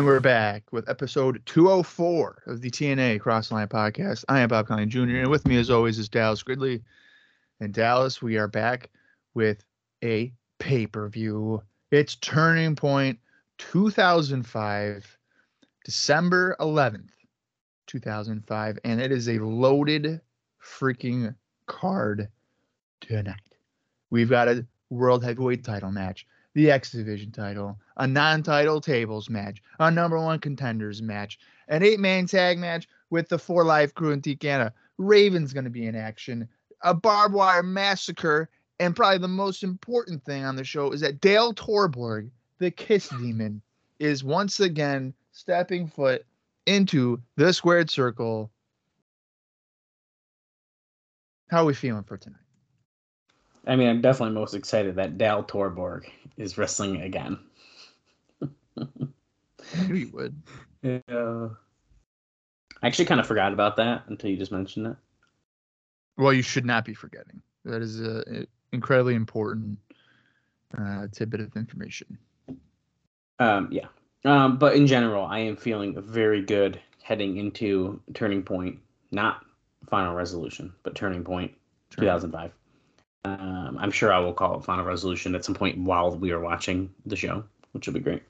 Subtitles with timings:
[0.00, 4.24] And we're back with episode 204 of the TNA Crossline podcast.
[4.30, 5.18] I am Bob Colling Jr.
[5.18, 6.82] and with me as always is Dallas Gridley.
[7.60, 8.88] And Dallas, we are back
[9.34, 9.62] with
[10.02, 11.62] a pay-per-view.
[11.90, 13.18] It's Turning Point
[13.58, 15.18] 2005,
[15.84, 17.10] December 11th,
[17.86, 20.22] 2005, and it is a loaded
[20.64, 21.34] freaking
[21.66, 22.28] card
[23.02, 23.36] tonight.
[24.08, 29.28] We've got a world heavyweight title match the X Division title, a non title tables
[29.28, 33.94] match, a number one contenders match, an eight man tag match with the Four Live
[33.94, 34.72] Kru and Team Canada.
[34.96, 36.48] Raven's going to be in action,
[36.82, 41.20] a barbed wire massacre, and probably the most important thing on the show is that
[41.20, 43.60] Dale Torborg, the Kiss Demon,
[43.98, 46.24] is once again stepping foot
[46.64, 48.50] into the squared circle.
[51.50, 52.38] How are we feeling for tonight?
[53.66, 56.06] I mean, I'm definitely most excited that Dale Torborg
[56.38, 57.38] is wrestling again.
[58.78, 60.42] I knew you would.
[60.82, 61.48] Yeah.
[62.82, 64.96] I actually kind of forgot about that until you just mentioned it.
[66.16, 67.42] Well, you should not be forgetting.
[67.64, 69.78] That is a, a incredibly important
[70.76, 72.18] uh, tidbit of information.
[73.38, 73.86] Um, yeah.
[74.24, 78.78] Um, but in general, I am feeling very good heading into Turning Point,
[79.10, 79.44] not
[79.88, 81.52] Final Resolution, but Turning Point
[81.90, 82.08] Turning.
[82.08, 82.52] 2005.
[83.24, 86.40] Um, I'm sure I will call it Final Resolution at some point while we are
[86.40, 88.22] watching the show, which will be great.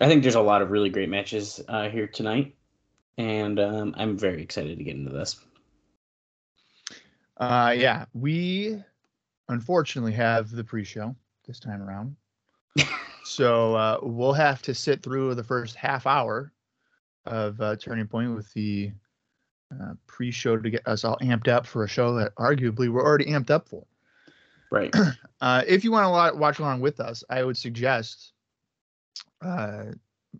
[0.00, 2.56] I think there's a lot of really great matches uh, here tonight,
[3.16, 5.36] and um, I'm very excited to get into this.
[7.36, 8.82] Uh, yeah, we
[9.48, 11.14] unfortunately have the pre-show
[11.46, 12.16] this time around,
[13.24, 16.52] so uh, we'll have to sit through the first half hour
[17.26, 18.90] of uh, Turning Point with the
[19.72, 23.26] uh, pre-show to get us all amped up for a show that arguably we're already
[23.26, 23.84] amped up for.
[24.70, 24.94] Right.
[25.40, 28.32] Uh, if you want to watch along with us, I would suggest
[29.44, 29.92] uh,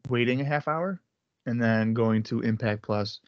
[0.09, 1.00] waiting a half hour
[1.47, 3.20] and then going to Impact Plus,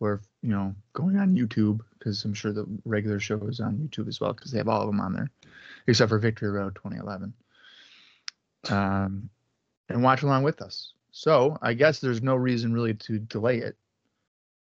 [0.00, 4.08] or you know, going on YouTube because I'm sure the regular show is on YouTube
[4.08, 5.30] as well because they have all of them on there,
[5.86, 7.32] except for Victory Road 2011.
[8.70, 9.28] Um,
[9.88, 10.92] and watch along with us.
[11.10, 13.76] So I guess there's no reason really to delay it.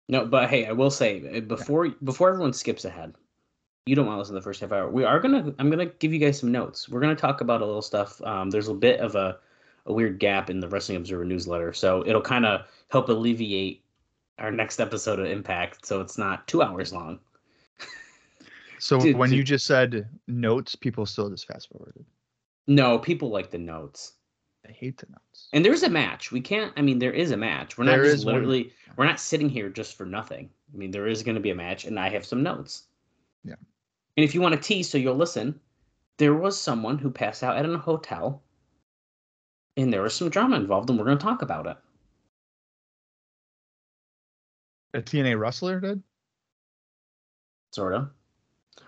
[0.09, 3.15] No, but hey, I will say uh, before before everyone skips ahead,
[3.85, 4.89] you don't want to listen to the first half hour.
[4.89, 6.89] We are gonna I'm gonna give you guys some notes.
[6.89, 8.21] We're gonna talk about a little stuff.
[8.23, 9.37] Um, there's a bit of a
[9.85, 13.83] a weird gap in the Wrestling Observer newsletter, so it'll kind of help alleviate
[14.39, 17.19] our next episode of Impact, so it's not two hours long.
[18.79, 19.37] So Dude, when dude.
[19.37, 22.03] you just said notes, people still just fast forwarded.
[22.65, 24.13] No, people like the notes.
[24.67, 25.49] I hate the notes.
[25.53, 26.31] And there's a match.
[26.31, 26.73] We can't.
[26.75, 27.77] I mean, there is a match.
[27.77, 28.33] We're not There just is one.
[28.33, 28.73] literally.
[28.95, 30.49] We're not sitting here just for nothing.
[30.73, 32.85] I mean, there is going to be a match, and I have some notes.
[33.43, 33.53] Yeah.
[34.17, 35.59] And if you want to tease, so you'll listen.
[36.17, 38.41] There was someone who passed out at a hotel,
[39.77, 41.77] and there was some drama involved, and we're going to talk about it.
[44.93, 46.03] A TNA wrestler did?
[47.71, 48.09] Sort of.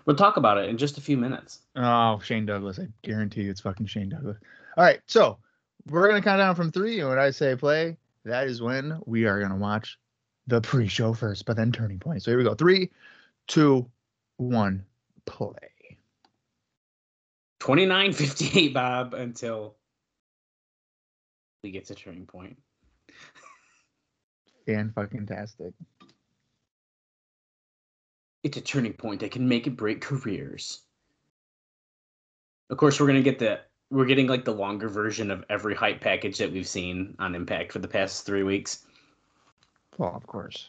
[0.04, 1.60] We'll talk about it in just a few minutes.
[1.76, 2.78] Oh, Shane Douglas.
[2.78, 4.36] I guarantee you it's fucking Shane Douglas.
[4.76, 5.00] All right.
[5.06, 5.38] So
[5.88, 7.00] we're going to count down from three.
[7.00, 9.98] And when I say play, that is when we are going to watch
[10.46, 12.22] the pre show first, but then turning point.
[12.22, 12.54] So here we go.
[12.54, 12.90] Three,
[13.46, 13.90] two,
[14.36, 14.84] one,
[15.24, 15.56] play.
[17.60, 19.76] Twenty nine fifty eight, Bob, until
[21.64, 22.56] we get to turning point.
[24.66, 25.74] Fan fucking tastic.
[28.44, 30.82] it's a turning point that can make and break careers.
[32.70, 33.60] Of course, we're gonna get the
[33.90, 37.72] we're getting like the longer version of every hype package that we've seen on Impact
[37.72, 38.86] for the past three weeks.
[39.98, 40.68] Well, of course.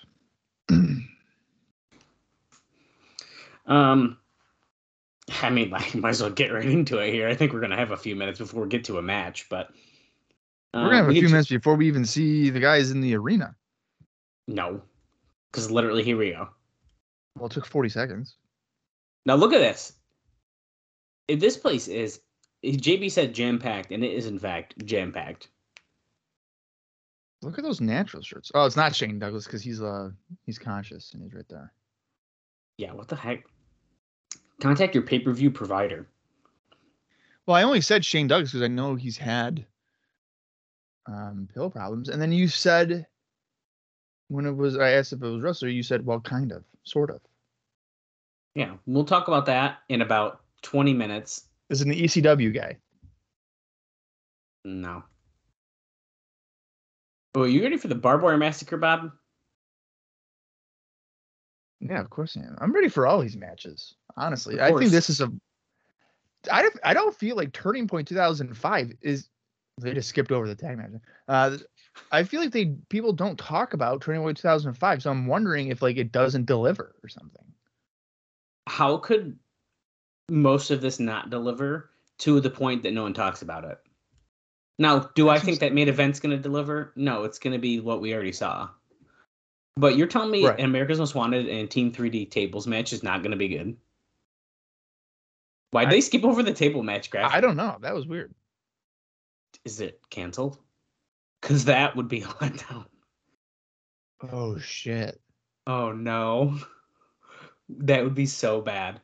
[3.68, 4.20] Um,
[5.42, 7.28] I mean, like, might as well get right into it here.
[7.28, 9.72] I think we're gonna have a few minutes before we get to a match, but
[10.76, 13.00] We're going to have uh, a few minutes before we even see the guys in
[13.00, 13.56] the arena.
[14.48, 14.82] No,
[15.50, 16.50] because literally, here we go.
[17.38, 18.36] Well, it took 40 seconds.
[19.26, 19.94] Now look at this.
[21.30, 22.20] If this place is,
[22.64, 25.48] JB said jam packed, and it is in fact jam packed.
[27.42, 28.52] Look at those natural shirts.
[28.54, 30.10] Oh, it's not Shane Douglas because he's uh
[30.46, 31.72] he's conscious and he's right there.
[32.78, 33.46] Yeah, what the heck?
[34.60, 36.08] Contact your pay per view provider.
[37.46, 39.66] Well, I only said Shane Douglas because I know he's had
[41.08, 43.06] um, pill problems, and then you said
[44.28, 47.10] when it was I asked if it was wrestler, you said well, kind of, sort
[47.10, 47.22] of.
[48.56, 51.48] Yeah, we'll talk about that in about 20 minutes.
[51.70, 52.78] Is an ECW guy.
[54.64, 55.04] No.
[57.36, 59.12] Oh, you ready for the barbed wire massacre, Bob?
[61.82, 62.58] Yeah, of course I am.
[62.60, 63.96] I'm ready for all these matches.
[64.16, 65.32] Honestly, I think this is a.
[66.52, 66.80] I don't.
[66.84, 69.28] I don't feel like Turning Point 2005 is.
[69.78, 70.92] They just skipped over the tag match.
[71.28, 71.58] Uh,
[72.12, 75.82] I feel like they people don't talk about Turning Point 2005, so I'm wondering if
[75.82, 77.44] like it doesn't deliver or something.
[78.68, 79.38] How could
[80.30, 83.78] most of this not deliver to the point that no one talks about it?
[84.80, 86.92] Now, do I think that main event's going to deliver?
[86.96, 88.70] No, it's going to be what we already saw.
[89.78, 90.60] But you're telling me Right.
[90.60, 93.76] America's Most Wanted and Team 3D tables match is not going to be good?
[95.72, 97.36] Why'd I- they skip over the table match graphic?
[97.36, 97.78] I don't know.
[97.82, 98.34] That was weird.
[99.66, 100.60] Is it canceled?
[101.42, 102.86] Because that would be a letdown.
[104.32, 105.20] Oh shit.
[105.68, 106.60] Oh no.
[107.70, 109.02] That would be so bad.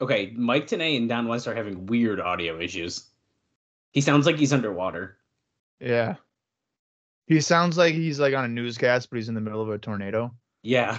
[0.00, 3.04] Okay, Mike Tenay and Don West are having weird audio issues.
[3.92, 5.16] He sounds like he's underwater.
[5.78, 6.16] Yeah.
[7.28, 9.78] He sounds like he's like on a newscast, but he's in the middle of a
[9.78, 10.34] tornado.
[10.62, 10.98] Yeah.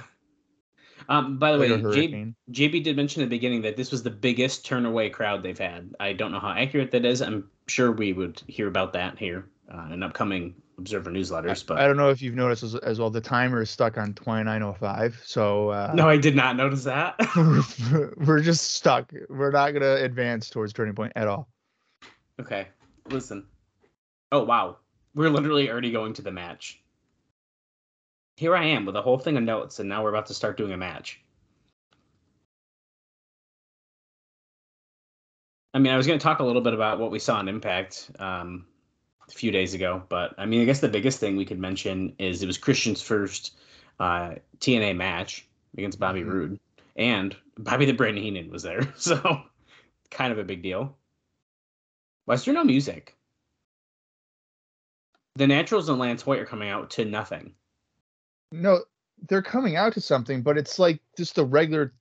[1.10, 2.34] Um, by the way, J-.
[2.52, 5.58] JB did mention at the beginning that this was the biggest turn away crowd they've
[5.58, 5.94] had.
[6.00, 7.22] I don't know how accurate that is.
[7.22, 11.66] I'm sure we would hear about that here uh, in upcoming Observer newsletters.
[11.66, 13.10] But I don't know if you've noticed as, as well.
[13.10, 15.22] The timer is stuck on 2905.
[15.24, 17.16] So uh, no, I did not notice that.
[17.92, 19.14] we're, we're just stuck.
[19.30, 21.48] We're not gonna advance towards turning point at all.
[22.40, 22.68] Okay,
[23.10, 23.46] listen.
[24.32, 24.78] Oh wow,
[25.14, 26.82] we're literally already going to the match.
[28.38, 30.58] Here I am with a whole thing of notes, and now we're about to start
[30.58, 31.22] doing a match.
[35.74, 37.48] I mean, I was going to talk a little bit about what we saw in
[37.48, 38.66] Impact um,
[39.28, 42.16] a few days ago, but I mean, I guess the biggest thing we could mention
[42.20, 43.58] is it was Christian's first
[44.00, 45.48] uh, TNA match
[45.78, 46.32] against Bobby Mhm.
[46.32, 46.60] Roode,
[46.96, 49.42] and Bobby the Brain Heenan was there, so
[50.12, 50.96] kind of a big deal.
[52.26, 53.16] Why is there no music?
[55.36, 57.56] The Naturals and Lance Hoyt are coming out to nothing.
[58.54, 58.84] No,
[59.28, 61.92] they're coming out to something, but it's like just the regular,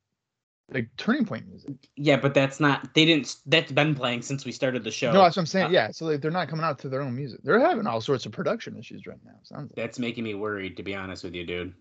[0.70, 1.72] like turning point music.
[1.96, 2.93] Yeah, but that's not.
[2.93, 3.37] They didn't.
[3.46, 5.12] That's been playing since we started the show.
[5.12, 5.66] No, that's what I'm saying.
[5.66, 7.40] Uh, yeah, so like they're not coming out to their own music.
[7.43, 9.32] They're having all sorts of production issues right now.
[9.44, 9.76] Sounds like.
[9.76, 11.72] That's making me worried, to be honest with you, dude.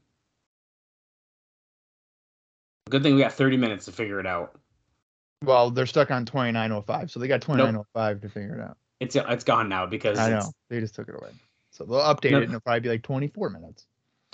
[2.89, 4.57] Good thing we got 30 minutes to figure it out.
[5.43, 8.77] Well, they're stuck on 2905, so they got 2905 to figure it out.
[9.01, 11.31] It's it's gone now because I know they just took it away.
[11.71, 12.37] So they'll update No.
[12.37, 13.85] it, and it'll probably be like 24 minutes.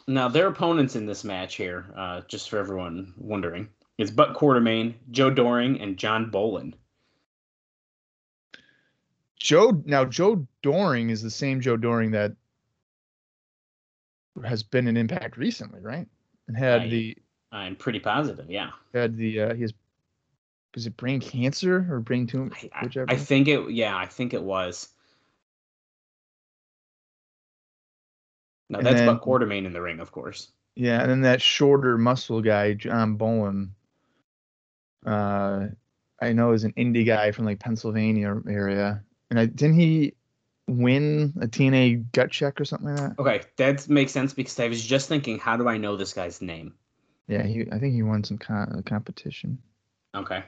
[0.07, 3.67] Now, their opponents in this match here, uh, just for everyone wondering,
[3.97, 6.73] is Buck Quartermain, Joe Doering, and John Bolin.
[9.39, 12.33] Joe now Joe Doering is the same Joe Doering that
[14.43, 16.07] has been an Impact recently, right?
[16.47, 16.89] And had Right.
[16.89, 17.17] the
[17.51, 18.71] I'm pretty positive, yeah.
[18.93, 19.73] had the uh, he has
[20.73, 22.51] is it brain cancer or brain tumor?
[22.53, 23.11] I, I- Whichever.
[23.11, 24.89] I think it, yeah, I think it was.
[28.69, 30.51] No, that's then- Buck Quartermain in the ring, of course.
[30.75, 33.73] Yeah, and then that shorter muscle guy, John Bowen.
[35.05, 35.67] Uh,
[36.21, 40.13] I know is an indie guy from like Pennsylvania area, and I didn't he
[40.67, 43.19] win a TNA gut check or something like that?
[43.19, 46.41] Okay, that makes sense because I was just thinking, how do I know this guy's
[46.41, 46.75] name?
[47.27, 49.59] Yeah, he I think he won some con- competition.
[50.13, 50.43] Okay.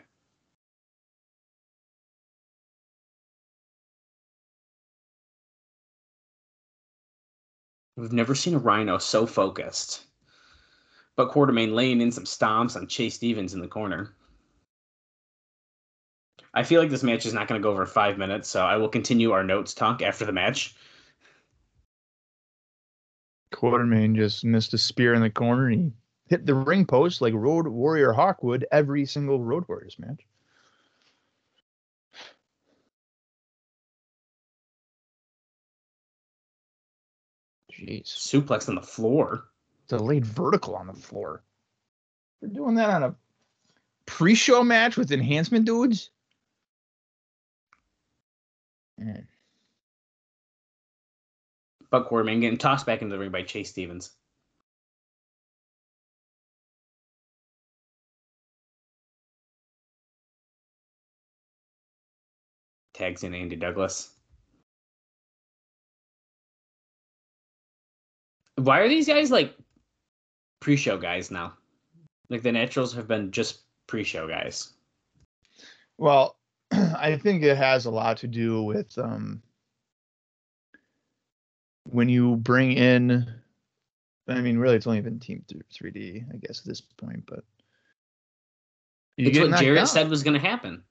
[7.99, 10.05] We've never seen a rhino so focused.
[11.17, 14.15] But Quartermain laying in some stomps on Chase Stevens in the corner.
[16.53, 18.77] I feel like this match is not going to go over five minutes, so I
[18.77, 20.75] will continue our notes talk after the match.
[23.53, 25.91] Quartermain just missed a spear in the corner and he
[26.27, 30.25] hit the ring post like Road Warrior Hawk would every single Road Warriors match.
[37.79, 38.07] Jeez.
[38.07, 39.45] Suplex on the floor.
[39.87, 41.43] Delayed vertical on the floor.
[42.41, 43.15] They're doing that on a
[44.05, 46.09] pre show match with enhancement dudes?
[48.97, 49.27] Man.
[51.89, 54.11] Buck Quartermain getting tossed back into the ring by Chase Stevens.
[62.93, 64.18] Tags in Andy Douglas.
[68.59, 69.55] Why are these guys like
[70.59, 71.53] pre-show guys now.
[72.29, 74.73] Like the Naturals have been just pre-show guys.
[75.97, 76.37] Well,
[76.71, 79.41] I think it has a lot to do with um,
[81.83, 83.27] when you bring in.
[84.27, 87.23] I mean, really, it's only been Team 3D, I guess, at this point.
[87.25, 87.43] But
[89.17, 89.87] you it's what Jarrett down.
[89.87, 90.83] said was going to happen.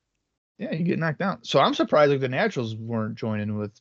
[0.58, 1.38] Yeah, you get knocked down.
[1.44, 3.80] So I'm surprised like the Naturals weren't joining with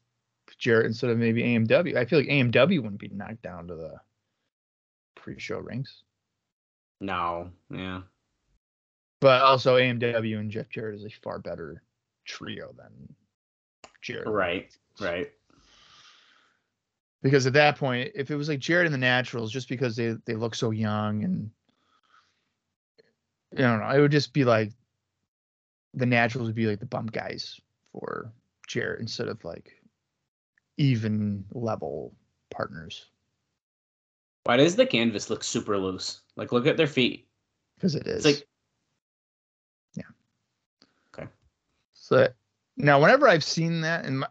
[0.58, 1.96] Jarrett instead of maybe AMW.
[1.96, 4.00] I feel like AMW wouldn't be knocked down to the
[5.16, 6.04] pre-show ranks.
[7.00, 8.02] No, yeah.
[9.20, 11.82] But also AMW and Jeff Jarrett is a far better
[12.26, 13.16] trio than
[14.02, 14.28] Jarrett.
[14.28, 15.32] Right, right.
[17.24, 20.16] Because at that point, if it was like Jarrett and the Naturals, just because they
[20.26, 21.50] they look so young and
[23.58, 24.72] I don't know, it would just be like
[25.94, 27.60] the Naturals would be like the bump guys
[27.92, 28.32] for
[28.68, 29.72] Jarrett instead of like
[30.78, 32.14] even level
[32.50, 33.06] partners.
[34.44, 36.22] Why does the canvas look super loose?
[36.36, 37.28] Like, look at their feet.
[37.76, 38.26] Because it is.
[38.26, 38.48] It's like,
[39.96, 40.04] yeah.
[41.14, 41.30] Okay.
[41.94, 42.28] So
[42.78, 44.24] now, whenever I've seen that, and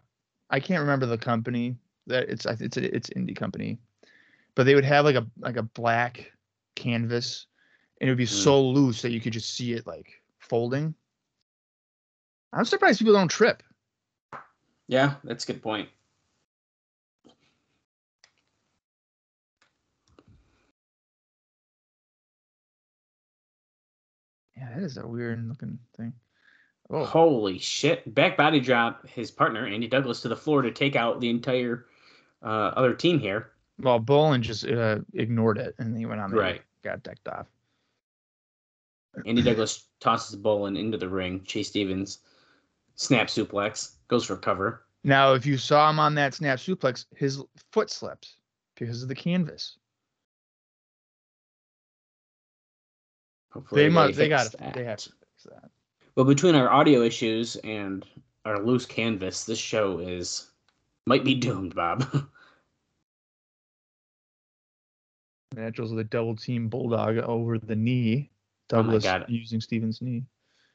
[0.49, 1.75] I can't remember the company
[2.07, 3.77] that it's it's a, it's indie company,
[4.55, 6.31] but they would have like a like a black
[6.75, 7.45] canvas,
[7.99, 8.29] and it would be mm.
[8.29, 10.95] so loose that you could just see it like folding.
[12.53, 13.61] I'm surprised people don't trip.
[14.87, 15.89] Yeah, that's a good point.
[24.57, 26.13] Yeah, that is a weird looking thing.
[26.89, 27.05] Oh.
[27.05, 28.13] Holy shit.
[28.13, 31.85] Back body drop his partner, Andy Douglas, to the floor to take out the entire
[32.41, 33.51] uh, other team here.
[33.79, 36.61] Well, Bolin just uh, ignored it and he went on there right.
[36.83, 37.47] got decked off.
[39.25, 41.43] Andy Douglas tosses Bolin into the ring.
[41.43, 42.19] Chase Stevens
[42.95, 44.83] snap suplex, goes for cover.
[45.03, 48.33] Now, if you saw him on that snap suplex, his foot slipped
[48.75, 49.77] because of the canvas.
[53.49, 54.17] Hopefully they, must.
[54.17, 54.53] They got.
[54.73, 55.69] They have to fix that.
[56.15, 58.05] Well, between our audio issues and
[58.45, 60.51] our loose canvas, this show is
[61.05, 62.05] might be doomed, Bob.
[65.55, 68.29] Naturals with a double team bulldog over the knee.
[68.71, 70.23] Oh Douglas oh using Steven's knee.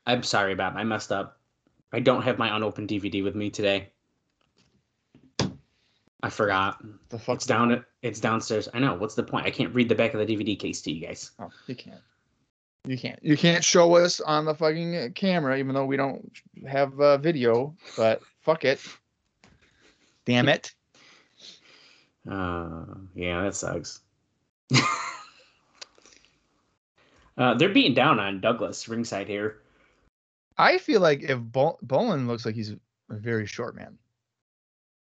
[0.06, 0.74] I'm sorry, Bob.
[0.76, 1.38] I messed up.
[1.92, 3.90] I don't have my unopened DVD with me today.
[6.22, 6.82] I forgot.
[7.10, 7.36] The fuck?
[7.36, 7.84] It's down.
[8.02, 8.68] It's downstairs.
[8.72, 8.94] I know.
[8.94, 9.46] What's the point?
[9.46, 11.32] I can't read the back of the DVD case to you guys.
[11.38, 12.00] Oh, you can't.
[12.86, 13.18] You can't.
[13.22, 16.32] You can't show us on the fucking camera, even though we don't
[16.68, 17.76] have uh, video.
[17.96, 18.80] But fuck it.
[20.24, 20.72] Damn it.
[22.28, 22.84] Uh,
[23.14, 24.00] yeah, that sucks.
[27.36, 29.58] uh, they're beating down on Douglas ringside here.
[30.58, 32.78] I feel like if Bol- Bolin looks like he's a
[33.10, 33.98] very short man,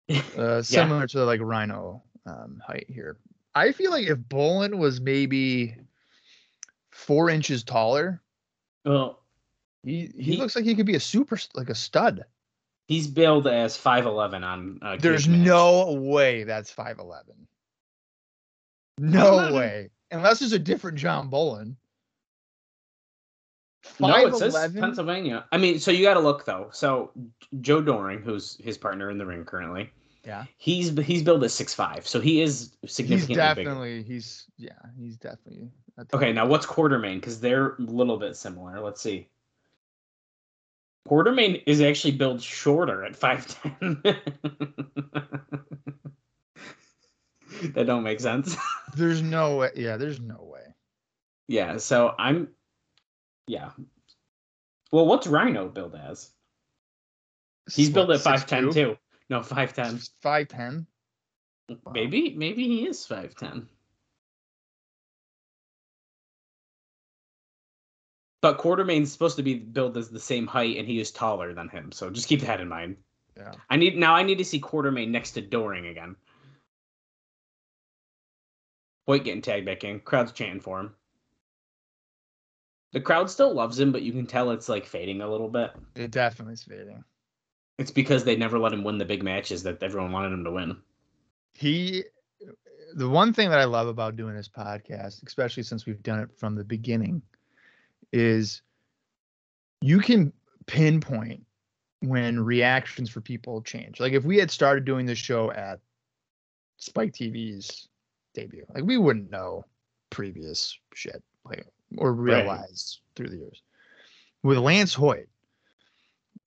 [0.38, 1.08] uh, similar yeah.
[1.08, 3.18] to like Rhino um, height here.
[3.56, 5.76] I feel like if Bolin was maybe
[6.94, 8.22] four inches taller.
[8.86, 9.20] Well,
[9.84, 12.24] he, he, he looks like he could be a super like a stud.
[12.88, 14.80] He's billed as five eleven on.
[14.82, 17.48] Uh, There's no way that's five eleven.
[19.00, 21.76] No way, unless there's a different John Bolin.
[24.00, 25.46] No, it says Pennsylvania.
[25.52, 26.70] I mean, so you got to look though.
[26.72, 27.12] So
[27.62, 29.92] Joe Doering, who's his partner in the ring currently,
[30.26, 34.14] yeah, he's he's billed at six five, so he is significantly he's definitely bigger.
[34.14, 35.70] he's yeah he's definitely
[36.14, 36.32] okay.
[36.32, 37.16] Now what's Quartermain?
[37.16, 38.80] Because they're a little bit similar.
[38.80, 39.28] Let's see.
[41.08, 44.02] Quartermain is actually billed shorter at five ten.
[47.74, 48.56] that don't make sense.
[48.96, 49.72] there's no way.
[49.76, 50.74] Yeah, there's no way.
[51.50, 52.48] Yeah, so I'm
[53.48, 53.72] yeah.
[54.94, 56.32] Well, what's Rhino billed as?
[57.70, 58.98] He's what, billed at five ten too.
[59.34, 60.00] No, five ten.
[60.22, 60.86] Five ten.
[61.92, 63.68] Maybe, maybe he is five ten.
[68.44, 71.68] But Quartermain's supposed to be billed as the same height, and he is taller than
[71.68, 71.92] him.
[71.92, 72.96] So just keep that in mind.
[73.36, 73.54] Yeah.
[73.72, 74.14] I need now.
[74.14, 76.16] I need to see Quartermain next to Doering again.
[79.08, 80.00] Hoyt getting tagged back in.
[80.00, 80.94] Crowd's chanting for him.
[82.92, 85.72] The crowd still loves him, but you can tell it's like fading a little bit.
[85.96, 87.04] It definitely is fading.
[87.78, 90.52] It's because they never let him win the big matches that everyone wanted him to
[90.52, 90.78] win.
[91.54, 92.04] He,
[92.96, 96.30] the one thing that I love about doing this podcast, especially since we've done it
[96.38, 97.22] from the beginning,
[98.12, 98.62] is
[99.82, 100.32] you can
[100.68, 101.46] pinpoint
[102.02, 104.00] when reactions for people change.
[104.00, 105.80] Like if we had started doing this show at
[106.78, 107.88] Spike TV's
[108.34, 109.66] debut, like we wouldn't know
[110.10, 111.24] previous shit.
[111.46, 111.66] Like
[111.98, 113.16] or realize right.
[113.16, 113.62] through the years.
[114.44, 115.28] With Lance Hoyt,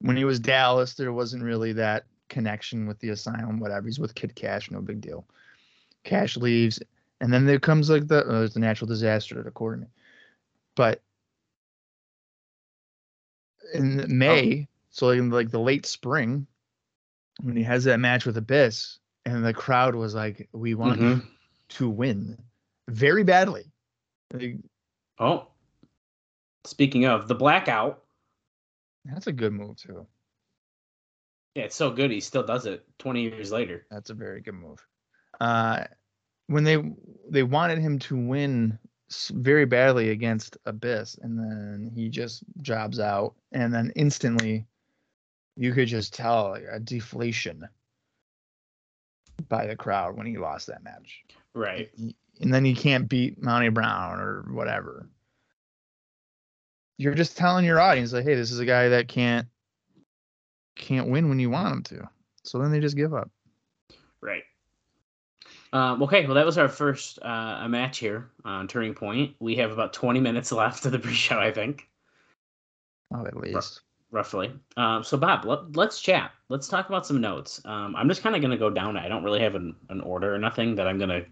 [0.00, 3.86] when he was Dallas, there wasn't really that connection with the asylum, whatever.
[3.86, 5.26] He's with Kid Kash, no big deal.
[6.04, 6.80] Cash leaves,
[7.20, 9.92] and then there comes like the uh, it's a natural disaster according to me,
[10.74, 11.02] but
[13.74, 16.46] in May, so in like the late spring,
[17.42, 21.26] when he has that match with Abyss, and the crowd was like, "We want Mhm.
[21.70, 22.38] to win
[22.88, 23.64] very badly."
[24.32, 24.58] Like,
[25.18, 25.48] Oh,
[26.64, 28.04] speaking of the blackout,
[29.12, 30.06] that's a good move too.
[31.54, 33.86] yeah, it's so good he still does it 20 years later.
[33.90, 34.84] That's a very good move.
[35.40, 35.84] Uh,
[36.48, 36.82] when they
[37.28, 38.78] they wanted him to win
[39.32, 44.66] very badly against Abyss, and then he just jobs out, and then instantly,
[45.56, 47.68] you could just tell like, a deflation
[49.48, 51.24] by the crowd when he lost that match.
[51.54, 51.90] Right.
[52.40, 55.08] And then he can't beat Monty Brown or whatever.
[56.98, 59.46] You're just telling your audience like, hey, this is a guy that can't
[60.76, 62.08] can't win when you want him to.
[62.42, 63.30] So then they just give up.
[64.20, 64.42] Right.
[65.72, 69.34] Um, okay, well, that was our first uh, a match here on Turning Point.
[69.40, 71.88] We have about 20 minutes left of the pre-show, I think,
[73.12, 73.80] Oh, at least.
[74.10, 74.52] roughly.
[74.76, 76.30] Um, so, Bob, let, let's chat.
[76.48, 77.60] Let's talk about some notes.
[77.64, 78.96] Um, I'm just kind of going to go down.
[78.96, 81.26] I don't really have an, an order or nothing that I'm going to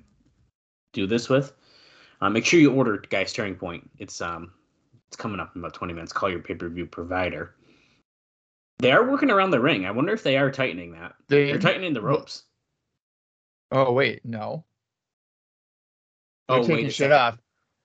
[0.92, 1.52] do this with.
[2.20, 3.88] Uh, make sure you order Guys Turning Point.
[3.98, 4.52] It's um,
[5.14, 6.12] it's coming up in about 20 minutes.
[6.12, 7.54] Call your pay-per-view provider.
[8.80, 9.86] They are working around the ring.
[9.86, 11.14] I wonder if they are tightening that.
[11.28, 12.42] They, They're tightening the ropes.
[13.70, 14.64] Oh wait, no.
[16.48, 17.38] They're Oh, taking wait shit off.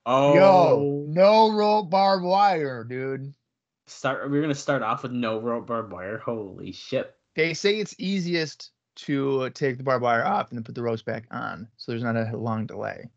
[0.08, 3.32] Oh, Yo, no rope barbed wire, dude.
[3.86, 6.18] start we're gonna start off with no rope barbed wire.
[6.18, 7.14] Holy shit.
[7.36, 8.72] They say it's easiest
[9.06, 12.04] to take the barbed wire off and then put the ropes back on, so there's
[12.04, 13.08] not a long delay.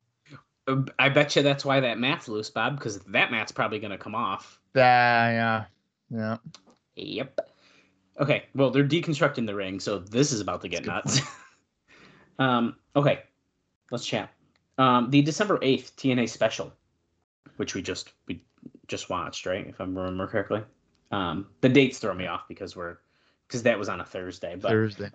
[0.67, 3.99] Uh, I bet you that's why that mat's loose, Bob, because that mat's probably gonna
[3.99, 4.61] come off.
[4.75, 5.65] That yeah,
[6.11, 6.37] yeah.
[6.97, 7.41] Yep.
[8.21, 11.21] Okay, well they're deconstructing the ring, so this is about to get nuts.
[12.39, 13.23] um, okay,
[13.91, 14.31] let's chat.
[14.79, 16.73] Um, the December eighth TNA special,
[17.57, 18.43] which we just we
[18.89, 19.67] just watched, right?
[19.67, 20.63] If I remember correctly.
[21.11, 22.97] Um, the dates throw me off because we're
[23.47, 25.11] because that was on a Thursday, but Thursday.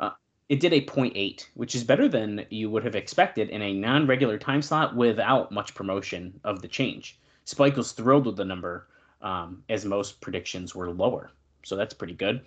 [0.50, 4.38] It did a 0.8, which is better than you would have expected in a non-regular
[4.38, 7.20] time slot without much promotion of the change.
[7.44, 8.88] Spike was thrilled with the number,
[9.22, 11.32] um, as most predictions were lower,
[11.64, 12.42] so that's pretty good.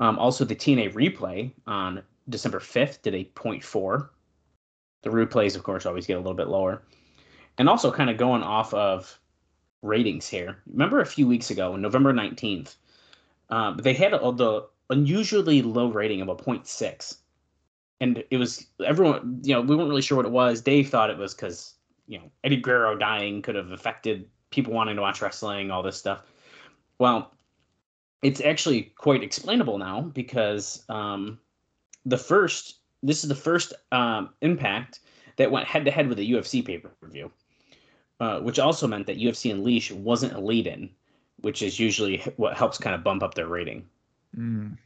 [0.00, 4.08] Um, also, the TNA replay on December 5th did a 0.4.
[5.02, 6.82] The replays, of course, always get a little bit lower.
[7.58, 9.20] And also, kind of going off of
[9.82, 10.58] ratings here.
[10.66, 12.76] Remember a few weeks ago, on November 19th,
[13.50, 17.16] uh, they had the unusually low rating of a 0.6
[18.00, 20.60] and it was everyone you know we weren't really sure what it was.
[20.60, 21.74] Dave thought it was because
[22.06, 25.96] you know eddie guerrero dying could have affected people wanting to watch wrestling all this
[25.96, 26.22] stuff.
[26.98, 27.32] Well
[28.22, 31.38] it's actually quite explainable now because um,
[32.04, 35.00] the first this is the first um, impact
[35.36, 37.30] that went head to head with a ufc pay-per-view
[38.20, 40.90] uh, which also meant that ufc unleash wasn't a lead-in
[41.40, 43.86] which is usually what helps kind of bump up their rating.
[44.36, 44.76] Mm.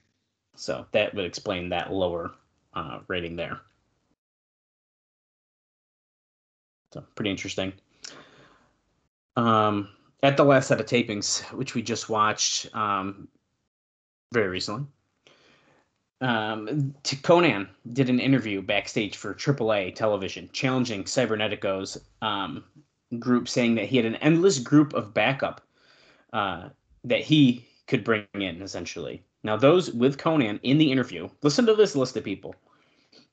[0.55, 2.33] so that would explain that lower
[2.75, 3.61] uh, rating there.
[6.93, 7.73] So pretty interesting.
[9.37, 9.89] Um,
[10.23, 13.29] at the last set of tapings, which we just watched um,
[14.33, 14.87] very recently,
[16.21, 22.65] um, Konnan did an interview backstage for AAA television, challenging Cybernetico's um,
[23.19, 25.61] group, saying that he had an endless group of backup
[26.33, 26.69] uh,
[27.05, 29.23] that he could bring in, essentially.
[29.45, 32.55] Now, those with Konnan in the interview, listen to this list of people,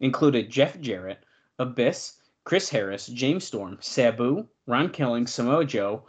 [0.01, 1.25] included Jeff Jarrett,
[1.57, 6.03] Abyss, Chris Harris, James Storm, Sabu, Ron Killing, Samoa Joe,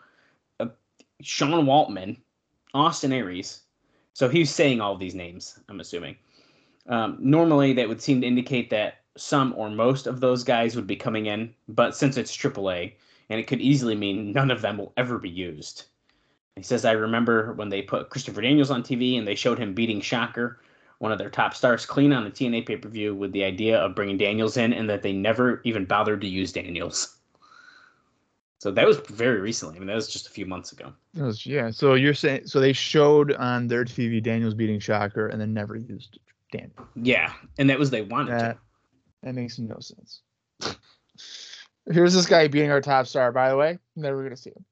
[0.59, 0.67] uh,
[1.21, 2.17] Sean Waltman,
[2.75, 3.61] Austin Aries.
[4.13, 6.17] So he's saying all these names, I'm assuming.
[6.89, 10.87] Um, normally, that would seem to indicate that some or most of those guys would
[10.87, 12.95] be coming in, but since it's AAA,
[13.31, 15.85] and it could easily mean none of them will ever be used.
[16.57, 19.75] He says, I remember when they put Christopher Daniels on TV and they showed him
[19.75, 20.61] beating Shocker,
[20.99, 23.79] one of their top stars, clean on the TNA pay per view with the idea
[23.79, 27.17] of bringing Daniels in and that they never even bothered to use Daniels.
[28.59, 29.77] So that was very recently.
[29.77, 30.93] I mean, that was just a few months ago.
[31.17, 31.71] Was- yeah.
[31.71, 35.75] So you're saying so they showed on their TV Daniels beating Shocker and then never
[35.75, 36.19] used
[36.53, 36.87] Daniels.
[36.95, 37.33] Yeah.
[37.59, 38.59] And that was they wanted That to.
[39.25, 40.21] that makes no sense.
[41.91, 43.79] Here's this guy beating our top star, by the way.
[43.97, 44.65] Never gonna see him.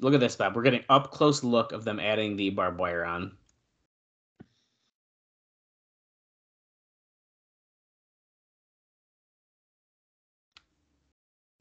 [0.00, 0.54] Look at this, Bob.
[0.54, 3.36] We're getting up close look of them adding the barbed wire on.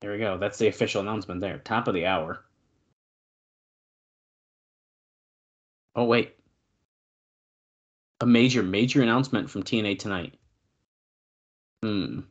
[0.02, 0.38] There we go.
[0.38, 1.58] That's the official announcement there.
[1.60, 2.44] Top of the hour.
[5.96, 6.36] Oh, wait.
[8.22, 10.36] A major, major announcement from TNA tonight.
[11.82, 12.22] Hmm.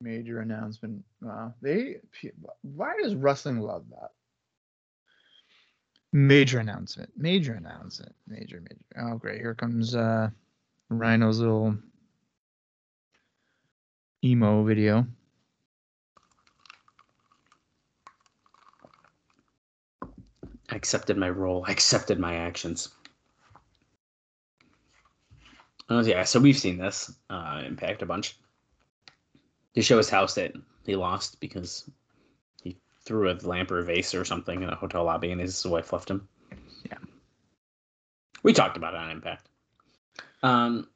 [0.00, 1.04] Major announcement.
[1.20, 1.54] Wow.
[1.60, 1.96] They
[2.62, 4.10] why does wrestling love that?
[6.12, 7.10] Major announcement.
[7.16, 8.14] Major announcement.
[8.26, 8.84] Major major.
[8.98, 9.40] Oh great.
[9.40, 10.30] Here comes uh
[10.88, 11.76] Rhino's little
[14.24, 15.06] emo video.
[20.70, 21.64] I accepted my role.
[21.66, 22.90] I accepted my actions.
[25.88, 28.38] Oh yeah, so we've seen this uh, impact a bunch.
[29.74, 30.52] To show his house that
[30.84, 31.88] he lost because
[32.62, 35.64] he threw a lamp or a vase or something in a hotel lobby and his
[35.64, 36.28] wife left him.
[36.84, 36.98] Yeah.
[38.42, 39.48] We talked about it on Impact.
[40.42, 40.88] Um,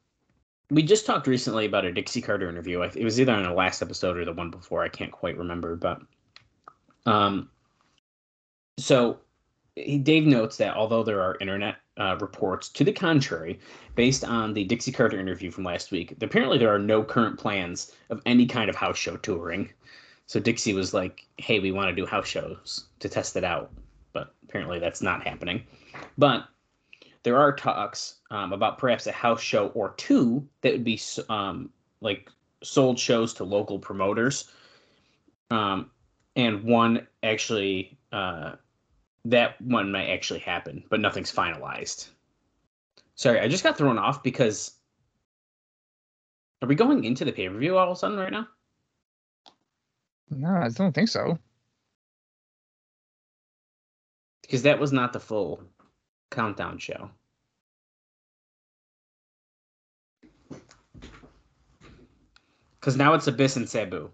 [0.69, 2.81] we just talked recently about a Dixie Carter interview.
[2.81, 4.83] It was either on the last episode or the one before.
[4.83, 6.01] I can't quite remember, but
[7.05, 7.49] um,
[8.77, 9.19] so
[9.75, 13.59] he, Dave notes that although there are internet uh, reports to the contrary,
[13.95, 17.93] based on the Dixie Carter interview from last week, apparently there are no current plans
[18.09, 19.69] of any kind of house show touring.
[20.27, 23.71] So Dixie was like, "Hey, we want to do house shows to test it out,"
[24.11, 25.63] but apparently that's not happening.
[26.17, 26.47] But
[27.23, 31.69] there are talks um, about perhaps a house show or two that would be um,
[32.01, 32.29] like
[32.63, 34.51] sold shows to local promoters,
[35.49, 35.91] um,
[36.35, 38.55] and one actually uh,
[39.25, 42.07] that one might actually happen, but nothing's finalized.
[43.15, 44.71] Sorry, I just got thrown off because
[46.61, 48.47] are we going into the pay per view all of a sudden right now?
[50.29, 51.37] No, I don't think so.
[54.41, 55.61] Because that was not the full
[56.29, 57.09] countdown show.
[62.79, 64.11] Because now it's Abyss and Sabu.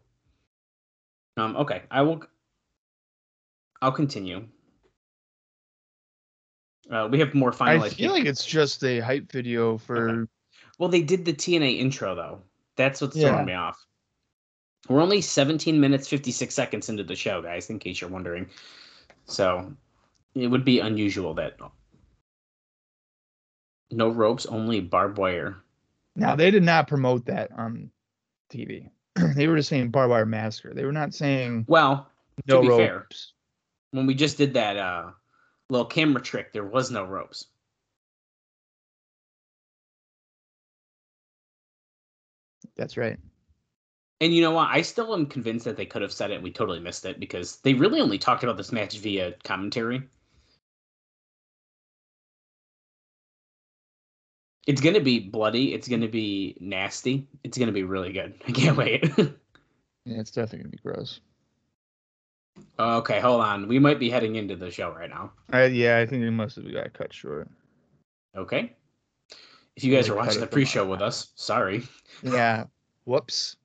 [1.35, 2.23] Um, okay, I will.
[3.81, 4.47] I'll continue.
[6.89, 7.83] Uh, we have more finalized.
[7.83, 10.09] I feel like it's just a hype video for.
[10.09, 10.31] Okay.
[10.79, 12.41] Well, they did the TNA intro though.
[12.75, 13.29] That's what's yeah.
[13.29, 13.85] throwing me off.
[14.89, 17.69] We're only 17 minutes 56 seconds into the show, guys.
[17.69, 18.49] In case you're wondering,
[19.25, 19.71] so
[20.33, 21.57] it would be unusual that
[23.91, 25.57] no ropes, only barbed wire.
[26.15, 27.91] Now they did not promote that on
[28.51, 28.89] TV.
[29.35, 30.73] they were just saying barbed wire massacre.
[30.73, 32.07] They were not saying well.
[32.47, 32.79] No to be ropes.
[32.79, 33.05] fair,
[33.91, 35.11] when we just did that uh,
[35.71, 37.47] little camera trick, there was no ropes.
[42.75, 43.17] That's right.
[44.19, 44.69] And you know what?
[44.69, 46.43] I still am convinced that they could have said it.
[46.43, 50.03] We totally missed it because they really only talked about this match via commentary.
[54.67, 55.73] It's gonna be bloody.
[55.73, 57.27] It's gonna be nasty.
[57.43, 58.35] It's gonna be really good.
[58.47, 59.03] I can't wait.
[59.17, 59.29] yeah,
[60.05, 61.21] it's definitely gonna be gross.
[62.79, 63.67] Okay, hold on.
[63.67, 65.31] We might be heading into the show right now.
[65.53, 67.47] Uh, yeah, I think we must have got cut short.
[68.35, 68.73] Okay.
[69.75, 71.83] If you guys are watching the pre-show with us, sorry.
[72.23, 72.65] Yeah.
[73.05, 73.55] Whoops.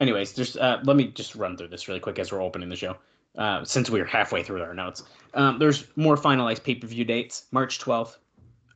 [0.00, 2.76] Anyways, just uh, let me just run through this really quick as we're opening the
[2.76, 2.96] show.
[3.36, 5.02] Uh, since we are halfway through our notes,
[5.34, 7.46] um, there's more finalized pay-per-view dates.
[7.50, 8.18] March 12th,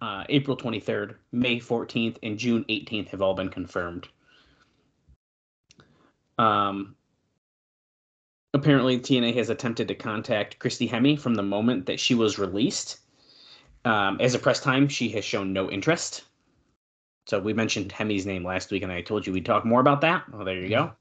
[0.00, 4.08] uh, April 23rd, May 14th, and June 18th have all been confirmed.
[6.38, 6.94] Um,
[8.55, 12.98] apparently, TNA has attempted to contact Christy Hemme from the moment that she was released.
[13.85, 16.24] Um, as a press time, she has shown no interest.
[17.27, 20.01] So we mentioned Hemme's name last week, and I told you we'd talk more about
[20.01, 20.24] that.
[20.33, 20.92] Oh, there you go.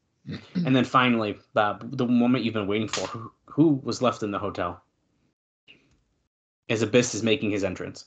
[0.65, 4.31] and then finally, Bob, the moment you've been waiting for, who, who was left in
[4.31, 4.81] the hotel?
[6.69, 8.05] As Abyss is making his entrance.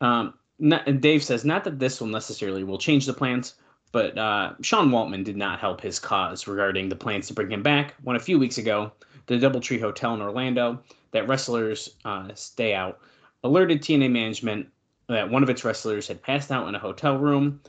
[0.00, 3.54] Um, not, Dave says, not that this will necessarily will change the plans,
[3.92, 7.62] but uh, Sean Waltman did not help his cause regarding the plans to bring him
[7.62, 8.92] back when a few weeks ago,
[9.26, 10.80] the Doubletree Hotel in Orlando
[11.12, 13.00] that wrestlers uh, stay out
[13.44, 14.68] alerted TNA management
[15.08, 17.60] that one of its wrestlers had passed out in a hotel room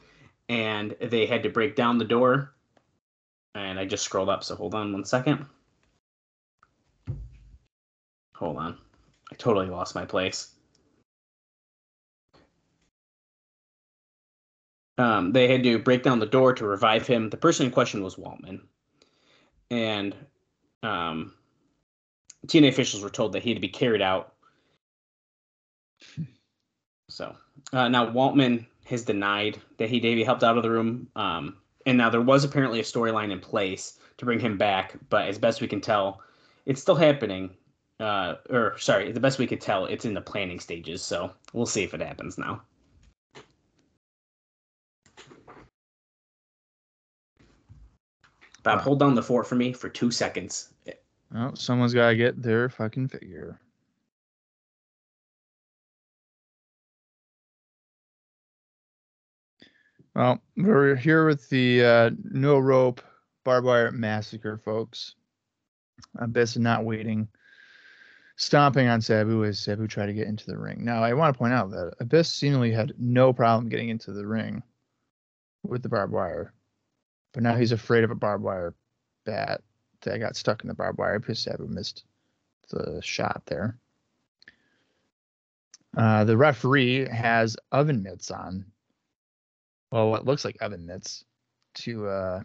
[0.50, 2.54] and they had to break down the door.
[3.56, 5.46] And I just scrolled up, so hold on one second.
[8.36, 8.78] Hold on.
[9.32, 10.54] I totally lost my place.
[15.00, 17.30] Um, they had to break down the door to revive him.
[17.30, 18.60] The person in question was Waltman.
[19.72, 20.14] And
[20.84, 21.34] um,
[22.48, 24.34] TNA officials were told that he had to be carried out.
[27.08, 27.34] So
[27.72, 31.08] uh, now Waltman has denied that he, he helped out of the room.
[31.16, 35.30] Um, and now there was apparently a storyline in place to bring him back, but
[35.30, 36.22] as best we can tell,
[36.66, 37.52] it's still happening.
[38.02, 41.02] Uh, or sorry, the best we could tell, it's in the planning stages.
[41.02, 42.62] So we'll see if it happens now.
[48.64, 50.74] Bob, hold down the fort for me for two seconds.
[51.36, 53.60] Oh, someone's got to get their fucking figure.
[60.16, 63.02] Well, we're here with the uh, no rope
[63.46, 65.16] barbed wire massacre, folks.
[66.18, 67.28] Abyss not waiting,
[68.36, 70.84] stomping on Sabu as Sabu tried to get into the ring.
[70.84, 74.26] Now, I want to point out that Abyss seemingly had no problem getting into the
[74.26, 74.64] ring
[75.64, 76.54] with the barbed wire,
[77.34, 78.74] but now he's afraid of a barbed wire
[79.26, 79.62] bat
[80.02, 82.04] that got stuck in the barbed wire because Sabu missed
[82.70, 83.78] the shot there.
[85.98, 88.66] Uh, the referee has oven mitts on.
[89.92, 91.26] Well, what looks like oven mitts
[91.76, 92.42] to uh,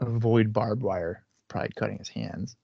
[0.00, 2.56] avoid barbed wire, probably cutting his hands.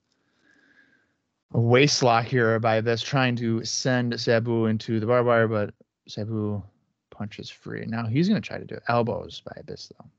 [1.53, 5.73] A waist lock here by this trying to send Sabu into the barbed wire, but
[6.07, 6.61] Sabu
[7.09, 7.85] punches free.
[7.85, 10.09] Now he's going to try to do elbows by Abyss, though.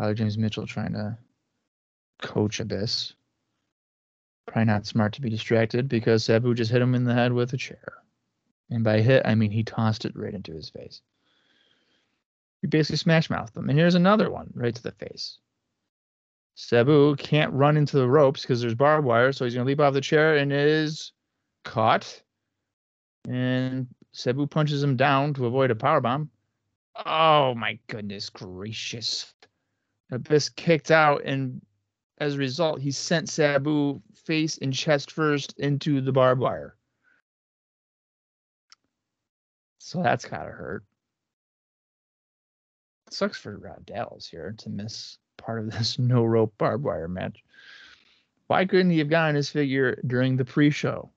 [0.00, 1.18] Father James Mitchell trying to
[2.22, 3.12] coach Abyss.
[4.46, 7.52] Probably not smart to be distracted because Sabu just hit him in the head with
[7.52, 7.98] a chair.
[8.70, 11.02] And by hit, I mean he tossed it right into his face.
[12.62, 13.68] He basically smash mouthed them.
[13.68, 15.36] And here's another one right to the face.
[16.54, 19.80] Sabu can't run into the ropes because there's barbed wire, so he's going to leap
[19.80, 21.12] off the chair and is
[21.62, 22.22] caught.
[23.28, 26.30] And Sabu punches him down to avoid a power bomb.
[27.04, 29.34] Oh my goodness gracious.
[30.10, 31.60] Abyss kicked out, and
[32.18, 36.76] as a result, he sent Sabu face and chest first into the barbed wire.
[39.78, 40.84] So that's gotta hurt.
[43.10, 47.42] sucks for Rod Dallas here to miss part of this no rope barbed wire match.
[48.46, 51.10] Why couldn't he have gotten his figure during the pre show?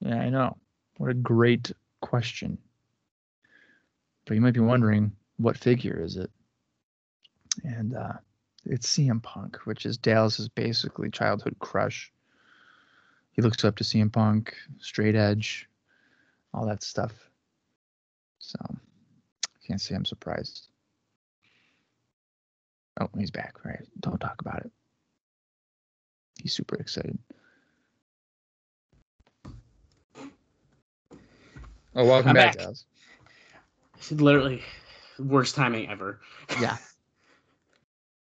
[0.00, 0.56] Yeah, I know.
[0.98, 2.58] What a great question.
[4.26, 6.30] But you might be wondering, what figure is it?
[7.62, 8.14] And uh,
[8.66, 12.12] it's CM Punk, which is Dallas's basically childhood crush.
[13.32, 15.68] He looks up to CM Punk, straight edge,
[16.52, 17.12] all that stuff.
[18.38, 20.68] So I can't say I'm surprised.
[23.00, 23.64] Oh, he's back.
[23.64, 23.84] Right.
[24.00, 24.70] Don't talk about it.
[26.40, 27.18] He's super excited.
[31.96, 32.64] Oh, welcome I'm back, back.
[32.64, 32.84] Dallas.
[34.10, 34.62] Literally,
[35.18, 36.20] worst timing ever.
[36.60, 36.76] Yeah.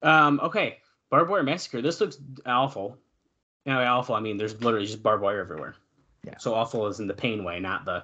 [0.02, 0.40] Um.
[0.44, 0.80] Okay.
[1.10, 1.82] Barbed wire massacre.
[1.82, 2.98] This looks awful.
[3.66, 4.16] Now, awful.
[4.16, 5.76] I mean, there's literally just barbed wire everywhere.
[6.26, 6.38] Yeah.
[6.38, 8.04] So awful is in the pain way, not the.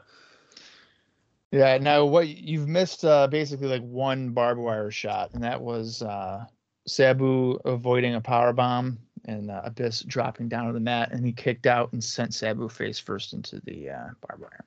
[1.52, 6.02] Yeah, now what you've missed uh, basically like one barbed wire shot, and that was
[6.02, 6.46] uh,
[6.88, 11.32] Sabu avoiding a power bomb and uh, Abyss dropping down to the mat, and he
[11.32, 14.66] kicked out and sent Sabu face first into the uh, barbed wire.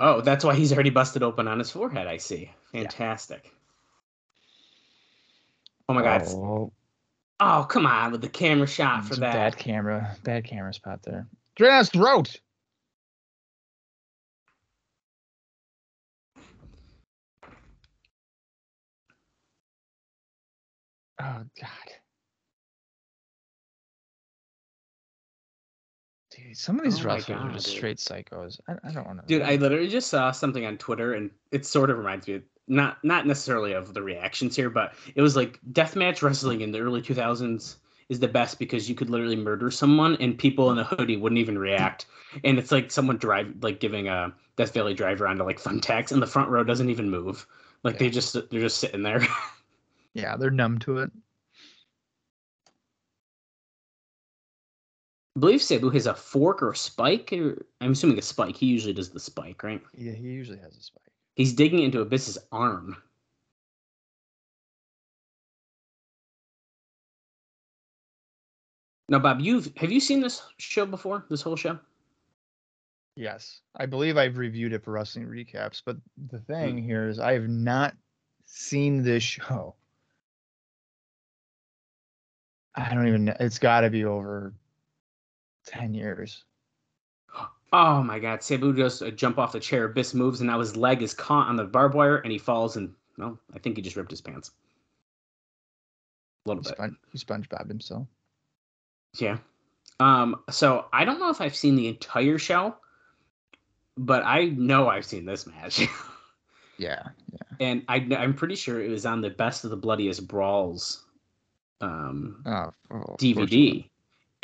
[0.00, 2.06] Oh, that's why he's already busted open on his forehead.
[2.06, 2.52] I see.
[2.72, 3.52] Fantastic.
[5.88, 6.22] Oh my god.
[6.28, 6.72] Oh,
[7.40, 9.32] Oh, come on with the camera shot for that.
[9.32, 11.26] bad camera, bad camera spot there.
[11.54, 12.40] Straight on his throat.
[21.20, 21.68] Oh God.
[26.30, 27.76] Dude, some of these Oh wrestlers are just dude.
[27.76, 28.60] straight psychos.
[28.68, 29.26] I, I don't want to.
[29.26, 32.42] Dude, I literally just saw something on Twitter, and it sort of reminds me, of,
[32.68, 36.80] not not necessarily of the reactions here, but it was like deathmatch wrestling in the
[36.80, 37.76] early 2000s
[38.08, 41.38] is the best because you could literally murder someone and people in a hoodie wouldn't
[41.38, 42.06] even react,
[42.44, 46.22] and it's like someone drive like giving a Death Valley driver onto like thumbtacks, and
[46.22, 47.46] the front row doesn't even move,
[47.82, 49.26] like they just they're just sitting there.
[50.14, 51.10] Yeah, they're numb to it.
[55.36, 58.56] I believe Sabu has a fork or a spike, or I'm assuming a spike.
[58.56, 59.80] He usually does the spike, right?
[59.96, 61.07] Yeah, he usually has a spike.
[61.38, 62.96] He's digging into Abyss's arm.
[69.08, 71.26] Now, Bob, you've have you seen this show before?
[71.30, 71.78] This whole show?
[73.14, 75.96] Yes, I believe I've reviewed it for wrestling recaps, but
[76.28, 76.84] the thing hmm.
[76.84, 77.94] here is I have not
[78.44, 79.76] seen this show.
[82.74, 83.36] I don't even know.
[83.38, 84.54] It's got to be over
[85.66, 86.44] 10 years.
[87.72, 88.42] Oh my God!
[88.42, 89.84] Sabu does a jump off the chair.
[89.84, 92.76] Abyss moves, and now his leg is caught on the barbed wire, and he falls.
[92.76, 94.52] And well, I think he just ripped his pants.
[96.46, 96.76] A little He, bit.
[96.76, 98.06] spon- he SpongeBob himself.
[99.18, 99.38] Yeah.
[100.00, 102.76] Um, so I don't know if I've seen the entire show,
[103.96, 105.86] but I know I've seen this match.
[106.80, 107.08] Yeah.
[107.32, 107.38] Yeah.
[107.58, 111.02] And I, I'm pretty sure it was on the Best of the Bloodiest Brawls
[111.80, 113.16] um, Oh, oh.
[113.18, 113.84] DVD,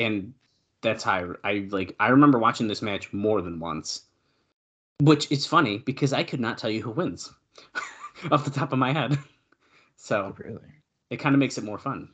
[0.01, 0.35] and
[0.85, 1.97] that's how I, I like.
[1.99, 4.03] I remember watching this match more than once,
[5.01, 7.33] which is funny because I could not tell you who wins
[8.31, 9.19] off the top of my head.
[9.97, 10.61] So Really?
[11.09, 12.11] it kind of makes it more fun.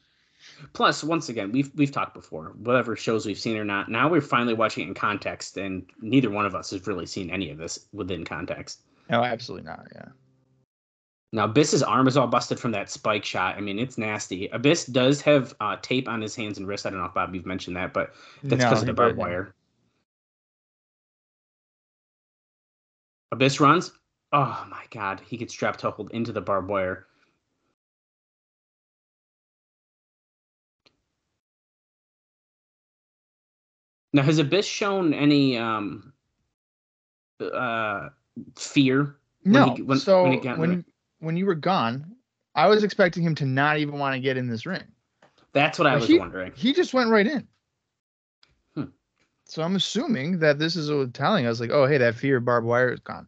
[0.75, 2.53] Plus, once again, we've we've talked before.
[2.59, 6.31] Whatever shows we've seen or not, now we're finally watching it in context, and neither
[6.31, 8.83] one of us has really seen any of this within context.
[9.09, 9.89] No, absolutely not.
[9.93, 10.09] Yeah.
[11.33, 13.57] Now Abyss's arm is all busted from that spike shot.
[13.57, 14.49] I mean, it's nasty.
[14.49, 16.87] Abyss does have uh, tape on his hands and wrists.
[16.87, 18.13] I don't know if Bob you've mentioned that, but
[18.43, 19.55] that's No, because of the barbed wire.
[23.33, 23.93] Abyss runs.
[24.33, 27.07] Oh my god, he gets strapped hold into the barbed wire.
[34.13, 36.13] Now, has Abyss shown any um
[37.41, 38.09] uh
[38.57, 39.17] fear?
[39.43, 39.75] When No.
[39.75, 40.85] he- when- so when when he got when,
[41.21, 42.17] when you were gone,
[42.55, 44.83] I was expecting him to not even want to get in this ring.
[45.53, 46.53] That's what I Well, was he- wondering.
[46.55, 47.47] He just went right in.
[48.75, 48.85] Hmm.
[49.45, 52.45] So I'm assuming that this is what telling us, like, oh, hey, that fear of
[52.45, 53.27] barbed wire is gone.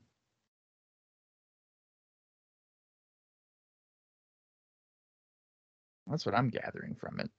[6.07, 7.31] That's what I'm gathering from it.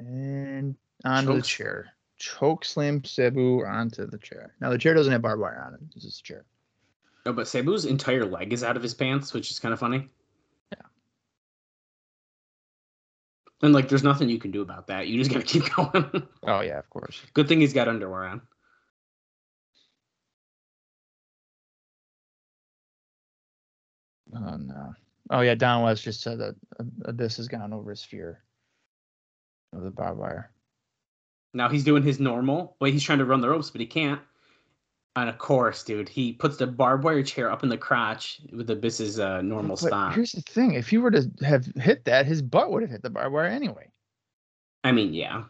[0.00, 1.92] And onto the chair.
[2.16, 4.54] Choke slam Sabu onto the chair.
[4.60, 5.80] Now the chair doesn't have barbed wire on it.
[5.94, 6.44] This is a chair.
[7.26, 10.08] No, but Sabu's entire leg is out of his pants, which is kind of funny.
[10.72, 10.86] Yeah.
[13.62, 15.06] And like, there's nothing you can do about that.
[15.06, 16.26] You just gotta keep going.
[16.44, 17.20] Oh yeah, of course.
[17.34, 18.42] Good thing he's got underwear on.
[24.34, 24.94] Oh no.
[25.28, 28.42] Oh yeah, Don West just said that uh, Abyss has gone over his fear
[29.72, 30.50] of the barbed wire.
[31.54, 32.76] Now he's doing his normal.
[32.80, 34.20] Well, he's trying to run the ropes, but he can't.
[35.16, 38.70] And of course, dude, he puts the barbed wire chair up in the crotch with
[38.70, 40.14] Abyss's uh, normal But spot.
[40.14, 43.02] here's the thing: if he were to have hit that, his butt would have hit
[43.02, 43.90] the barbed wire anyway.
[44.84, 45.44] I mean, yeah.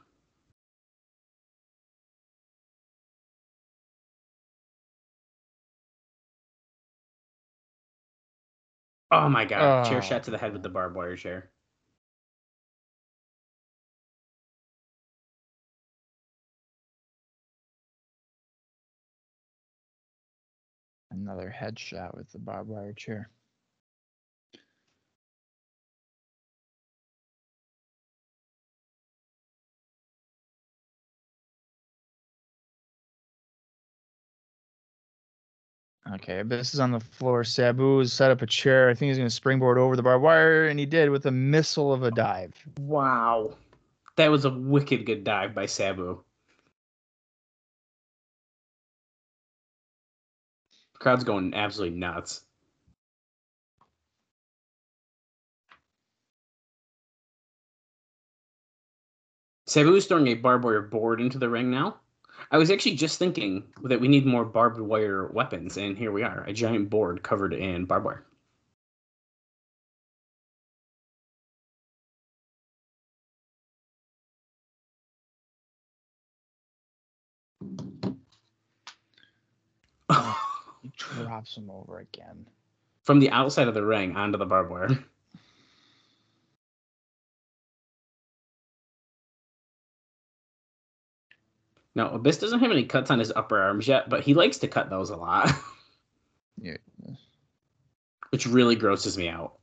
[9.11, 9.87] Oh my god!
[9.89, 10.01] Chair Oh.
[10.01, 11.51] shot to the head with the barbed wire chair.
[21.11, 23.31] Another headshot with the barbed wire chair.
[36.15, 37.45] Okay, this is on the floor.
[37.45, 38.89] Sabu has set up a chair.
[38.89, 41.31] I think he's going to springboard over the barbed wire, and he did with a
[41.31, 42.53] missile of a dive.
[42.81, 43.57] Wow,
[44.17, 46.23] that was a wicked good dive by Sabu.
[51.01, 52.43] Crowd's going absolutely nuts.
[59.67, 62.01] Sabu is throwing a barbed wire board into the ring now.
[62.51, 66.23] I was actually just thinking that we need more barbed wire weapons, and here we
[66.23, 68.27] are a giant board covered in barbed wire.
[81.01, 82.47] Drops him over again.
[83.03, 84.89] From the outside of the ring onto the barbed wire.
[91.95, 94.69] Now, Abyss doesn't have any cuts on his upper arms yet, but he likes to
[94.69, 95.51] cut those a lot,
[96.63, 96.77] Yeah.
[98.31, 99.60] which really grosses me out.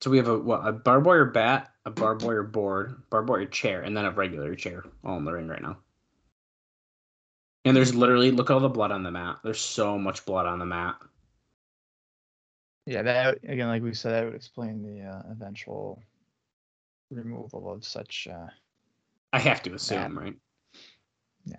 [0.00, 3.46] So we have a what a barbed wire bat, a barbed wire board, barbed wire
[3.46, 5.78] chair, and then a regular chair all in the ring right now.
[7.64, 9.38] And there's literally look at all the blood on the mat.
[9.42, 10.96] There's so much blood on the mat.
[12.86, 16.02] Yeah, that again, like we said, that would explain the uh, eventual
[17.10, 18.28] removal of such.
[18.30, 18.46] Uh,
[19.32, 20.36] I have to assume, right?
[21.44, 21.56] Yeah.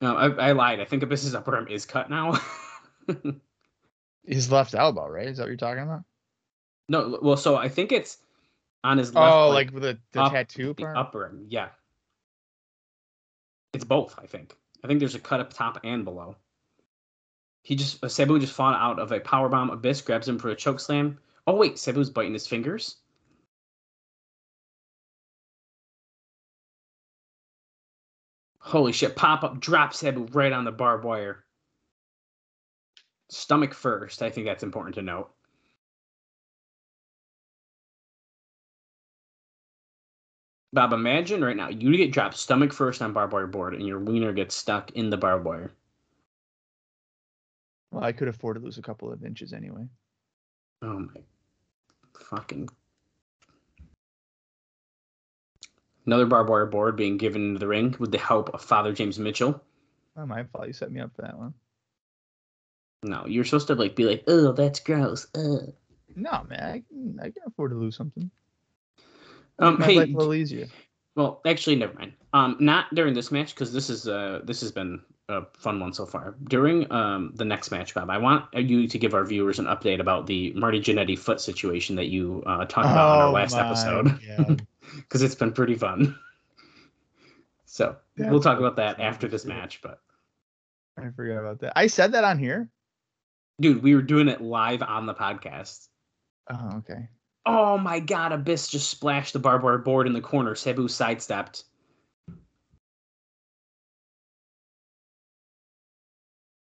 [0.00, 0.80] No, I, I lied.
[0.80, 2.40] I think Abyss's upper arm is cut now.
[4.24, 5.28] his left elbow, right?
[5.28, 6.02] Is that what you're talking about?
[6.88, 8.18] No, well, so I think it's
[8.84, 9.32] on his left.
[9.32, 11.32] oh, like, the, the up- tattoo the upper.
[11.48, 11.68] Yeah.
[13.72, 14.54] It's both, I think.
[14.84, 16.36] I think there's a cut up top and below.
[17.62, 19.70] He just uh, Sabu just fought out of a power bomb.
[19.70, 21.18] Abyss grabs him for a choke slam.
[21.46, 22.96] Oh wait, Sabu's biting his fingers.
[28.58, 29.16] Holy shit!
[29.16, 31.44] Pop up, drops Sabu right on the barbed wire.
[33.30, 34.22] Stomach first.
[34.22, 35.30] I think that's important to note.
[40.72, 43.98] Bob, imagine right now you get dropped stomach first on barbed wire board, and your
[43.98, 45.72] wiener gets stuck in the barbed wire.
[47.90, 49.86] Well, I could afford to lose a couple of inches anyway.
[50.80, 51.20] Oh my
[52.18, 52.68] fucking.
[56.06, 59.18] Another barbed wire board being given into the ring with the help of Father James
[59.18, 59.62] Mitchell.
[60.16, 60.66] Not my fault.
[60.66, 61.54] You set me up for that one.
[63.02, 65.26] No, you're supposed to like be like, oh, that's gross.
[65.34, 65.72] Ugh.
[66.16, 66.62] No, man.
[66.62, 68.30] I can, I can afford to lose something.
[69.58, 70.68] Um, hey, life a little easier.
[71.16, 72.12] well, actually, never mind.
[72.32, 75.92] Um, not during this match because this is uh this has been a fun one
[75.92, 76.34] so far.
[76.44, 80.00] During um the next match, Bob, I want you to give our viewers an update
[80.00, 83.56] about the Marty Jannetty foot situation that you uh, talked about in our Oh last
[83.56, 84.18] episode
[84.96, 86.18] because it's been pretty fun.
[87.72, 89.98] So That's we'll talk about that after this match, but.
[90.98, 91.72] I forgot about that.
[91.74, 92.68] I said that on here.
[93.62, 95.88] Dude, we were doing it live on the podcast.
[96.50, 97.08] Oh, okay.
[97.44, 100.54] Oh my god, Abyss just splashed the barbed wire board in the corner.
[100.54, 101.64] Sabu sidestepped.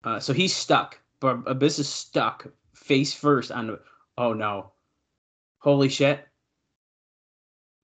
[0.04, 0.98] Uh, so he's stuck.
[1.20, 3.80] But Abyss is stuck face first on the.
[4.16, 4.72] Oh no.
[5.58, 6.26] Holy shit.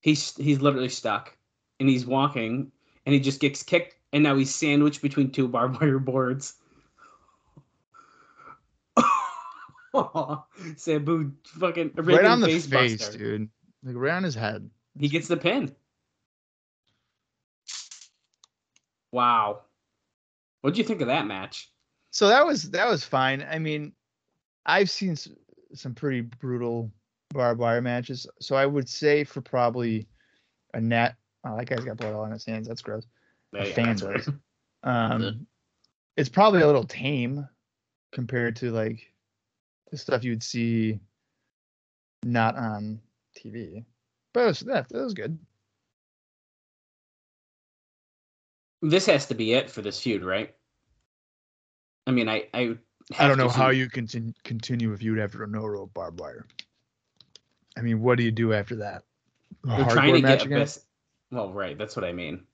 [0.00, 1.36] He's he's literally stuck.
[1.80, 2.70] And he's walking
[3.04, 6.54] and he just gets kicked and now he's sandwiched between two barbed wire boards.
[10.76, 13.48] Sabu fucking Right on the face face, dude.
[13.82, 14.68] Like right on his head.
[14.98, 15.74] He gets the pin.
[19.12, 19.62] Wow.
[20.60, 21.70] What do you think of that match?
[22.10, 23.46] So that was that was fine.
[23.48, 23.92] I mean,
[24.64, 25.16] I've seen
[25.74, 26.90] some pretty brutal
[27.30, 28.26] barbed wire matches.
[28.40, 30.06] So I would say for probably
[30.74, 31.16] a net.
[31.44, 32.66] Oh, that guy's got blood all on his hands.
[32.66, 33.06] That's gross.
[33.52, 34.30] Yeah, yeah, fan that's does.
[34.82, 35.46] Um,
[36.16, 37.48] it's probably a little tame
[38.12, 39.12] compared to like
[39.90, 41.00] the stuff you would see
[42.22, 43.00] not on
[43.36, 43.84] TV.
[44.32, 45.38] But it was, that, that was good.
[48.82, 50.54] This has to be it for this feud, right?
[52.06, 52.76] I mean, I I,
[53.18, 56.20] I don't know how see- you continue continue if you'd after a no rope barbed
[56.20, 56.46] wire.
[57.76, 59.02] I mean, what do you do after that?
[59.64, 60.58] A They're trying to get again?
[60.58, 60.84] Abyss.
[61.30, 62.44] Well, right, that's what I mean.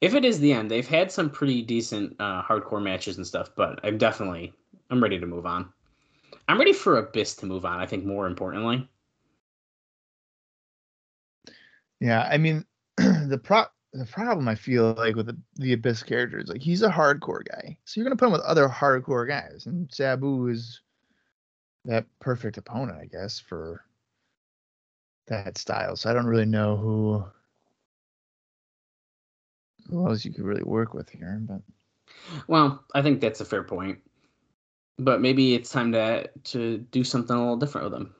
[0.00, 3.50] If it is the end, they've had some pretty decent uh, hardcore matches and stuff,
[3.54, 4.52] but I'm definitely
[4.90, 5.72] I'm ready to move on.
[6.50, 7.78] I'm ready for Abyss to move on.
[7.78, 8.88] I think more importantly,
[12.00, 12.64] Yeah, I mean,
[12.96, 16.82] the pro the problem I feel like with the, the Abyss character is like he's
[16.82, 20.80] a hardcore guy, so you're gonna put him with other hardcore guys, and Sabu is
[21.84, 23.84] that perfect opponent, I guess, for
[25.28, 25.94] that style.
[25.94, 27.24] So I don't really know who
[29.88, 31.62] who else you could really work with here, but
[32.48, 34.00] well, I think that's a fair point.
[35.00, 38.14] But maybe it's time to to do something a little different with him.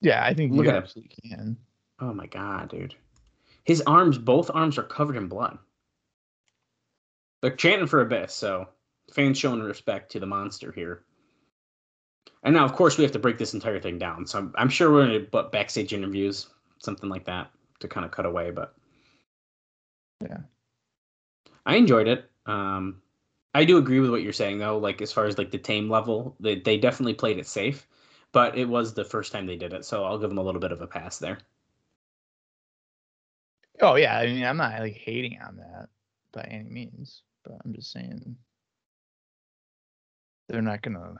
[0.00, 0.82] yeah, I think Look you at him.
[0.82, 1.56] absolutely can.
[2.00, 2.94] Oh my god, dude.
[3.64, 5.58] His arms, both arms are covered in blood.
[7.40, 8.68] They're chanting for Abyss, so
[9.12, 11.04] fans showing respect to the monster here.
[12.42, 14.26] And now, of course, we have to break this entire thing down.
[14.26, 16.48] So I'm, I'm sure we're going to put backstage interviews,
[16.78, 17.50] something like that,
[17.80, 18.50] to kind of cut away.
[18.50, 18.74] But
[20.20, 20.38] Yeah.
[21.64, 22.30] I enjoyed it.
[22.44, 23.00] Um,
[23.54, 24.78] I do agree with what you're saying, though.
[24.78, 27.86] Like as far as like the tame level, they they definitely played it safe,
[28.32, 30.60] but it was the first time they did it, so I'll give them a little
[30.60, 31.38] bit of a pass there.
[33.80, 35.88] Oh yeah, I mean I'm not like hating on that
[36.32, 38.36] by any means, but I'm just saying
[40.48, 41.14] they're not gonna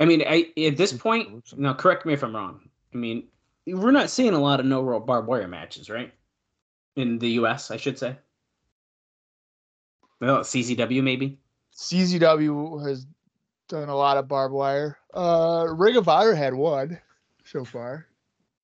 [0.00, 2.68] I mean, I at this point, now correct me if I'm wrong.
[2.92, 3.28] I mean,
[3.66, 6.12] we're not seeing a lot of no rope barbed wire matches, right?
[6.96, 8.16] In the U.S., I should say.
[10.22, 11.36] Well, CZW maybe.
[11.74, 13.08] CZW has
[13.68, 14.96] done a lot of barbed wire.
[15.12, 16.96] Uh, Ring of Honor had one
[17.44, 18.06] so far.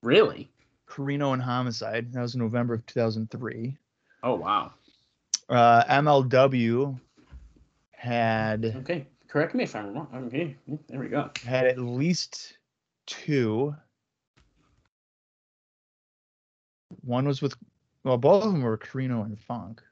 [0.04, 0.48] Really?
[0.88, 2.12] Corino and Homicide.
[2.12, 3.76] That was in November of 2003.
[4.22, 4.72] Oh wow.
[5.48, 6.96] Uh, MLW
[7.90, 10.08] had Okay, correct me if I'm wrong.
[10.26, 10.56] Okay,
[10.88, 11.28] there we go.
[11.44, 12.56] had at least
[13.06, 13.74] two.
[17.04, 17.56] One was with,
[18.04, 19.82] well, both of them were Corino and Funk.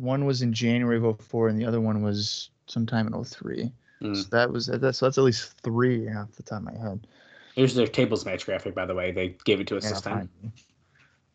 [0.00, 3.70] One was in January of 04, and the other one was sometime in 03.
[4.02, 4.16] Mm.
[4.16, 7.06] So that was that, so that's at least three off the top of my head.
[7.54, 9.12] Here's their tables match graphic, by the way.
[9.12, 10.30] They gave it to us Yeah, this time.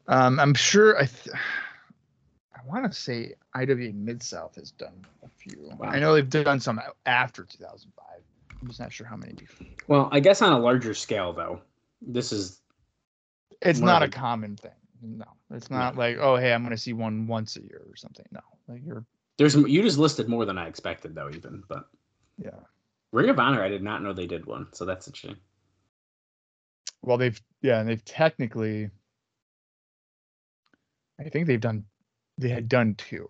[0.08, 1.36] Um, I'm sure I th-
[2.56, 5.70] I want to say IW Mid South has done a few.
[5.78, 5.90] Wow.
[5.90, 8.06] I know they've done some after 2005.
[8.62, 9.68] I'm just not sure how many before.
[9.88, 11.62] Well, I guess on a larger scale, though,
[12.02, 12.62] this is
[13.62, 14.72] It's not a- common thing.
[15.04, 15.26] No,
[15.56, 18.26] it's not like oh hey I'm gonna see one once a year or something.
[18.32, 19.06] No, like you're
[19.38, 21.30] there's you just listed more than I expected, though.
[21.30, 21.88] Even, but
[22.38, 22.52] yeah.
[23.12, 25.38] Ring of Honor, I did not know they did one, so that's interesting.
[27.02, 28.90] Well, they've yeah, and they've technically.
[31.20, 31.86] I think they've done.
[32.38, 33.28] They had done two,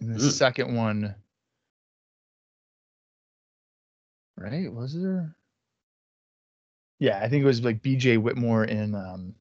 [0.00, 0.32] and the Mm.
[0.32, 1.14] second one.
[4.36, 4.72] Right?
[4.72, 5.34] Was there?
[6.98, 8.18] Yeah, I think it was like B.J.
[8.18, 9.34] Whitmore and um,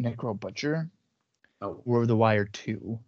[0.00, 0.90] Necro Butcher.
[1.62, 2.98] Oh, War of the Wire 2.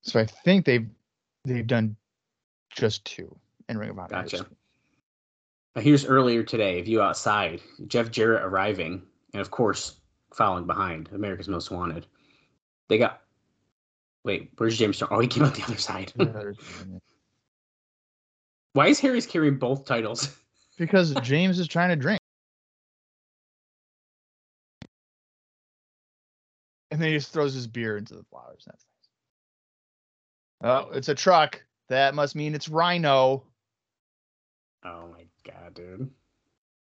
[0.00, 0.88] So I think they've
[1.44, 1.94] they've done
[2.74, 3.36] just two
[3.68, 4.08] in Ring of Honor.
[4.08, 4.46] Gotcha.
[5.76, 9.02] Now, here's earlier today, View Outside, Jeff Jarrett arriving,
[9.34, 9.96] and of course,
[10.32, 12.06] following behind, America's Most Wanted.
[12.88, 13.20] They got.
[14.24, 15.02] Wait, where's James?
[15.10, 16.12] Oh, he came out the other side.
[18.72, 20.34] Why is Harris carrying both titles?
[20.78, 22.20] because James is trying to drink.
[26.98, 28.64] And then he just throws his beer into the flowers.
[28.66, 28.84] That's
[30.60, 30.68] nice.
[30.68, 31.62] Oh, it's a truck.
[31.88, 33.44] That must mean it's Rhino.
[34.84, 36.10] Oh my god, dude.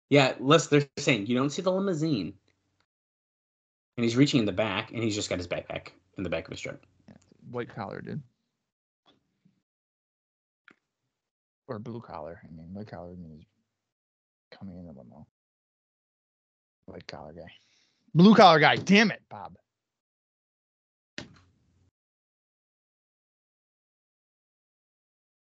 [0.10, 0.68] Yeah, let's.
[0.68, 2.32] They're saying you don't see the limousine,
[3.98, 6.46] and he's reaching in the back, and he's just got his backpack in the back
[6.46, 6.78] of his truck.
[7.52, 8.24] White collar, dude.
[11.68, 12.40] Or blue collar.
[12.46, 13.44] I mean, white collar means
[14.58, 15.28] coming in the limo.
[16.86, 17.52] White collar guy.
[18.16, 18.78] Blue collar guy.
[18.78, 19.58] Damn it, Bob.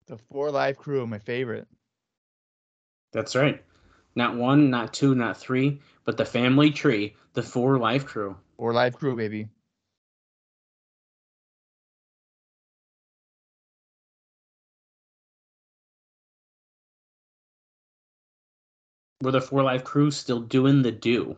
[0.07, 1.67] The Four Live Kru, are my favorite.
[3.11, 3.61] That's right.
[4.15, 8.37] Not one, not two, not three, but the family tree, the Four Live Kru.
[8.57, 9.49] Four Live Kru, baby.
[19.23, 21.37] Were the Four Live Kru still doing the do?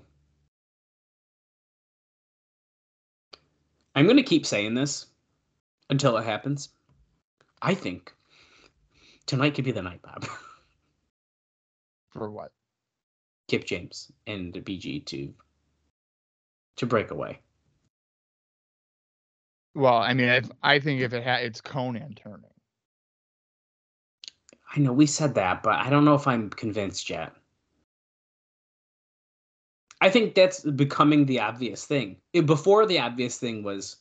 [3.95, 5.07] I'm going to keep saying this
[5.89, 6.69] until it happens.
[7.62, 8.12] I think
[9.29, 10.24] tonight could be the night, Bob.
[12.11, 12.51] For what?
[13.47, 15.33] Kip James and BG to
[16.76, 17.41] to break away.
[19.74, 22.51] Well, I mean, if, I think if it had, it's Konnan turning.
[24.74, 27.33] I know we said that, but I don't know if I'm convinced yet.
[30.01, 32.16] I think that's becoming the obvious thing.
[32.33, 33.97] It- before the obvious thing was,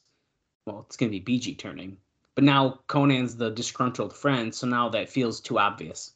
[0.66, 1.98] well, it's going to be BG turning.
[2.38, 6.14] But now Konnan's the disgruntled friend, so now that feels too obvious.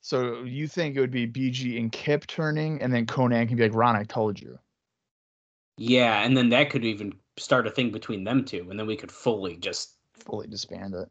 [0.00, 3.62] So you think it would be BG and Kip turning, and then Conan can be
[3.62, 4.58] like, Ron, I told you.
[5.76, 8.96] Yeah, and then that could even start a thing between them two, and then we
[8.96, 11.08] could fully just, Fully disband it.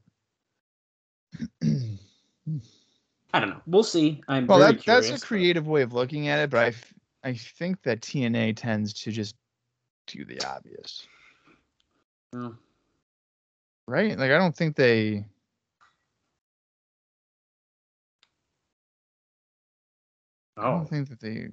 [3.33, 3.61] I don't know.
[3.65, 4.21] We'll see.
[4.27, 6.67] I'm well, that, that's curious, a but- creative way of looking at it, but I,
[6.67, 9.35] f- I think that TNA tends to just
[10.07, 11.07] do the obvious,
[12.33, 12.57] Well,
[13.87, 14.17] right?
[14.17, 15.25] Like I don't think they.
[20.57, 20.61] Oh.
[20.61, 21.47] I Oh, don't think that they.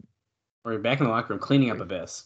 [0.64, 2.24] we're back in the locker room cleaning up Abyss.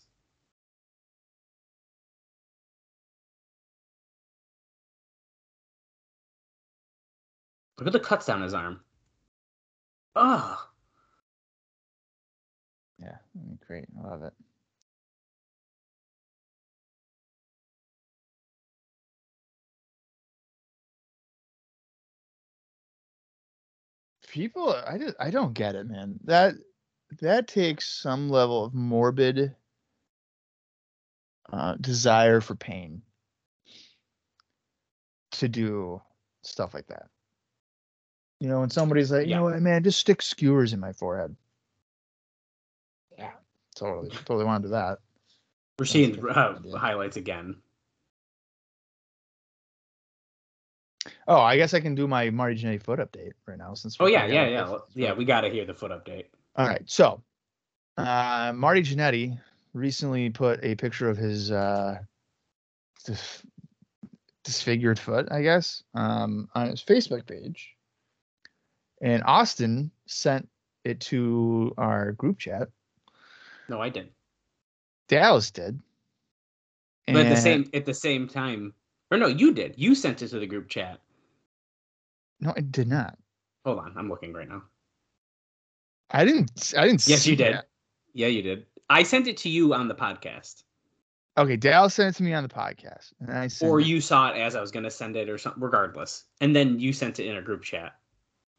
[7.79, 8.81] Look at the cuts down his arm.
[10.17, 10.69] Oh,
[12.99, 13.17] Yeah,
[13.67, 13.87] great.
[13.99, 14.33] I love it.
[24.35, 26.19] People, I just, I don't get it, man.
[26.25, 26.55] That
[27.21, 29.55] that takes some level of morbid
[31.53, 33.03] uh, desire for pain
[35.31, 36.03] to do
[36.43, 37.07] stuff like that.
[38.41, 39.37] You know, when somebody's like, you Yeah.
[39.37, 41.37] know what, man, just stick skewers in my forehead.
[43.17, 43.31] Yeah,
[43.77, 44.99] totally, totally want to do that.
[45.79, 47.63] we're seeing uh, highlights again.
[51.27, 53.97] Oh, I guess I can do my Marty Jannetty foot update right now since.
[53.99, 55.15] Oh yeah, yeah, yeah, yeah.
[55.15, 56.27] We got to hear the foot update.
[56.57, 57.23] All right, so
[57.97, 59.39] uh, Marty Jannetty
[59.73, 61.99] recently put a picture of his uh,
[63.05, 63.43] dis-
[64.45, 67.75] disfigured foot, I guess, um, on his Facebook page,
[69.01, 70.49] and Austin sent
[70.85, 72.69] it to our group chat.
[73.69, 74.13] No, I didn't.
[75.09, 75.81] Dallas did.
[77.07, 78.75] But at the same at the same time,
[79.11, 79.75] or no, you did.
[79.77, 81.01] You sent it to the group chat.
[82.45, 83.17] No, I did not.
[83.65, 84.63] Hold on, I'm looking right now.
[86.11, 86.75] I didn't.
[86.77, 87.07] I didn't.
[87.09, 87.55] Yes, you did.
[87.55, 87.69] that.
[88.13, 88.67] Yeah, you did.
[88.91, 90.63] I sent it to you on the podcast,
[91.37, 94.01] Okay, Dale sent it to me on the podcast, and I sent or it- you
[94.01, 95.61] saw it as I was going to send it, or something.
[95.63, 97.95] Regardless, and then you sent it in a group chat,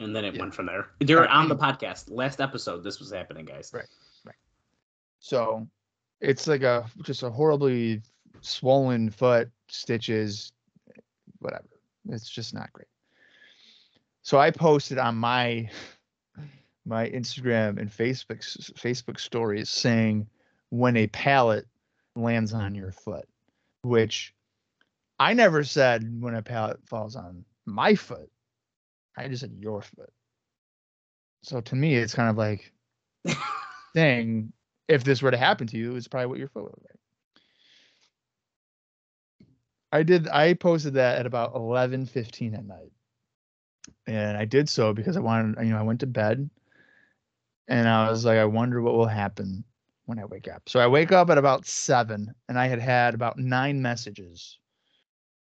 [0.01, 0.41] and then it Yeah.
[0.41, 0.89] went from there.
[1.09, 1.29] Alright.
[1.29, 3.71] on the podcast, last episode, this was happening, guys.
[3.73, 3.85] Right,
[4.25, 4.35] Right.
[5.19, 5.69] So
[6.19, 8.01] it's like a just a horribly
[8.41, 10.51] swollen foot, stitches,
[11.39, 11.69] whatever.
[12.09, 12.87] It's just not great.
[14.25, 15.69] So I posted on my
[16.83, 18.39] my Instagram and Facebook
[18.73, 20.25] Facebook stories saying
[20.71, 21.67] when a pallet
[22.15, 23.29] lands on your foot,
[23.83, 24.33] which
[25.19, 28.31] I never said when a pallet falls on my foot.
[29.15, 30.11] I just said your foot.
[31.43, 32.73] So to me, it's kind of like
[33.95, 34.51] saying
[34.87, 36.99] if this were to happen to you, it's probably what your foot would look like.
[39.91, 40.27] I did.
[40.27, 42.91] I posted that at about eleven fifteen at night,
[44.07, 45.63] and I did so because I wanted.
[45.65, 46.49] You know, I went to bed,
[47.67, 49.63] and I was like, I wonder what will happen
[50.05, 50.63] when I wake up.
[50.67, 54.59] So I wake up at about seven, and I had had about nine messages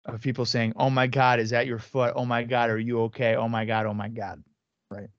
[0.04, 2.14] of people saying, "Oh my God, is that your foot?
[2.16, 3.36] Oh my God, are you okay?
[3.36, 4.42] Oh my God, oh my God."
[4.90, 5.10] Right.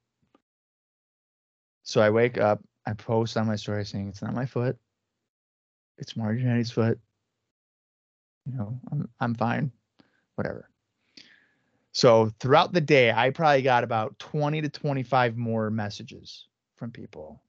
[1.84, 4.78] So I wake up, I post on my story saying, "It's not my foot.
[5.98, 7.00] It's Marty Jannetty's foot.
[8.46, 9.72] You know, I'm I'm fine.
[10.36, 10.69] Whatever."
[11.92, 17.42] So throughout the day, I probably got about 20 to 25 more messages from people.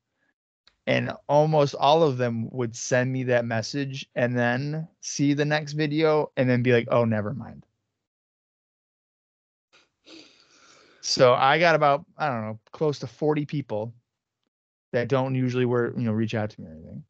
[0.86, 5.74] And almost all of them would send me that message and then see the next
[5.74, 7.64] video and then be like oh never mind.
[11.02, 13.94] So i got about i don't know close to 40 people
[14.92, 17.04] that don't usually were you know reach out to me or anything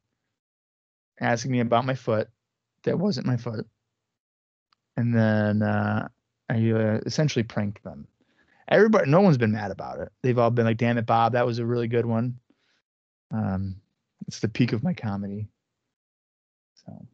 [1.20, 2.28] asking me about my foot
[2.84, 3.66] that wasn't my foot.
[4.96, 6.08] And then uh,
[6.50, 8.06] i uh, essentially pranked them
[8.68, 11.46] everybody no one's been mad about it they've all been like damn it bob that
[11.46, 12.38] was a really good one
[13.32, 13.76] um,
[14.26, 15.48] it's the peak of my comedy.
[16.74, 17.06] So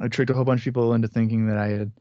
[0.00, 1.92] I tricked a whole bunch of people into thinking that I had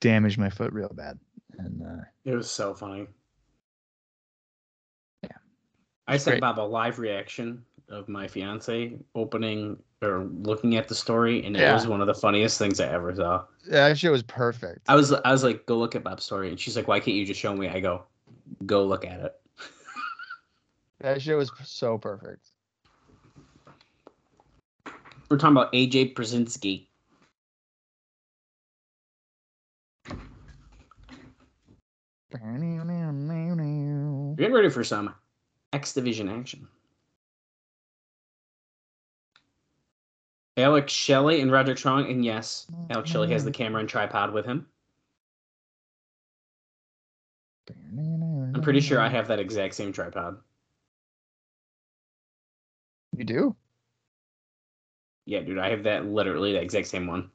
[0.00, 1.18] damaged my foot real bad,
[1.58, 3.06] and uh, It was so funny.
[5.22, 5.36] Yeah.
[6.06, 6.40] I sent.
[6.40, 11.60] Bob a live reaction of my fiance opening or looking at the story, and it
[11.60, 11.72] Yeah.
[11.74, 13.44] was one of the funniest things I ever saw.
[13.66, 14.82] Yeah, that shit was perfect.
[14.88, 17.16] I was I was like, go look at Bob's story, and she's like, why can't
[17.16, 17.68] you just show me?
[17.68, 18.04] I go,
[18.66, 19.34] go look at it.
[21.00, 22.48] That shit was so perfect.
[25.30, 26.88] We're talking about AJ Brzezinski.
[34.36, 35.14] Get ready for some
[35.72, 36.68] X Division action.
[40.58, 42.92] Alex Shelley and Roderick Strong, and yes, mm-hmm.
[42.92, 44.66] Alex Shelley has the camera and tripod with him.
[47.88, 50.38] I'm pretty sure I have that exact same tripod.
[53.16, 53.56] You do?
[55.26, 57.30] Yeah, dude, I have that literally the exact same one.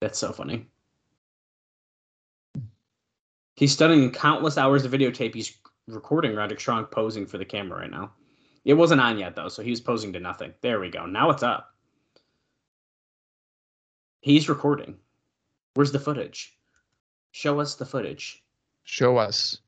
[0.00, 0.66] That's so funny.
[3.56, 5.34] He's studying countless hours of videotape.
[5.34, 5.56] He's
[5.88, 8.12] recording Roderick Strong posing for the camera right now.
[8.64, 10.54] It wasn't on yet though, so he was posing to nothing.
[10.60, 11.06] There we go.
[11.06, 11.74] Now it's up.
[14.20, 14.96] He's recording.
[15.74, 16.56] Where's the footage?
[17.32, 18.42] Show us the footage.
[18.84, 19.58] Show us.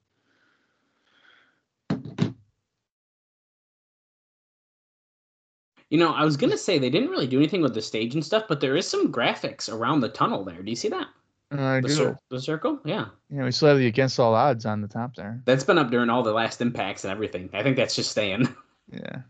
[5.91, 8.25] You know, I was gonna say they didn't really do anything with the stage and
[8.25, 10.63] stuff, but there is some graphics around the tunnel there.
[10.63, 11.09] Do you see that?
[11.53, 11.95] Uh, I The, do.
[11.95, 12.81] cir- the circle?
[12.85, 13.07] Yeah.
[13.31, 15.43] Yeah, we still have the against all odds on the top there.
[15.45, 17.51] That's been up during all the last impacts and everything.
[17.53, 18.49] I think that's just staying.
[18.93, 19.23] Yeah.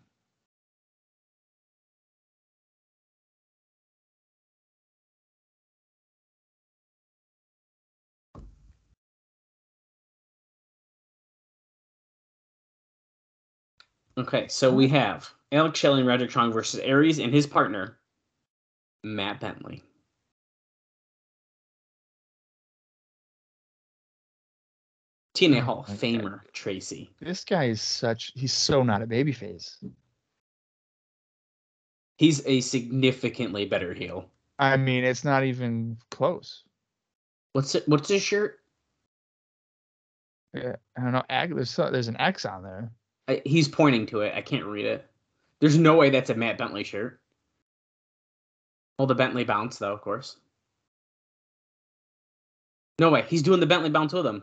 [14.18, 17.98] Okay, so we have Alex Shelley and Roderick Strong versus Aries and his partner,
[19.04, 19.82] Matt Bentley.
[25.36, 26.00] TNA Hall of my God.
[26.00, 27.10] Famer Tracy.
[27.20, 29.76] This guy is such he's so not a babyface.
[32.16, 34.30] He's a significantly better heel.
[34.58, 36.62] I mean, it's not even close.
[37.52, 37.86] What's it?
[37.86, 38.60] What's his shirt?
[40.54, 41.22] Yeah, I don't know.
[41.28, 42.90] There's there's an X on there.
[43.28, 44.32] I, he's pointing to it.
[44.34, 45.06] I can't read it.
[45.60, 47.20] There's no way that's a Matt Bentley shirt.
[48.98, 50.36] Well, the Bentley bounce, though, of course.
[52.98, 53.24] No way.
[53.28, 54.42] He's doing the Bentley bounce with him.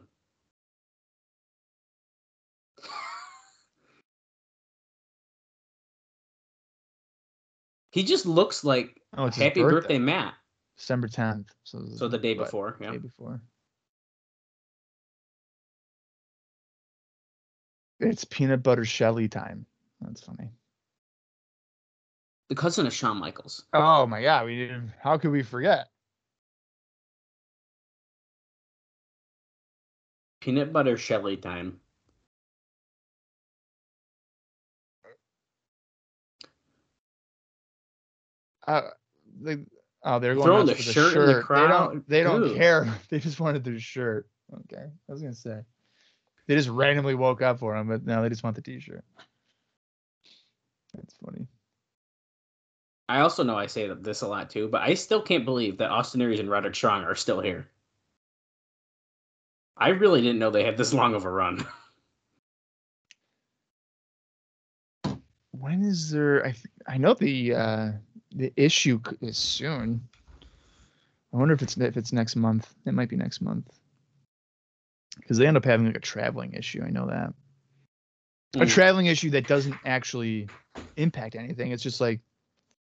[7.94, 10.34] He just looks like Oh, Happy birthday, Matt.
[10.76, 11.50] December 10th.
[11.64, 12.90] So, So the day what, before, yeah.
[12.90, 13.40] Day before.
[18.00, 19.68] It's peanut butter Shelley time.
[20.02, 20.50] That's funny.
[22.50, 23.64] The cousin of Shawn Michaels.
[23.74, 24.92] Oh my god, we didn't.
[25.00, 25.90] How could we forget?
[30.42, 31.80] Peanut butter Shelley time.
[38.68, 38.82] Uh,
[39.42, 39.58] they,
[40.04, 41.68] oh, they're going Throwing nuts the shirt in the They crowd?
[41.70, 42.10] don't.
[42.10, 42.88] They don't care.
[43.10, 44.28] They just wanted their shirt.
[44.54, 45.62] Okay, I was gonna say.
[46.48, 49.04] They just randomly woke up for him, but now they just want the T-shirt.
[50.94, 51.48] That's funny.
[53.10, 55.90] I also know I say this a lot too, but I still can't believe that
[55.92, 57.68] Austin Aries and Roderick Strong are still here.
[59.78, 61.66] I really didn't know they had this long of a run.
[65.52, 66.46] when is there?
[66.46, 67.92] I th- I know the uh,
[68.36, 70.08] the issue is soon.
[71.34, 72.74] I wonder if it's if it's next month.
[72.86, 73.70] It might be next month
[75.18, 76.84] because they end up having like a traveling issue.
[76.86, 77.34] I know that
[78.56, 78.70] a Mm.
[78.70, 80.48] traveling issue that doesn't actually
[80.96, 81.72] impact anything.
[81.72, 82.20] It's just like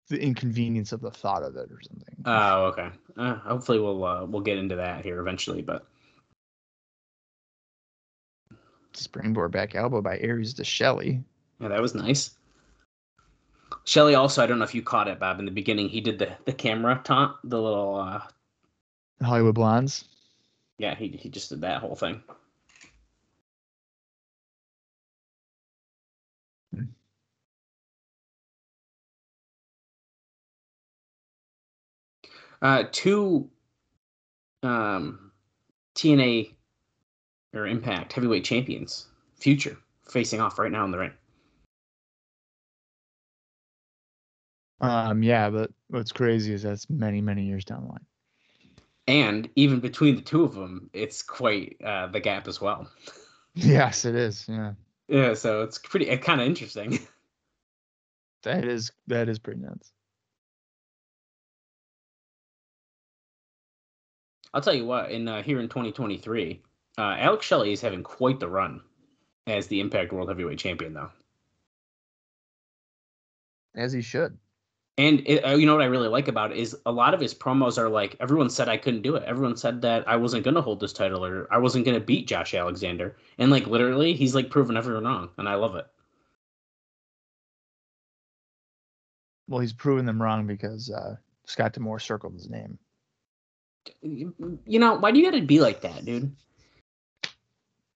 [0.10, 2.16] the inconvenience of the thought of it or something.
[2.26, 2.90] Oh, okay.
[3.16, 5.62] Uh, hopefully, we'll uh, we'll get into that here eventually.
[5.62, 5.86] But
[8.94, 11.24] Springboard back elbow by Aries to Shelley.
[11.60, 12.32] yeah, that was nice.
[13.86, 15.40] Shelley also, I don't know if you caught it, Bob.
[15.40, 18.22] In the beginning, he did the the camera taunt, the little uh,
[19.24, 20.06] Hollywood Blondes.
[20.78, 22.22] yeah, he he just did that whole thing.
[26.74, 26.84] Hmm.
[32.62, 33.50] Uh, two
[34.64, 35.32] um,
[35.96, 36.54] TNA
[37.54, 39.78] or Impact heavyweight champions, future,
[40.08, 41.12] facing off right now in the ring.
[44.82, 48.06] Um, yeah, but what's crazy is that's many, many years down the line.
[49.08, 52.90] And even between the two of them, it's quite uh, the gap as well.
[53.54, 54.46] Yes, it is.
[54.48, 54.76] Yeah,
[55.10, 57.00] Yeah, so it's pretty uh, kind of interesting.
[58.44, 59.92] that is that is pretty nuts.
[64.54, 66.62] I'll tell you what, in uh, here in 2023,
[66.98, 68.80] uh, Alex Shelley is having quite the run
[69.48, 71.12] as the Impact World Heavyweight Champion, though.
[73.76, 74.38] As he should.
[75.02, 77.20] And it, uh, you know what I really like about it is a lot of
[77.20, 79.24] his promos are like, everyone said I couldn't do it.
[79.24, 82.06] Everyone said that I wasn't going to hold this title or I wasn't going to
[82.06, 83.18] beat Josh Alexander.
[83.40, 85.88] And like literally, he's like proven everyone wrong, and I love it.
[89.48, 92.78] Well, he's proven them wrong because uh, Scott D'Amore circled his name.
[94.04, 94.36] You
[94.68, 96.36] know why do you got to be like that, dude?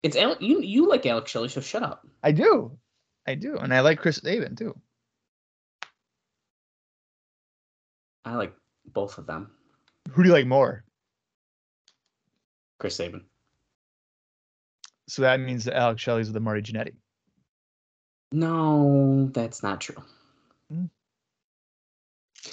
[0.04, 0.62] It's Ale- you.
[0.62, 2.08] You like Alex Shelley, so shut up.
[2.24, 2.78] I do,
[3.28, 4.74] I do, and I like Chris Sabin too.
[8.26, 8.54] I like
[8.86, 9.52] both of them.
[10.12, 10.84] Who do you like more?
[12.80, 13.26] Chris Sabin.
[15.08, 16.96] So that means that Alex Shelley's with the Marty Jannetty.
[18.32, 20.02] No, that's not true.
[20.72, 20.86] Hmm.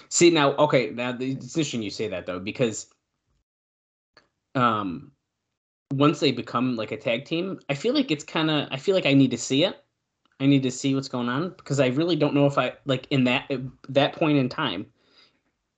[0.08, 2.90] See now, okay, now the- it's interesting you say that though because,
[4.54, 5.12] um,
[5.92, 8.68] once they become like a tag team, I feel like it's kind of.
[8.70, 9.82] I feel like I need to see it.
[10.38, 13.06] I need to see what's going on because I really don't know if I like
[13.10, 13.50] in that
[13.88, 14.86] that point in time.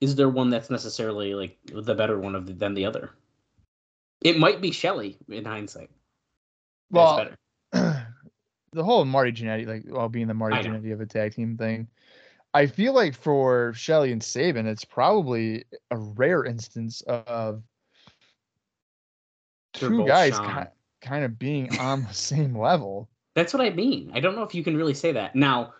[0.03, 3.11] Is there one that's necessarily like the better one of the, than the other?
[4.19, 5.89] It might be Shelley in hindsight.
[6.91, 7.37] Well, better.
[8.73, 10.57] the whole Marty Jannetty, like, well, being the Marty.
[10.57, 11.87] Jannetty of a tag team thing,
[12.53, 17.63] I feel like for Shelley and Sabin, it's probably a rare instance of
[19.79, 20.69] They're two guys ki-
[21.01, 23.07] kind of being on the same level.
[23.35, 24.11] That's what I mean.
[24.13, 25.33] I don't know if you can really say that.
[25.33, 25.73] Now,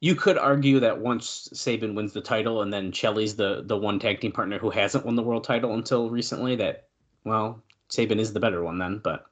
[0.00, 3.98] you could argue that once Sabin wins the title and then Shelley's the the one
[3.98, 6.88] tag team partner who hasn't won the world title until recently, that
[7.24, 9.26] well, Sabin is the better one then, but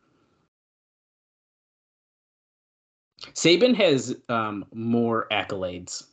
[3.32, 6.04] Sabin has um, more accolades.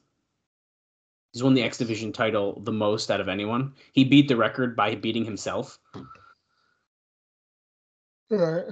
[1.34, 3.74] He's won the X Division title the most out of anyone.
[3.92, 5.78] He beat the record by beating himself.
[8.30, 8.66] Right.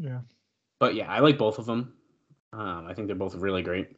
[0.00, 0.20] Yeah.
[0.78, 1.92] But yeah, I like both of them.
[2.52, 3.96] Um, I think they're both really great.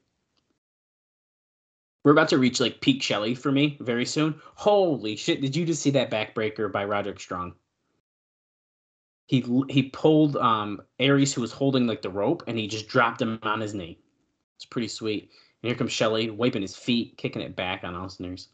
[2.07, 4.41] We're about to reach like peak Shelley for me very soon.
[4.55, 5.41] Holy shit!
[5.41, 7.55] Did you just see that backbreaker by Roderick Strong?
[9.27, 13.21] He he pulled um Aries who was holding like the rope and he just dropped
[13.21, 13.99] him on his knee.
[14.55, 15.33] It's pretty sweet.
[15.63, 18.51] And here comes Shelley wiping his feet, kicking it back on Austin Aries.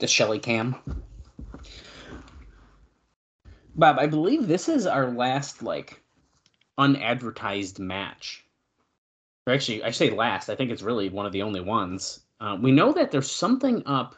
[0.00, 0.76] The Shelley cam.
[3.74, 6.02] Bob, I believe this is our last like
[6.76, 8.44] unadvertised match.
[9.48, 10.48] Actually, I say last.
[10.48, 12.20] I think it's really one of the only ones.
[12.40, 14.14] Uh, we know that there's something up.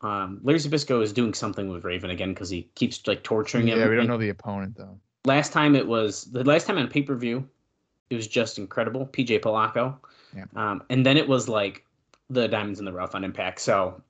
[0.00, 3.78] Um, Larry Zbyszko is doing something with Raven again because he keeps like torturing him.
[3.78, 4.98] Yeah, we don't know the opponent though.
[5.24, 7.48] Last time it was the last time on pay per view,
[8.10, 9.06] it was just incredible.
[9.06, 9.96] PJ Polaco,
[10.36, 10.44] Yeah.
[10.56, 11.84] um, and then it was like
[12.30, 13.60] the diamonds in the rough on Impact.
[13.60, 14.02] So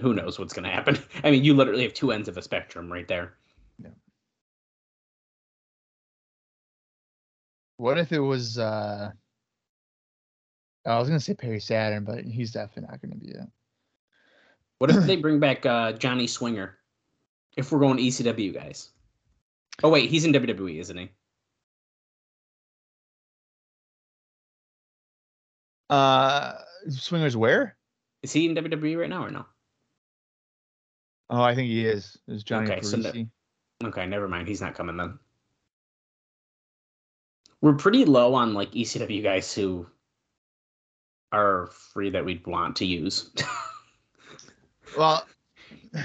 [0.00, 0.98] who knows what's going to happen?
[1.24, 3.34] I mean, you literally have two ends of a spectrum right there.
[3.82, 3.90] Yeah.
[7.76, 8.58] What if it was?
[8.58, 9.12] uh
[10.86, 13.48] I was gonna say Perry Saturn, but he's definitely not gonna be it.
[14.78, 16.78] What if they bring back uh, Johnny Swinger?
[17.56, 18.90] If we're going ECW guys.
[19.82, 21.10] Oh wait, he's in WWE, isn't he?
[25.90, 26.52] Uh,
[26.88, 27.76] Swingers where?
[28.22, 29.46] Is he in WWE right now or no?
[31.30, 32.16] Oh, I think he is.
[32.28, 33.28] Is Johnny Okay, so that-
[33.84, 34.48] Okay, never mind.
[34.48, 35.18] He's not coming then.
[37.60, 39.86] We're pretty low on like ECW guys who
[41.32, 43.30] are free that we'd want to use.
[44.96, 45.26] Well,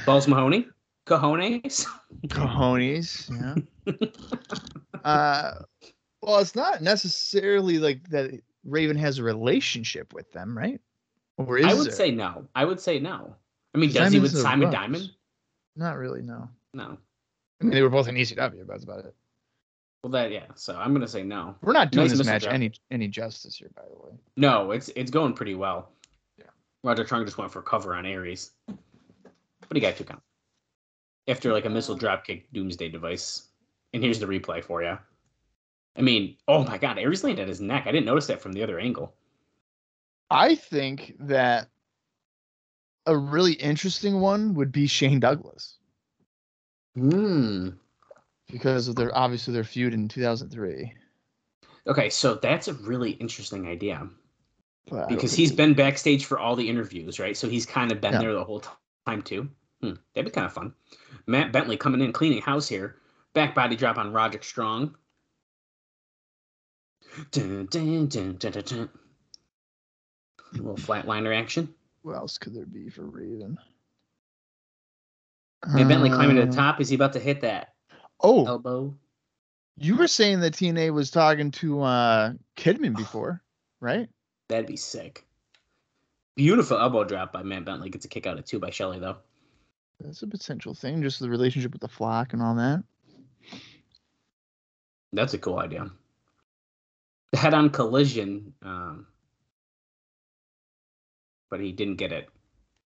[0.06, 0.68] Balls Mahoney,
[1.08, 1.86] cojones.
[2.28, 3.30] cojones,
[3.88, 3.96] yeah.
[5.06, 5.54] uh,
[6.22, 8.42] well, it's not necessarily like that.
[8.66, 10.82] Raven has a relationship with them, right?
[11.38, 11.94] Or is I would there?
[11.94, 12.48] say no.
[12.54, 13.36] I would say no.
[13.74, 15.10] I mean, does he with Simon Diamond?
[15.76, 16.22] not really.
[16.22, 16.98] No, No.
[17.62, 19.16] I mean they were both in ECW, but that's about it.
[20.04, 20.46] Well, that yeah.
[20.56, 21.56] So I'm gonna say no.
[21.62, 24.18] We're not doing Nice this match any any justice here, by the way.
[24.36, 25.92] No, it's it's going pretty well.
[26.38, 26.46] Yeah.
[26.84, 30.22] Roger Strong just went for cover on Aries, but he got two count
[31.28, 33.48] after like a missile dropkick Doomsday device.
[33.94, 34.98] And here's the replay for you.
[35.98, 37.84] I mean, oh my God, Aries landed at his neck.
[37.86, 39.14] I didn't notice that from the other angle.
[40.30, 41.68] I think that
[43.06, 45.78] a really interesting one would be Shane Douglas
[46.96, 47.70] Hmm.
[48.52, 50.94] Because of their obviously their feud in 2003.
[51.88, 54.08] Okay, so that's a really interesting idea
[54.90, 57.36] But because he's been backstage for all the interviews, right?
[57.36, 58.20] So he's kind of been Yeah.
[58.20, 58.64] there the whole
[59.08, 59.50] time too.
[59.82, 60.74] Hmm, that'd be kind of fun.
[61.26, 62.98] Matt Bentley coming in, cleaning house here.
[63.34, 64.96] Back body drop on Roderick Strong.
[67.32, 68.90] Dun, dun, dun, dun, dun, dun.
[70.54, 71.74] A little flatliner action.
[72.04, 73.58] What else could there be for Raven?
[75.68, 76.82] Matt Bentley climbing to the Uh, top.
[76.82, 77.71] Is he about to hit that
[78.24, 78.94] Oh, elbow?
[79.78, 83.42] you were saying that TNA was talking to uh Kidman before,
[83.80, 84.10] right?
[84.50, 85.26] That'd be sick.
[86.36, 87.90] Beautiful elbow drop by Matt Bentley.
[87.90, 89.18] Gets a kick out of two by Shelley though.
[90.00, 92.84] That's a potential thing, just the relationship with the flock and all that.
[95.14, 95.92] That's a cool idea.
[97.32, 99.08] The head-on collision, um,
[101.50, 102.30] but he didn't get it.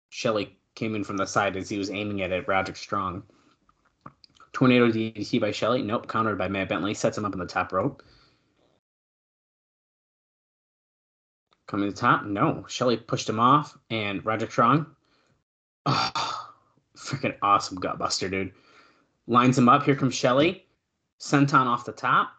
[0.10, 2.48] Shelley came in from the side as he was aiming at it.
[2.48, 3.24] Roderick Strong.
[4.62, 5.82] Tornado DDT by Shelley.
[5.82, 6.08] Nope.
[6.08, 6.94] Countered by Matt Bentley.
[6.94, 8.04] Sets him up in the top rope.
[11.68, 12.26] Coming to the top.
[12.26, 12.64] No.
[12.68, 13.76] Shelley pushed him off.
[13.90, 14.86] And Roger Strong.
[15.88, 16.52] Oh,
[16.96, 18.52] freaking awesome gutbuster, dude.
[19.26, 19.82] Lines him up.
[19.82, 20.68] Here comes Shelley.
[21.20, 22.30] Senton off the top.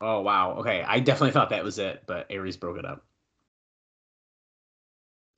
[0.00, 0.58] Oh wow.
[0.58, 3.04] Okay, I definitely thought that was it, but Aries broke it up.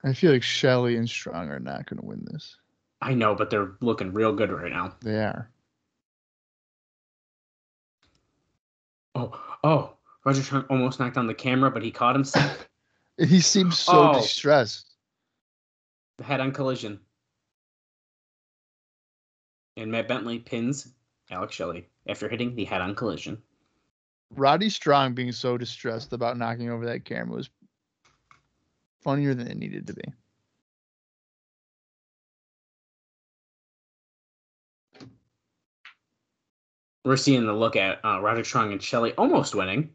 [0.04, 2.54] I feel like Shelley and Strong are not going to win this.
[3.00, 4.94] I know, but they're looking real good right now.
[5.02, 5.50] They are.
[9.14, 9.92] Oh, oh,
[10.24, 12.64] Roger Strong almost knocked on the camera, but he caught himself.
[13.20, 14.14] He seems so Oh.
[14.14, 14.94] distressed.
[16.18, 17.00] the head-on collision.
[19.76, 20.94] And Matt Bentley pins
[21.28, 23.42] Alex Shelley after hitting the head-on collision.
[24.30, 27.50] Roddy Strong being so distressed about knocking over that camera was
[29.02, 30.02] funnier than it needed to be.
[37.04, 39.90] We're seeing the look at uh, Roger Strong and Shelley almost winning.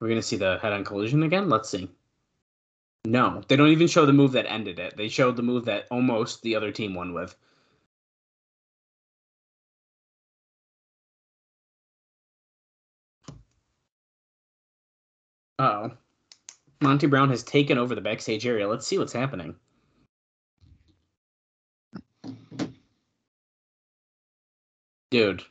[0.00, 1.48] We're gonna see the head-on collision again.
[1.48, 1.90] Let's see.
[3.04, 4.96] No, they don't even show the move that ended it.
[4.96, 7.36] They showed the move that almost the other team won with.
[15.58, 15.90] Oh,
[16.80, 18.66] Monty Brown has taken over the backstage area.
[18.66, 19.56] Let's see what's happening.
[25.10, 25.44] Dude,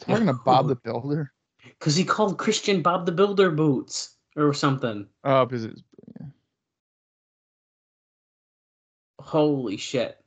[0.00, 1.32] Talking to Bob the Builder.
[1.64, 5.06] Because he called Christian Bob the Builder boots or something.
[5.22, 5.82] Oh, because it's
[6.20, 6.26] yeah.
[9.20, 10.18] Holy shit.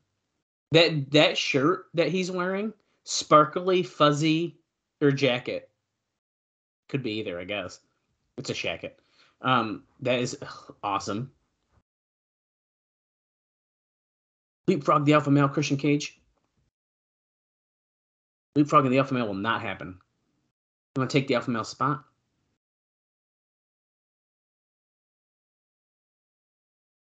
[0.71, 2.71] That that shirt that he's wearing,
[3.03, 4.57] sparkly, fuzzy,
[5.01, 5.69] or jacket.
[6.87, 7.81] Could be either, I guess.
[8.37, 8.91] It's a shacket.
[9.41, 11.31] Um, that is ugh, awesome.
[14.67, 16.19] Leapfrog the alpha male Christian Cage.
[18.57, 19.97] Leapfrogging the alpha male will not happen.
[20.95, 22.03] You want to take the alpha male spot?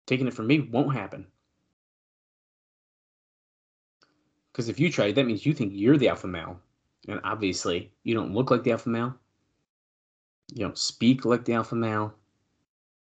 [0.06, 1.28] Taking it from me won't happen.
[4.52, 6.60] Because if you try, that means you think you're the alpha male.
[7.08, 9.16] And obviously, you don't look like the alpha male.
[10.54, 12.14] You don't speak like the alpha male.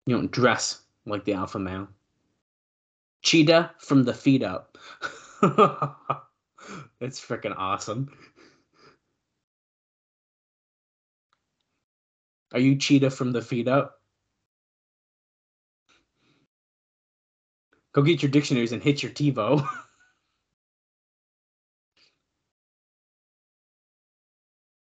[0.07, 1.89] You don't dress like the alpha male.
[3.23, 4.77] Cheetah from the feet up.
[7.01, 8.11] That's freaking awesome.
[12.53, 14.01] Are you cheetah from the feet up?
[17.93, 19.67] Go get your dictionaries and hit your TiVo.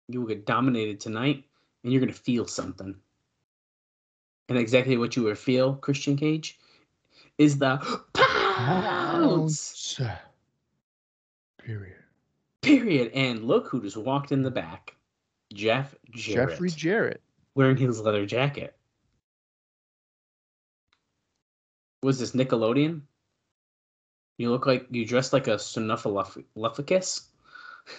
[0.08, 1.44] you will get dominated tonight,
[1.82, 2.94] and you're going to feel something.
[4.48, 6.58] And exactly what you will feel, Christian Cage,
[7.38, 7.78] is the.
[8.14, 10.00] Pounce.
[11.62, 11.99] Period.
[12.62, 13.12] Period.
[13.14, 14.96] And look who just walked in the back.
[15.52, 16.50] Jeff Jarrett.
[16.50, 17.22] Jeffrey Jarrett.
[17.54, 18.76] wearing his leather jacket.
[22.02, 23.02] Was this Nickelodeon?
[24.38, 27.26] You look like you dressed like a Snuffleupagus.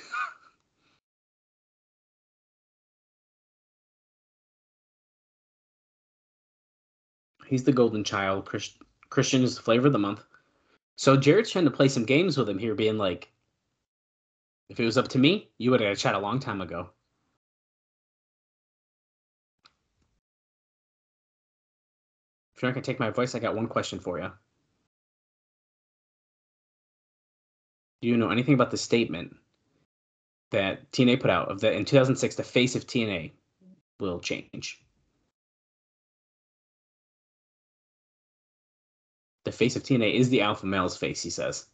[7.46, 8.46] He's the golden child.
[8.46, 8.74] Chris,
[9.10, 10.24] Christian is the flavor of the month.
[10.96, 13.32] So Jarrett's trying to play some games with him here, being like,
[14.72, 16.62] if it was up to me, you would have had a chat a long time
[16.62, 16.90] ago.
[22.56, 24.32] If you're not gonna take my advice, I got one question for you.
[28.02, 29.36] Do you know anything about the statement
[30.52, 33.34] that TNA put out of that in 2006 the face of TNA
[34.00, 34.82] will change?
[39.44, 41.68] The face of TNA is the alpha male's face, he says.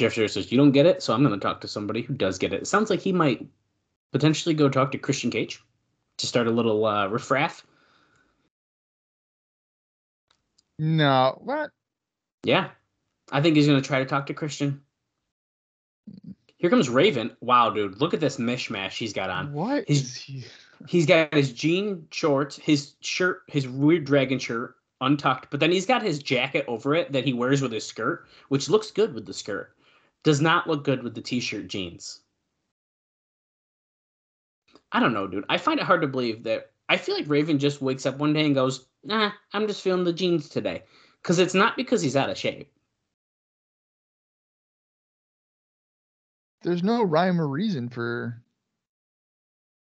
[0.00, 2.14] Jeff Jarrett says, You don't get it, so I'm going to talk to somebody who
[2.14, 2.62] does get it.
[2.62, 3.46] It sounds like he might
[4.12, 5.62] potentially go talk to Christian Cage
[6.16, 7.66] to start a little uh, riffraff.
[10.78, 11.70] No, what?
[12.44, 12.70] Yeah.
[13.30, 14.80] I think he's going to try to talk to Christian.
[16.56, 17.36] Here comes Raven.
[17.42, 18.00] Wow, dude.
[18.00, 19.52] Look at this mishmash he's got on.
[19.52, 20.44] What His- is he?
[20.88, 25.84] He's got his jean shorts, his shirt, his weird dragon shirt untucked, but then he's
[25.84, 29.26] got his jacket over it that he wears with his skirt, which looks good with
[29.26, 29.74] the skirt.
[30.22, 32.20] Does not look good with the t-shirt jeans.
[34.92, 35.44] I don't know, dude.
[35.48, 38.32] I find it hard to believe that I feel like Raven just wakes up one
[38.32, 40.82] day and goes, "Nah, I'm just feeling the jeans today."
[41.22, 42.72] Cuz it's not because he's out of shape.
[46.62, 48.42] There's no rhyme or reason for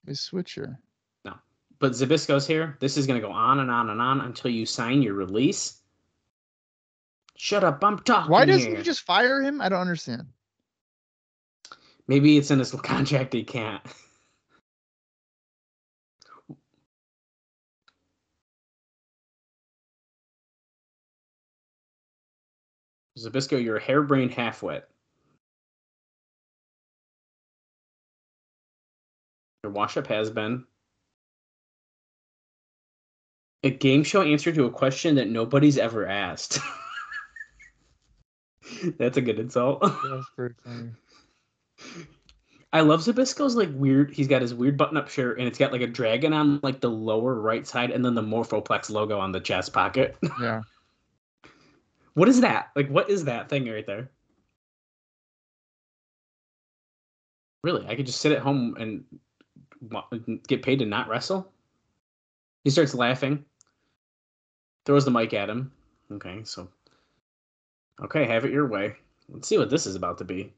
[0.06, 0.78] his switcher.
[1.24, 1.34] No,
[1.78, 2.76] but Zbyszko's here.
[2.80, 5.80] This is going to go on and on and on until you sign your release.
[7.40, 8.78] Shut up, I'm talking Why doesn't here.
[8.78, 9.60] he just fire him?
[9.60, 10.26] I don't understand.
[12.08, 13.80] Maybe it's in his contract he can't.
[23.16, 24.82] Zbyszko, you're a harebrained halfwit.
[29.62, 30.64] Your wash up has been.
[33.62, 36.58] A game show answer to a question that nobody's ever asked.
[38.98, 39.80] That's a good insult.
[39.82, 40.90] That's pretty funny.
[42.72, 44.12] I love Zbyszko's like weird.
[44.12, 46.90] He's got his weird button-up shirt, and it's got like a dragon on like the
[46.90, 50.16] lower right side, and then the Morphoplex logo on the chest pocket.
[50.40, 50.62] Yeah.
[52.14, 52.70] what is that?
[52.76, 54.10] Like, what is that thing right there?
[57.64, 59.04] Really, I could just sit at home and
[60.46, 61.50] get paid to not wrestle.
[62.64, 63.44] He starts laughing,
[64.84, 65.72] throws the mic at him.
[66.12, 66.68] Okay, so
[68.02, 68.94] okay, have it your way.
[69.28, 70.52] Let's see what this is about to be.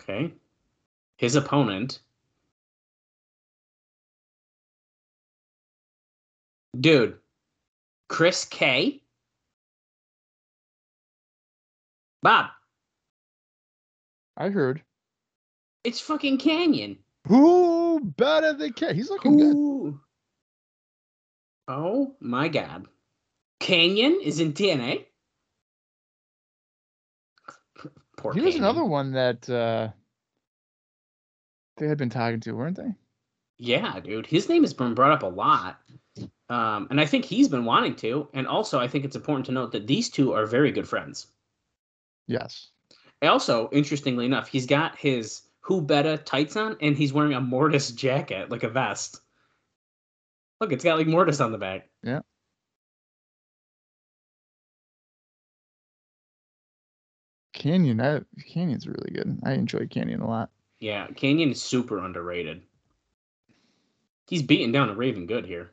[0.00, 0.32] Okay.
[1.16, 2.00] His opponent.
[6.78, 7.18] Dude.
[8.08, 9.02] Chris K.
[12.22, 12.50] Bob,
[14.36, 14.82] I heard.
[15.84, 16.98] it's fucking Kanyon.
[17.28, 18.96] Who better than Cat?
[18.96, 19.98] He's looking good.
[21.68, 22.86] Oh my god.
[23.60, 25.04] Kanyon is in TNA?
[28.16, 28.58] Poor He was Kanyon.
[28.64, 29.88] another one that uh,
[31.76, 32.94] they had been talking to, weren't they?
[33.58, 34.26] Yeah, dude.
[34.26, 35.80] His name has been brought up a lot.
[36.48, 38.28] Um, and I think he's been wanting to.
[38.32, 41.26] And also, I think it's important to note that these two are very good friends.
[42.28, 42.68] Yes.
[43.22, 47.90] Also, interestingly enough, he's got his Who Betta tights on and he's wearing a Mortis
[47.92, 49.20] jacket, like a vest.
[50.60, 51.88] Look, it's got like Mortis on the back.
[52.02, 52.20] Yeah.
[57.66, 59.40] Kanyon, that Kanyon's really good.
[59.44, 60.50] I enjoy Kanyon a lot.
[60.78, 62.62] Yeah, Kanyon is super underrated.
[64.28, 65.70] He's beating down a Raven good here.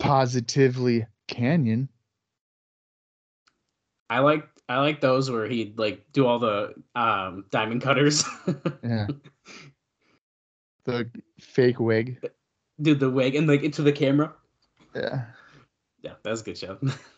[0.00, 1.88] Positively Kanyon.
[4.10, 8.24] I like I like those where he'd like do all the um diamond cutters.
[8.82, 9.06] Yeah.
[10.84, 12.30] the fake wig.
[12.80, 14.32] do the wig and like into the camera.
[14.94, 15.26] Yeah.
[16.00, 16.78] Yeah, that's a good show.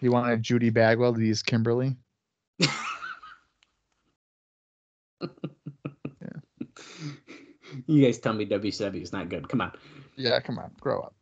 [0.00, 1.96] He wanted Judy Bagwell to use Kimberly.
[7.86, 9.48] you guys tell me WCW is not good.
[9.48, 9.72] Come on.
[10.16, 11.14] Yeah, come on, grow up.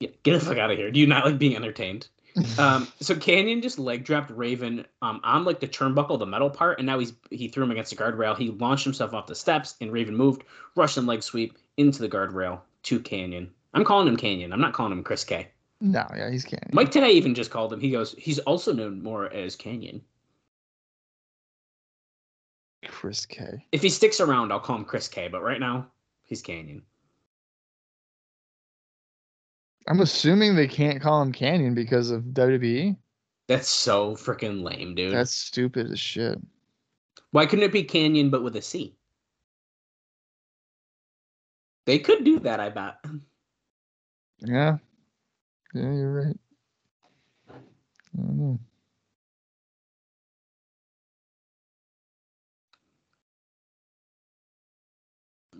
[0.00, 0.90] Yeah, get the fuck out of here.
[0.90, 2.08] Do you not like being entertained?
[2.58, 6.78] um, so Kanyon just leg dropped Raven um, on like the turnbuckle, the metal part,
[6.78, 8.36] and now he's he threw him against the guardrail.
[8.36, 10.44] He launched himself off the steps, and Raven moved,
[10.76, 12.60] Russian leg sweep into the guardrail.
[12.84, 13.50] to Kanyon.
[13.74, 14.52] I'm calling him Canyon.
[14.52, 15.48] I'm not calling him Chris K.
[15.82, 15.92] Mm.
[15.92, 16.72] No, yeah, he's Kanyon.
[16.72, 17.80] Mike today even just called him.
[17.80, 20.02] He goes, he's also known more as Kanyon.
[22.86, 23.64] Chris K.
[23.72, 25.28] If he sticks around, I'll call him Chris K.
[25.28, 25.86] But right now,
[26.24, 26.82] he's Kanyon.
[29.88, 32.96] I'm assuming they can't call him Kanyon because of WWE.
[33.48, 35.12] That's so freaking lame, dude.
[35.12, 36.38] That's stupid as shit.
[37.32, 38.94] Why couldn't it be Canyon but with a C?
[41.86, 43.04] They could do that, I bet.
[44.38, 44.76] Yeah.
[45.74, 46.36] Yeah, you're right.
[47.50, 48.60] I don't know.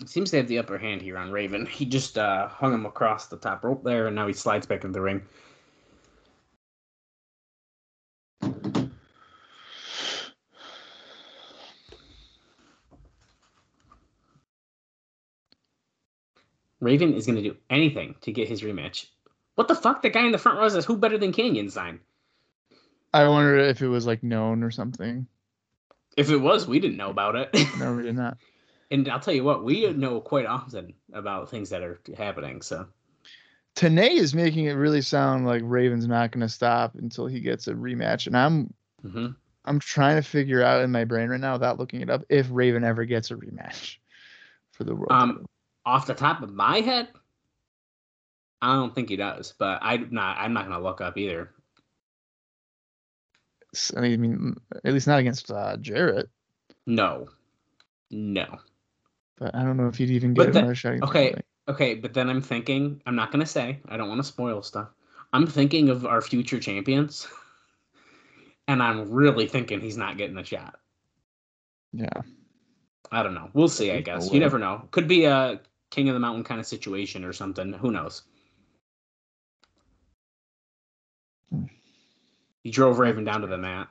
[0.07, 1.67] Seems they have the upper hand here on Raven.
[1.67, 4.85] He just uh, hung him across the top rope there, and now he slides back
[4.85, 5.23] into the ring.
[16.81, 19.07] Raven is going to do anything to get his rematch.
[19.61, 20.01] What the fuck?
[20.01, 22.01] The guy in the front row says, "Who better than Kanyon?" Sign.
[23.13, 25.27] I wonder if it was like known or something.
[26.17, 27.51] If it was, we didn't know about it.
[27.79, 28.39] No, we did not.
[28.91, 32.63] and I'll tell you what, we know quite often about things that are happening.
[32.63, 32.87] So
[33.77, 37.69] Tenay is making it really sound like Raven's not going to stop until he gets
[37.69, 38.73] a rematch, and I'm
[39.05, 39.37] mhm.
[39.67, 42.47] I'm trying to figure out in my brain right now without looking it up if
[42.51, 43.99] Raven ever gets a rematch
[44.73, 45.13] for the world.
[45.13, 45.51] Um, title.
[45.85, 47.09] off the top of my head,
[48.63, 49.55] I don't think he does.
[49.59, 50.37] But I'm not.
[50.39, 51.51] I'm not gonna look up either.
[53.97, 56.29] I mean, at least not against uh, Jarrett.
[56.87, 57.29] No,
[58.11, 58.59] no.
[59.39, 61.03] But I don't know if he'd even get the- another shot.
[61.03, 61.33] okay.
[61.33, 61.43] Tenay.
[61.69, 63.01] Okay, but then I'm thinking.
[63.07, 63.81] I'm not gonna say.
[63.89, 64.89] I don't want to spoil stuff.
[65.33, 67.29] I'm thinking of our future champions,
[68.69, 70.81] and I'm really thinking he's not getting a shot.
[71.93, 72.23] Yeah.
[73.13, 73.51] I don't know.
[73.53, 73.91] We'll see.
[73.93, 74.89] I guess you never know.
[74.91, 77.73] Could be a King of the Mountain kind of situation or something.
[77.73, 78.23] Who knows?
[82.63, 83.89] He drove Raven down to the mat.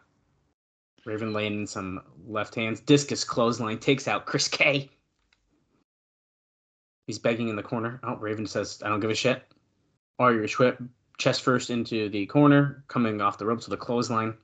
[1.06, 2.80] Raven laying in some left hands.
[2.80, 4.90] Discus clothesline takes out Chris K.
[7.08, 8.00] He's begging in the corner.
[8.04, 9.44] Oh, Raven says, I don't give a shit.
[10.20, 10.80] Irish whip,
[11.18, 14.36] chest first into the corner, coming off the ropes with a clothesline.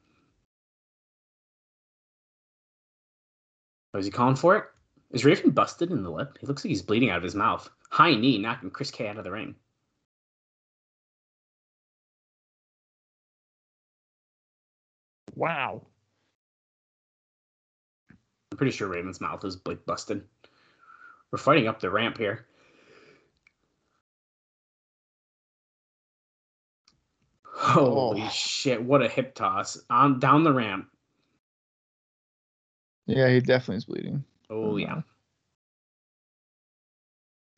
[3.94, 4.64] Oh, is he calling for it?
[5.12, 6.38] Is Raven busted in the lip?
[6.42, 7.70] He looks like he's bleeding out of his mouth.
[7.92, 9.56] High knee knocking Chris K out of the ring.
[15.36, 15.82] Wow.
[18.52, 20.24] I'm pretty sure Raven's mouth is like busted.
[21.32, 22.46] We're fighting up the ramp here.
[27.46, 28.30] Holy Oh.
[28.30, 28.82] shit!
[28.84, 30.90] What a hip toss on down the ramp.
[33.08, 34.24] Yeah, he definitely is bleeding.
[34.50, 35.02] Oh yeah.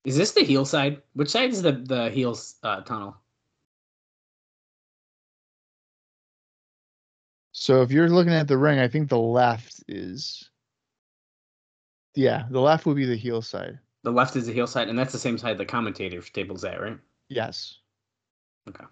[0.05, 1.01] Is this the heel side?
[1.13, 3.17] Which side is the the heels uh, tunnel?
[7.59, 10.47] So if you're looking at the ring, I think the left is.
[12.13, 13.79] Yeah, the left would be the heel side.
[14.03, 16.79] The left is the heel side, and that's the same side the commentator's table's at,
[16.79, 16.99] right?
[17.29, 17.79] Yes.
[18.69, 18.83] Okay.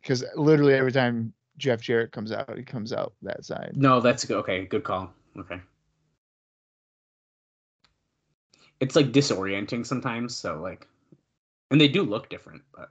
[0.00, 3.74] Because literally every time Jeff Jarrett comes out, he comes out that side.
[3.76, 4.38] No, that's good.
[4.38, 5.12] Okay, good call.
[5.38, 5.60] Okay.
[8.80, 10.88] It's like disorienting sometimes, so like,
[11.70, 12.90] and they do look different, but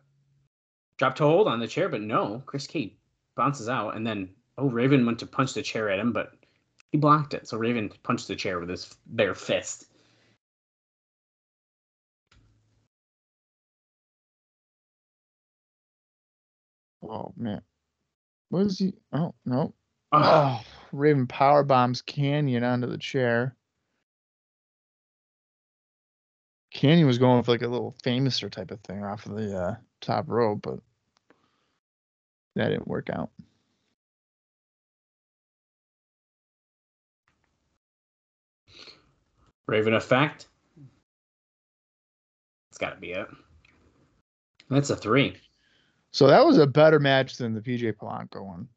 [0.98, 2.94] drop to hold on the chair, but no, Chris K
[3.38, 6.34] bounces out, and then oh, Raven went to punch the chair at him, but
[6.92, 9.86] he blocked it, so Raven punched the chair with his bare fist.
[17.04, 17.62] Oh man.
[18.50, 18.94] What is he?
[19.14, 19.74] Oh no.
[20.12, 20.62] Oh,
[20.92, 23.56] Raven power bombs Kanyon onto the chair.
[26.74, 29.76] Kanyon was going for like a little famouser type of thing off of the uh,
[30.02, 30.80] top rope, but
[32.58, 33.30] that didn't work out.
[39.68, 40.48] Raven effect.
[42.70, 43.28] It's got to be it.
[44.70, 45.36] That's a three.
[46.12, 48.68] So that was a better match than the PJ Polaco one.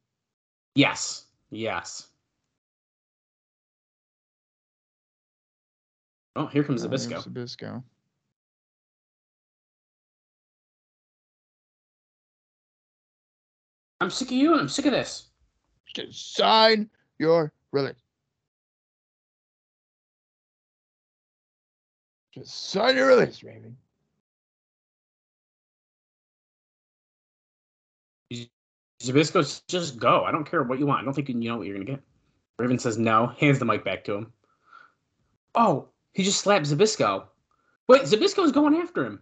[0.75, 1.27] Yes.
[1.51, 2.09] Yes.
[6.37, 7.83] Oh, here comes Uh, here's Zbyszko.
[14.01, 15.29] I'm sick of you and I'm sick of this.
[15.95, 17.95] Just sign your release.
[22.33, 23.77] Just sign your release, Raven.
[29.03, 30.25] Zbyszko, just go.
[30.25, 31.01] I don't care what you want.
[31.01, 32.03] I don't think you know what you're gonna get.
[32.59, 34.33] Raven says no, hands the mic back to him.
[35.55, 37.25] Oh, he just slapped Zbyszko.
[37.89, 39.21] Wait, Zbyszko's going after him.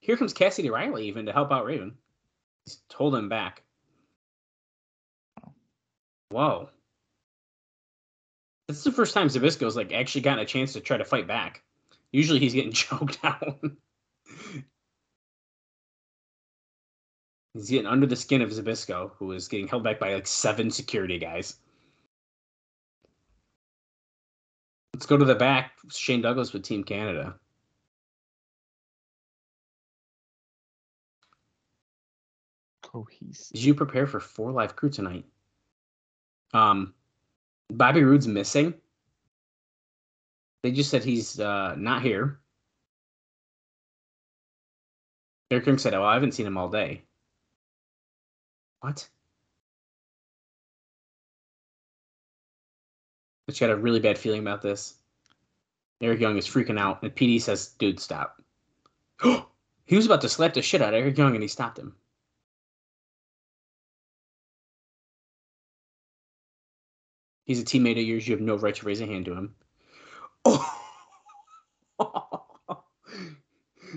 [0.00, 1.96] Here comes Cassidy Riley even to help out Raven.
[2.64, 3.62] He's told him back.
[6.30, 6.68] Whoa.
[8.68, 11.26] This is the first time Zbyszko's like actually gotten a chance to try to fight
[11.26, 11.62] back.
[12.12, 13.60] Usually he's getting choked out.
[17.54, 20.70] he's getting under the skin of Zbyszko, who is getting held back by like seven
[20.70, 21.56] security guys.
[24.94, 25.72] Let's go to the back.
[25.90, 27.34] Shane Douglas with Team Canada.
[32.82, 33.52] Cohesive.
[33.52, 35.24] Did you prepare for Four Live Kru tonight?
[36.52, 36.94] Um,
[37.70, 38.74] Bobby Roode's missing.
[40.62, 42.38] They just said he's uh, not here.
[45.50, 47.02] Eric Young said, "Oh, I haven't seen him all day."
[48.80, 49.08] What?
[53.46, 54.94] But she got a really bad feeling about this.
[56.00, 58.40] Eric Young is freaking out, and PD says, "Dude, stop."
[59.86, 61.96] he was about to slap the shit out of Eric Young, and he stopped him.
[67.50, 68.28] He's a teammate of yours.
[68.28, 69.54] You have no right to raise a hand to him.
[72.02, 72.46] Oh.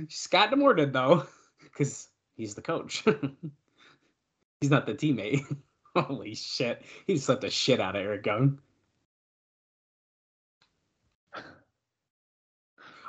[0.09, 1.27] Scott D'Amore did though,
[1.63, 3.05] because he's the coach.
[4.59, 5.45] he's not the teammate.
[5.95, 6.81] Holy shit!
[7.05, 8.59] He slapped the shit out of Eric Young.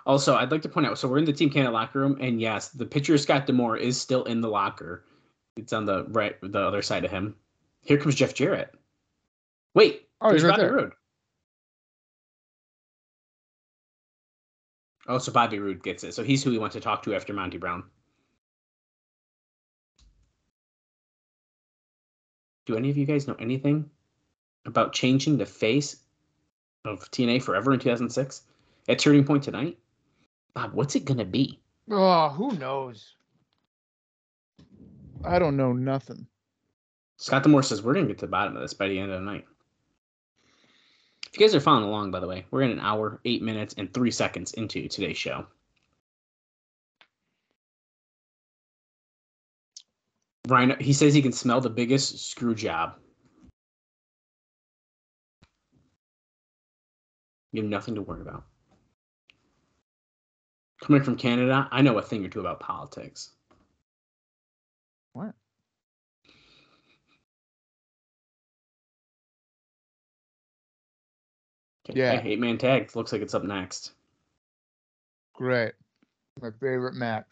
[0.06, 0.98] Also, I'd like to point out.
[0.98, 3.98] So we're in the Team Canada locker room, and yes, the pitcher Scott D'Amore is
[3.98, 5.06] still in the locker.
[5.56, 7.34] It's on the right, the other side of him.
[7.80, 8.74] Here comes Jeff Jarrett.
[9.74, 10.76] Wait, Oh, he's there's right Bobby there.
[10.76, 10.92] Roode.
[15.06, 16.14] Oh, so Bobby Roode gets it.
[16.14, 17.84] So he's who we want to talk to after Monty Brown.
[22.64, 23.90] Do any of you guys know anything
[24.64, 25.96] about changing the face
[26.86, 28.42] of TNA forever in 2006
[28.88, 29.76] at Turning Point tonight?
[30.54, 31.60] Bob, what's it gonna be?
[31.90, 33.12] Oh, who knows?
[35.22, 36.26] I don't know nothing.
[37.18, 39.20] Scott D'Amore says we're gonna get to the bottom of this by the end of
[39.20, 39.44] the night.
[41.34, 43.74] If you guys are following along, by the way, we're in an hour, eight minutes,
[43.76, 45.44] and three seconds into today's show.
[50.46, 53.00] Ryan, he says he can smell the biggest screw job.
[57.50, 58.44] You have nothing to worry about.
[60.82, 63.32] Coming from Canada, I know a thing or two about politics.
[71.92, 72.20] Yeah.
[72.24, 72.94] Eight man tag.
[72.96, 73.92] Looks like it's up next.
[75.34, 75.72] Great.
[76.40, 77.26] My favorite match.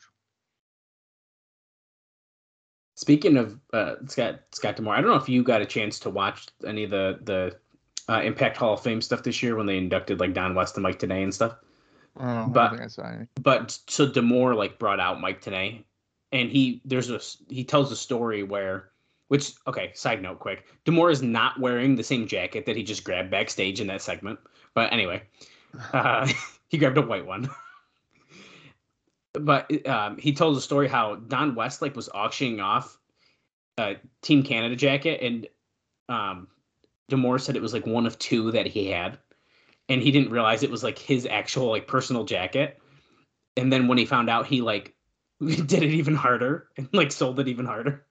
[2.96, 6.10] Speaking of uh, Scott Scott D'Amore, I don't know if you got a chance to
[6.10, 7.56] watch any of the the
[8.12, 10.82] uh, Impact Hall of Fame stuff this year when they inducted like Don West and
[10.82, 11.56] Mike Tenay and stuff.
[12.16, 12.42] I don't know.
[12.42, 13.26] I But- don't think I saw any.
[13.40, 15.82] But so D'Amore like brought out Mike Tenay,
[16.30, 17.20] and he there's a
[17.52, 18.90] he tells a story where
[19.32, 23.02] which okay side note quick D'Amore is not wearing the same jacket that he just
[23.02, 24.38] grabbed backstage in that segment.
[24.74, 25.22] But anyway,
[25.94, 26.30] uh,
[26.68, 27.48] he grabbed a white one.
[29.32, 32.98] but um, he told a story how Don West like was auctioning off
[33.78, 35.46] a Team Canada jacket, and
[36.10, 36.48] um,
[37.08, 39.16] D'Amore said it was like one of two that he had,
[39.88, 42.78] and he didn't realize it was like his actual like personal jacket.
[43.56, 44.94] And then when he found out, he like
[45.40, 48.04] did it even harder and like sold it even harder.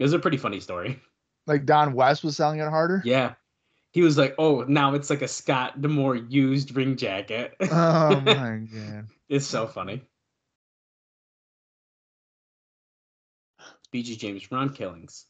[0.00, 0.98] It was a pretty funny story.
[1.46, 3.02] Like Don West was selling it harder.
[3.04, 3.34] Yeah.
[3.92, 8.62] He was like, "Oh, now it's like a Scott D'Amore used ring jacket." Oh my
[8.72, 9.08] god.
[9.28, 10.02] It's so funny.
[13.92, 15.26] BG James, Ron Killings,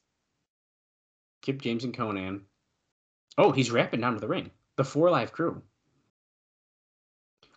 [1.42, 2.42] Kip James and Konnan.
[3.38, 4.50] Oh, he's rapping down to the ring.
[4.76, 5.62] The Four Live Kru.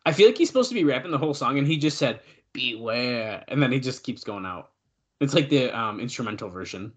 [0.05, 2.21] I feel like he's supposed to be rapping the whole song, and he just said
[2.53, 4.71] "Beware," and then he just keeps going out.
[5.19, 6.93] It's like the um, instrumental version.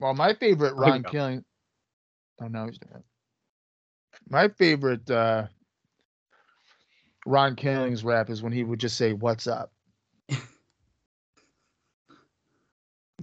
[0.00, 1.02] Well, my favorite Ron.
[1.04, 1.44] Killing.
[2.40, 3.02] Oh no, he's not.
[4.28, 5.46] My favorite uh
[7.26, 9.72] Ron Killings rap is when he would just say, "What's up."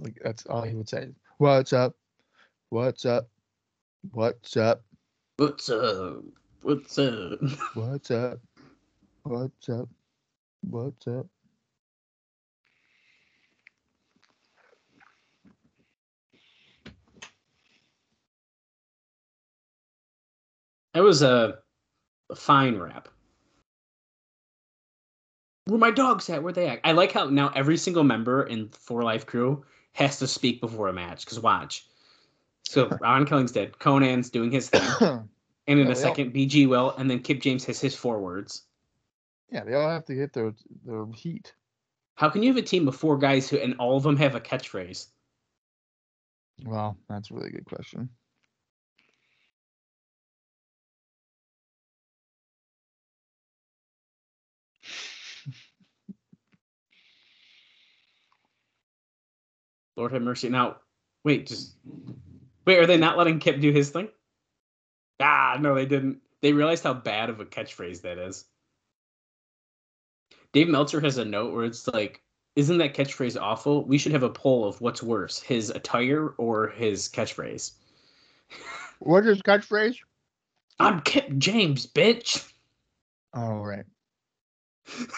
[0.00, 1.08] like that's all he would say.
[1.38, 1.94] What's up?
[2.70, 3.28] What's up?
[4.10, 4.82] What's up?
[5.36, 6.24] What's up?
[6.62, 7.30] What's up?
[7.74, 8.38] What's up?
[9.24, 9.88] What's up?
[10.62, 11.26] What's up?
[20.94, 21.58] It was a,
[22.30, 23.08] a fine rap.
[25.66, 26.42] Where my dogs at?
[26.42, 26.80] Where they at?
[26.84, 30.88] I like how now every single member in Four Live Kru has to speak before
[30.88, 31.24] a match.
[31.26, 31.86] Cause watch.
[32.64, 33.78] So Ron Killings did.
[33.78, 35.28] Konnan's doing his thing, and
[35.66, 38.20] in Yeah, a we all- second, BG will, and then Kip James has his four
[38.20, 38.62] words.
[39.50, 40.52] Yeah, they all have to hit their
[40.84, 41.54] their heat.
[42.16, 44.34] How can you have a team of four guys who and all of them have
[44.34, 45.08] a catchphrase?
[46.64, 48.08] Well, that's a really good question.
[59.96, 60.48] Lord have mercy.
[60.48, 60.76] Now,
[61.24, 61.74] wait, just
[62.64, 62.78] wait.
[62.78, 64.08] Are they not letting Kip do his thing?
[65.20, 66.20] Ah, no, they didn't.
[66.40, 68.44] They realized how bad of a catchphrase that is.
[70.52, 72.22] Dave Meltzer has a note where it's like,
[72.56, 73.84] "Isn't that catchphrase awful?
[73.84, 77.72] We should have a poll of what's worse, his attire or his catchphrase."
[78.98, 79.96] What is catchphrase?
[80.78, 82.48] I'm Kip James, bitch.
[83.34, 83.84] All right.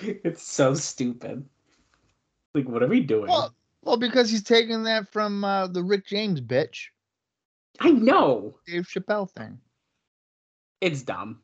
[0.00, 1.48] it's so stupid.
[2.56, 3.28] Like, what are we doing?
[3.28, 6.86] Well, well, because he's taking that from uh, the Rick James bitch,
[7.80, 9.58] I know Dave Chappelle thing.
[10.80, 11.40] it's dumb.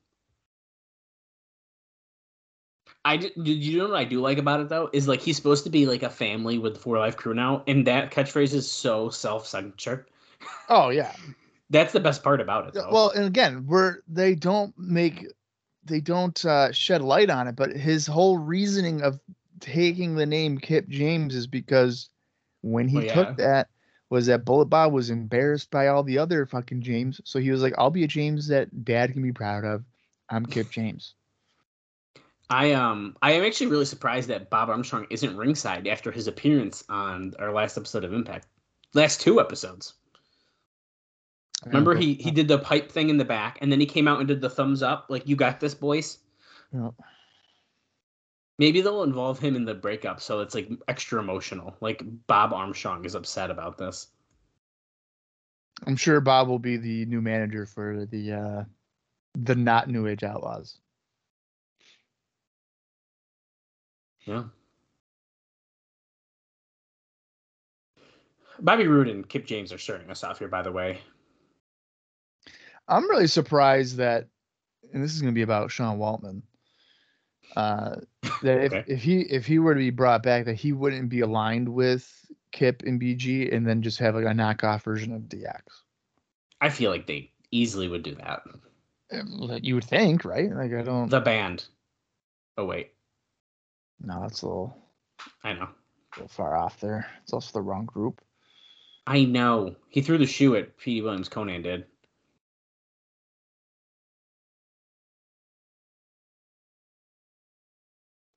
[3.05, 5.71] I you know what I do like about it though is like he's supposed to
[5.71, 9.11] be like a family with the Four Live Kru now, and that catchphrase is so
[9.11, 10.07] self-centered.
[10.69, 11.13] Oh yeah.
[11.71, 12.75] That's the best part about it.
[12.75, 12.91] Though.
[12.93, 15.27] Well, and again, we're they don't make
[15.85, 19.19] they don't uh, shed light on it, but his whole reasoning of
[19.63, 22.11] taking the name Kip James is because
[22.61, 23.15] when he Well, yeah.
[23.15, 23.69] took that
[24.11, 27.63] was that Bullet Bob was embarrassed by all the other fucking James, so he was
[27.63, 29.85] like, "I'll be a James that Dad can be proud of.
[30.29, 31.15] I'm Kip James."
[32.51, 36.85] I um I am actually really surprised that Bob Armstrong isn't ringside after his appearance
[36.91, 38.47] on our last episode of Impact.
[38.93, 39.95] Last two episodes.
[41.65, 44.19] Remember he he did the pipe thing in the back, and then he came out
[44.19, 46.19] and did the thumbs up, like you got this, boys.
[46.75, 46.91] Yeah.
[48.59, 51.77] Maybe they'll involve him in the breakup, so it's like extra emotional.
[51.81, 54.09] Like Bob Armstrong is upset about this.
[55.87, 58.65] I'm sure Bob will be the new manager for the uh
[59.35, 60.79] the not New Age Outlaws.
[64.27, 64.45] Yeah.
[68.61, 71.01] Bobby Roode and Kip James are starting us off here, by the way.
[72.87, 74.29] I'm really surprised that,
[74.93, 76.43] and this is going to be about Sean Waltman.
[77.57, 77.97] Uh,
[78.43, 78.85] that if, Okay.
[78.87, 82.11] if he if he were to be brought back, that he wouldn't be aligned with
[82.53, 85.61] Kip and BG, and then just have like a knockoff version of DX.
[86.61, 88.43] I feel like they easily would do that.
[89.13, 90.51] Uh, You would think, right?
[90.51, 91.09] Like I don't.
[91.09, 91.67] The band.
[92.57, 92.93] Oh wait,
[94.01, 94.77] no, that's a little,
[95.43, 95.65] I know.
[95.65, 97.07] a little far off there.
[97.23, 98.21] It's also the wrong group.
[99.07, 99.75] I know.
[99.89, 101.03] He threw the shoe at P.D.
[101.03, 101.29] Williams.
[101.29, 101.87] Konnan did.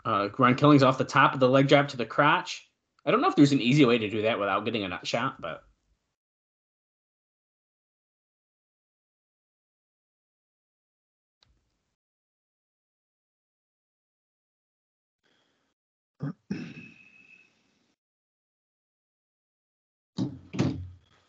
[0.06, 2.70] Uh, Ron Killing's off the top of the leg drop to the crotch.
[3.06, 5.06] I don't know if there's an easy way to do that without getting a nut
[5.06, 5.64] shot, but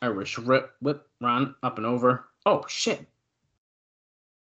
[0.03, 2.27] Irish rip, whip, run up and over.
[2.44, 3.07] Oh shit!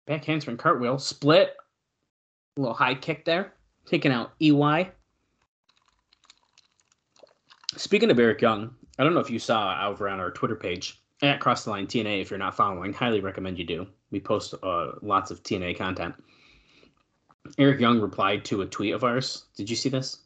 [0.07, 1.55] Back handspring cartwheel, split.
[2.57, 3.53] A little high kick there,
[3.87, 4.91] taking out EY.
[7.77, 11.03] Speaking of Eric Young, I don't know if you saw over on our Twitter page
[11.23, 12.21] at Cross the Line TNA.
[12.21, 13.87] If you're not following, highly recommend you do.
[14.11, 16.15] We post uh, lots of TNA content.
[17.59, 19.45] Eric Young replied to a tweet of ours.
[19.57, 20.19] Did you see this?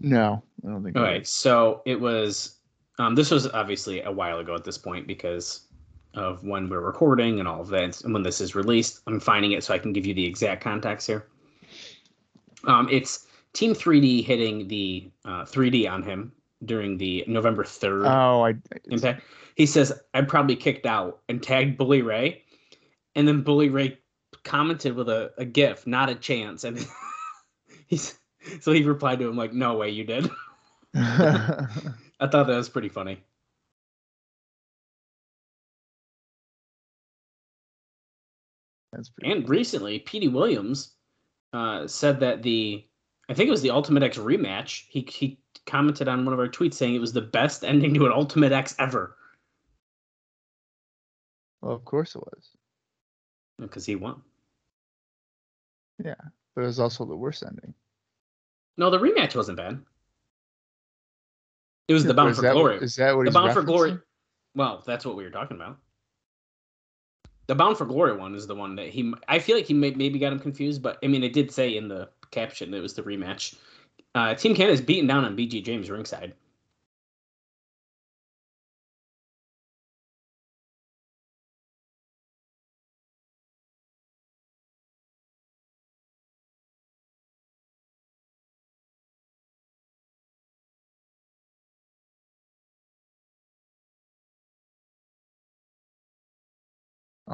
[0.00, 0.96] No, I don't think.
[0.96, 2.58] I Okay, so it was.
[2.98, 5.68] Um, this was obviously a while ago at this point because
[6.14, 9.00] of when we're recording and all of that, and when this is released.
[9.06, 11.26] I'm finding it so I can give you the exact context here.
[12.64, 16.32] Um, it's Team 3D hitting the uh, 3D on him
[16.64, 18.50] during the November 3rd Oh, I.
[18.50, 18.54] I
[18.86, 19.22] impact.
[19.54, 22.42] He says, I'm probably kicked out and tagged Bully Ray.
[23.14, 23.98] And then Bully Ray
[24.44, 26.64] commented with a, a GIF, not a chance.
[26.64, 26.86] And
[27.86, 28.18] he's
[28.60, 30.30] so he replied to him like, No way you did.
[30.94, 31.66] I
[32.20, 33.22] thought that was pretty funny.
[38.92, 39.32] That's pretty.
[39.32, 40.92] And recently, Petey Williams
[41.52, 42.84] uh, said that the,
[43.28, 44.84] I think it was the Ultimate X rematch.
[44.88, 48.06] He he commented on one of our tweets saying it was the best ending to
[48.06, 49.16] an Ultimate X ever
[51.60, 52.50] Well, of course it was,
[53.58, 54.22] because he won.
[56.04, 56.14] Yeah,
[56.54, 57.74] but it was also the worst ending.
[58.76, 59.80] No, the rematch wasn't bad.
[61.88, 62.78] It was the Bound for that Glory.
[62.78, 63.98] Is that what the he's Bound for Glory.
[64.54, 65.78] Well, that's what we were talking about.
[67.46, 69.12] The Bound for Glory one is the one that he.
[69.28, 71.76] I feel like he may, maybe got him confused, but I mean, it did say
[71.76, 73.56] in the caption it was the rematch.
[74.14, 76.34] Uh, Team Canada's beaten down on BG James ringside.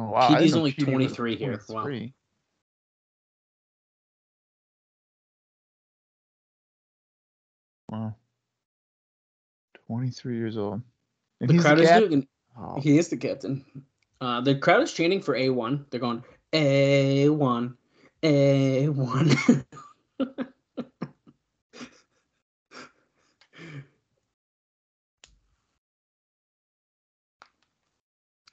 [0.02, 1.60] Oh wow, PD's only 23 here.
[1.68, 1.82] Wow.
[1.82, 2.14] 23.
[7.88, 8.14] Wow.
[9.86, 10.82] 23 years old.
[11.40, 12.26] And The he's crowd the is cap- doing.
[12.58, 13.64] Oh, He is the captain.
[14.20, 15.84] Uh, the crowd is chanting for A1.
[15.90, 17.76] They're going A1,
[18.22, 19.64] A1.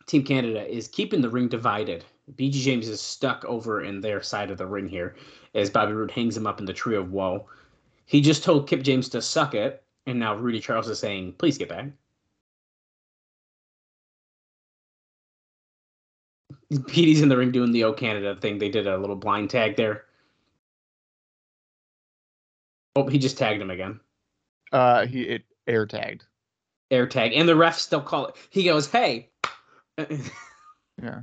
[0.10, 2.04] Team Canada is keeping the ring divided.
[2.36, 5.16] BG James is stuck over in their side of the ring here
[5.54, 7.48] as Bobby Roode hangs him up in the tree of woe.
[8.08, 11.60] He just told Kip James to suck it, and now Rudy Charles is saying, please
[11.60, 11.90] get back.
[16.88, 18.58] Petey's in the ring doing the O Canada thing.
[18.58, 20.06] They did a little blind tag there.
[22.96, 24.00] Oh, he just tagged him again.
[24.72, 26.26] uh, he it air tagged.
[26.90, 27.34] Air tag.
[27.34, 28.36] And the ref still call it.
[28.50, 29.30] He goes, hey.
[31.02, 31.22] Yeah.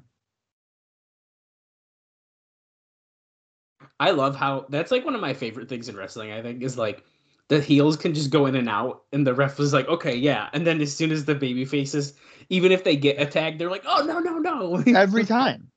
[4.01, 6.79] I love how that's like one of my favorite things in wrestling, I think, is
[6.79, 7.05] like
[7.49, 10.49] the heels can just go in and out, and the ref is like, okay, yeah.
[10.53, 12.15] And then as soon as the baby faces,
[12.49, 14.83] even if they get a tag, they're like, oh no, no, no.
[14.99, 15.71] Every time.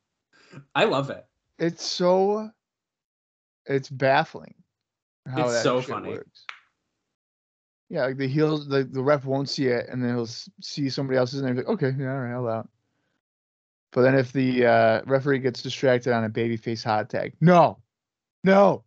[0.75, 1.25] I love it.
[1.59, 2.49] It's so
[3.65, 4.55] it's baffling
[5.27, 6.09] how It's that so funny.
[6.09, 6.45] works.
[7.89, 10.27] Yeah, like the heels, the, the ref won't see it, and then he'll
[10.61, 12.69] see somebody else's, and they're like, okay, yeah, all right, I'll out.
[13.91, 17.79] But then if the uh, referee gets distracted on a babyface hot tag, no,
[18.43, 18.83] no,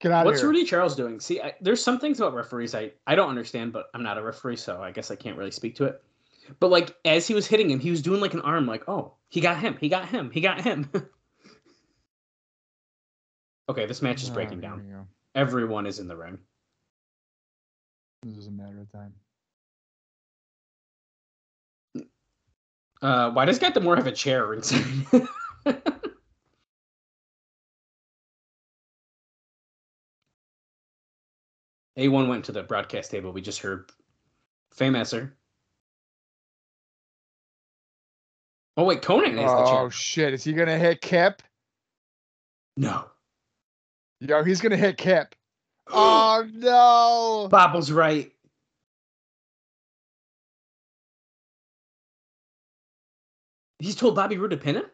[0.00, 0.50] get out What's of here.
[0.50, 1.18] Rudy Charles doing?
[1.18, 4.22] See, I, there's some things about referees I, I don't understand, but I'm not a
[4.22, 6.02] referee, so I guess I can't really speak to it.
[6.60, 9.14] But like as he was hitting him, he was doing like an arm, like, oh,
[9.30, 10.90] he got him, he got him, he got him.
[13.70, 15.08] okay, this match is breaking here down.
[15.34, 16.38] Everyone is in the ring.
[18.22, 19.14] This is a matter of time.
[23.04, 24.82] Uh, why does Scott D'Amore have a chair ringside?
[31.98, 33.30] A1 went to the broadcast table.
[33.30, 33.90] We just heard
[34.74, 35.32] Famouser.
[38.78, 39.80] Oh wait, Konnan has the chair.
[39.80, 40.32] Oh shit!
[40.32, 41.42] Is he gonna hit Kip?
[42.78, 43.04] No.
[44.20, 45.34] Yo, he's gonna hit Kip.
[45.92, 47.48] Oh no!
[47.50, 48.33] Bob was right.
[53.78, 54.84] He's told Bobby Roode to pin him?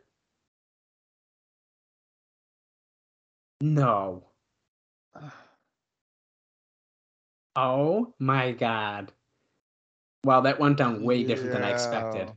[3.61, 4.24] No.
[7.57, 9.12] Oh my god.
[10.24, 12.31] Wow, that went down way different than I expected.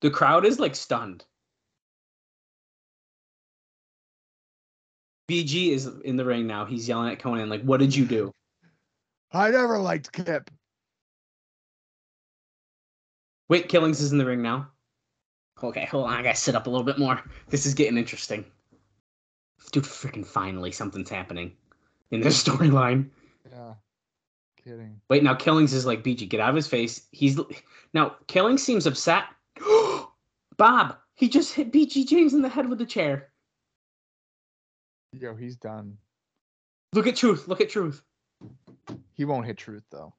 [0.00, 1.24] The crowd is like stunned.
[5.30, 6.64] BG is in the ring now.
[6.64, 8.32] He's yelling at Konnan, like, what did you do?
[9.32, 10.50] I never liked Kip.
[13.48, 14.68] Wait, Killings is in the ring now.
[15.62, 16.14] Okay, hold on.
[16.14, 17.22] I gotta sit up a little bit more.
[17.48, 18.44] This is getting interesting.
[19.72, 21.52] Dude, freaking finally, something's happening
[22.10, 23.10] in this storyline.
[23.50, 23.74] Yeah.
[24.62, 25.00] Kidding.
[25.10, 27.06] Wait, now Killings is like, BG, get out of his face.
[27.12, 27.38] He's
[27.92, 29.24] now Killings seems upset.
[30.56, 33.30] Bob, he just hit BG James in the head with the chair.
[35.12, 35.96] Yo, he's done.
[36.92, 37.46] Look at Truth.
[37.46, 38.02] Look at Truth.
[39.12, 40.12] He won't hit truth though.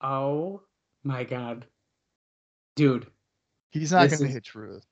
[0.00, 0.62] Oh
[1.02, 1.66] my god,
[2.76, 3.06] dude.
[3.70, 4.86] He's not gonna is- hit truth.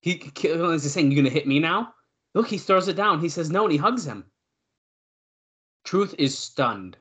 [0.00, 1.94] He is saying, "You gonna hit me now?"
[2.34, 3.20] Look, he throws it down.
[3.20, 4.30] He says no, and he hugs him.
[5.84, 6.98] Truth is stunned.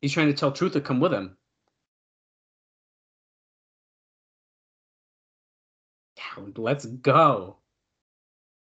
[0.00, 1.38] He's trying to tell Truth to come with him.
[6.56, 7.58] Let's go,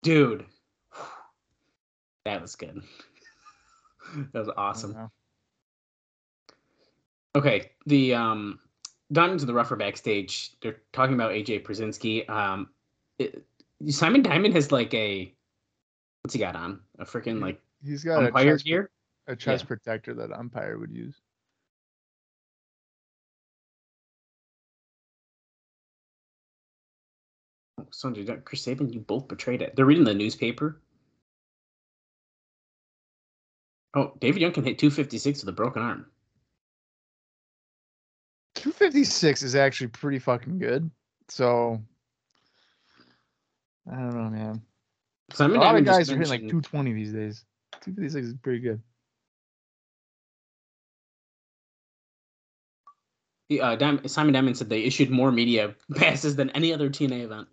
[0.02, 0.46] dude.
[2.24, 2.82] That was good.
[4.32, 5.10] that was awesome.
[7.34, 8.58] Okay, the um,
[9.12, 12.28] down into the rougher backstage, they're talking about AJ Pierzynski.
[12.28, 12.68] Um,
[13.18, 13.44] it,
[13.88, 15.32] Simon Diamond has like a
[16.22, 16.80] what's he got on?
[16.98, 18.90] A freaking like He's got a umpire chest, gear.
[19.26, 21.16] a chest protector that umpire would use.
[27.78, 29.74] Oh, Sonjay, that- Chris Sabin, you both betrayed it.
[29.74, 30.80] They're reading the newspaper.
[33.94, 36.06] Oh, David Young can hit 256 with a broken arm.
[38.54, 40.90] 256 is actually pretty fucking good.
[41.28, 41.82] So
[43.90, 44.62] I don't know, man.
[45.32, 47.44] Simon a lot of guys are hitting like 220 these days.
[47.84, 48.80] 256 is pretty good.
[53.60, 57.48] Uh, Simon Diamond said they issued more media passes than any other TNA event.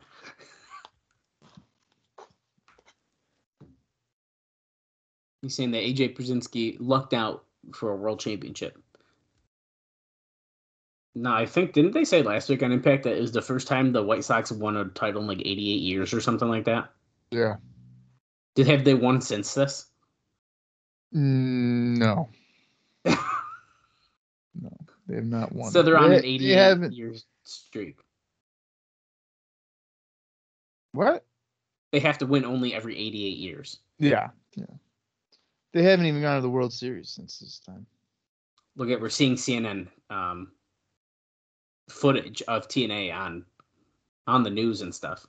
[5.42, 8.78] He's saying that AJ Pierzynski lucked out for a world championship.
[11.16, 13.68] No, I think didn't they say last week on Impact that it was the first
[13.68, 16.92] time the White Sox won a title in like 88 years or something like that?
[17.32, 17.56] Yeah.
[18.56, 19.88] Did have they won since this?
[21.16, 22.30] Mm, no.
[23.06, 23.16] no,
[25.08, 25.72] they have not won.
[25.72, 27.98] So they're on They- an they 88 haven't- years streak.
[30.92, 31.26] What?
[31.92, 33.78] They have to win only every 88 years.
[33.98, 34.66] Yeah, yeah.
[35.74, 37.86] They haven't even gone to the World Series since this time.
[38.76, 40.52] Look at we're seeing CNN um,
[41.90, 43.46] footage of TNA on
[44.26, 45.26] on the news and stuff.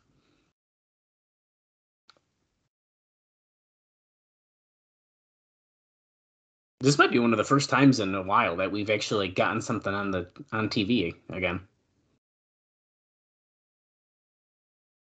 [6.81, 9.61] This might be one of the first times in a while that we've actually gotten
[9.61, 11.61] something on the on TV again.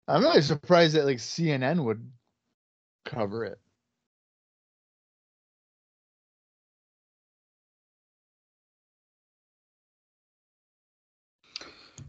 [0.07, 2.11] I'm really surprised that like CNN would
[3.05, 3.59] cover it.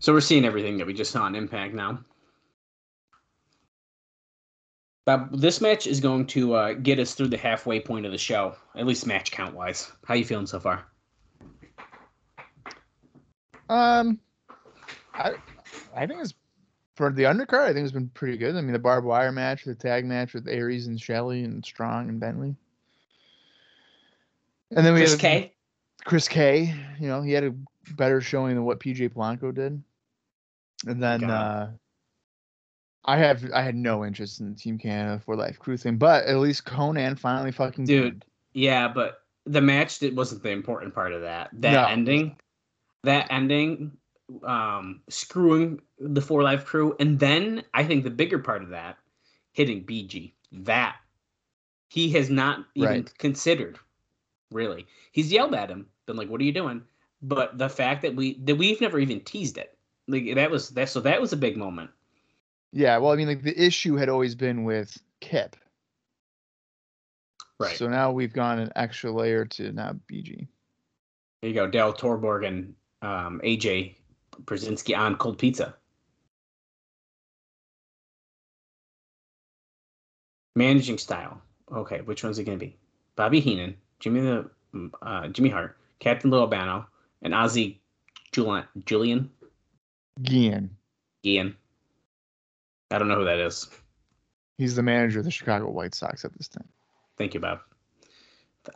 [0.03, 2.01] So we're seeing everything that we just saw on Impact now.
[5.05, 8.19] But this match is going to uh, get us through the halfway point of the
[8.19, 9.93] show, at least match count wise.
[10.05, 10.85] How you feeling so far?
[13.69, 14.19] Um,
[15.15, 15.35] I
[15.95, 16.35] I think it's
[16.97, 17.69] for the undercard.
[17.69, 18.57] I think it's been pretty good.
[18.57, 22.09] I mean, the barbed wire match, the tag match with Aries and Shelley and Strong
[22.09, 22.57] and Bentley,
[24.73, 25.53] and then we Chris have K.
[26.05, 26.75] Chris K.
[26.99, 27.55] You know, he had a
[27.93, 29.81] better showing than what PJ Blanco did.
[30.87, 31.73] And then uh
[33.05, 36.25] I have I had no interest in the Team Canada for Life Crew thing, but
[36.27, 41.13] at least Konnan finally fucking Dude, yeah, but the match that wasn't the important part
[41.13, 41.51] of that.
[41.53, 41.87] That No.
[41.89, 42.37] ending,
[43.03, 43.97] that ending,
[44.45, 48.99] um, screwing the Four Live Kru, and then I think the bigger part of that,
[49.53, 50.33] hitting BG.
[50.53, 50.97] That
[51.89, 53.19] he has not even Right.
[53.19, 53.79] considered.
[54.53, 56.83] Really, he's yelled at him, been like, "What are you doing?"
[57.23, 59.77] But the fact that we that we've never even teased it,
[60.13, 60.89] like that was that.
[60.89, 61.91] So that was a big moment.
[62.73, 65.57] Yeah, well, I mean, like the issue had always been with Kip.
[67.59, 67.77] Right.
[67.77, 70.49] So now we've gone an extra layer to now BG.
[71.41, 73.97] There you go, Dale Torborg and um, AJ
[74.45, 75.75] Pierzynski on cold pizza.
[80.55, 81.41] Managing style.
[81.73, 82.77] Okay, which one's it going to be?
[83.17, 84.51] Bobby Heenan, Jimmy the
[85.03, 86.87] uh, Jimmy Hart, Captain Lou Albano,
[87.23, 87.79] and Ozzy
[88.33, 89.31] Julian.
[90.21, 90.77] Julian
[91.25, 91.57] Gian.
[92.91, 93.69] I don't know who that is.
[94.59, 96.69] He's the manager of the Chicago White Sox at this time.
[97.17, 97.61] Thank you, Bob.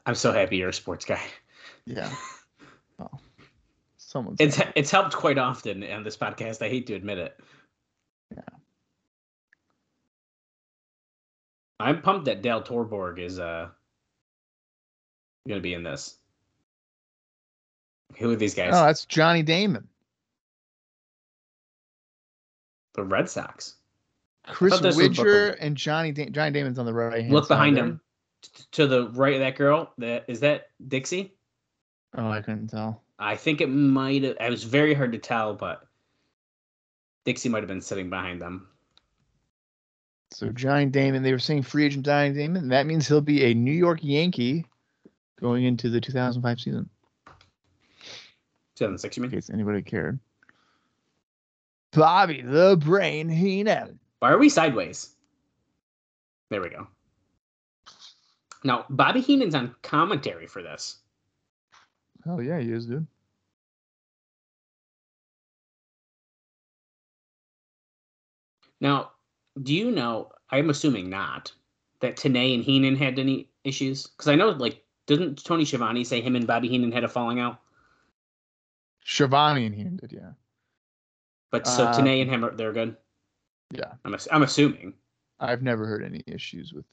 [0.05, 1.23] I'm so happy you're a sports guy.
[1.85, 2.11] Yeah.
[2.99, 3.11] Oh.
[3.99, 6.63] Someone's It's it's helped quite often on this podcast.
[6.65, 7.39] I hate to admit it.
[8.35, 8.41] Yeah.
[11.79, 13.69] I'm pumped that Dale Torborg is uh
[15.47, 16.17] gonna be in this.
[18.17, 18.71] Who are these guys?
[18.73, 19.87] Oh, that's Johnny Damon.
[22.97, 23.77] The Red Sox.
[24.47, 27.32] Chris thought this was Widger and Johnny da- Johnny Damon's on the right hand.
[27.32, 28.01] Look behind him.
[28.43, 29.93] T- To the right of that girl.
[29.98, 31.35] That is that Dixie?
[32.16, 33.02] Oh, I couldn't tell.
[33.18, 35.86] I think it might have it was very hard to tell, but
[37.24, 38.68] Dixie might have been sitting behind them.
[40.32, 42.68] So Johnny Damon, they were saying free agent Johnny Damon.
[42.68, 44.64] That means he'll be a New York Yankee
[45.40, 46.89] going into the 2005 season.
[48.77, 49.31] 2006, you mean?
[49.31, 50.18] In case anybody cared.
[51.93, 53.99] Bobby the Brain Heenan.
[54.19, 55.15] Why are we sideways?
[56.51, 56.87] There we go.
[58.65, 60.99] Now, Bobby Heenan's on commentary for this.
[62.27, 63.07] Oh yeah, he is, dude.
[68.81, 69.13] Now,
[69.63, 70.33] do you know?
[70.51, 71.53] I'm assuming not
[72.01, 76.21] that Tenay and Heenan had any issues because I know, like, didn't Tony Schiavone say
[76.21, 77.61] him and Bobby Heenan had a falling out?
[79.05, 80.31] Schiavone and Heenan did, yeah.
[81.51, 82.97] But so uh, Tenay and him are they're good.
[83.73, 83.93] Yeah.
[84.05, 84.94] I'm ass- I'm assuming.
[85.40, 86.86] I've never heard any issues with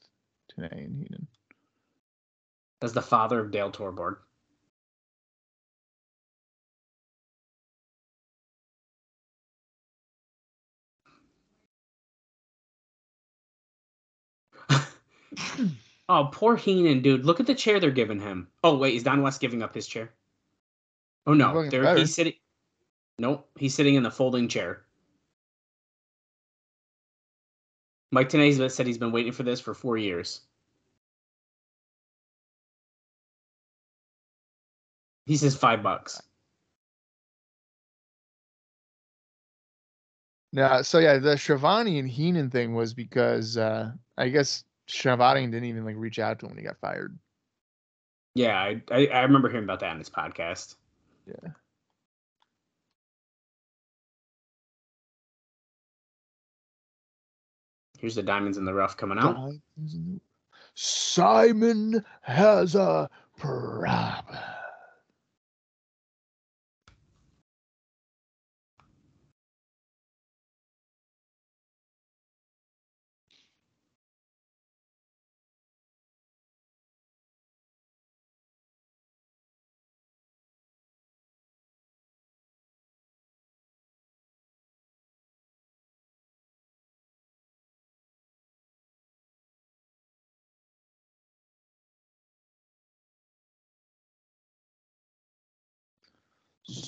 [0.52, 1.26] Tenay and Heenan.
[2.82, 4.16] As the father of Dale Torborg.
[16.08, 17.24] oh, poor Heenan, dude.
[17.24, 18.48] Look at the chair they're giving him.
[18.62, 20.12] Oh, wait, is Don West giving up his chair?
[21.26, 22.34] Oh no, they're, he's sitting.
[23.18, 24.82] Nope, he's sitting in the folding chair.
[28.10, 30.42] Mike Tenay said he's been waiting for this for four years.
[35.26, 36.22] He says five bucks.
[40.52, 45.64] Yeah, so yeah, the Schiavone and Heenan thing was because uh I guess Schiavone didn't
[45.64, 47.18] even like reach out to him when he got fired.
[48.34, 50.76] Yeah, I, I I remember hearing about that on his podcast.
[51.26, 51.50] Yeah.
[58.04, 59.50] Here's the diamonds in the rough coming out.
[60.74, 63.08] Simon has a
[63.38, 64.36] problem.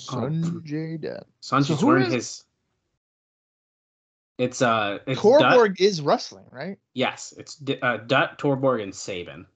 [0.07, 1.27] Sonjay Dutt.
[1.43, 2.43] Sonjay's So wearing is- his.
[4.39, 6.79] It's uh, it's Dutt- Torborg is wrestling, right?
[6.93, 9.47] Yes, it's uh, Dutt, Torborg, and Sabin.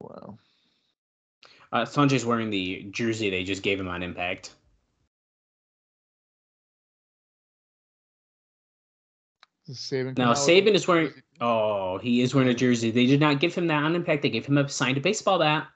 [0.00, 0.38] Wow.
[1.72, 4.50] Uh, Sonjay's wearing the jersey they just gave him on Impact.
[9.72, 11.12] Sabin Now come out with Sabin is wearing.
[11.40, 12.90] Oh, he is wearing a jersey.
[12.90, 14.22] They did not give him that on Impact.
[14.22, 15.68] They gave him a signed baseball bat.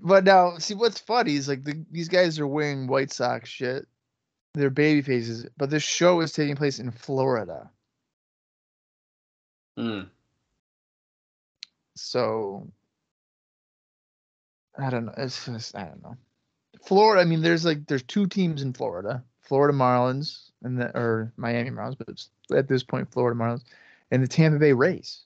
[0.00, 3.86] But now, see what's funny is like the, these guys are wearing White Sox shit.
[4.54, 7.70] They're baby faces, but this show is taking place in Florida.
[9.78, 10.08] Mm.
[11.96, 12.68] So
[14.78, 15.14] I don't know.
[15.16, 16.16] It's just I don't know.
[16.84, 17.22] Florida.
[17.22, 21.70] I mean, there's like there's two teams in Florida: Florida Marlins and the or Miami
[21.70, 23.64] Marlins, but at this point Florida Marlins
[24.10, 25.22] and the Tampa Bay Rays.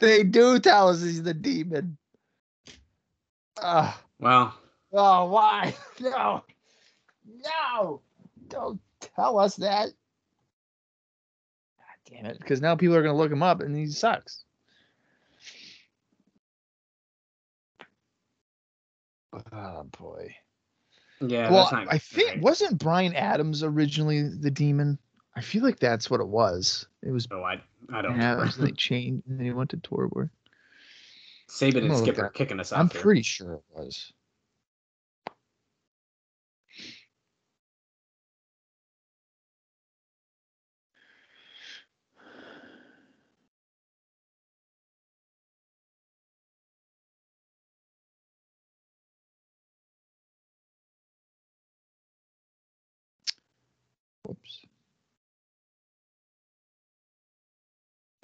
[0.00, 1.96] They do tell us he's the demon.
[3.60, 4.00] Ah.
[4.20, 4.54] Well,
[4.92, 5.74] Oh, why?
[6.00, 6.44] No.
[7.26, 8.00] No.
[8.48, 9.90] Don't tell us that.
[12.14, 12.38] God damn it.
[12.38, 14.44] Because now people are going to look him up and he sucks.
[19.52, 20.34] Oh, boy.
[21.20, 21.50] yeah.
[21.50, 22.40] well, that's not I think, right.
[22.40, 24.98] wasn't Brian Adams originally the demon?
[25.34, 26.86] I feel like that's what it was.
[27.02, 27.60] It was Oh, I
[27.92, 28.20] I don't.
[28.20, 30.30] Adams, and they changed, and then he went to Torborg.
[31.48, 33.00] Sabin I'm and gonna Skip look are that- kicking us I'm here.
[33.00, 34.12] pretty sure it was.
[54.24, 54.66] Whoops.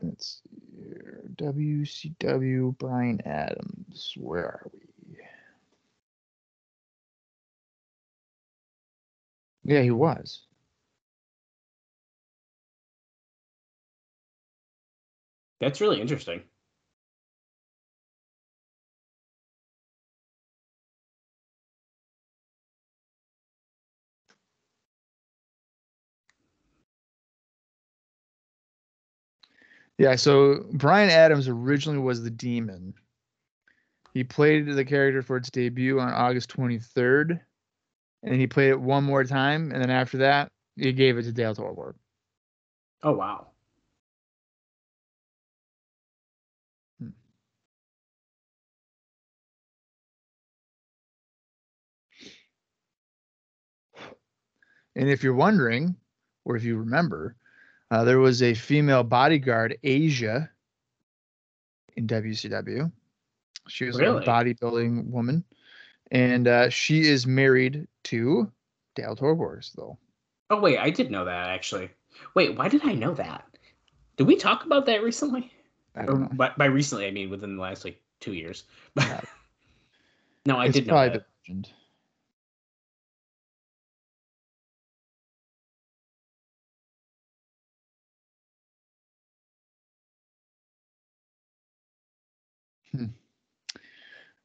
[0.03, 1.31] Let's see here.
[1.37, 4.15] WCW Brian Adams.
[4.17, 4.81] Where are we?
[9.65, 10.47] Yeah, he was.
[15.61, 16.43] That's really interesting.
[30.01, 32.95] Yeah, so Brian Adams originally was the demon.
[34.15, 37.33] He played the character for its debut on August 23rd,
[38.23, 41.25] and then he played it one more time, and then after that, he gave it
[41.25, 41.97] to Dale Torborg.
[43.03, 43.49] Oh wow.
[46.99, 47.09] Hmm.
[54.97, 55.95] And if you're wondering,
[56.47, 57.37] or if you remember,
[57.91, 60.51] uh, there was a female bodyguard, Asia,
[61.97, 62.91] in WCW.
[63.69, 64.25] She was Really?
[64.25, 65.45] a bodybuilding woman,
[66.11, 68.51] and uh, she is married to
[68.95, 69.99] Dale Torborgs, though.
[70.51, 71.91] Oh wait, I did know that actually.
[72.35, 73.45] Wait, why did I know that?
[74.17, 75.53] Did we talk about that recently?
[75.95, 76.29] I Or don't know.
[76.33, 78.65] by, by recently, I mean within the last like two years.
[80.47, 81.27] No, I It's did know that.
[81.47, 81.71] mentioned.
[92.93, 93.07] Hmm.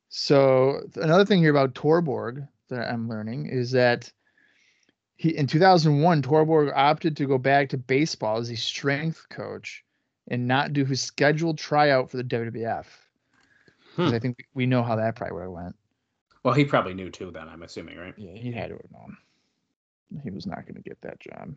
[0.09, 4.11] So another thing here about Torborg that I'm learning is that
[5.17, 9.83] he in 2001 Torborg opted to go back to baseball as a strength coach
[10.27, 12.85] and not do his scheduled tryout for the WWF.
[13.95, 14.01] Hmm.
[14.01, 15.75] I think we know how that probably would have went.
[16.43, 17.31] Well, he probably knew too.
[17.31, 18.13] Then I'm assuming, right?
[18.17, 19.17] Yeah, he had to have known.
[20.23, 21.55] He was not going to get that job.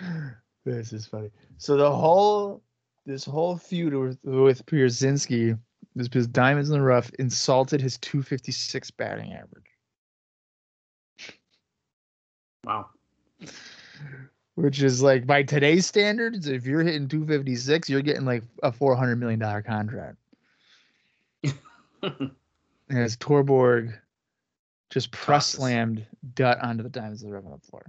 [0.66, 1.30] This is funny.
[1.56, 2.62] So the whole
[3.06, 5.58] this whole feud with with Pierzynski
[5.96, 9.64] is because Diamonds in the Rough insulted his 256 batting average.
[12.64, 12.90] Wow.
[14.54, 19.16] Which is like by today's standards, if you're hitting 256, you're getting like a 400
[19.16, 20.16] million dollar contract.
[22.02, 23.96] And as Torborg
[24.90, 26.04] just press slammed
[26.34, 27.86] Dutt onto the Diamonds in the Rough on the floor.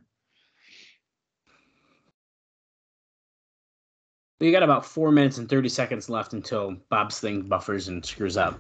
[4.42, 8.38] You got about four minutes and thirty seconds left until Bob's thing buffers and screws
[8.38, 8.60] up.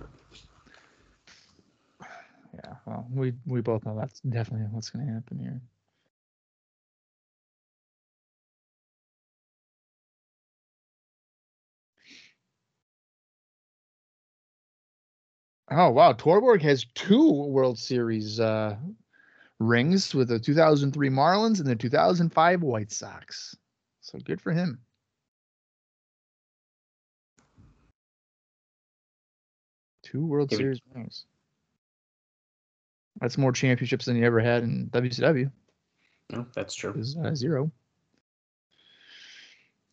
[2.54, 5.60] Yeah, well, we we both know that's definitely what's going to happen here.
[15.72, 18.76] Oh wow, Torborg has two World Series uh,
[19.60, 23.56] rings with the 2003 Marlins and the 2005 White Sox.
[24.02, 24.80] So good for him.
[30.12, 31.26] Two World Give it- Series rings.
[33.20, 35.52] That's more championships than he ever had in WCW.
[36.32, 36.94] No, that's true.
[36.94, 37.70] Is uh, zero.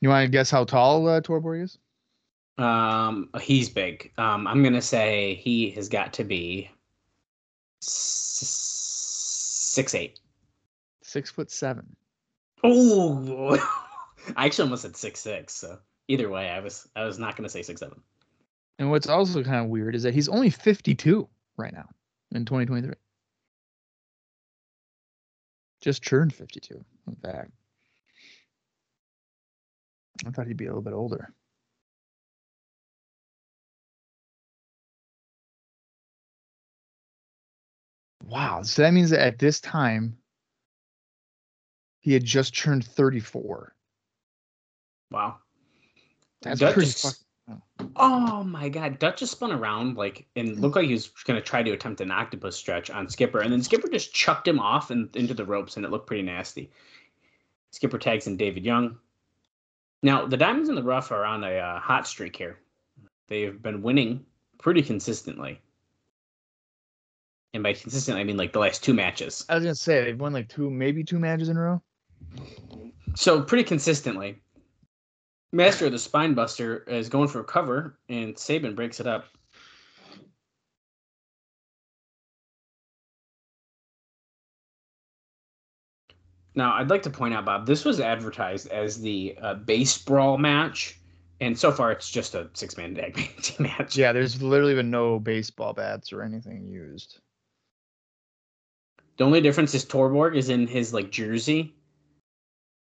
[0.01, 1.79] You want to guess how tall uh, Torborg is?
[2.59, 4.13] Um, he's big.
[4.19, 6.71] Um, I'm gonna say he has got to be
[7.81, 10.21] six eight.
[11.03, 11.97] Six foot seven.
[12.65, 13.57] Oh,
[14.37, 15.55] I actually almost said six six.
[15.55, 18.01] So either way, I was I was not gonna say six seven.
[18.79, 21.89] And what's also kind of weird is that he's only 52 right now
[22.33, 22.95] in 2023.
[25.81, 27.51] Just turned 52, in fact.
[30.27, 31.33] I thought he'd be a little bit older.
[38.25, 38.63] Wow.
[38.63, 40.19] So that means that at this time,
[42.01, 43.75] he had just turned 34.
[45.11, 45.37] Wow.
[46.43, 47.25] That's That pretty just- fucking.
[47.97, 51.63] Oh my god, Dutt just spun around like and looked like he was gonna try
[51.63, 55.15] to attempt an octopus stretch on Skipper, and then Skipper just chucked him off and
[55.17, 56.71] into the ropes, and it looked pretty nasty.
[57.71, 58.99] Skipper tags in David Young.
[60.03, 62.59] Now the Diamonds in the Rough are on a uh, hot streak here.
[63.27, 64.25] They've been winning
[64.59, 65.61] pretty consistently,
[67.55, 69.45] and by consistently I mean like the last two matches.
[69.49, 71.83] I was gonna say they've won like two, maybe two matches in a row.
[73.15, 74.41] So pretty consistently.
[75.53, 79.27] Master of the Spine Buster is going for a cover, and Sabin breaks it up.
[86.55, 90.39] Now, I'd like to point out, Bob, this was advertised as the uh, base brawl
[90.39, 90.99] match,
[91.41, 93.97] and so far it's just a six man tag team match.
[93.97, 97.21] Yeah, there's literally been no baseball bats or anything used.
[99.17, 101.75] The only difference is Torborg is in his like jersey,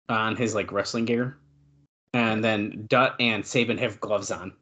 [0.08, 1.36] on his like wrestling gear,
[2.16, 4.54] and then Dutt and Sabin have gloves on.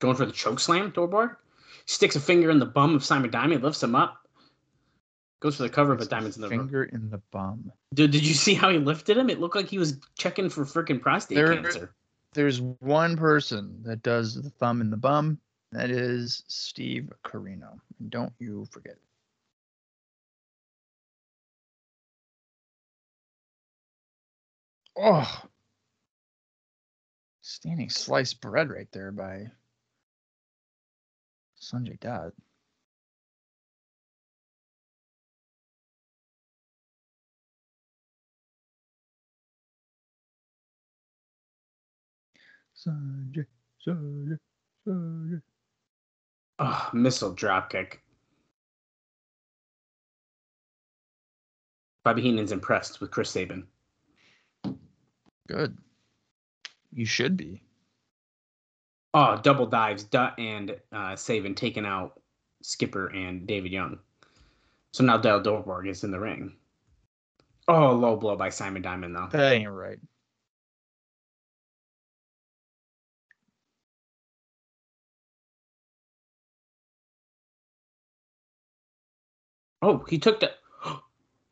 [0.00, 1.36] Going for the choke slam, Torborg
[1.86, 4.28] sticks a finger in the bum of Simon Diamond, lifts him up,
[5.40, 6.60] goes for the cover, but Diamond's in the ring.
[6.60, 7.72] finger in the bum.
[7.94, 9.30] Dude, did you see how he lifted him?
[9.30, 11.94] It looked like he was checking for freaking prostate There- cancer.
[12.34, 15.38] There's one person that does the thumb in the bum.
[15.74, 17.80] That is Steve Corino.
[17.98, 18.96] And don't you forget.
[24.96, 25.42] Oh,
[27.42, 29.50] standing sliced bread right there by
[31.60, 32.32] Sonjay Dutt.
[42.74, 43.46] Sonjay,
[43.84, 44.38] Sonjay,
[44.86, 45.42] Sonjay.
[46.58, 47.98] Oh, missile dropkick.
[52.04, 53.66] Bobby Heenan's impressed with Chris Sabin.
[55.48, 55.78] Good.
[56.92, 57.62] You should be.
[59.14, 62.20] Oh, double dives, Dutt and uh, Sabin taking out
[62.62, 63.98] Skipper and David Young.
[64.92, 66.54] So now Dale Torborg is in the ring.
[67.66, 69.28] Oh, low blow by Simon Diamond though.
[69.30, 69.98] That ain't right.
[79.84, 80.50] Oh, he took the.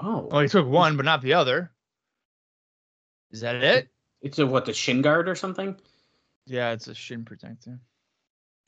[0.04, 1.70] Oh, Oh, he took one, but not the other.
[3.30, 3.88] Is that it?
[4.20, 5.76] it's a what the shin guard or something.
[6.46, 7.78] Yeah, it's a shin protector.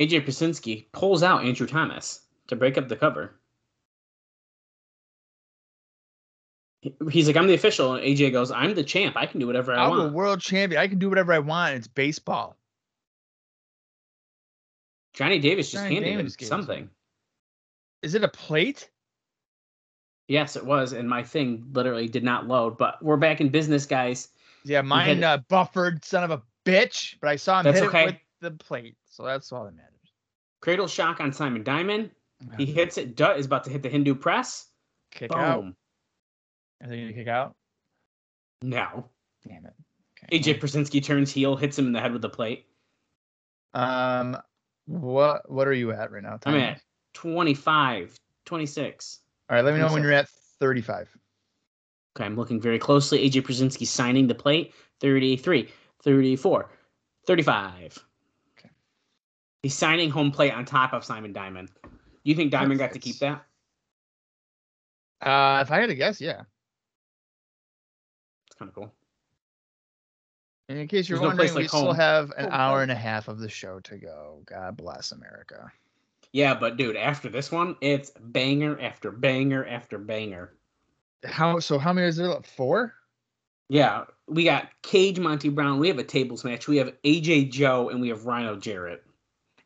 [0.00, 3.34] AJ Pierzynski pulls out Andrew Thomas to break up the cover.
[7.10, 7.94] He's like, I'm the official.
[7.94, 9.16] And AJ goes, I'm the champ.
[9.16, 10.02] I can do whatever I want.
[10.02, 10.80] I'm a world champion.
[10.80, 11.74] I can do whatever I want.
[11.74, 12.56] It's baseball.
[15.14, 16.78] Johnny Davis just Johnny handed him Davis to something.
[16.84, 16.90] him.
[18.02, 18.90] Is it a plate?
[20.28, 22.78] Yes, it was, and my thing literally did not load.
[22.78, 24.28] But we're back in business, guys.
[24.64, 27.16] Yeah, mine uh, buffered, son of a bitch.
[27.20, 28.02] But I saw him That's hit okay.
[28.02, 29.90] it with the plate, so that's all that matters.
[30.60, 32.10] Cradle shock on Simon Diamond.
[32.56, 33.16] He hits it.
[33.16, 34.68] Dutt is about to hit the Hindu press.
[35.10, 35.38] kick Boom.
[35.38, 35.64] out.
[36.82, 37.54] Are they gonna kick out?
[38.62, 39.08] No.
[39.46, 39.74] Damn it.
[40.24, 40.38] Okay.
[40.38, 42.66] AJ Pierzynski turns heel, hits him in the head with the plate.
[43.74, 44.36] Um,
[44.86, 46.38] what what are you at right now?
[46.46, 46.80] I'm at
[47.14, 49.20] 25, 26.
[49.48, 50.28] All right, let me know when you're at
[50.60, 51.08] 35.
[52.16, 53.28] Okay, I'm looking very closely.
[53.28, 54.72] AJ Pierzynski signing the plate.
[55.00, 55.68] 33,
[56.02, 56.70] 34,
[57.26, 57.98] 35.
[58.58, 58.70] Okay.
[59.62, 61.70] He's signing home plate on top of Simon Diamond.
[62.22, 63.44] You think Diamond got to keep that?
[65.20, 66.42] Uh, if I had to guess, yeah.
[68.46, 68.92] It's kind of cool.
[70.68, 72.90] And in case you're There's no wondering, we like still have an Home hour and
[72.90, 74.42] a half of the show to go.
[74.46, 75.70] God bless America.
[76.34, 80.52] Yeah, but dude, after this one, it's banger after banger after banger.
[81.24, 81.78] How so?
[81.78, 82.48] How many is there left?
[82.48, 82.92] Four?
[83.68, 85.78] Yeah, we got Cage Monty Brown.
[85.78, 86.66] We have a tables match.
[86.66, 89.04] We have AJ Joe and we have Rhino Jarrett.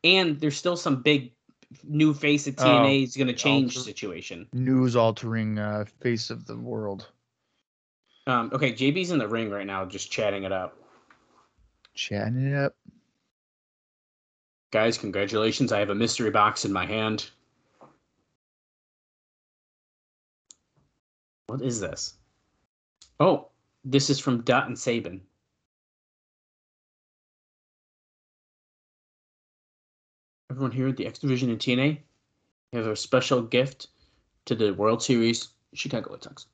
[0.04, 1.32] And there's still some big
[1.84, 4.46] new face of Oh, TNA is going to change alter- situation.
[4.52, 7.08] News altering uh, face of the world.
[8.26, 10.76] Um, okay, JB's in the ring right now, just chatting it up.
[11.94, 12.76] Chatting it up.
[14.70, 15.72] Guys, congratulations!
[15.72, 17.30] I have a mystery box in my hand.
[21.46, 22.14] What is this?
[23.18, 23.48] Oh,
[23.84, 25.22] this is from Dutt and Sabin.
[30.50, 31.98] Everyone here at the X Division and TNA
[32.74, 33.88] have a special gift
[34.44, 36.46] to the World Series Chicago White Sox.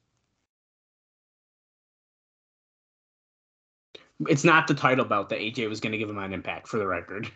[4.28, 6.78] It's not the title belt that AJ was going to give him on Impact, for
[6.78, 7.30] the record.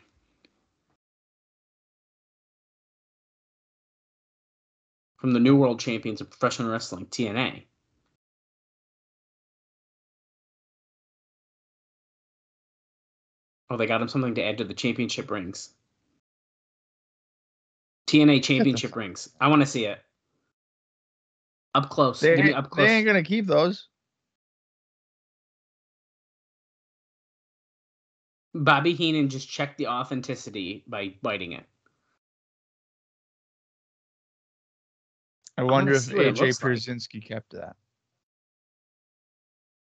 [5.19, 7.65] From the new world champions of professional wrestling, TNA.
[13.71, 15.75] Oh, they got him something to add to the championship rings.
[18.07, 19.29] TNA championship rings.
[19.41, 19.99] I want to see it.
[21.75, 22.21] Up close.
[22.21, 23.89] They Give me ain't, up they ain't gonna keep those.
[28.55, 31.67] Bobby Heenan just checked the authenticity by biting it.
[35.59, 37.25] I wonder if see what it AJ looks like.
[37.25, 37.75] Kept that.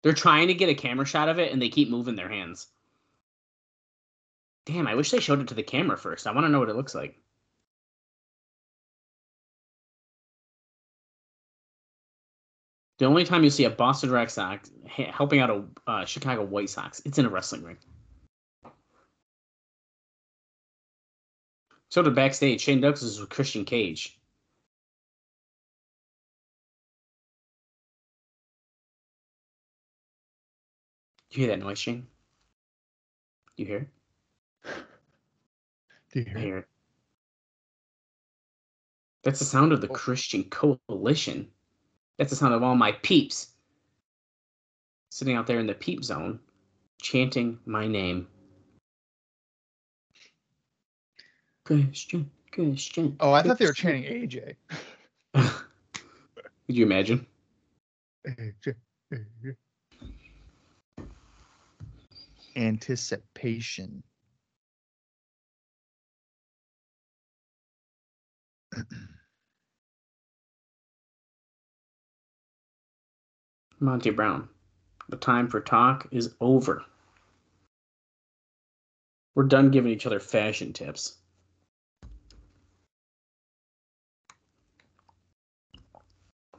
[0.01, 2.67] They're trying to get a camera shot of it and they keep moving their hands.
[4.65, 6.25] Damn, I wish they showed it to the camera first.
[6.25, 7.19] I want to know what it looks like.
[12.97, 16.69] The only time you see a Boston Red Sox helping out a uh, Chicago White
[16.69, 17.77] Sox, it's in a wrestling ring.
[21.89, 24.18] So to backstage, Shane Douglas is with Christian Cage.
[31.31, 32.07] You hear that noise, Shane?
[33.55, 33.87] You hear it?
[36.11, 36.41] Do you hear it?
[36.41, 36.65] hear it.
[39.23, 39.93] That's the sound of the Oh.
[39.93, 41.51] Christian Coalition.
[42.17, 43.53] That's the sound of all my peeps
[45.11, 46.39] sitting out there in the peep zone,
[47.01, 48.27] chanting my name.
[51.65, 53.15] Christian, Christian.
[53.19, 54.55] Oh, I thought they were chanting AJ.
[55.33, 57.27] Could you imagine?
[58.27, 58.75] AJ,
[59.13, 59.55] AJ.
[62.59, 64.03] Anticipation.
[73.79, 74.49] Monty Brown,
[75.07, 76.83] the time for talk is over.
[79.35, 81.15] We're done giving each other fashion tips.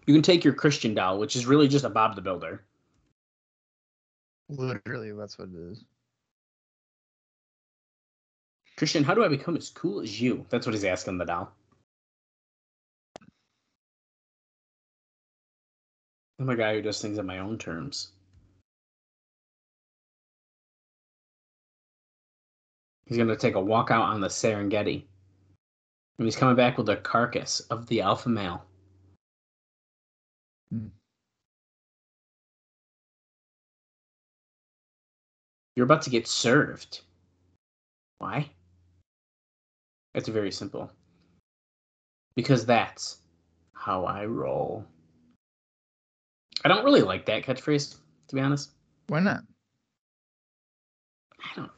[0.06, 2.64] You can take your Christian doll, which is really just a Bob the Builder.
[4.50, 5.84] Literally, that's what it is.
[8.76, 10.44] Christian, how do I become as cool as you?
[10.48, 11.52] That's what he's asking the doll.
[16.38, 18.12] I'm a guy who does things on my own terms.
[23.04, 25.04] He's going to take a walk out on the Serengeti.
[26.18, 28.64] And he's coming back with a carcass of the alpha male.
[30.70, 30.86] Hmm.
[35.80, 37.00] You're about to get served.
[38.18, 38.50] Why?
[40.14, 40.90] It's very simple.
[42.36, 43.22] Because that's
[43.72, 44.84] how I roll.
[46.62, 47.96] I don't really like that catchphrase,
[48.28, 48.72] to be honest.
[49.06, 49.40] Why not?
[51.42, 51.70] I don't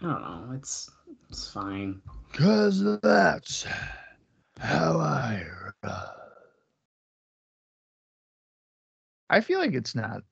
[0.00, 0.52] I don't know.
[0.54, 0.90] It's
[1.28, 2.00] It's fine.
[2.32, 3.66] Cause that's
[4.58, 5.44] how I
[5.84, 5.92] roll.
[9.28, 10.22] I feel like it's not.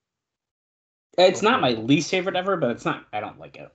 [1.18, 3.06] It's not my least favorite ever, but it's not.
[3.12, 3.70] I don't like it.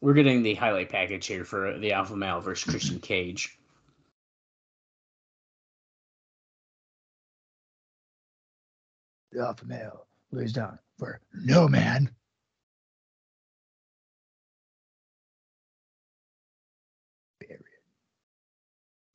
[0.00, 3.58] We're getting the highlight package here for the Alpha Male versus Christian Cage.
[9.32, 12.10] The alpha male lays down for no man.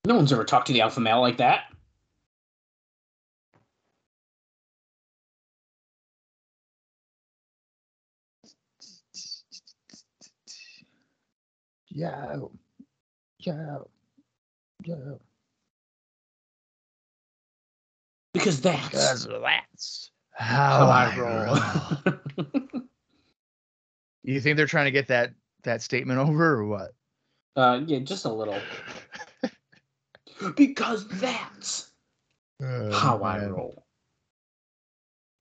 [0.05, 1.65] No one's ever talked to the Alpha Male like that.
[11.89, 12.51] Yo,
[13.39, 13.89] yo,
[14.85, 15.19] yo.
[18.33, 21.55] Because that's Cause that's how how I I roll.
[22.05, 22.19] roll.
[24.23, 25.33] You think they're trying to get that
[25.63, 26.91] that statement over or what?
[27.55, 28.61] uh, yeah, just a little.
[30.55, 31.91] Because that's
[32.61, 33.85] oh, how I roll.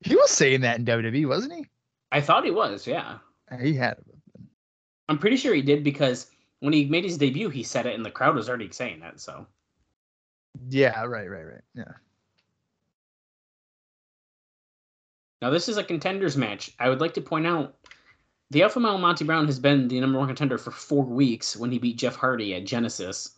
[0.00, 1.66] He was saying that in WWE, wasn't he?
[2.12, 3.18] I thought he was, yeah.
[3.60, 3.98] He had.
[5.08, 8.04] I'm pretty sure he did because when he made his debut, he said it, and
[8.04, 9.20] the crowd was already saying that.
[9.20, 9.46] So
[10.68, 11.64] Yeah, right, right, right.
[11.74, 11.92] Yeah.
[15.42, 16.72] now this is a contenders match.
[16.78, 17.76] I would like to point out
[18.50, 21.70] the Alpha Male Monty Brown has been the number one contender for four weeks when
[21.70, 23.36] he beat Jeff Hardy at Genesis.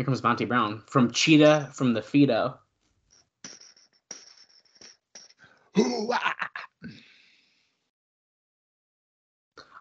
[0.00, 2.58] Here comes Monty Brown from Cheetah from the Fido.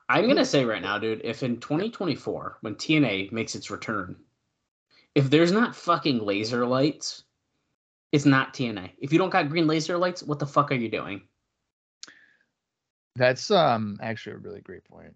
[0.09, 4.17] I'm gonna say right now, dude, if in 2024, when TNA makes its return,
[5.15, 7.23] if there's not fucking laser lights,
[8.11, 8.91] it's not TNA.
[8.99, 11.21] If you don't got green laser lights, what the fuck are you doing?
[13.15, 15.15] That's um actually a really great point.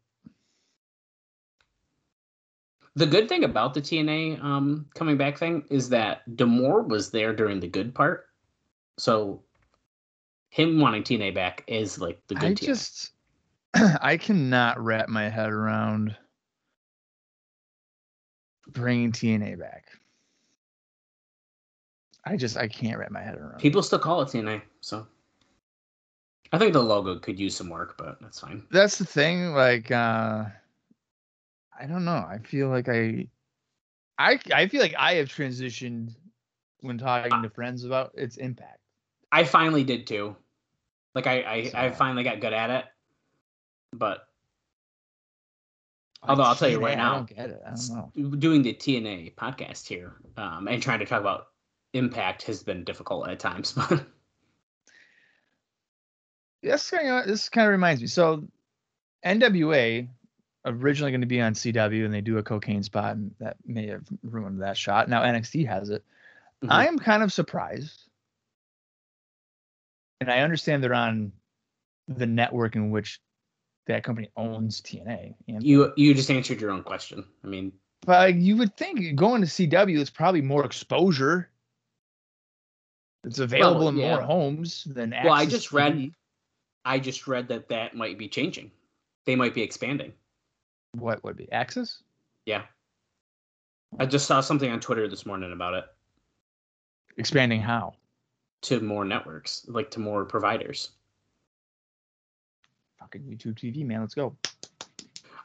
[2.95, 7.34] The good thing about the TNA um, coming back thing is that D'Amore was there
[7.34, 8.28] during the good part,
[8.98, 9.41] so
[10.49, 12.52] him wanting TNA back is like the good.
[12.52, 12.65] I TNA.
[12.65, 13.11] just
[13.74, 16.15] I cannot wrap my head around
[18.68, 19.88] bringing TNA back.
[22.26, 23.60] I just I can't wrap my head around.
[23.60, 25.07] people still call it TNA, so
[26.52, 28.64] I think the logo could use some work, but that's fine.
[28.70, 29.53] That's the thing.
[29.53, 30.45] Like uh
[31.84, 32.11] I don't know.
[32.11, 33.27] I feel like I
[34.18, 36.15] I I feel like I have transitioned
[36.80, 38.80] when talking to friends about its impact.
[39.34, 40.38] I finally did too.
[41.14, 42.85] Like I, I, I finally got good at it.
[43.91, 44.27] But
[46.23, 47.61] Although I'll tell you right now, I don't get it.
[47.65, 48.35] I don't know.
[48.38, 51.47] doing the TNA podcast here um, and trying to talk about
[51.91, 53.77] impact has been difficult at times.
[53.89, 54.05] But
[56.61, 58.07] This kind of this kind of reminds me.
[58.07, 58.47] So
[59.26, 60.07] NWA
[60.65, 63.88] originally going to be on CW, and they do a cocaine spot, and that may
[63.88, 65.10] have ruined that shot.
[65.10, 66.03] Now NXT has it.
[66.64, 66.72] Mhm.
[66.72, 68.10] I am kind of surprised,
[70.22, 71.34] and I understand they're on
[72.07, 73.19] the network in which
[73.88, 75.35] that company owns TNA.
[75.48, 77.26] And you you just answered your own question.
[77.44, 77.73] I mean,
[78.06, 81.49] but you would think going to CW is probably more exposure.
[83.26, 84.15] It's available in yeah.
[84.15, 85.11] more homes than.
[85.11, 86.14] Well, I just read-
[86.85, 88.72] I just read that that might be changing.
[89.26, 90.14] They might be expanding.
[90.94, 91.98] What would be AXS.
[92.45, 92.64] Yeah.
[93.99, 95.86] I just saw something on Twitter this morning about it
[97.18, 97.94] Expanding how?
[98.64, 100.91] to more networks, like to more providers.
[102.99, 103.99] Fucking YouTube TV, man.
[104.02, 104.36] Let's go.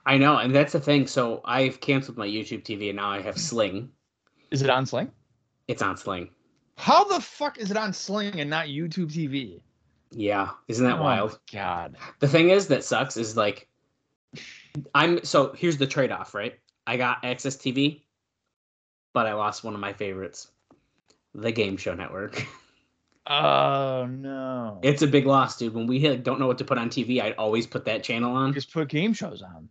[0.07, 1.07] I know, and that's the thing.
[1.09, 3.91] So I've canceled my YouTube TV and now I have Sling.
[4.51, 5.11] Is it on Sling?
[5.66, 6.31] It's on Sling.
[6.77, 9.61] How the fuck is it on Sling and not YouTube TV?
[10.12, 11.39] Yeah, isn't that Oh wild?
[11.53, 11.97] God.
[12.20, 13.69] The thing is that sucks is like
[14.94, 16.59] I'm so here's the trade-off, right?
[16.86, 18.02] I got AXS TV,
[19.12, 20.48] but I lost one of my favorites.
[21.34, 22.44] The Game Show Network.
[23.30, 24.78] Oh no.
[24.82, 25.74] It's a big loss, dude.
[25.74, 28.34] When we hit, don't know what to put on TV, I'd always put that channel
[28.34, 28.55] on.
[28.55, 29.68] just put game shows on.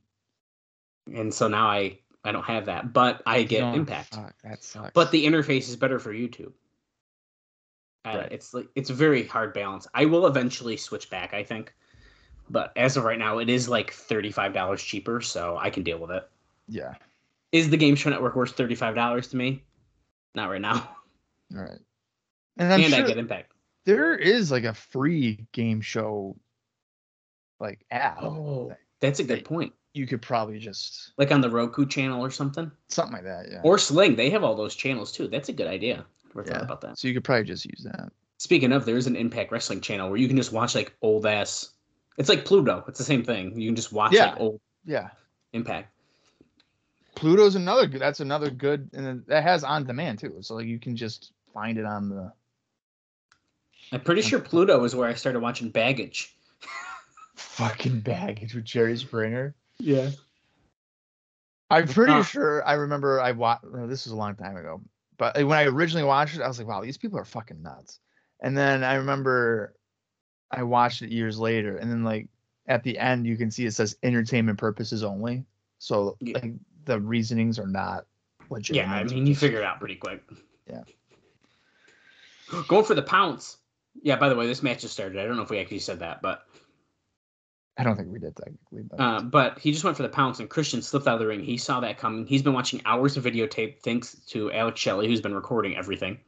[1.11, 4.13] And so now I I don't have that, but I get Oh, Impact.
[4.13, 4.91] Fuck, that sucks.
[4.93, 6.51] But the interface is better for YouTube.
[8.05, 8.31] Uh, Right.
[8.31, 9.87] It's like it's a very hard balance.
[9.91, 11.73] I will eventually switch back, I think.
[12.49, 15.99] But as of right now, it is like thirty-five dollars cheaper, so I can deal
[15.99, 16.29] with it.
[16.67, 16.93] yeah.
[17.53, 19.63] Is the Game Show Network worth thirty-five dollars to me?
[20.35, 20.89] Not right now.
[21.55, 21.79] All right.
[22.57, 23.51] And I'm and sure I get Impact.
[23.85, 26.35] there is like a free game show
[27.59, 28.21] like app.
[28.21, 29.73] Oh, that's a good point.
[29.93, 33.47] You could probably just Like on the Roku channel or something, something like that.
[33.51, 33.61] Yeah.
[33.63, 34.15] or Sling.
[34.15, 35.27] They have all those channels too.
[35.27, 36.05] That's a good idea.
[36.35, 36.63] Never thought Yeah.
[36.63, 36.99] about that.
[36.99, 38.11] so you could probably just use that.
[38.37, 41.69] Speaking of, there's an Impact Wrestling channel where you can just watch like old ass.
[42.17, 42.83] It's like Pluto.
[42.87, 43.59] It's the same thing.
[43.59, 44.31] You can just watch Yeah.
[44.31, 45.09] like old Yeah.
[45.53, 45.91] Impact.
[47.15, 48.01] Pluto's another good.
[48.01, 50.37] That's another good, and that has on demand too.
[50.41, 52.31] So like you can just find it on the.
[53.91, 56.35] I'm pretty sure Pluto is where I started watching Baggage.
[57.35, 59.55] Fucking baggage with Jerry Springer.
[59.79, 60.09] Yeah.
[61.69, 63.63] I'm pretty Uh, sure I remember I watched.
[63.87, 64.81] This was a long time ago,
[65.17, 67.99] but when I originally watched it, I was like, "Wow, these people are fucking nuts."
[68.39, 69.73] And then I remember
[70.51, 72.27] I watched it years later, and then like
[72.67, 75.45] at the end, you can see it says entertainment purposes only.
[75.79, 76.37] So Yeah.
[76.41, 76.53] like
[76.85, 78.05] the reasonings are not
[78.49, 78.75] legit.
[78.77, 80.23] Yeah, I mean, you figure it out pretty quick.
[80.69, 80.83] Yeah.
[82.67, 83.57] Going for the pounce.
[84.03, 85.19] Yeah, by the way, this match just started.
[85.19, 86.43] I don't know if we actually said that, but
[87.77, 90.39] I don't think we did technically, but uh, but he just went for the pounce
[90.39, 91.43] and Christian slipped out of the ring.
[91.43, 92.25] He saw that coming.
[92.25, 96.19] He's been watching hours of videotape thanks to Alex Shelley, who's been recording everything.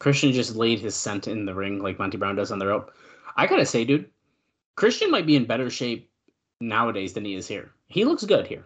[0.00, 2.92] Christian just laid his scent in the ring like Monty Brown does on the rope.
[3.36, 4.10] I gotta say, dude,
[4.74, 6.10] Christian might be in better shape
[6.60, 7.70] nowadays than he is here.
[7.86, 8.64] He looks good here,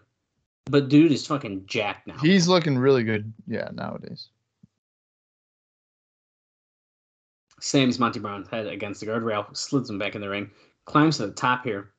[0.66, 2.18] but dude is fucking jacked now.
[2.18, 3.32] he's looking really good.
[3.46, 4.28] Yeah, nowadays.
[7.60, 10.50] Sam's Monty Brown's head against the guardrail, slides him back in the ring,
[10.84, 11.90] climbs to the top here.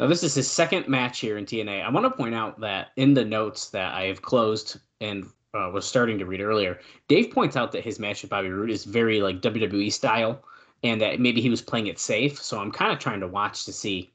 [0.00, 1.82] Now, this is his second match here in TNA.
[1.84, 5.28] I want to point out that in the notes that I have closed and
[5.58, 6.78] uh, was starting to read earlier,
[7.08, 10.42] Dave points out that his match with Bobby Roode is very like WWE style,
[10.82, 12.40] and that maybe he was playing it safe.
[12.40, 14.12] So I'm kind of trying to watch to see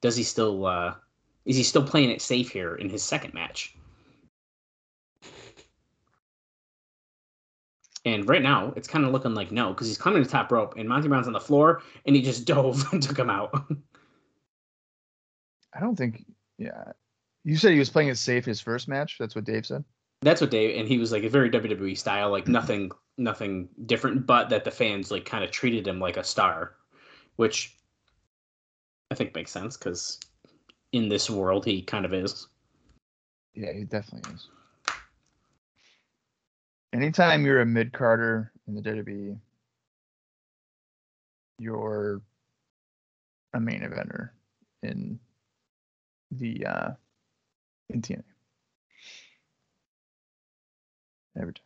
[0.00, 0.94] does he still uh,
[1.44, 3.76] is he still playing it safe here in his second match?
[8.04, 10.74] And right now, it's kind of looking like no, because he's climbing the top rope,
[10.76, 13.52] and Monty Brown's on the floor, and he just dove and took him out.
[15.74, 16.24] I don't think.
[16.56, 16.92] Yeah,
[17.44, 19.16] you said he was playing it safe his first match.
[19.18, 19.84] That's what Dave said.
[20.22, 24.26] That's what Dave, and he was like a very WWE style, like nothing, nothing different,
[24.26, 26.74] but that the fans like kind of treated him like a star,
[27.36, 27.76] which
[29.10, 30.18] I think makes sense because
[30.92, 32.48] in this world he kind of is.
[33.54, 34.48] Yeah, he definitely is.
[36.92, 39.38] Anytime you're a mid carder in the WWE,
[41.58, 42.20] you're
[43.54, 44.30] a main eventer
[44.82, 45.18] in
[46.30, 46.90] the uh
[47.90, 48.22] in TNA.
[51.38, 51.62] Every time.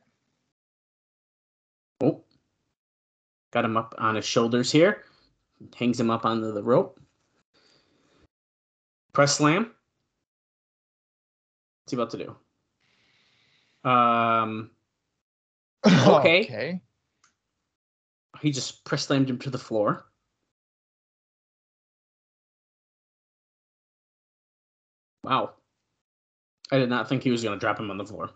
[2.03, 2.25] Oh,
[3.53, 5.05] got him up on his shoulders here,
[5.77, 6.99] hangs him up onto the rope.
[9.13, 9.73] Press slam.
[11.83, 12.37] What's he about to
[13.85, 13.91] do?
[13.91, 14.71] Um,
[15.87, 16.45] Okay.
[16.45, 16.81] okay.
[18.41, 20.05] he just press slammed him to the floor.
[25.23, 25.55] Wow.
[26.73, 28.31] I did not think he was going to drop him on the floor.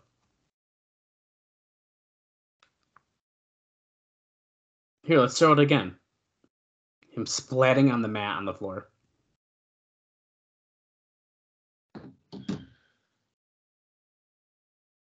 [5.05, 5.95] Here, let's throw it again.
[7.11, 8.89] Him splatting on the mat on the floor.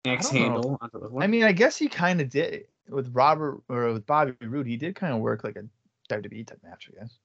[0.06, 1.24] Axe handle onto the floor.
[1.24, 4.68] I mean, I guess he kind of did with Robert or with Bobby Roode.
[4.68, 5.64] He did kind of work like a
[6.14, 7.20] WWE type match, I guess.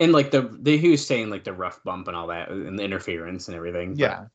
[0.00, 2.78] and like the, the he was saying like the rough bump and all that and
[2.78, 3.96] the interference and everything.
[3.96, 4.26] Yeah.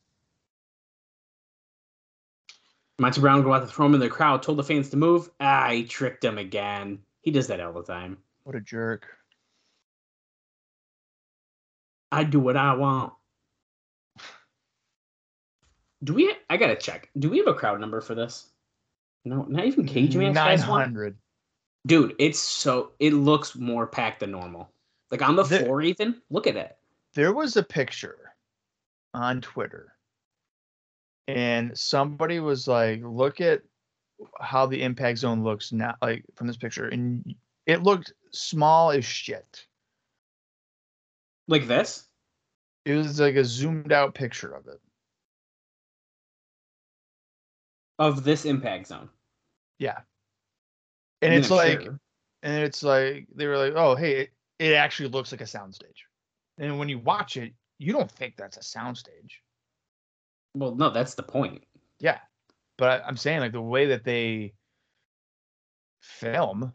[3.00, 5.30] Monty Brown go out to throw him in the crowd, told the fans to move.
[5.40, 7.00] Ah, he tricked him again.
[7.22, 8.18] He does that all the time.
[8.44, 9.08] What a jerk.
[12.12, 13.14] I do what I want.
[16.04, 16.36] Do we?
[16.50, 17.10] I gotta check.
[17.18, 18.50] Do we have a crowd number for this?
[19.26, 21.18] No, not even Cage Match Nine hundred.
[21.88, 24.70] Dude, it's so it looks more packed than normal.
[25.12, 26.78] Like on the There- floor, even look at it.
[27.14, 28.36] There was a picture
[29.14, 29.93] on Twitter,
[31.28, 33.62] and somebody was like, "Look at
[34.40, 37.36] how the impact zone looks now, like from this picture," and
[37.66, 39.66] it looked small as shit.
[41.48, 42.08] Like this.
[42.86, 44.82] It was like a zoomed out picture of it.
[48.00, 49.10] of this impact zone.
[49.80, 50.00] Yeah,
[51.22, 52.00] and it's like, sure.
[52.44, 54.30] and it's like they were like, "Oh, hey, it,
[54.60, 56.04] it actually looks like a soundstage,"
[56.58, 59.32] and when you watch it, you don't think that's a soundstage.
[60.54, 61.64] Well, no, that's the point.
[62.00, 62.20] Yeah,
[62.78, 64.54] but I, I'm saying like the way that they
[66.02, 66.74] film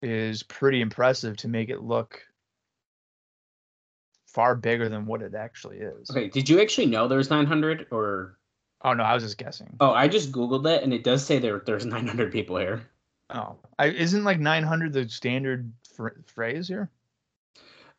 [0.00, 2.22] is pretty impressive to make it look
[4.26, 6.10] far bigger than what it actually is.
[6.10, 8.38] Okay, did you actually know there was 900 or?
[8.84, 9.76] Oh no, I was just guessing.
[9.80, 12.82] Oh, I just googled it and it does say there there's 900 people here.
[13.30, 16.90] Oh, I, isn't like 900 the standard fr- phrase here?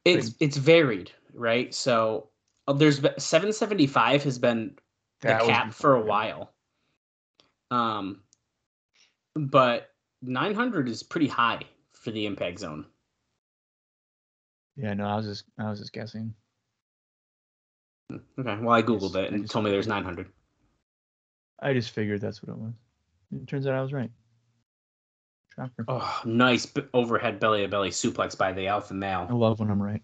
[0.06, 1.74] It's it's varied, right?
[1.74, 2.30] So
[2.68, 4.76] uh, there's 775 has been
[5.24, 6.52] the That was cap for a while.
[7.72, 8.22] Um,
[9.36, 9.90] but
[10.22, 11.62] 900 is pretty high
[11.94, 12.86] for the impact zone.
[14.76, 16.34] Yeah, no, I was just I was just guessing.
[18.12, 20.04] Okay, well I googled Yes, it I and it just told me there's figured.
[20.06, 20.30] 900.
[21.62, 22.74] I just figured that's what it was.
[23.32, 24.12] It turns out I was right.
[25.56, 25.86] Shocker.
[25.88, 29.28] Oh, nice b- overhead belly to belly suplex by the alpha male.
[29.30, 30.02] I love when I'm right.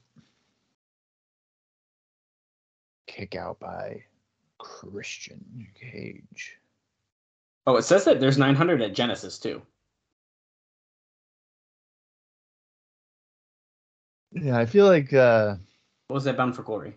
[3.08, 4.04] Kick out by
[4.60, 6.60] Christian Cage.
[7.65, 9.61] Oh, it says that there's 900 at Genesis too.
[14.31, 15.56] Yeah, I feel like uh
[16.07, 16.95] What was that Bound for Glory?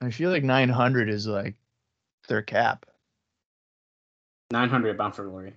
[0.00, 1.54] I feel like 900 is like
[2.28, 2.86] their cap.
[4.50, 5.54] 900 Bound for Glory.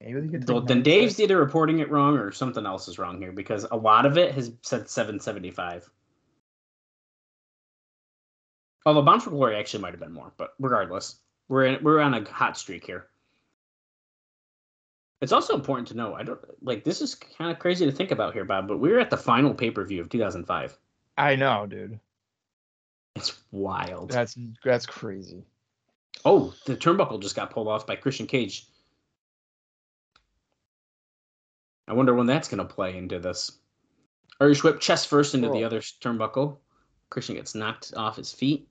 [0.00, 3.18] Maybe they could Well, then Dave's either reporting it wrong or something else is wrong
[3.20, 5.90] here because a lot of it has said 775.
[8.86, 11.16] Although Bound for Glory actually might have been more, but regardless,
[11.48, 13.08] we're in, we're on a hot streak here.
[15.20, 16.14] It's also important to know.
[16.14, 18.90] I don't like this is kind of crazy to think about here, Bob, but we
[18.90, 20.78] were at the final pay per view of 2005.
[21.18, 22.00] I know, dude.
[23.16, 24.10] It's wild.
[24.10, 25.44] That's that's crazy.
[26.24, 28.66] Oh, the turnbuckle just got pulled off by Christian Cage.
[31.88, 33.52] I wonder when that's going to play into this.
[34.40, 36.58] Irish whip chest first into the other turnbuckle.
[37.10, 38.66] Christian gets knocked off his feet.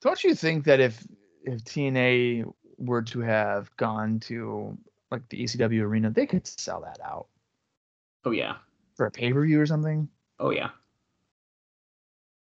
[0.00, 1.06] Don't you think that if
[1.44, 4.76] if TNA were to have gone to
[5.10, 7.26] like the ECW arena, they could sell that out
[8.24, 8.56] Oh yeah.
[8.96, 10.08] for a pay per view or something?
[10.38, 10.70] Oh yeah.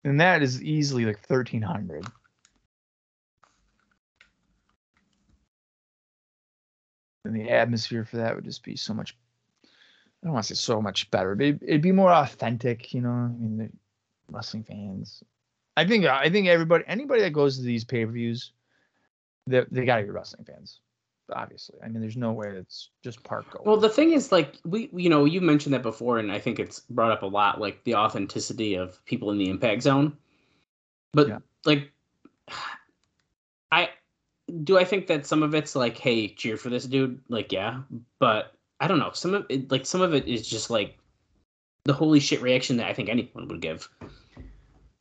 [0.02, 2.04] And that is easily like thirteen hundred.
[7.24, 9.16] And the atmosphere for that would just be so much.
[9.64, 13.10] I don't want to say so much better, but it'd, be more authentic, you know.
[13.10, 13.70] I mean,
[14.34, 15.22] wrestling fans.
[15.76, 18.52] I think uh, I think everybody, anybody that goes to these pay per views,
[19.46, 20.80] they they got to be wrestling fans.
[21.32, 23.64] Obviously, I mean, there's no way it's just park going.
[23.64, 26.58] Well, the thing is, like we, you know, you mentioned that before, and I think
[26.58, 30.16] it's brought up a lot, like the authenticity of people in the impact zone.
[31.14, 31.38] But Yeah.
[31.64, 31.90] like,
[33.72, 33.88] I
[34.62, 37.80] do I think that some of it's like, hey, cheer for this dude, like, yeah,
[38.18, 39.12] but I don't know.
[39.14, 40.98] Some of it, like, some of it is just like
[41.84, 43.88] the holy shit reaction that I think anyone would give.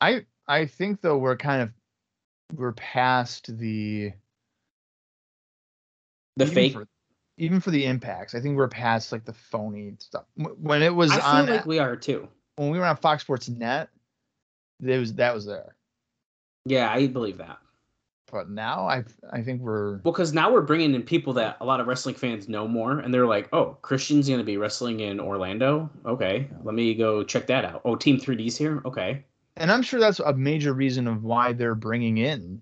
[0.01, 1.69] I I think though we're kind of
[2.57, 4.11] we're past the
[6.37, 6.73] The even fake.
[6.73, 6.87] for,
[7.37, 8.35] even for the impacts.
[8.35, 10.25] I think we're past like the phony stuff.
[10.35, 12.27] When it was I feel on like we are too.
[12.57, 13.89] when we were on Fox Sports Net,
[14.79, 15.75] there was that was there.
[16.65, 17.57] Yeah, I believe that.
[18.33, 21.65] But now I I think we're Well, because now we're bringing in people that a
[21.65, 25.01] lot of wrestling fans know more, and they're like, "Oh, Christian's going to be wrestling
[25.01, 25.89] in Orlando.
[26.05, 27.81] Okay, let me go check that out.
[27.85, 28.81] Oh, Team 3D's here.
[28.85, 29.23] Okay,
[29.55, 32.61] and I'm sure that's a major reason of why they're bringing in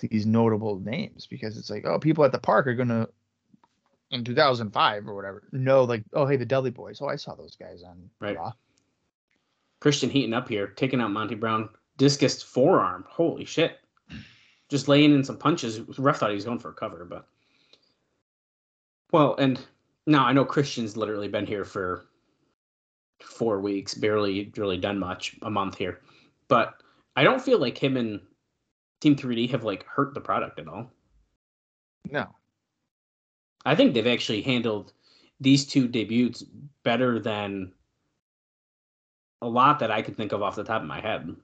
[0.00, 3.06] these notable names because it's like oh people at the park are gonna
[4.10, 7.54] in 2005 or whatever know like oh hey the Dudley Boys oh I saw those
[7.54, 8.36] guys on Right.
[8.36, 8.52] Raw.
[9.78, 11.68] Christian heating up here, taking out Monty Brown,
[11.98, 13.04] discus forearm.
[13.08, 13.78] Holy shit!
[14.72, 15.84] Just laying in some punches.
[15.84, 17.28] The ref thought he was going for a cover, but
[19.12, 19.60] well, and
[20.06, 22.06] now I know Christian's literally been here for
[23.20, 26.00] four weeks, barely really done much, a month here,
[26.48, 26.82] but
[27.16, 28.18] I don't feel like him and
[29.02, 30.90] Team 3D have like hurt the product at all.
[32.10, 32.34] No,
[33.66, 34.94] I think they've actually handled
[35.38, 36.44] these two debuts
[36.82, 37.74] better than
[39.42, 41.36] a lot that I could think of off the top of my head.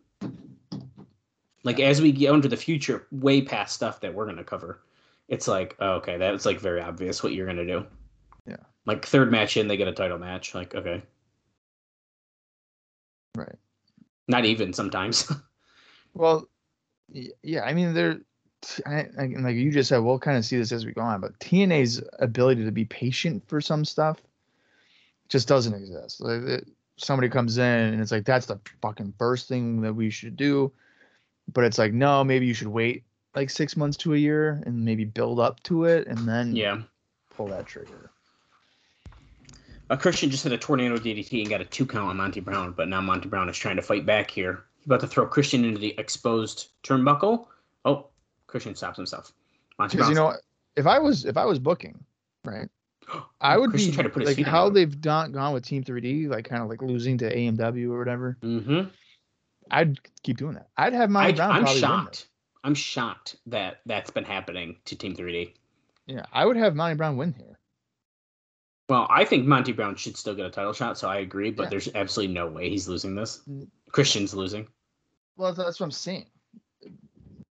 [1.69, 4.81] Like as we go into the future, way past stuff that we're gonna cover,
[5.29, 7.85] it's like oh, okay, that's like very obvious what you're gonna do.
[8.47, 8.57] Yeah.
[8.87, 10.55] Like third match in, they get a title match.
[10.55, 11.03] Like okay,
[13.37, 13.57] right.
[14.29, 15.31] not even sometimes.
[16.15, 16.49] Well,
[17.43, 18.19] yeah, I mean, they're
[18.87, 19.99] I, I, like you just said.
[19.99, 23.47] We'll kind of see this as we go on, but TNA's ability to be patient
[23.47, 24.17] for some stuff
[25.29, 26.23] just doesn't exist.
[26.23, 30.11] Like, it- somebody comes in and it's like that's the fucking first thing that we
[30.11, 30.73] should do,
[31.53, 33.05] but it's like no, maybe you should wait
[33.35, 36.81] like six months to a year and maybe build up to it and then yeah.
[37.31, 38.11] pull that trigger.
[39.91, 42.73] A Christian just hit a tornado DDT and got a two count on Monty Brown,
[42.73, 44.65] but now Monty Brown is trying to fight back here.
[44.77, 47.47] He's about to throw Christian into the exposed turnbuckle.
[47.85, 48.09] Oh,
[48.49, 49.33] Christian stops himself.
[49.79, 50.35] Monty Because you know,
[50.77, 52.05] if I was if I was booking,
[52.45, 52.69] right,
[53.41, 56.29] I would Christian be to put his like how they've done gone with Team 3D,
[56.29, 58.37] like kind of like losing to AMW or whatever.
[58.43, 58.89] Mm-hmm.
[59.71, 60.69] I'd keep doing that.
[60.77, 62.29] I'd have my I, Brown I'm shocked.
[62.65, 65.55] I'm shocked that that's been happening to Team 3D.
[66.07, 67.59] Yeah, I would have Monty Brown win here.
[68.89, 71.51] Well, I think Monty Brown should still get a title shot, so I agree.
[71.51, 71.69] But Yeah.
[71.71, 73.43] there's absolutely no way he's losing this.
[73.93, 74.67] Christian's losing.
[75.37, 76.27] Well, that's what I'm saying.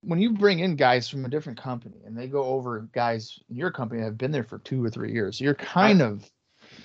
[0.02, 3.56] When you bring in guys from a different company and they go over guys in
[3.56, 6.30] your company that have been there for two or three years, you're kind of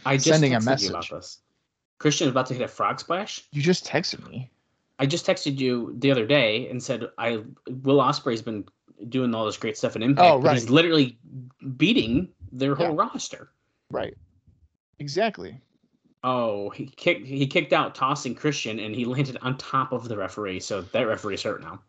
[0.04, 1.10] I just Sending a texted you about message.
[1.10, 1.38] this.
[1.98, 3.42] Christian is about to hit a frog splash.
[3.52, 4.50] you just texted me.
[4.98, 7.42] I just texted you the other day and said I
[7.82, 8.64] Will Ospreay's been
[9.08, 11.18] doing all this great stuff in Impact, Oh, but he's literally
[11.76, 13.50] beating their whole roster.
[13.90, 14.16] Right.
[14.98, 15.60] Exactly.
[16.24, 20.16] Oh, he kicked he kicked out tossing Christian and he landed on top of the
[20.16, 21.80] referee, so that referee's hurt now.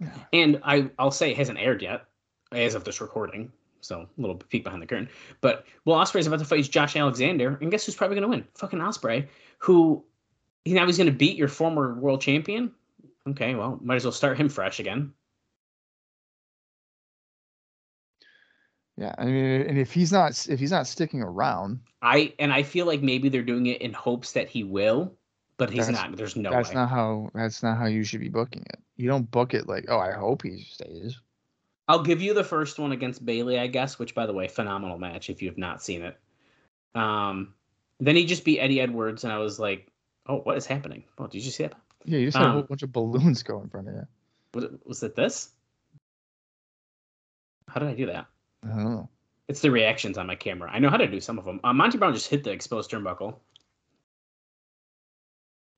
[0.00, 0.10] Yeah.
[0.32, 2.06] And I I'll say it hasn't aired yet
[2.52, 3.52] as of this recording.
[3.82, 5.08] So a little peek behind the curtain.
[5.40, 8.44] But Will Ospreay's about to fight Josh Alexander, and guess who's probably gonna win?
[8.54, 9.28] Fucking Ospreay,
[9.58, 10.04] who
[10.74, 12.72] now he's gonna beat your former world champion.
[13.28, 15.12] Okay, well, might as well start him fresh again.
[18.96, 19.14] Yeah.
[19.18, 22.86] I mean, and if he's not if he's not sticking around, I and I feel
[22.86, 25.12] like maybe they're doing it in hopes that he will,
[25.58, 26.16] but he's not.
[26.16, 26.76] There's no that's way.
[26.76, 28.80] not how that's not how you should be booking it.
[28.96, 31.20] You don't book it like, oh, I hope he stays.
[31.88, 34.98] I'll give you the first one against Bailey, I guess, which by the way, phenomenal
[34.98, 36.18] match if you have not seen it.
[36.94, 37.52] Um
[38.00, 39.90] then he just beat Eddie Edwards and I was like,
[40.28, 41.04] Oh, what is happening?
[41.18, 41.74] Oh, did you see that?
[42.04, 44.06] Yeah, you just had a whole Um, bunch of balloons go in front of you.
[44.54, 45.50] Was it was it this?
[47.68, 48.26] How did I do that?
[48.64, 49.08] I don't know.
[49.48, 50.70] It's the reactions on my camera.
[50.72, 51.60] I know how to do some of them.
[51.62, 53.36] Uh, Monty Brown just hit the exposed turnbuckle.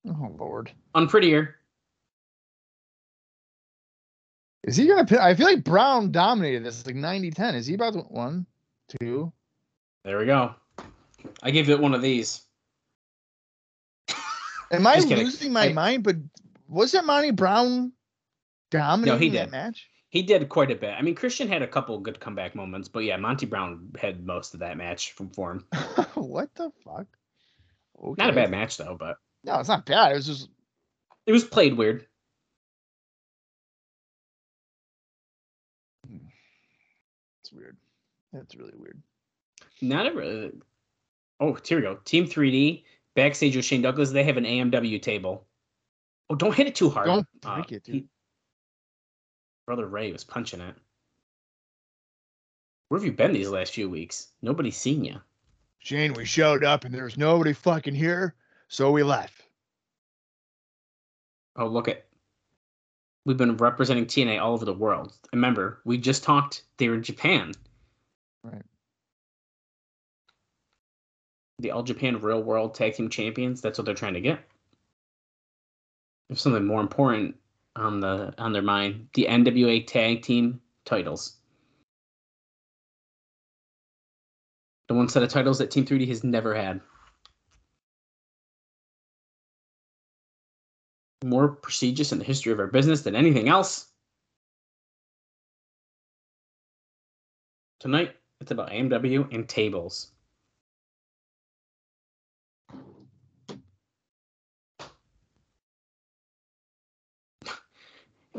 [0.07, 0.71] Oh Lord.
[0.95, 1.55] Unprettier.
[4.63, 7.55] Is he gonna I feel like Brown dominated this It's like 90-10.
[7.55, 8.45] Is he about to one,
[8.99, 9.31] two?
[10.03, 10.55] There we go.
[11.43, 12.43] I give it one of these.
[14.71, 15.25] Am I Just kidding.
[15.25, 16.03] losing my I- mind?
[16.03, 16.17] But
[16.67, 17.91] wasn't Monty Brown
[18.71, 19.51] dominating that did.
[19.51, 19.89] match?
[20.11, 20.89] He did quite a bit.
[20.97, 24.53] I mean, Christian had a couple good comeback moments, but yeah, Monty Brown had most
[24.53, 25.65] of that match from form.
[26.15, 27.05] what the fuck?
[28.01, 28.15] Okay.
[28.23, 30.11] Not a bad match though, but No, it's not bad.
[30.11, 30.49] It was just
[31.25, 32.07] it was played weird.
[36.07, 36.17] Hmm.
[37.41, 37.77] it's weird.
[38.33, 39.01] That's really weird.
[39.81, 40.51] Not a really.
[41.39, 41.95] Oh, here we go.
[42.03, 42.83] Team 3D
[43.19, 44.11] backstage with Shane Douglas.
[44.11, 45.45] They have an AMW table.
[46.29, 47.07] Oh, don't hit it too hard.
[47.07, 47.95] Don't Uh, break it, dude.
[47.95, 48.07] he-
[49.65, 50.75] Brother Ray was punching it.
[52.87, 54.29] Where have you been these last few weeks?
[54.41, 55.21] Nobody's seen you.
[55.79, 58.35] Shane, we showed up and there was nobody fucking here,
[58.67, 59.43] so we left.
[61.55, 62.05] Oh, look at.
[63.25, 65.13] We've been representing TNA all over the world.
[65.33, 66.63] Remember, we just talked.
[66.77, 67.51] They were in Japan.
[68.43, 68.63] Right.
[71.59, 73.61] The All Japan Real World Tag Team Champions.
[73.61, 74.39] That's what they're trying to get.
[76.27, 77.35] There's something more important
[77.75, 79.09] on the on their mind.
[79.13, 81.37] The NWA Tag Team titles.
[84.87, 86.81] The one set of titles that Team 3D has never had.
[91.23, 93.87] More prestigious in the history of our business than anything else.
[97.79, 100.11] Tonight, it's about AMW and tables.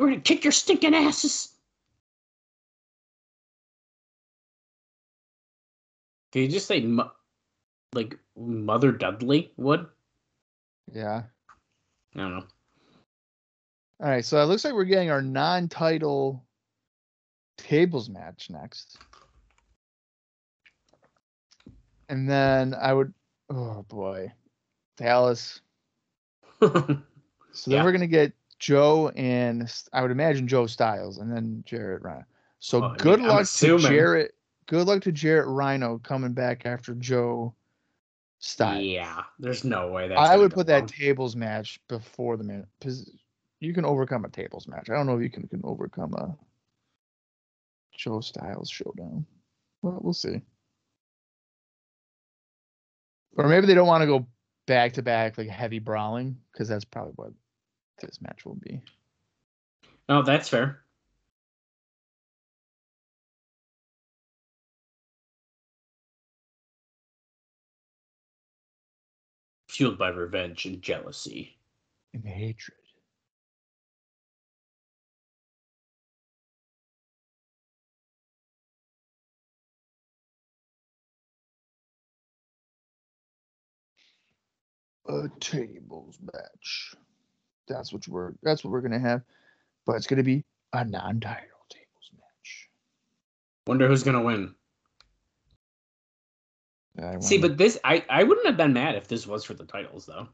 [0.01, 1.53] We're gonna kick your stinking asses.
[6.33, 7.11] Did you just say, mo-
[7.93, 9.87] like, Mother Dudley would?
[10.91, 11.25] Yeah.
[12.17, 12.45] I don't know.
[14.01, 16.43] All right, so it looks like we're getting our non-title
[17.59, 18.97] tables match next.
[22.09, 23.13] And then I would
[23.51, 24.33] oh boy.
[24.97, 25.61] Dallas.
[27.53, 27.85] So then Yeah.
[27.85, 32.25] we're gonna get Joe and I would imagine Joe Styles and then Jarrett Rhino.
[32.61, 34.35] So oh, Well, good mean, I'm luck to Jarrett.
[34.67, 37.55] Good luck to Jarrett Rhino coming back after Joe
[38.39, 38.85] Styles.
[38.85, 43.11] yeah, there's no way that I would put that tables match before the minute because
[43.59, 44.89] you can overcome a tables match.
[44.91, 46.37] I don't know if you can, can overcome a
[47.97, 49.27] Joe Styles showdown.
[49.83, 50.43] Well, we'll see.
[53.37, 54.27] Or maybe they don't want to go
[54.67, 57.33] back to back like heavy brawling because that's probably what
[58.01, 58.83] this match will be.
[60.09, 60.83] Oh, that's fair.
[69.69, 71.57] Fueled by revenge and jealousy.
[72.13, 72.77] And hatred.
[85.09, 86.95] A tables match.
[87.69, 89.23] That's what we're that's what we're gonna have.
[89.87, 92.69] But it's gonna be a non-title tables match.
[93.67, 94.55] Wonder who's gonna win.
[97.01, 99.65] I See, but this I I wouldn't have been mad if this was for the
[99.65, 100.29] titles though.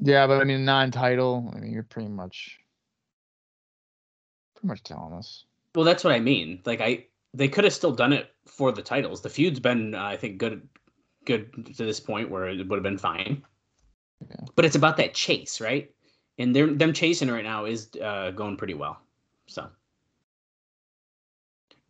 [0.00, 1.52] yeah, but I mean, non-title.
[1.54, 2.58] I mean, you're pretty much,
[4.54, 5.44] pretty much telling us.
[5.74, 6.60] Well, that's what I mean.
[6.64, 9.22] Like I they could have still done it for the titles.
[9.22, 10.68] The feud's been uh, I think good
[11.24, 13.42] good to this point where it would have been fine.
[14.54, 15.90] But it's about that chase, right?
[16.38, 18.98] And they're them chasing right now is uh, going pretty well.
[19.46, 19.68] So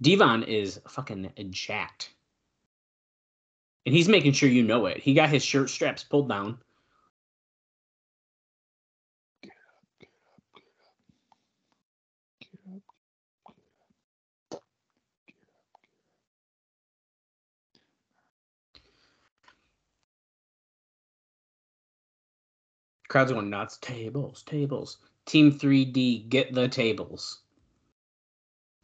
[0.00, 2.10] Devon is fucking jacked.
[3.84, 4.98] And he's making sure you know it.
[4.98, 6.58] He got his shirt straps pulled down.
[23.16, 23.78] Crowd's going nuts.
[23.78, 24.98] Tables, tables.
[25.24, 27.44] Team 3D, get the tables.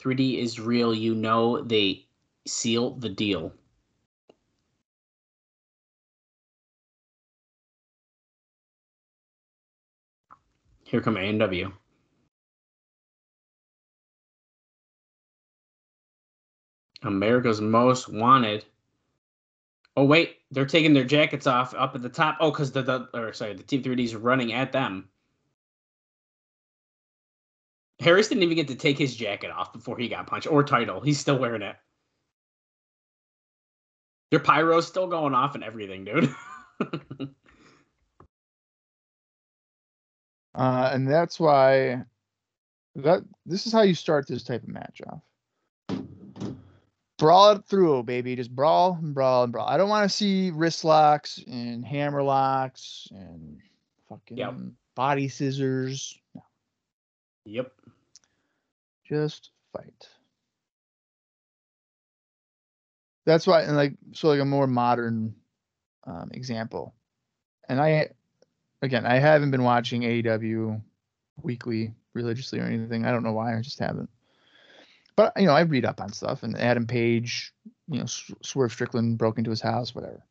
[0.00, 0.94] 3D is real.
[0.94, 2.06] You know they
[2.46, 3.52] seal the deal.
[10.84, 11.70] Here come AMW.
[17.02, 18.64] America's Most Wanted.
[19.96, 22.38] Oh wait, they're taking their jackets off up at the top.
[22.40, 25.08] Oh, because the, the or sorry, the Team 3D is running at them.
[28.00, 31.00] Harris didn't even get to take his jacket off before he got punched or title.
[31.00, 31.76] He's still wearing it.
[34.30, 36.34] Your pyro's still going off and everything, dude.
[40.54, 42.02] Uh, and that's why
[42.96, 45.22] that this is how you start this type of match off.
[47.22, 48.34] Brawl it through, baby.
[48.34, 49.68] Just brawl and brawl and brawl.
[49.68, 53.60] I don't want to see wrist locks and hammer locks and
[54.08, 56.18] fucking body scissors.
[56.34, 56.42] No,
[57.44, 57.70] yep.
[59.08, 60.08] just fight.
[63.24, 65.32] That's why, and like, so like a more modern
[66.04, 66.92] um, example.
[67.68, 68.08] And I,
[68.82, 70.82] again, I haven't been watching AEW
[71.40, 73.04] weekly religiously or anything.
[73.04, 73.56] I don't know why.
[73.56, 74.10] I just haven't.
[75.16, 76.42] But you know, I read up on stuff.
[76.42, 77.52] And Adam Page,
[77.88, 80.24] you know, Swerve Strickland broke into his house, whatever.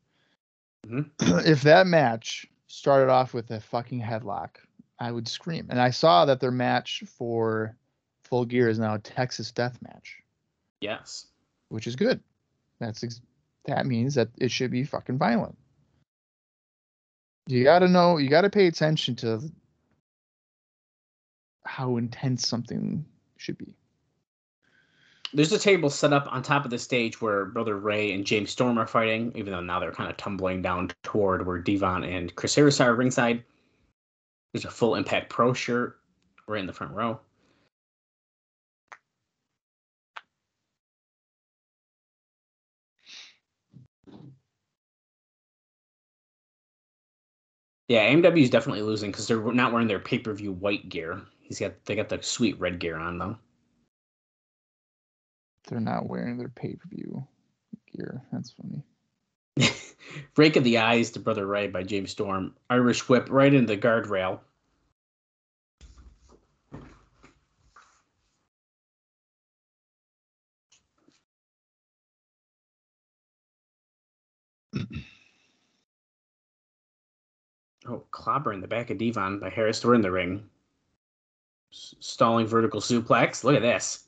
[0.86, 1.10] Mhm.
[1.46, 4.56] if that match started off with a fucking headlock,
[4.98, 5.66] I would scream.
[5.70, 7.76] And I saw that their match for
[8.24, 10.16] Full Gear is now a Texas Death Match,
[10.80, 11.26] Yes.
[11.68, 12.20] which is good.
[12.80, 13.20] That's ex-
[13.66, 15.56] that means that it should be fucking violent.
[17.46, 19.40] You got to know, you got to pay attention to
[21.64, 23.04] how intense something
[23.36, 23.76] should be.
[25.34, 28.50] There's a table set up on top of the stage where Brother Ray and James
[28.50, 32.34] Storm are fighting, even though now they're kind of tumbling down toward where Devon and
[32.36, 33.42] Chris Harris are ringside.
[34.52, 35.98] There's a full Impact Pro shirt
[36.46, 37.20] right in the front row.
[47.88, 51.20] Yeah, AMW is definitely losing because they're not wearing their pay per view white gear.
[51.40, 53.36] He's got they got the sweet red gear on though.
[55.72, 57.26] They're not wearing their pay per view
[57.90, 58.22] gear.
[58.30, 58.84] That's funny.
[60.34, 62.54] Break of the Eyes to Brother Ray by James Storm.
[62.68, 64.40] Irish whip right into the guardrail.
[77.84, 79.84] Oh, clobber in the back of Devon by Harris.
[79.84, 80.48] We're in the ring.
[81.72, 83.42] S- stalling vertical suplex.
[83.42, 84.04] Look at this.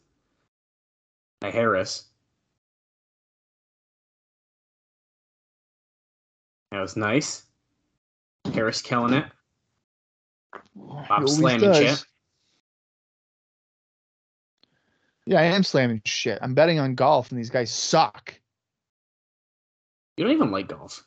[1.50, 2.04] Harris.
[6.70, 7.44] That was nice.
[8.52, 9.24] Harris killing it.
[10.74, 11.78] Bob slamming does.
[11.78, 12.04] shit.
[15.26, 16.38] Yeah, I am slamming shit.
[16.42, 18.34] I'm betting on golf, and these guys suck.
[20.16, 21.04] You don't even like golf.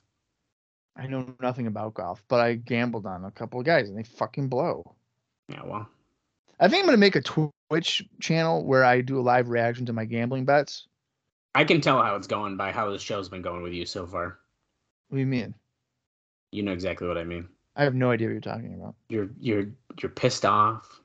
[0.95, 4.03] I know nothing about golf, but I gambled on a couple of guys, and they
[4.03, 4.95] fucking blow.
[5.49, 5.87] Yeah, well.
[6.59, 9.93] I think I'm gonna make a Twitch channel where I do a live reaction to
[9.93, 10.87] my gambling bets.
[11.53, 14.05] I can tell how it's going by how the show's been going with you so
[14.05, 14.39] far.
[15.09, 15.53] What do you mean?
[16.51, 17.47] You know exactly what I mean.
[17.75, 18.95] I have no idea what you're talking about.
[19.09, 19.65] You're you're
[20.01, 20.99] you're pissed off.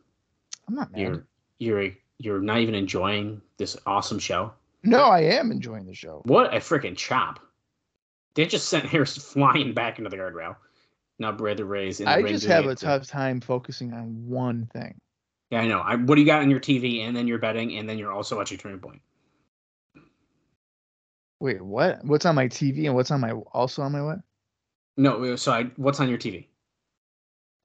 [0.68, 1.00] I'm not mad.
[1.00, 1.26] You're
[1.58, 4.52] you're you're not even enjoying this awesome show.
[4.84, 6.22] No, I am enjoying the show.
[6.24, 7.40] What a freaking chop!
[8.34, 10.56] They just sent Harris flying back into the guardrail.
[11.18, 14.98] Now Brother Ray's in the I just have a tough time focusing on one thing.
[15.52, 15.80] Yeah, I know.
[15.80, 17.06] I, what do you got on your TV?
[17.06, 19.02] And then you're betting, and then you're also watching Turning Point.
[21.40, 22.02] Wait, what?
[22.06, 24.20] What's on my TV and what's on my also on my what?
[24.96, 26.46] No, so I, what's on your TV?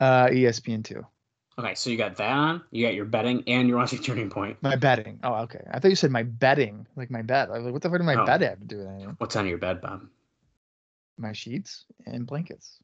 [0.02, 1.06] Uh, ESPN two.
[1.58, 2.62] Okay, so you got that on.
[2.72, 4.58] You got your betting, and you're watching Turning Point.
[4.62, 5.20] My betting.
[5.24, 5.62] Oh, okay.
[5.72, 7.50] I thought you said my betting, like my bet.
[7.50, 8.26] I was like, what the fuck did my Oh.
[8.26, 9.16] bet have to do with anything?
[9.18, 10.02] What's on your bed, Bob?
[11.18, 12.80] My sheets and blankets.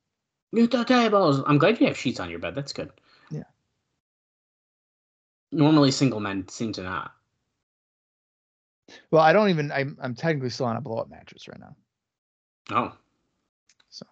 [0.54, 1.42] The tables.
[1.46, 2.56] I'm glad you have sheets on your bed.
[2.56, 2.90] That's good.
[5.54, 7.14] Normally, single men seem to not.
[9.12, 9.72] Well, I don't even.
[9.72, 11.76] I'm I'm technically still on a blow up mattress right now.
[12.72, 12.94] Oh,
[13.90, 14.06] So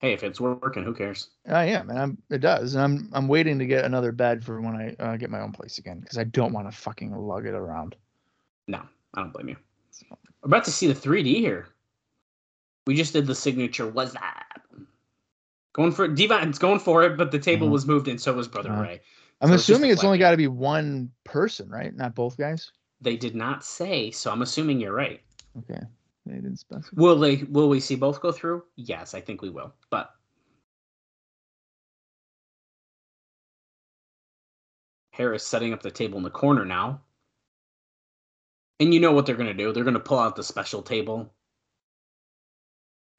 [0.00, 1.28] hey, if it's working, who cares?
[1.48, 2.18] I am, and I'm.
[2.30, 3.10] It does, and I'm.
[3.12, 5.98] I'm waiting to get another bed for when I uh, get my own place again
[6.00, 7.96] because I don't want to fucking lug it around.
[8.68, 8.82] No,
[9.14, 9.56] I don't blame you.
[10.10, 11.68] We're about to see the 3D here.
[12.86, 13.86] We just did the signature.
[13.88, 14.44] Was that
[15.72, 17.16] going for Devon's going for it?
[17.16, 17.72] But the table Mhm.
[17.72, 18.82] was moved, and so was Brother Uh-huh.
[18.82, 19.00] Ray.
[19.42, 21.94] I'm So assuming a it's only got to be one person, right?
[21.94, 22.70] Not both guys.
[23.00, 25.20] They did not say, so I'm assuming you're right.
[25.58, 25.80] Okay,
[26.24, 26.94] they didn't specify.
[26.94, 27.42] Will they?
[27.50, 28.62] Will we see both go through?
[28.76, 29.74] Yes, I think we will.
[29.90, 30.14] But
[35.10, 37.00] Harris setting up the table in the corner now.
[38.80, 39.72] And you know what they're going to do?
[39.72, 41.32] They're going to pull out the special table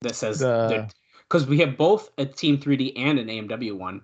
[0.02, 4.02] that says because we have both a Team 3D and an AMW one.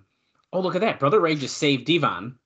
[0.52, 0.98] Oh, look at that!
[0.98, 2.38] Brother Ray just saved Devon.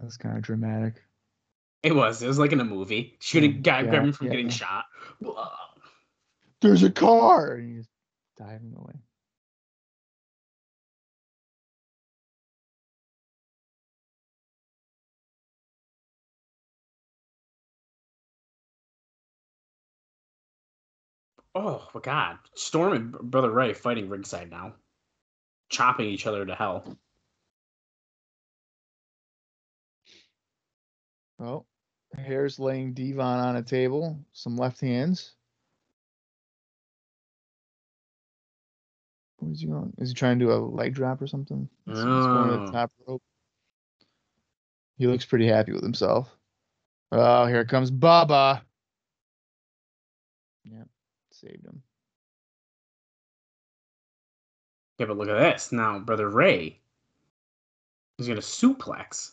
[0.00, 1.02] That's kind of dramatic.
[1.82, 2.22] It was.
[2.22, 3.16] It was like in a movie.
[3.20, 4.52] Shooting Mm, guy, yeah, grab him from yeah, getting yeah.
[4.54, 4.84] shot.
[5.20, 5.48] Whoa.
[6.60, 7.88] There's a car, and he's
[8.36, 8.94] diving away.
[21.54, 22.38] Oh my god.
[22.54, 24.74] Storm and Brother Ray fighting ringside now.
[25.68, 26.96] Chopping each other to hell.
[31.40, 31.64] Oh,
[32.16, 34.18] Harris laying Devon on a table.
[34.32, 35.34] Some left hands.
[39.38, 39.94] Where's he going?
[39.98, 41.68] Is he trying to do a leg drop or something?
[41.84, 42.66] He's- he's going to Oh.
[42.66, 43.22] the top rope.
[44.96, 46.36] He looks pretty happy with himself.
[47.12, 48.64] Oh, here comes Bubba.
[50.64, 50.88] Yep,
[51.30, 51.82] saved him.
[54.98, 55.70] Yeah, but look at this.
[55.72, 56.80] Now, Brother Ray
[58.18, 59.32] is going to suplex.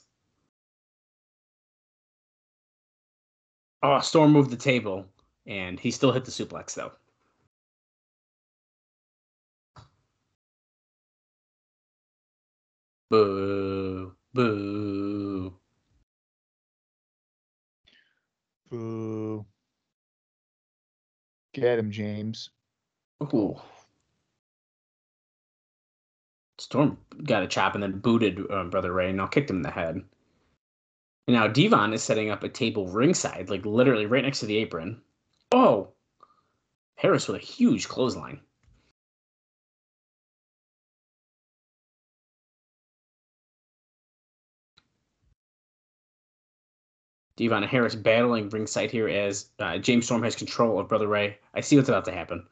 [3.82, 5.06] Oh, Storm moved the table,
[5.48, 6.92] and he still hit the suplex, though.
[13.10, 14.16] Boo.
[14.34, 15.54] Boo.
[18.70, 19.46] Boo.
[21.54, 22.50] Get him, James.
[23.34, 23.60] Ooh.
[26.58, 29.62] Storm got a chop and then booted uh, Brother Ray and now kicked him in
[29.62, 29.96] the head.
[31.28, 34.58] And now Devon is setting up a table ringside, like literally right next to the
[34.58, 35.02] apron.
[35.52, 35.90] Oh!
[36.96, 38.40] Harris with a huge clothesline.
[47.38, 51.38] Devon and Harris battling ringside here as uh, James Storm has control of Brother Ray.
[51.54, 52.48] I see what's about to happen.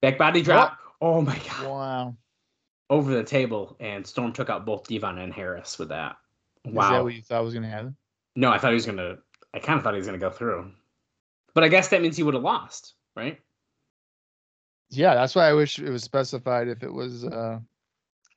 [0.00, 0.78] Back body drop.
[1.00, 1.66] Oh my god.
[1.66, 2.16] Wow.
[2.88, 6.16] Over the table, and Storm took out both Devon and Harris with that
[6.64, 7.04] Wow.
[7.04, 7.96] what you thought was going to happen?
[8.34, 9.16] No, I thought he was gonna.
[9.54, 10.70] I kind of thought he was gonna go through,
[11.54, 13.40] but I guess that means he would have lost, right?
[14.90, 17.60] Yeah, that's why I wish it was specified if it was uh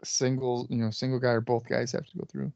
[0.06, 2.54] single, you know, single guy or both guys have to go through.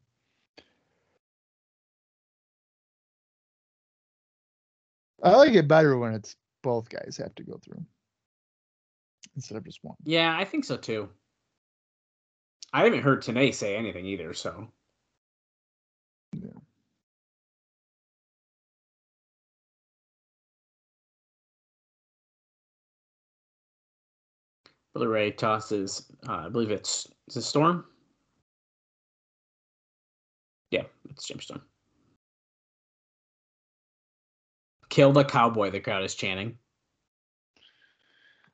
[5.22, 7.84] I like it better when it's both guys have to go through
[9.36, 9.96] instead of just one.
[10.04, 11.10] Yeah, I think so too.
[12.74, 14.68] I haven't heard Tenay say anything either, so
[16.32, 16.50] Yeah.
[24.92, 26.10] Brother Ray tosses.
[26.28, 27.84] Uh, I believe it's is it Storm.
[30.70, 31.62] Yeah, it's James Storm.
[34.88, 35.70] Kill the cowboy.
[35.70, 36.58] The crowd is chanting.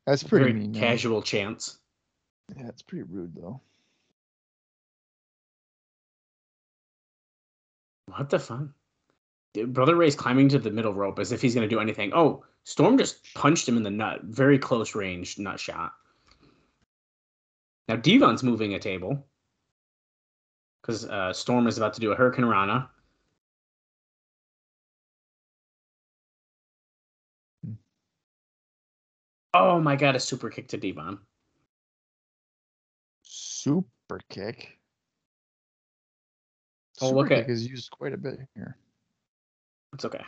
[0.06, 0.72] That's pretty Very mean.
[0.72, 0.80] man.
[0.80, 1.78] casual chants.
[2.56, 3.60] Yeah, it's pretty rude though.
[8.16, 8.70] What the?
[9.52, 12.12] Dude, Brother Ray's climbing to the middle rope as if he's going to do anything.
[12.14, 14.20] Oh, Storm just punched him in the nut.
[14.24, 15.92] Very close range nut shot.
[17.88, 19.26] Now Devon's moving a table
[20.80, 22.88] because uh, Storm is about to do a Hurricanrana.
[29.52, 31.18] Oh my god, a super kick to Devon.
[33.22, 34.79] Super kick.
[37.00, 37.44] Oh, Super okay.
[37.48, 38.76] Is used quite a bit here.
[39.94, 40.24] It's okay.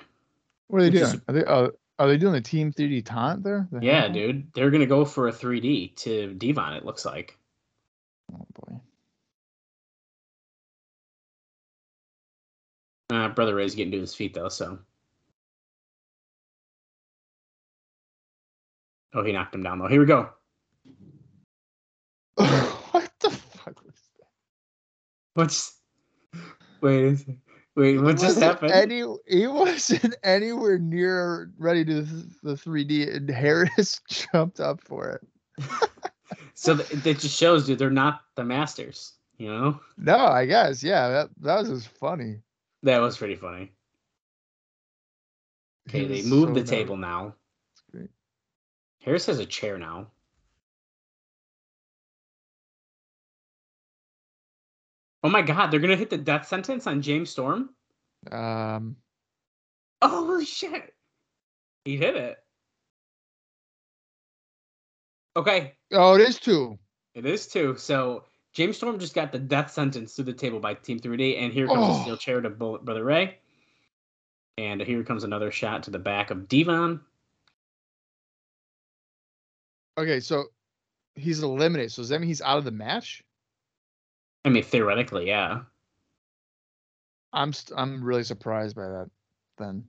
[0.68, 1.22] What are they doing?
[1.28, 1.68] Are they uh,
[1.98, 3.68] are they doing a Team 3D taunt there?
[3.70, 4.12] The yeah, hell?
[4.12, 4.52] dude.
[4.54, 6.74] They're gonna go for a 3D to Devon.
[6.74, 7.38] It looks like.
[8.32, 8.80] Oh boy.
[13.10, 14.78] Uh, Brother Ray's getting to his feet though, so.
[19.14, 19.88] Oh, he knocked him down though.
[19.88, 20.30] Here we go.
[22.36, 24.28] what the fuck was that?
[25.34, 25.81] What's
[26.82, 27.24] Wait,
[27.76, 27.98] wait.
[27.98, 28.72] What just happened?
[28.72, 32.02] Any, he wasn't anywhere near ready to
[32.42, 34.00] the 3D, and Harris
[34.32, 35.68] jumped up for it.
[36.54, 39.14] So th- that just shows you they're not the masters.
[39.38, 42.36] You know, No, I guess, yeah, that that was just funny.
[42.82, 43.72] that was pretty funny.
[45.88, 47.34] Okay, they moved so the table now.
[49.02, 50.06] Harris has a chair now.
[55.24, 57.70] Oh my god, they're gonna hit the death sentence on James Storm?
[58.30, 58.96] Um,
[60.00, 60.94] Oh shit.
[61.84, 62.38] He hit it.
[65.36, 66.78] Okay, oh, it is two.
[67.14, 67.76] it is two.
[67.76, 71.52] So James Storm just got the death sentence through the table by Team 3D, and
[71.52, 71.98] here comes Oh.
[72.00, 73.38] a steel chair to Bullet Brother Ray.
[74.58, 77.00] And here comes another shot to the back of Devon.
[79.96, 80.44] Okay, so
[81.14, 81.92] he's eliminated.
[81.92, 83.22] So does that mean he's out of the match?
[84.44, 85.60] I mean, theoretically, yeah.
[87.32, 89.10] I'm st- I'm really surprised by that.
[89.58, 89.84] Then,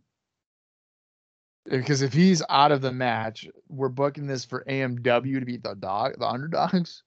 [1.65, 5.75] because if he's out of the match, we're booking this for AMW to beat the
[5.75, 7.03] dog, the underdogs,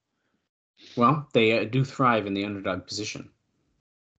[0.97, 3.31] Well, they uh, do thrive in the underdog position.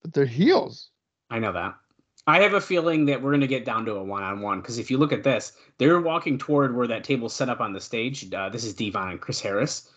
[0.02, 0.90] but they're heels.
[1.30, 1.76] I know that.
[2.26, 4.60] I have a feeling that we're going to get down to a one on one
[4.62, 7.74] because if you look at this, they're walking toward where that table's set up on
[7.74, 8.34] the stage.
[8.34, 9.90] Uh, this is Devon and Chris Harris.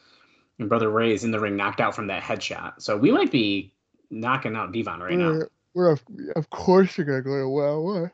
[0.60, 2.82] And Brother Ray is in the ring, knocked out from that headshot.
[2.82, 3.72] So we might be
[4.10, 5.30] knocking out Devon right now.
[5.30, 6.04] We're, we're of,
[6.36, 7.82] of course you're gonna go to well.
[7.82, 8.12] What?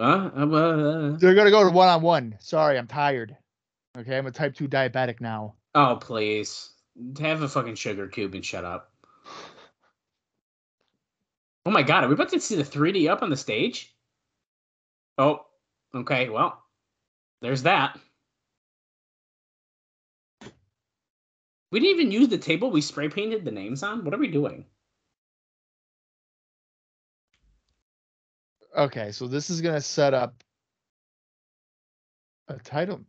[0.00, 2.36] Uh, uh, uh, They're gonna go to one on one.
[2.40, 3.36] Sorry, I'm tired.
[3.98, 5.54] Okay, I'm a type two diabetic now.
[5.74, 6.70] oh, please.
[7.20, 8.90] Have a fucking sugar cube and shut up.
[11.66, 13.94] Oh my god, are we about to see the 3D up on the stage?
[15.18, 15.44] Oh,
[15.94, 16.62] okay, well,
[17.42, 17.98] there's that.
[21.70, 24.04] We didn't even use the table we spray painted the names on.
[24.04, 24.64] What are we doing?
[28.76, 30.42] Okay, so this is gonna set up
[32.48, 33.00] a title.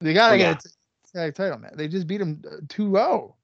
[0.00, 0.54] They gotta Oh, yeah.
[0.54, 0.68] get a
[1.12, 1.72] tag title man.
[1.76, 3.34] They just beat him uh, 2-0.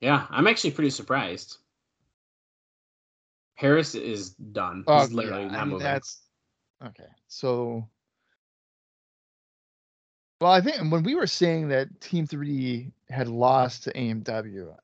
[0.00, 1.58] Yeah, I'm actually pretty surprised.
[3.56, 4.84] Harris is done.
[4.86, 5.84] Oh, He's literally yeah, not I mean, moving.
[5.84, 6.20] that's
[6.84, 7.08] okay.
[7.26, 7.88] So,
[10.40, 14.74] well, I think when we were saying that Team 3D had lost to AMW,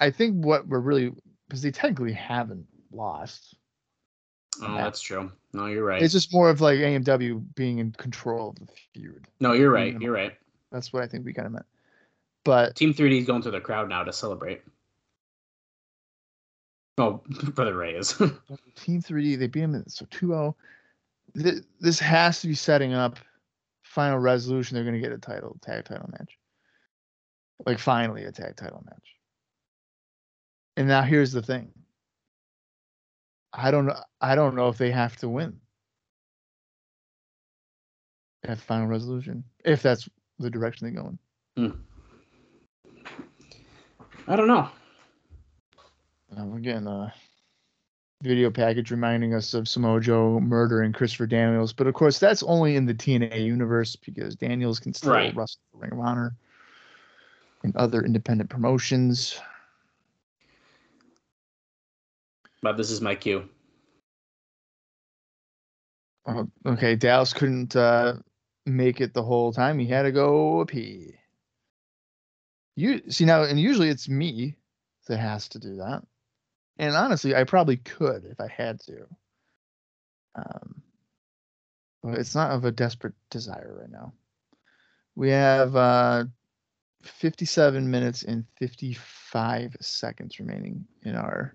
[0.00, 1.12] I- think what we're really
[1.48, 3.56] because they technically haven't lost.
[4.62, 5.30] oh, that's true.
[5.52, 6.02] No, you're right.
[6.02, 9.26] It's just more of like AMW being in control of the feud.
[9.40, 10.00] no, you're right.
[10.00, 10.32] You're right.
[10.72, 11.66] That's what I think we kind of meant.
[12.44, 14.62] But Team 3D is going to the crowd now to celebrate.
[16.98, 17.22] Oh,
[17.54, 18.12] Brother Ray is.
[18.76, 20.54] Team 3D, they beat him in so 2-0.
[21.80, 23.18] This has to be setting up
[23.94, 24.74] final resolution.
[24.74, 26.36] They're going to get a title, tag title match.
[27.64, 29.14] Like finally a tag title match.
[30.76, 31.70] And now here's the thing.
[33.52, 33.96] I don't know.
[34.20, 35.60] I don't know if they have to win
[38.42, 39.44] at final resolution.
[39.64, 40.08] If that's
[40.40, 41.18] the direction they're going.
[44.26, 44.68] I don't know.
[46.36, 47.10] Um, again, uh,
[48.24, 52.76] video package reminding us of Samoa Joe murdering Christopher Daniels, but of course that's only
[52.76, 55.36] in the TNA universe because Daniels can still Right.
[55.36, 56.34] wrestle for Ring of Honor
[57.62, 59.38] and other independent promotions.
[62.62, 63.48] But this is my cue.
[66.26, 68.14] Uh, okay, Dallas couldn't uh,
[68.64, 71.14] make it the whole time; he had to go pee.
[72.76, 74.56] You see now, and usually it's me
[75.06, 76.02] that has to do that.
[76.78, 79.06] And honestly, I probably could if I had to.
[80.34, 80.82] Um,
[82.02, 84.12] but it's not of a desperate desire right now.
[85.14, 86.24] We have uh,
[87.02, 91.54] 57 minutes and 55 seconds remaining in our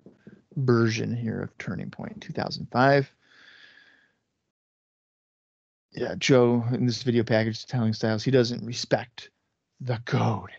[0.55, 3.11] version here of Turning Point 2005.
[5.91, 9.31] Yeah, Joe in this video package telling Styles he doesn't respect
[9.81, 10.51] the code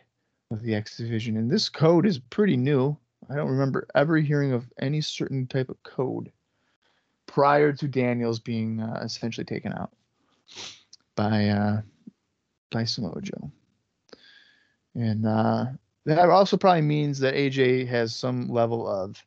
[0.51, 1.37] of the X Division.
[1.37, 2.97] And this code is pretty new.
[3.31, 6.33] I don't remember ever hearing of any certain type of code
[7.27, 9.93] prior to Daniels being uh, essentially taken out
[11.15, 11.81] by uh,
[12.71, 13.51] by Samoa Joe.
[14.95, 15.67] And uh,
[16.07, 19.23] that also probably means that AJ has some level of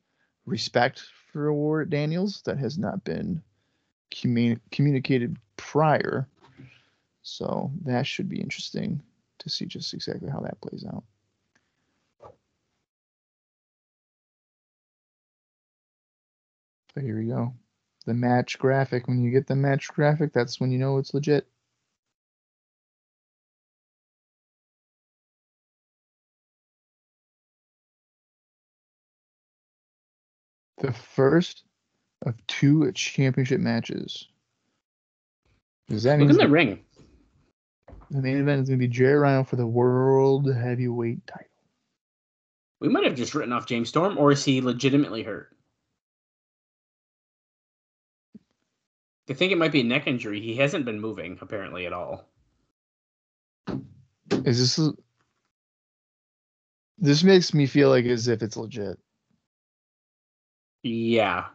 [0.46, 3.42] respect for War Daniels that has not been
[4.12, 6.28] commu- communicated prior.
[7.22, 9.02] So that should be interesting
[9.40, 11.04] to see just exactly how that plays out.
[16.94, 17.54] So here we go.
[18.06, 19.08] The match graphic.
[19.08, 21.48] When you get the match graphic, that's when you know it's legit.
[30.78, 31.64] The first
[32.26, 34.28] of two championship matches.
[35.88, 36.80] Does that Look mean in the, ring.
[38.12, 41.48] the main event is going to be Jarrett Rhino for the world heavyweight title?
[42.82, 45.53] We might have just written off James Storm, or is he legitimately hurt?
[49.30, 50.42] I think it might be a neck injury.
[50.42, 52.30] He hasn't been moving apparently at all.
[54.46, 54.94] Is this
[56.98, 59.00] this makes me feel like as if it's legit.
[60.84, 61.46] Yeah.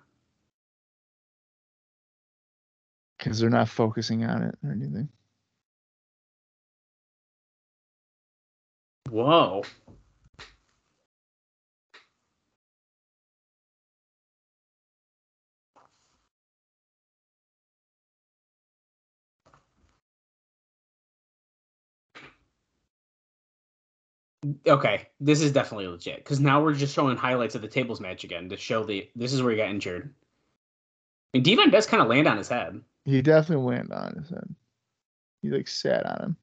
[3.18, 5.08] because they're not focusing on it or anything.
[9.10, 9.64] Whoa.
[24.67, 28.23] Okay, this is definitely legit because now we're just showing highlights of the tables match
[28.23, 30.15] again to show the this is where he got injured.
[31.34, 32.81] I mean, Devon does kind of land on his head.
[33.05, 34.55] He definitely landed on his head.
[35.42, 36.36] He like sat on him.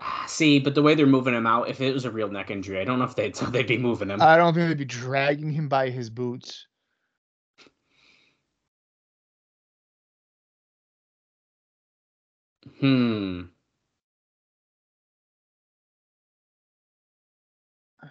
[0.00, 2.50] Ah, see, but the way they're moving him out, if it was a real neck
[2.50, 4.20] injury, I don't know if they'd they'd be moving him.
[4.20, 6.66] I don't think they'd be dragging him by his boots.
[12.80, 13.42] Hmm.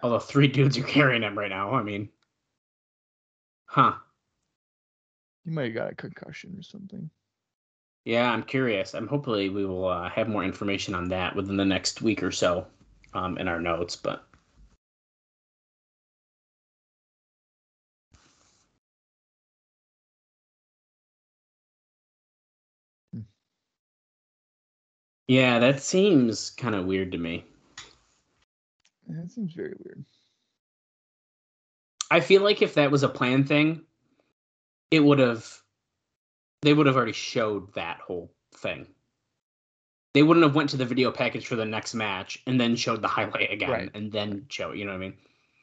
[0.02, 1.72] Although three dudes are carrying him right now.
[1.72, 2.08] I mean,
[3.66, 3.94] huh?
[5.44, 7.10] He might have got a concussion or something.
[8.04, 8.94] Yeah, I'm curious.
[8.94, 12.30] I'm hopefully we will uh, have more information on that within the next week or
[12.30, 12.66] so,
[13.14, 13.96] um, in our notes.
[13.96, 14.26] But
[25.28, 27.44] yeah, that seems kind of weird to me.
[29.08, 30.04] That seems very weird.
[32.10, 33.82] I feel like if that was a plan thing,
[34.90, 35.46] it would have
[36.62, 38.86] they would have already showed that whole thing.
[40.14, 43.02] They wouldn't have went to the video package for the next match and then showed
[43.02, 43.90] the highlight again Right.
[43.94, 45.14] and then show, you know what I mean?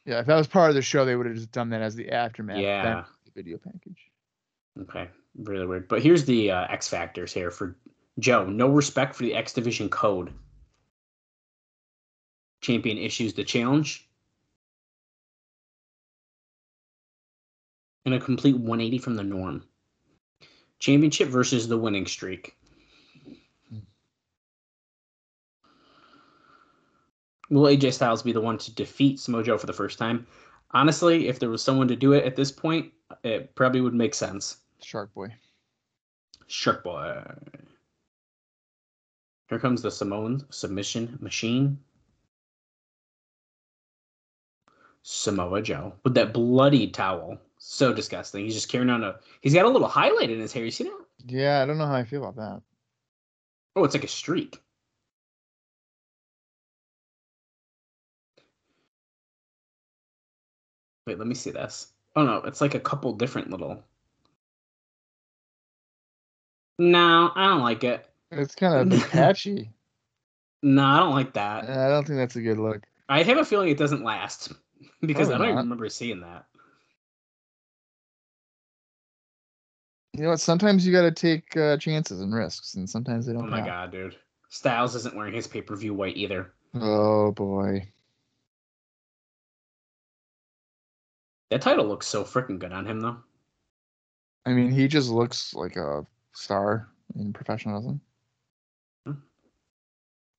[0.04, 1.94] Yeah, if that was part of the show, they would have just done that as
[1.96, 2.58] the aftermath.
[2.58, 3.04] Yeah.
[3.24, 4.10] the video package.
[4.80, 5.08] Okay,
[5.38, 5.88] really weird.
[5.88, 7.76] But here's the uh, X factors here for
[8.18, 8.44] Joe.
[8.44, 10.32] No respect for the X Division code.
[12.60, 14.08] Champion issues the challenge.
[18.04, 19.64] And a complete 180 from the norm.
[20.78, 22.56] Championship versus the winning streak.
[27.50, 30.26] Will AJ Styles be the one to defeat Samoa Joe for the first time?
[30.70, 32.90] Honestly, if there was someone to do it at this point,
[33.24, 34.56] it probably would make sense.
[34.80, 35.34] Shark Boy.
[36.46, 37.22] Shark Boy.
[39.52, 41.78] Here comes the Samoan submission machine.
[45.02, 47.36] Samoa Joe with that bloody towel.
[47.58, 48.46] So disgusting.
[48.46, 49.16] He's just carrying on a.
[49.42, 50.64] He's got a little highlight in his hair.
[50.64, 50.98] You see that?
[51.26, 52.62] Yeah, I don't know how I feel about that.
[53.76, 54.58] Oh, it's like a streak.
[61.06, 61.92] Wait, let me see this.
[62.16, 63.84] Oh no, it's like a couple different little.
[66.78, 68.08] No, I don't like it.
[68.32, 69.70] It's kind of patchy.
[70.62, 71.68] No, I don't like that.
[71.68, 72.82] I don't think that's a good look.
[73.08, 74.52] I have a feeling it doesn't last
[75.02, 76.46] because I don't even remember seeing that.
[80.14, 80.40] You know what?
[80.40, 83.44] Sometimes you got to take uh, chances and risks, and sometimes they don't.
[83.44, 83.66] Oh my count.
[83.66, 84.16] god, dude.
[84.48, 86.52] Styles isn't wearing his pay per view white either.
[86.74, 87.86] Oh boy.
[91.50, 93.18] That title looks so freaking good on him, though.
[94.46, 98.00] I mean, he just looks like a star in professionalism.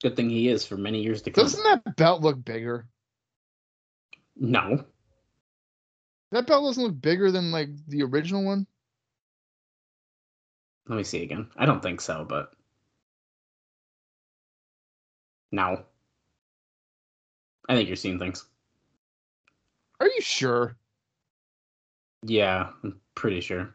[0.03, 1.45] Good thing he is for many years to come.
[1.45, 2.85] Doesn't that belt look bigger?
[4.35, 4.83] No.
[6.31, 8.67] That belt doesn't look bigger than like the original one.
[10.89, 11.47] Let me see again.
[11.55, 12.51] I don't think so, but.
[15.53, 15.85] No.
[17.69, 18.43] I think you're seeing things.
[20.01, 20.75] Are you sure?
[22.23, 23.73] Yeah, I'm pretty sure.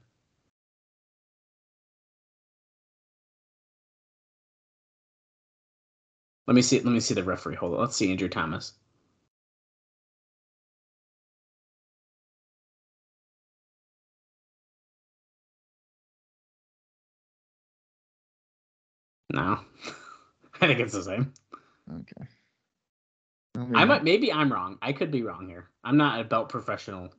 [6.49, 6.81] Let me see.
[6.81, 7.57] Let me see the referee.
[7.57, 7.81] Hold on.
[7.81, 8.73] Let's see Andrew Thomas.
[19.31, 19.61] No,
[20.63, 21.35] I think it's the same.
[21.93, 22.29] Okay.
[23.59, 24.79] mean, I might maybe I'm wrong.
[24.81, 25.69] I could be wrong here.
[25.85, 27.13] I'm not a belt professional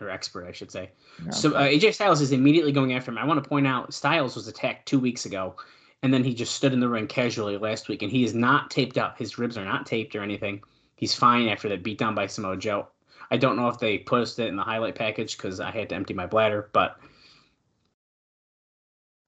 [0.00, 0.92] or expert, I should say.
[1.24, 1.32] no.
[1.32, 3.18] So uh, AJ Styles is immediately going after him.
[3.18, 5.56] I want to point out Styles was attacked two weeks ago,
[6.02, 8.70] and then he just stood in the ring casually last week, and he is not
[8.70, 9.18] taped up.
[9.18, 10.62] His ribs are not taped or anything.
[10.96, 12.88] He's fine after that beatdown by Samoa Joe.
[13.30, 15.94] I don't know if they posted it in the highlight package because I had to
[15.94, 16.98] empty my bladder, but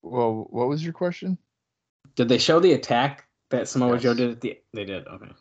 [0.02, 1.38] well, what was your question?
[2.16, 4.58] did they show the attack that Samoa Joe did at the?
[4.74, 5.06] They did.
[5.06, 5.32] Okay.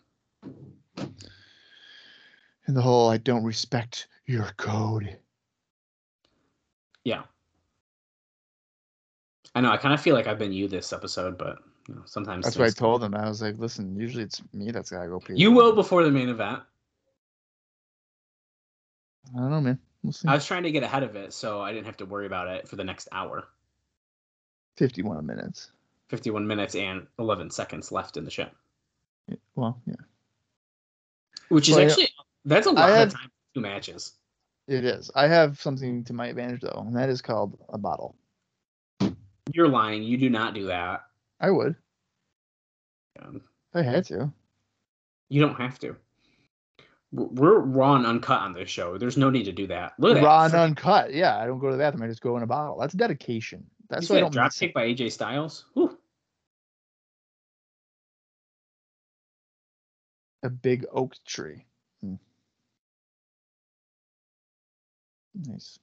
[2.68, 5.18] And the whole I don't respect your code.
[7.04, 7.24] Yeah.
[9.56, 9.72] I know.
[9.72, 12.58] I kind of feel like I've been you this episode, but you know, sometimes That's
[12.58, 13.16] what I told him.
[13.16, 15.34] I was like, listen, usually it's me that's gotta go pee.
[15.36, 16.62] You will before the main event.
[19.36, 19.80] I don't know, man.
[20.04, 20.28] We'll see.
[20.28, 22.48] I was trying to get ahead of it, so I didn't have to worry about
[22.48, 23.48] it for the next hour.
[24.78, 25.72] 51 minutes.
[26.08, 28.48] 51 minutes and 11 seconds left in the show,
[29.28, 29.94] Yeah, Well, yeah,
[31.50, 31.90] which is Well, yeah.
[31.90, 32.10] actually
[32.46, 34.14] that's a lot of time for two matches.
[34.68, 35.12] it is.
[35.14, 38.16] I have something to my advantage though, and that is called a bottle.
[39.54, 40.04] You're lying.
[40.04, 41.06] You do not do that.
[41.40, 41.76] I would.
[43.22, 43.42] Um,
[43.74, 44.32] I had to.
[45.30, 45.96] You don't have to.
[47.12, 48.98] We're- raw and uncut on this show.
[48.98, 49.94] There's no need to do that.
[49.98, 51.14] Look at Raw and uncut.
[51.14, 52.04] Yeah, I don't go to the bathroom.
[52.04, 52.78] I just go in a bottle.
[52.80, 53.66] That's dedication.
[53.90, 55.66] That's You why I don't that drop kick by AJ Styles.
[55.74, 55.98] Whew.
[60.44, 61.66] a big oak tree.
[62.02, 62.16] Hmm.
[65.36, 65.80] Nice.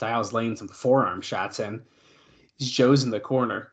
[0.00, 1.82] Styles laying some forearm shots in.
[2.58, 3.70] Joe's in the corner.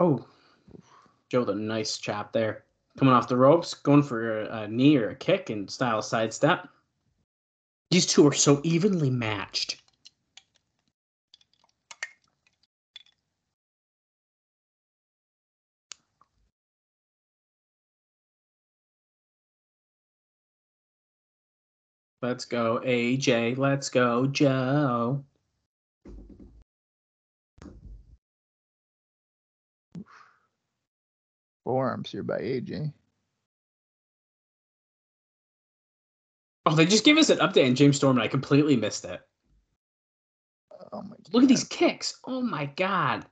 [0.00, 0.26] Oh,
[1.30, 2.64] Joe, the nice chop there.
[2.98, 6.68] Coming off the ropes, going for a, a knee or a kick, and Styles sidestep.
[7.92, 9.80] These two are so evenly matched.
[22.26, 23.56] Let's go, AJ.
[23.56, 25.24] Let's go, Joe.
[31.62, 32.92] Forearms here by AJ.
[36.66, 39.20] Oh, they just gave us an update on James Storm, and I completely missed it.
[40.92, 42.18] Oh my Look at these kicks.
[42.26, 43.24] Oh my god.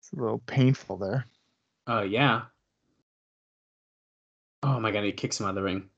[0.00, 1.26] It's a little painful there.
[1.86, 2.44] Oh yeah.
[4.62, 5.88] Oh my god, he kicks him out of the ring.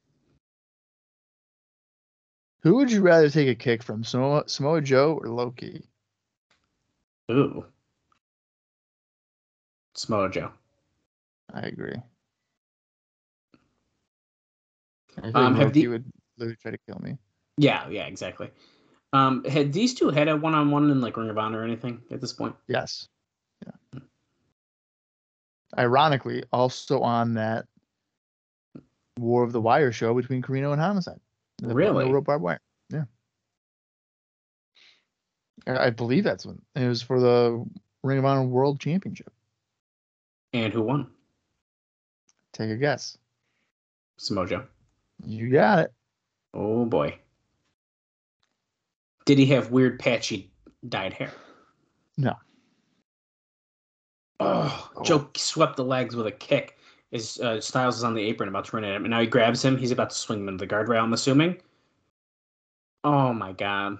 [2.62, 5.82] Who would you rather take a kick from, Samoa, Samoa Joe or Low Ki?
[7.30, 7.64] Ooh.
[9.94, 10.52] Samoa Joe.
[11.54, 11.96] I agree.
[15.16, 17.16] I think Um, Low Ki the- would literally try to kill me.
[17.56, 18.50] Yeah, yeah, exactly.
[19.12, 22.20] Um, had these two had a one-on-one in like Ring of Honor or anything at
[22.20, 22.54] this point?
[22.68, 23.08] Yes.
[23.66, 24.00] Yeah.
[25.78, 27.66] Ironically, also on that
[29.20, 31.20] War of the Wire show between Corino and Homicide.
[31.58, 32.06] The Really?
[32.06, 32.60] No rope barbed wire.
[32.88, 33.04] Yeah.
[35.66, 37.64] I I believe that's when it was for the
[38.02, 39.32] Ring of Honor World Championship.
[40.52, 41.08] And who won?
[42.52, 43.16] Take a guess.
[44.18, 44.66] Samoa
[45.24, 45.92] You got it.
[46.54, 47.18] Oh boy.
[49.26, 50.50] Did he have weird patchy
[50.88, 51.32] dyed hair?
[52.16, 52.34] No.
[54.40, 55.02] Oh, Oh.
[55.02, 56.78] Joe swept the legs with a kick.
[57.12, 59.26] As uh, Styles is on the apron about to run at him, and now he
[59.26, 59.76] grabs him.
[59.76, 61.02] He's about to swing him into the guardrail.
[61.02, 61.56] I'm assuming.
[63.02, 63.98] Oh my god!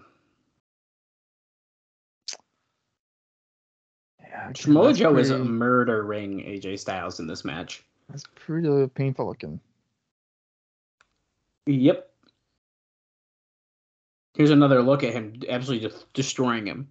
[4.21, 7.85] Yeah, Samoa Joe is murdering AJ Styles in this match.
[8.09, 9.61] That's pretty painful looking.
[11.67, 12.11] Yep.
[14.35, 16.91] Here's another look at him absolutely de- destroying him.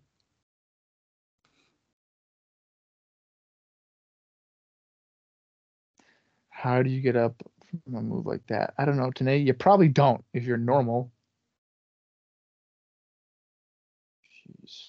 [6.59, 7.41] How do you get up
[7.85, 8.73] from a move like that?
[8.77, 9.11] I don't know.
[9.11, 11.09] Today, you probably don't if you're normal.
[14.27, 14.87] Jeez.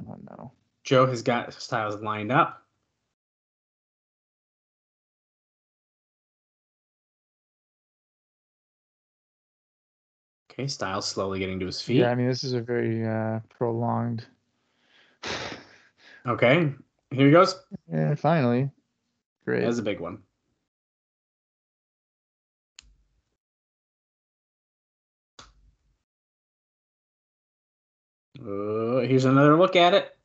[0.00, 0.50] I don't know.
[0.82, 2.64] Joe has got Styles lined up.
[10.50, 11.98] Okay, Styles slowly getting to his feet.
[11.98, 14.26] Yeah, I mean, this is a very uh, prolonged.
[16.26, 16.74] Okay,
[17.10, 17.58] here he goes.
[17.90, 18.70] Yeah, finally.
[19.48, 19.64] Great.
[19.64, 20.24] That's a big one.
[28.38, 30.17] Uh, here's another look at it.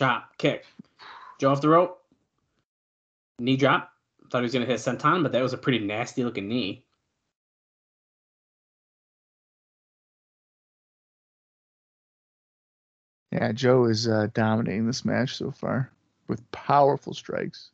[0.00, 0.64] Chop, kick.
[1.38, 2.02] Joe off the rope.
[3.38, 3.92] Knee drop.
[4.30, 6.84] Thought he was going to hit senton, but that was a pretty nasty looking knee.
[13.32, 15.90] Yeah, Joe is uh, dominating this match so far
[16.28, 17.70] with powerful strikes.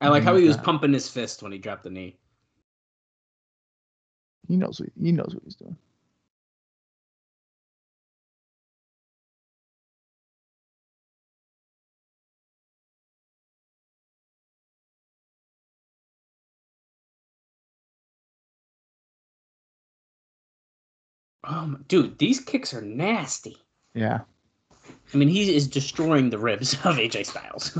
[0.00, 2.16] I like how he was pumping his fist when he dropped the knee.
[4.48, 5.76] He knows what he knows what he's doing.
[21.48, 23.56] My, dude, these kicks are nasty.
[23.94, 24.20] Yeah.
[25.12, 27.78] I mean, he is destroying the ribs of AJ Styles.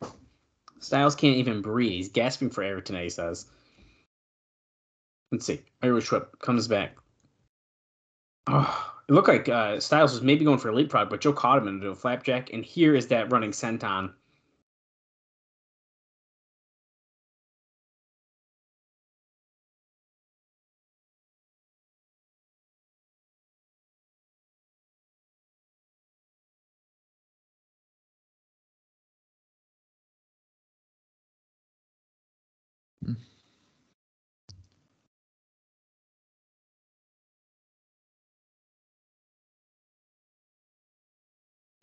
[0.80, 1.92] Styles can't even breathe.
[1.92, 3.46] He's gasping for air tonight, he says.
[5.30, 5.62] Let's see.
[5.82, 6.96] Irish whip comes back.
[8.46, 11.58] Oh, it looked like uh, Styles was maybe going for a leapfrog, but Joe caught
[11.58, 14.12] him into a flapjack, and here is that running senton.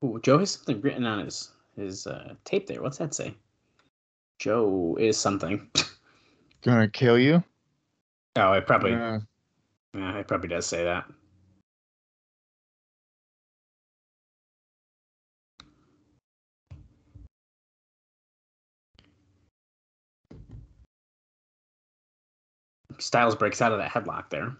[0.03, 2.81] Ooh, Joe has something written on his his uh, tape there.
[2.81, 3.35] What's that say?
[4.39, 5.69] Joe is something.
[6.61, 7.43] Gonna kill you.
[8.35, 9.19] Oh, it probably Yeah.
[9.93, 11.05] yeah, it probably does say that.
[22.99, 24.55] Styles breaks out of that headlock there.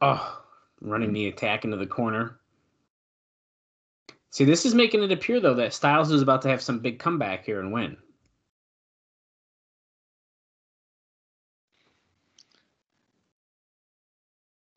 [0.00, 0.42] Oh,
[0.80, 2.38] running the attack into the corner.
[4.30, 6.98] See, this is making it appear though that Styles is about to have some big
[6.98, 7.96] comeback here and win.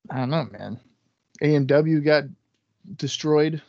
[0.10, 0.80] I don't know, man.
[1.41, 2.24] AMW got
[2.95, 3.61] destroyed.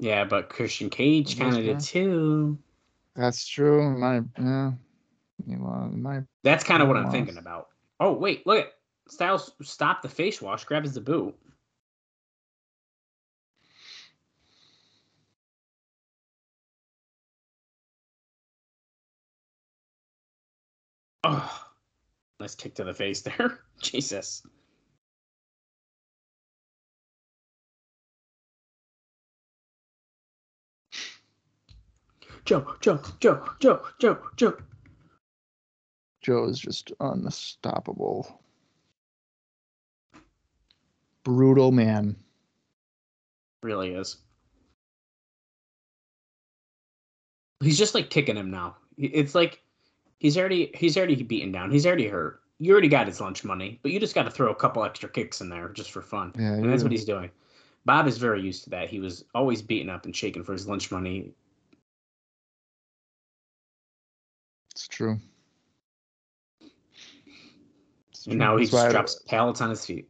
[0.00, 2.58] Yeah, but Christian Cage kind of did too.
[3.16, 3.98] That's true.
[3.98, 4.72] My yeah.
[5.46, 7.14] My That's kind of what I'm Lost.
[7.14, 7.68] thinking about.
[8.00, 8.72] Oh wait, look at
[9.08, 11.34] Styles stop the face wash, grabs the boot.
[21.24, 21.66] Oh,
[22.38, 23.60] nice kick to the face there.
[23.82, 24.42] Jesus.
[32.48, 34.56] Joe, Joe, Joe, Joe, Joe, Joe.
[36.22, 38.40] Joe is just unstoppable.
[41.24, 42.16] Brutal man.
[43.62, 44.16] Really is.
[47.60, 48.76] He's just like kicking him now.
[48.96, 49.60] It's like
[50.18, 51.70] he's already he's already beaten down.
[51.70, 52.40] He's already hurt.
[52.60, 55.10] You already got his lunch money, but you just got to throw a couple extra
[55.10, 56.32] kicks in there just for fun.
[56.38, 57.30] Yeah, and that's you- what he's doing.
[57.84, 58.88] Bob is very used to that.
[58.88, 61.34] He was always beaten up and shaken for his lunch money.
[64.98, 65.14] It's
[68.24, 68.32] true.
[68.32, 70.08] And now he That's why just I- drops pallets on his feet.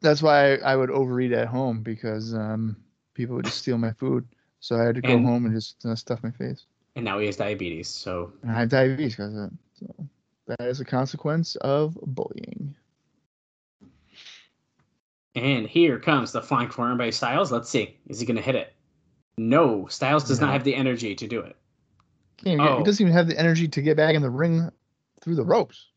[0.00, 2.76] That's why I would overeat at home because um,
[3.14, 4.26] people would just steal my food.
[4.60, 6.64] So I had to go And- home and just uh, stuff my face.
[6.94, 7.88] And now he has diabetes.
[7.88, 9.52] So And I had diabetes because of it.
[9.78, 10.08] So
[10.46, 12.74] that is a consequence of bullying.
[15.34, 17.50] and here comes the flying forearm by Styles.
[17.50, 17.96] Let's see.
[18.06, 18.74] Is he gonna hit it?
[19.38, 21.56] No, Styles does not have the energy to do it.
[22.44, 22.78] Can't get- Oh.
[22.78, 24.70] He doesn't even have the energy to get back in the ring
[25.20, 25.90] through the ropes.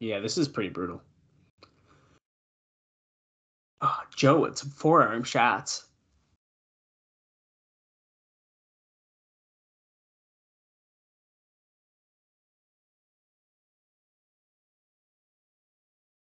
[0.00, 1.02] Yeah, this is pretty brutal.
[3.80, 5.88] Oh, Joe, it's forearm shots.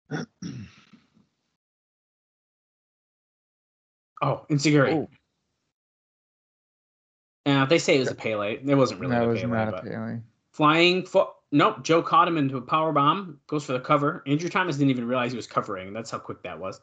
[4.23, 4.93] Oh, insecurity.
[4.97, 5.09] Oh,
[7.47, 8.59] Yeah, they say it was a Pele.
[8.65, 10.19] It wasn't really that a was Pele, not a but Pele.
[10.53, 11.07] flying.
[11.53, 13.41] Nope, Joe caught him into a power bomb.
[13.49, 14.23] Goes for the cover.
[14.27, 15.93] Andrew Thomas didn't even realize he was covering.
[15.93, 16.81] That's how quick that was.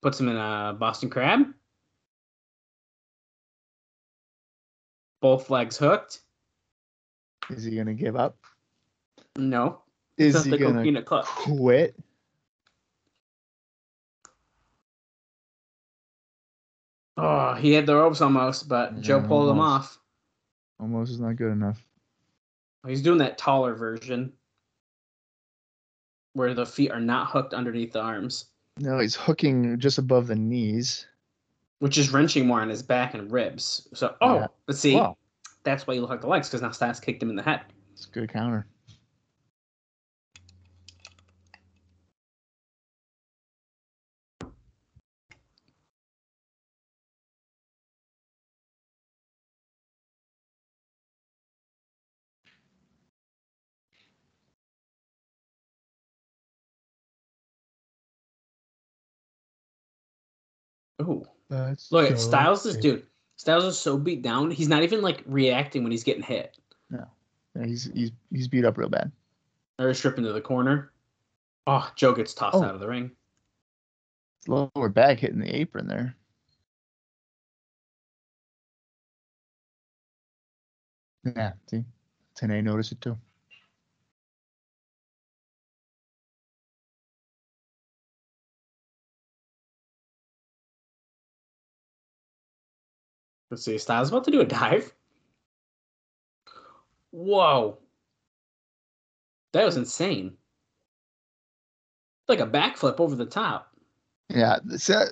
[0.00, 1.42] Puts him in a Boston Crab.
[5.20, 6.20] Both legs hooked.
[7.50, 8.36] Is he gonna give up?
[9.36, 9.82] No.
[10.16, 11.94] Is he gonna quit?
[17.16, 19.98] Oh, he had the ropes almost, but Joe Yeah, pulled him off.
[20.80, 21.84] Almost is not good enough.
[22.86, 24.32] He's doing that taller version
[26.34, 28.46] where the feet are not hooked underneath the arms,
[28.78, 31.06] No, he's hooking just above the knees.
[31.80, 33.86] which is wrenching more on his back and ribs.
[33.92, 34.46] So, oh, Yeah.
[34.68, 34.94] let's see.
[34.94, 35.16] Wow.
[35.64, 37.60] That's why you look like the legs because now Styles kicked him in the head.
[37.92, 38.66] It's a good counter.
[61.02, 62.62] Oh, Let's look at Styles.
[62.62, 63.04] This dude,
[63.36, 64.50] Styles is so beat down.
[64.50, 66.56] He's not even like reacting when he's getting hit
[66.90, 67.04] Yeah,
[67.64, 69.10] he's he's he's beat up real bad.
[69.78, 70.92] or stripping to the corner.
[71.66, 72.62] Oh, Joe gets tossed Oh.
[72.64, 73.10] out of the ring.
[74.40, 76.16] His lower back hitting the apron there.
[81.24, 81.84] Yeah, see,
[82.36, 83.16] Tenay noticed it too.
[93.52, 93.76] Let's see.
[93.76, 94.94] Styles about to do a dive.
[97.10, 97.76] Whoa.
[99.52, 100.38] That was insane.
[102.28, 103.76] Like a backflip over the top.
[104.30, 105.04] Yeah, it's a,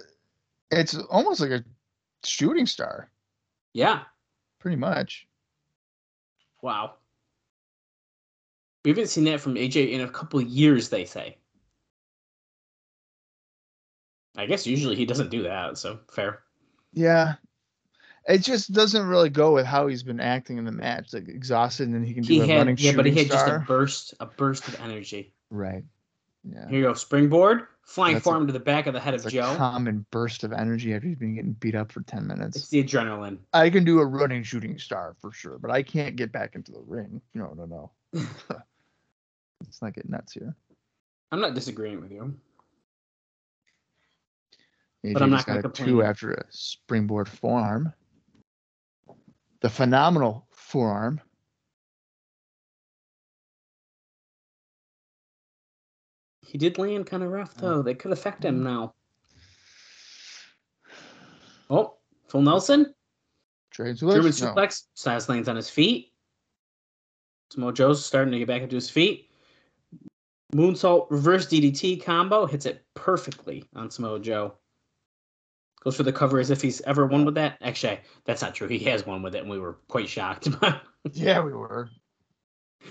[0.71, 1.63] it's almost like a
[2.25, 3.11] shooting star,
[3.75, 4.05] Yeah.
[4.59, 5.27] pretty much.
[6.63, 6.95] Wow.
[8.87, 11.37] We haven't seen that from AJ in a couple of years, they say.
[14.35, 16.45] I guess usually he doesn't do that, so fair.
[16.95, 17.35] Yeah,
[18.31, 21.13] it just doesn't really go with how he's been acting in the match.
[21.13, 23.27] Like exhausted, and then he can do He a running had yeah, but he had
[23.29, 25.33] just a burst, a burst of energy.
[25.51, 25.85] Right.
[26.45, 26.69] Yeah.
[26.69, 29.25] Here you go, springboard, flying That's a- forearm to the back of the head It's
[29.25, 29.55] of a Joe.
[29.57, 32.57] common burst of energy after he's been getting beat up for ten minutes.
[32.57, 33.39] It's the adrenaline.
[33.53, 36.73] I can do a running shooting star for sure, but I can't get back into
[36.73, 37.21] the ring.
[37.35, 37.65] No, no,
[38.15, 38.25] no.
[39.63, 40.55] Let's not get nuts here.
[41.31, 42.35] I'm not disagreeing with you.
[45.05, 47.93] AJ But I'm not gonna got a two after a springboard forearm.
[49.61, 51.21] The phenomenal forearm.
[56.47, 57.83] He did land kind of rough though.
[57.83, 57.85] Mm.
[57.85, 58.65] They could affect him mm.
[58.65, 58.95] now.
[61.69, 61.95] Oh,
[62.27, 62.93] full Nelson.
[63.71, 64.31] Trade German no.
[64.31, 64.85] suplex.
[64.95, 66.13] Styles lands on his feet.
[67.53, 69.31] Samoa Joe's starting to get back into his feet.
[70.55, 74.55] Moonsault reverse DDT combo hits it perfectly on Samoa Joe.
[75.81, 77.57] Goes for the cover as if he's ever won with that.
[77.63, 78.69] Actually, that's not true.
[78.69, 80.49] He has won with it, and we were quite shocked.
[81.13, 81.89] Yeah, we were.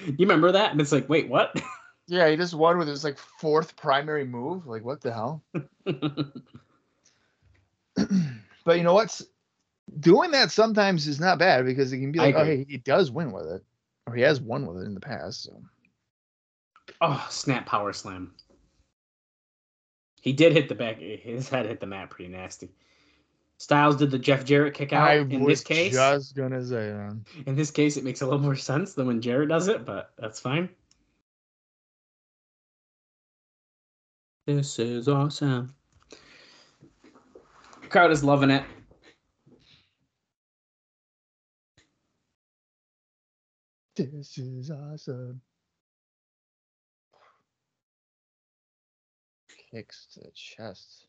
[0.06, 0.72] you remember that?
[0.72, 1.56] And it's like, wait, what?
[2.12, 4.66] Yeah, he just won with his like fourth primary move.
[4.66, 5.44] Like what the hell?
[8.66, 9.24] but you know what's
[10.00, 13.12] doing that sometimes is not bad because it can be like, oh, hey, he does
[13.12, 13.64] win with it,
[14.08, 15.44] or he has won with it in the past.
[15.44, 15.62] So
[17.02, 18.34] oh, snap power slam.
[20.22, 21.00] He did hit the back.
[21.00, 22.70] His head hit the mat pretty nasty.
[23.58, 25.10] Styles did the Jeff Jarrett kick out.
[25.10, 27.18] I in was this case, just gonna say that.
[27.46, 30.12] in this case, it makes a little more sense than when Jarrett does it, but
[30.18, 30.70] that's fine.
[34.48, 35.76] This is awesome.
[37.90, 38.64] Crowd is loving it.
[43.96, 45.42] This is awesome.
[49.72, 51.06] Kicks to the chest.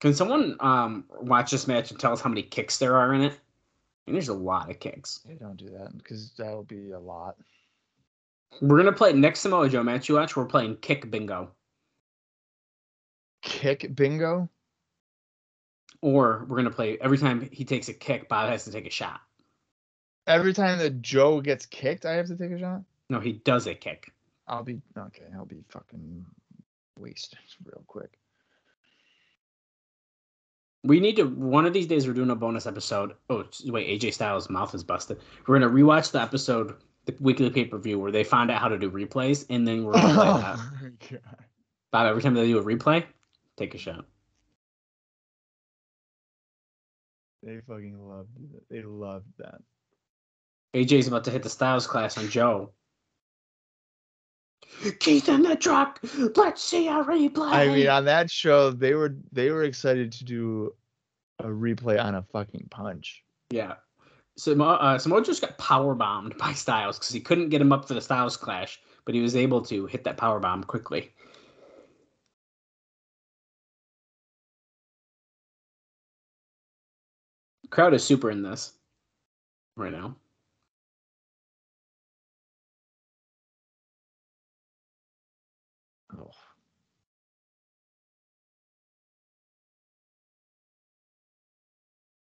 [0.00, 3.22] Can someone um watch this match and tell us how many kicks there are in
[3.22, 3.38] it?
[4.06, 5.20] And there's a lot of kicks.
[5.26, 7.36] Hey, don't do that because that'll be a lot.
[8.62, 10.36] We're gonna play next Samoa Joe match you watch.
[10.36, 11.50] We're playing kick bingo,
[13.42, 14.48] Kick bingo.
[16.00, 18.90] or we're gonna play every time he takes a kick, Bob has to take a
[18.90, 19.20] shot.
[20.26, 22.82] Every time that Joe gets kicked, I have to take a shot.
[23.10, 24.12] No, he does a kick.
[24.48, 25.24] I'll be okay.
[25.34, 26.24] I'll be fucking
[26.98, 28.18] wasted real quick.
[30.84, 32.06] We need to one of these days.
[32.06, 33.14] We're doing a bonus episode.
[33.28, 35.20] Oh wait, AJ Styles' mouth is busted.
[35.46, 38.68] We're gonna rewatch the episode, the weekly pay per view, where they find out how
[38.68, 40.98] to do replays, and then we're gonna play oh that.
[41.10, 41.44] god!
[41.90, 43.04] Bob, every time they do a replay,
[43.56, 44.04] take a shot.
[47.42, 48.62] They fucking loved it.
[48.70, 49.60] They loved that.
[50.74, 52.72] AJ's about to hit the Styles Clash on Joe.
[55.00, 56.00] Keith in the truck.
[56.36, 57.52] Let's see a replay.
[57.52, 60.74] I mean, on that show, they were they were excited to do
[61.38, 63.22] a replay on a fucking punch.
[63.50, 63.74] yeah.
[64.36, 67.88] Samoa, uh, Samoa just got power bombed by Styles because he couldn't get him up
[67.88, 71.12] for the Styles clash, but he was able to hit that power bomb quickly.
[77.70, 78.72] crowd is super in this
[79.76, 80.16] right now.
[86.16, 86.30] Oh.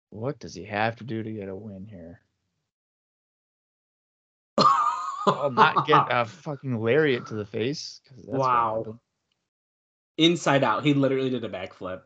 [0.10, 2.20] What does he have to do to get a win here?
[5.26, 8.02] I'll not get a fucking lariat to the face.
[8.10, 9.00] that's Wow.
[10.18, 10.84] inside out.
[10.84, 12.02] He literally did a backflip.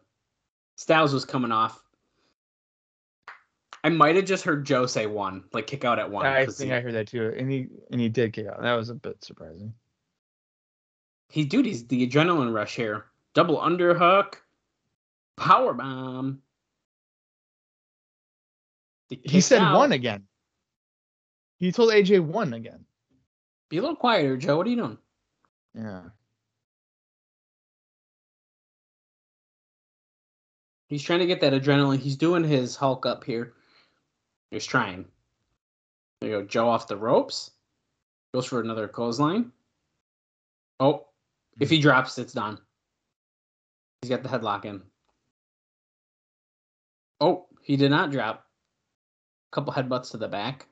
[0.75, 1.81] Styles was coming off.
[3.83, 6.25] I might have just heard Joe say one, like kick out at one.
[6.25, 8.61] I think he, I heard that too, and he and he did kick out.
[8.61, 9.73] That was a bit surprising.
[11.35, 13.07] He, dude, he's the adrenaline rush here.
[13.33, 14.35] Double underhook,
[15.35, 16.41] power bomb.
[19.09, 19.75] He said out.
[19.75, 20.23] one again.
[21.57, 22.85] He told AJ one again.
[23.67, 24.55] Be a little quieter, Joe.
[24.55, 24.97] What are you doing?
[25.73, 26.03] Yeah.
[30.87, 31.99] He's trying to get that adrenaline.
[31.99, 33.55] He's doing his Hulk up here.
[34.51, 35.03] He's trying.
[36.21, 36.45] There you go.
[36.45, 37.51] Joe off the ropes.
[38.33, 39.51] Goes for another clothesline.
[40.79, 41.07] Oh,
[41.59, 42.59] if he drops, it's done.
[44.01, 44.81] He's got the headlock in.
[47.19, 48.45] Oh, he did not drop.
[49.51, 50.67] A couple headbutts to the back.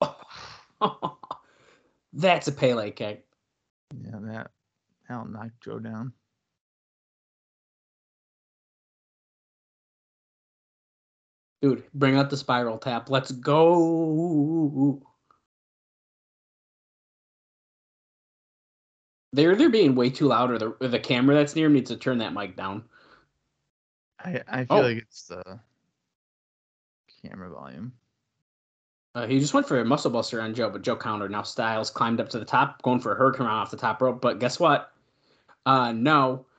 [2.12, 3.24] That's a Pele kick.
[4.04, 4.50] Yeah, that
[5.08, 6.12] that'll knock Joe down.
[11.62, 13.08] Dude, bring out the spiral tap.
[13.08, 15.00] Let's go.
[19.32, 21.90] They're they're being way too loud, or the or the camera that's near him needs
[21.90, 22.84] to turn that mic down.
[24.20, 24.82] I I feel Oh.
[24.82, 25.58] like it's the
[27.22, 27.92] camera volume.
[29.14, 31.30] Uh, he just went for a muscle buster on Joe, but Joe countered.
[31.30, 34.20] Now Styles climbed up to the top, going for a hurricane off the top rope.
[34.22, 34.92] But guess what?
[35.66, 36.46] Uh, no.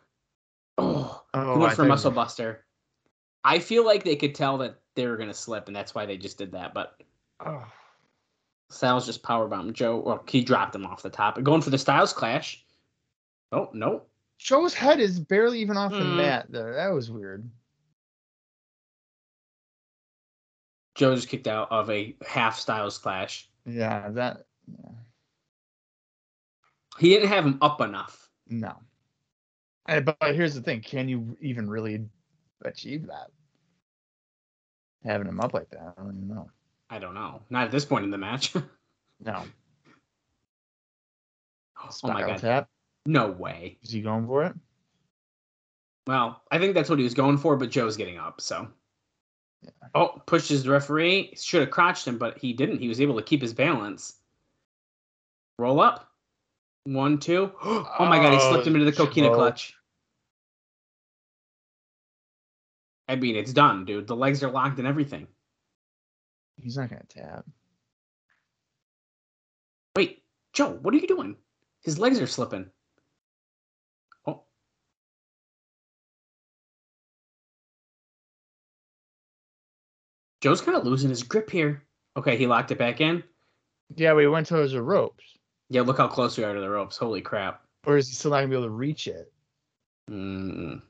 [0.80, 2.66] Oh, Oh, he went I for muscle buster.
[3.44, 6.18] I feel like they could tell that they were gonna slip, and that's why they
[6.18, 6.74] just did that.
[6.74, 7.00] But
[7.40, 7.64] Oh,
[8.74, 10.00] Styles just powerbombed Joe.
[10.00, 11.42] Well, he dropped him off the top.
[11.44, 12.64] Going for the Styles clash.
[13.52, 14.04] Oh no!
[14.40, 16.16] Joe's head is barely even off the Mm.
[16.16, 16.48] mat.
[16.50, 17.50] Though that was weird.
[20.96, 23.50] Joe just kicked out of a half Styles clash.
[23.66, 24.92] Yeah, that yeah,
[27.00, 28.30] He didn't have him up enough.
[28.48, 28.76] no.
[29.86, 32.06] And, but here's the thing: can you even really
[32.64, 33.32] achieve that?
[35.04, 36.50] Having him up like that, I don't even know.
[36.94, 37.42] I don't know.
[37.50, 38.54] Not at this point in the match.
[39.26, 39.42] No.
[42.04, 42.40] Oh my god!
[42.40, 42.68] tap.
[43.06, 43.78] No way.
[43.82, 44.54] Is he going for it?
[46.08, 48.42] Well, I think that's what he was going for, but Joe's getting up.
[48.42, 48.68] So.
[49.62, 49.70] Yeah.
[49.96, 51.36] Oh, pushes the referee.
[51.38, 52.80] Should have crotched him, but he didn't.
[52.80, 54.16] He was able to keep his balance.
[55.58, 56.10] Roll up.
[56.84, 57.54] One, two.
[57.64, 59.36] Oh my god, he slipped him into the oh, coquina Joe.
[59.36, 59.74] clutch.
[63.08, 64.08] I mean, it's done, dude.
[64.08, 65.28] The legs are locked and everything.
[66.62, 67.46] He's not gonna tap.
[69.96, 70.24] Wait,
[70.54, 71.36] Joe, what are you doing?
[71.82, 72.70] His legs are slipping.
[74.26, 74.44] Oh.
[80.42, 81.84] Joe's kind of losing his grip here.
[82.16, 83.24] Okay, he locked it back in.
[83.96, 85.24] Yeah, we went to the ropes.
[85.70, 86.98] Yeah, look how close we are to the ropes.
[86.98, 87.62] Holy crap.
[87.86, 89.32] Or is he still not gonna be able to reach it?
[90.10, 90.82] Mm.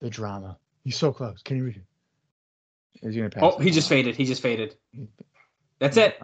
[0.00, 0.58] The drama.
[0.84, 1.42] He's so close.
[1.42, 1.84] Can you reach it?
[3.02, 3.42] Is he gonna pass?
[3.42, 4.16] Oh, he just faded.
[4.16, 4.76] He just faded.
[5.78, 6.20] That's it.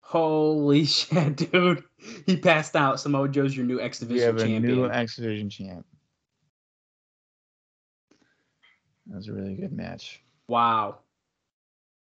[0.00, 1.84] Holy shit, dude.
[2.26, 3.00] He passed out.
[3.00, 4.62] Samoa Joe's your new X Division have a champion.
[4.62, 5.86] new X Division champ.
[9.06, 10.22] That was a really good match.
[10.46, 10.98] Wow.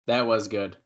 [0.07, 0.77] That was good.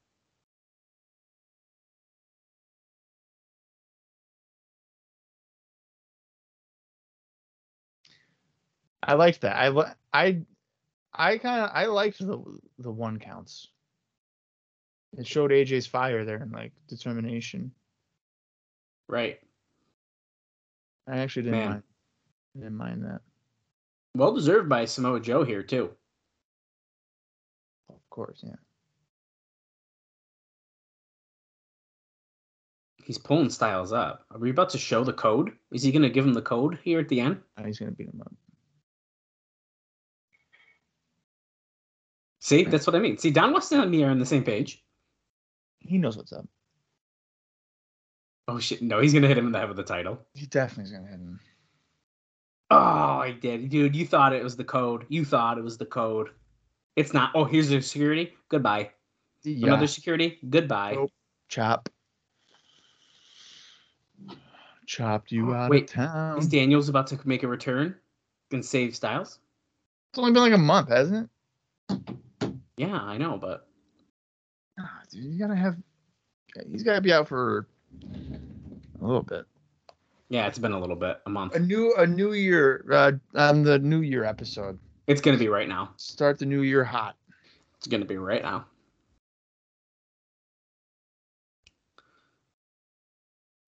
[9.02, 9.56] I liked that.
[9.56, 10.42] I I
[11.12, 12.42] I kind of I liked the
[12.78, 13.68] the one counts.
[15.18, 17.72] It showed AJ's fire there and like determination.
[19.08, 19.40] Right.
[21.08, 21.70] I actually didn't Man.
[21.70, 21.82] mind.
[22.54, 23.20] I didn't mind that.
[24.14, 25.90] Well deserved by Samoa Joe here, too.
[27.88, 28.54] Of course, yeah.
[33.04, 34.24] He's pulling Styles up.
[34.30, 35.50] Are we about to show the code?
[35.72, 37.40] Is he going to give him the code here at the end?
[37.58, 38.32] Oh, he's gonna beat him up.
[42.40, 43.18] See, that's what I mean.
[43.18, 44.82] See, Don Weston and me are on the same page.
[45.78, 46.46] He knows what's up.
[48.48, 48.82] Oh, shit.
[48.82, 50.18] No, he's going to hit him in the head with the title.
[50.34, 51.38] He definitely is gonna hit him.
[52.70, 53.68] Oh, I did.
[53.68, 55.04] Dude, you thought it was the code.
[55.08, 56.30] You thought it was the code.
[56.96, 57.30] It's not.
[57.34, 58.34] Oh, here's the security.
[58.48, 58.90] Goodbye.
[59.42, 59.68] Yeah.
[59.68, 60.38] Another security.
[60.48, 60.92] Goodbye.
[60.94, 61.10] Nope.
[61.48, 61.88] Chop.
[64.86, 66.38] Chopped you oh, out Wait, of town.
[66.38, 67.94] Is Daniels about to make a return
[68.52, 69.38] and save Styles?
[70.10, 71.30] It's only been like a month, hasn't
[71.88, 72.00] it?
[72.80, 73.68] Yeah, I know, but
[74.78, 75.76] Ah, dude, you gotta have.
[76.72, 77.66] He's gotta be out for
[78.98, 79.44] a little bit.
[80.30, 81.54] yeah, it's been a little bit, a month.
[81.54, 84.78] A new a new year uh, on the New Year episode.
[85.08, 85.90] It's gonna be right now.
[85.98, 87.16] Start the new year hot.
[87.76, 88.64] It's gonna be right now.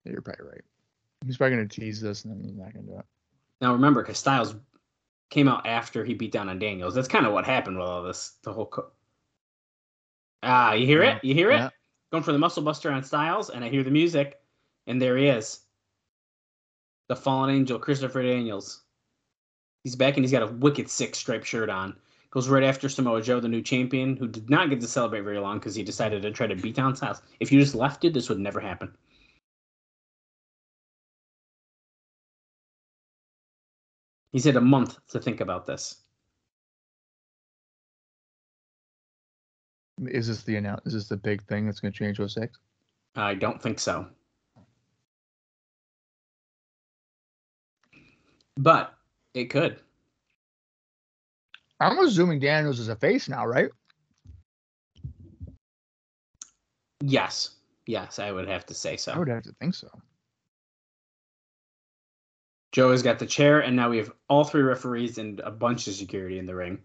[0.05, 0.61] You're probably right.
[1.23, 3.05] He's probably gonna tease this and then he's not gonna do it.
[3.61, 4.55] Now remember, because Styles
[5.29, 6.95] came out after he beat down on Daniels.
[6.95, 8.37] That's kind of what happened with all this.
[8.43, 8.65] The whole.
[8.65, 8.91] Co-
[10.43, 11.23] ah, you hear Yeah, it?
[11.23, 11.55] You hear it?
[11.57, 11.69] yeah.
[12.11, 14.39] Going for the muscle buster on Styles, and I hear the music,
[14.87, 15.61] and there he is.
[17.09, 18.83] The fallen angel, Christopher Daniels.
[19.83, 21.95] He's back and he's got a wicked six striped shirt on.
[22.31, 25.39] Goes right after Samoa Joe, the new champion, who did not get to celebrate very
[25.39, 27.21] long because he decided to try to beat down Styles.
[27.39, 28.95] If you just left it, this would never happen.
[34.31, 36.02] He's had a month to think about this.
[40.07, 40.85] Is this the announce?
[40.85, 42.57] Is this the big thing that's gonna change 06?
[43.15, 44.07] I don't think so.
[48.57, 48.93] But
[49.33, 49.79] it could.
[51.79, 53.69] I'm assuming Daniels is a face now, right?
[57.01, 57.55] Yes.
[57.85, 59.11] Yes, I would have to say so.
[59.11, 59.89] I would have to think so.
[62.71, 65.87] Joe has got the chair, and now we have all three referees and a bunch
[65.87, 66.79] of security in the ring.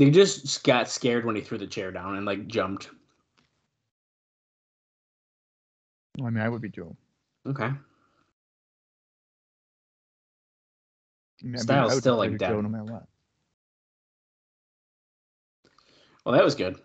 [0.00, 2.88] They just got scared when he threw the chair down and like jumped.
[6.18, 6.96] I mean, I would be too.
[7.46, 7.64] Okay.
[7.66, 7.74] I
[11.42, 12.52] mean, Styles I would still, like, dead.
[12.52, 13.04] No matter what.
[16.24, 16.80] Well, that was good.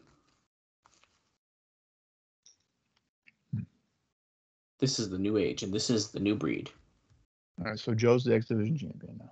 [4.79, 6.69] This is the new age, and this is the new breed.
[7.59, 9.31] All right, so Joe's the X Division champion now.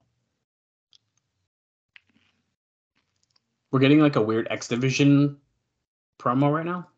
[3.73, 5.39] We're getting like a weird X Division
[6.19, 6.89] promo right now.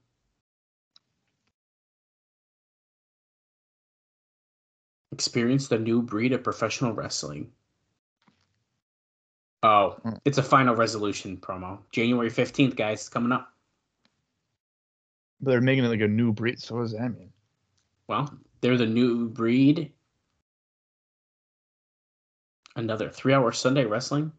[5.13, 7.53] Experience the new breed of professional wrestling.
[9.63, 10.15] Oh, Hmm.
[10.25, 11.79] it's a final resolution promo.
[11.91, 13.53] January 15th, guys, coming up.
[15.39, 16.59] But they're making it like a new breed.
[16.61, 17.31] So what does that mean?
[18.07, 19.93] Well, they're the new breed.
[22.75, 24.33] Another three hour Sunday wrestling.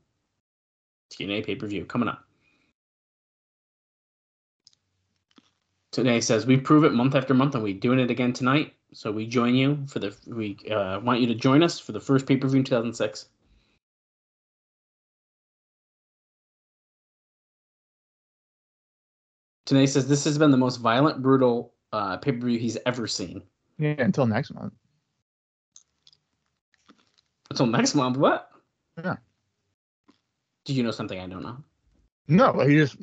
[1.08, 2.26] TNA pay per view coming up.
[5.97, 8.75] Tenay says we prove it month after month, and we're doing it again tonight.
[8.92, 12.00] So we join you for the we uh, want you to join us for the
[12.00, 13.26] first pay per view in 2006.
[19.65, 23.07] Tenay says this has been the most violent, brutal uh, pay per view he's ever
[23.07, 23.42] seen.
[23.78, 24.75] Yeah, until next month.
[27.50, 28.50] Until next month, what?
[29.02, 29.16] Yeah.
[30.66, 31.57] Did you know something I don't know?
[32.28, 32.99] No, he just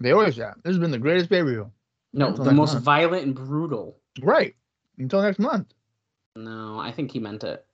[0.00, 0.54] they always have.
[0.62, 1.70] This has been the greatest pay per view.
[2.12, 2.84] No, the most month.
[2.84, 3.96] violent and brutal.
[4.20, 4.54] Right.
[4.98, 5.72] Until next month.
[6.36, 7.64] No, I think he meant it.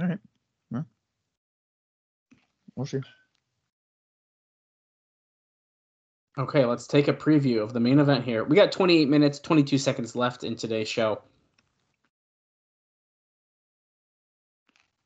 [0.00, 0.18] All right.
[0.70, 0.86] Well,
[2.76, 3.00] we'll see.
[6.38, 8.42] Okay, let's take a preview of the main event here.
[8.42, 11.20] We got 28 minutes, 22 seconds left in today's show.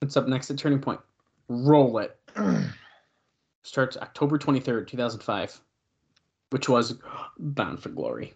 [0.01, 1.01] What's up next at Turning Point?
[1.49, 2.17] Roll it.
[3.65, 5.61] Starts October 23rd, 2005,
[6.57, 6.99] which was
[7.39, 8.33] Bound for Glory.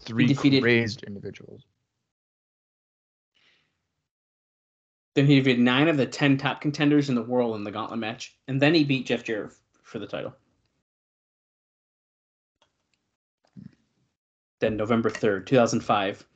[0.00, 1.62] Three defeated- crazed individuals.
[5.14, 8.00] Then he beat nine of the 10 top contenders in the world in the gauntlet
[8.00, 9.52] match, and then he beat Jeff Jarrett
[9.84, 10.34] for the title.
[14.58, 16.26] Then November 3rd, 2005,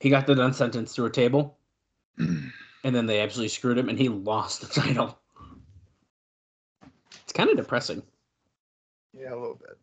[0.00, 1.60] he got the done sentence through a table,
[2.18, 2.50] and
[2.82, 5.21] then they absolutely screwed him, and he lost the title.
[7.32, 8.02] It's kind of depressing.
[9.18, 9.78] Yeah, a little bit.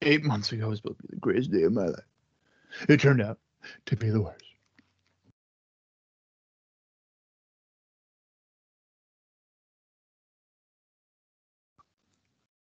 [0.01, 2.01] Eight months ago was supposed to be the greatest day of my life.
[2.89, 3.39] It turned out
[3.85, 4.50] to be the worst.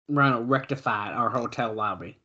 [0.09, 2.19] Ronald rectified our hotel lobby.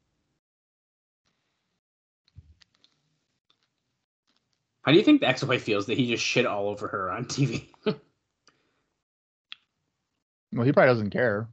[4.82, 7.26] How do you think the ex-wife feels that he just shit all over her on
[7.26, 7.70] TV?
[7.86, 7.96] well,
[10.66, 11.48] he probably doesn't care.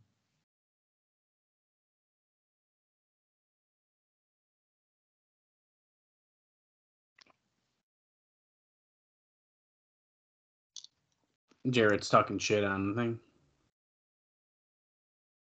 [11.68, 13.20] Jarrett's talking shit on the thing.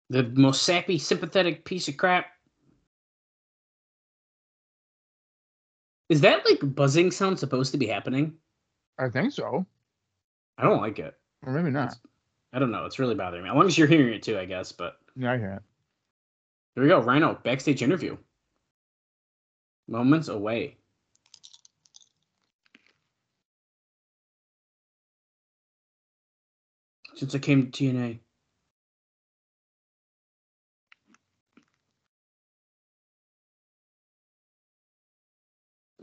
[0.10, 2.27] The most sappy, sympathetic piece of crap.
[6.10, 8.34] Is that like buzzing sound supposed to be happening?
[8.98, 9.66] I think so.
[10.58, 11.16] I don't like it.
[11.45, 11.95] Or maybe not.
[12.53, 12.86] I don't know.
[12.86, 13.50] It's really bothering me.
[13.50, 14.72] As long as you're hearing it too, I guess.
[14.72, 15.61] But Yeah, I hear it.
[16.76, 17.02] here we go.
[17.02, 18.18] Rhino backstage interview.
[19.90, 20.77] Moments away.
[27.16, 28.19] Since I came to TNA.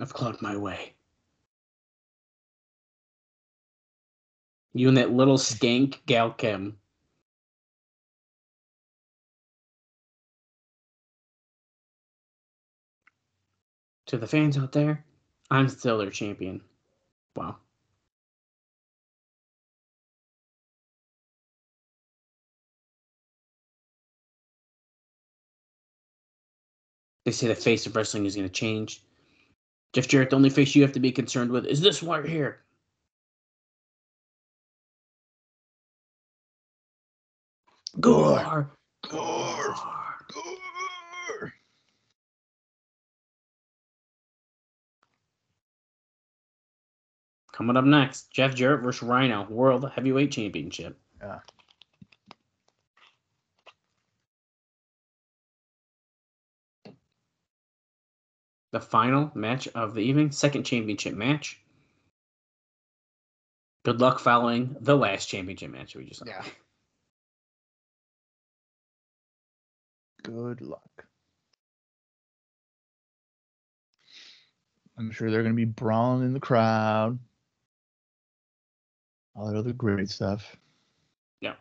[0.01, 0.95] I've clawed my way.
[4.73, 6.77] You and that little skank Gail Kim.
[14.07, 15.05] To the fans out there,
[15.51, 16.61] I'm still their champion.
[17.37, 17.57] Wow.
[27.25, 29.03] They say the face of wrestling is going to change.
[29.95, 32.29] Jeff Jarrett, the only face you have to be concerned with is this one right
[32.29, 32.59] here.
[38.01, 38.71] Gore.
[39.09, 39.75] Gore.
[40.33, 41.55] Gore.
[47.53, 50.99] Coming up next, Jeff Jarrett versus Rhino World Heavyweight Championship.
[51.23, 51.39] Yeah.
[58.75, 61.61] The final match of the evening, second championship match.
[63.85, 66.27] Good luck following the last championship match we just saw.
[66.27, 66.43] Yeah.
[70.25, 71.07] Good luck.
[74.99, 77.17] I'm sure they're going to be brawling in the crowd.
[79.37, 80.57] All that other great stuff.
[81.41, 81.55] Yeah.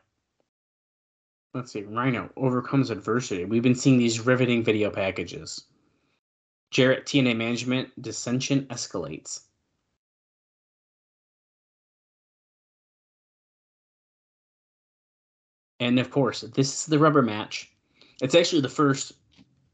[1.53, 1.83] Let's see.
[1.83, 3.45] Rhino overcomes adversity.
[3.45, 5.67] We've been seeing these riveting video packages.
[6.73, 9.41] Jarrett TNA management dissension escalates.
[15.79, 17.71] And of course, this is the rubber match.
[18.21, 19.13] It's actually the first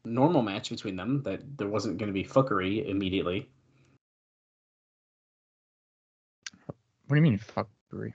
[0.03, 3.49] normal match between them that there wasn't going to be fuckery immediately.
[7.07, 8.13] What do you mean, fuckery?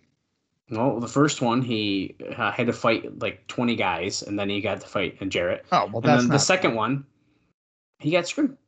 [0.71, 4.61] Well, the first one he uh, had to fight like 20 guys, and then he
[4.61, 5.65] got to fight Jarrett.
[5.73, 7.07] Oh, well, and that's then the second one,
[7.99, 8.59] he got screwed.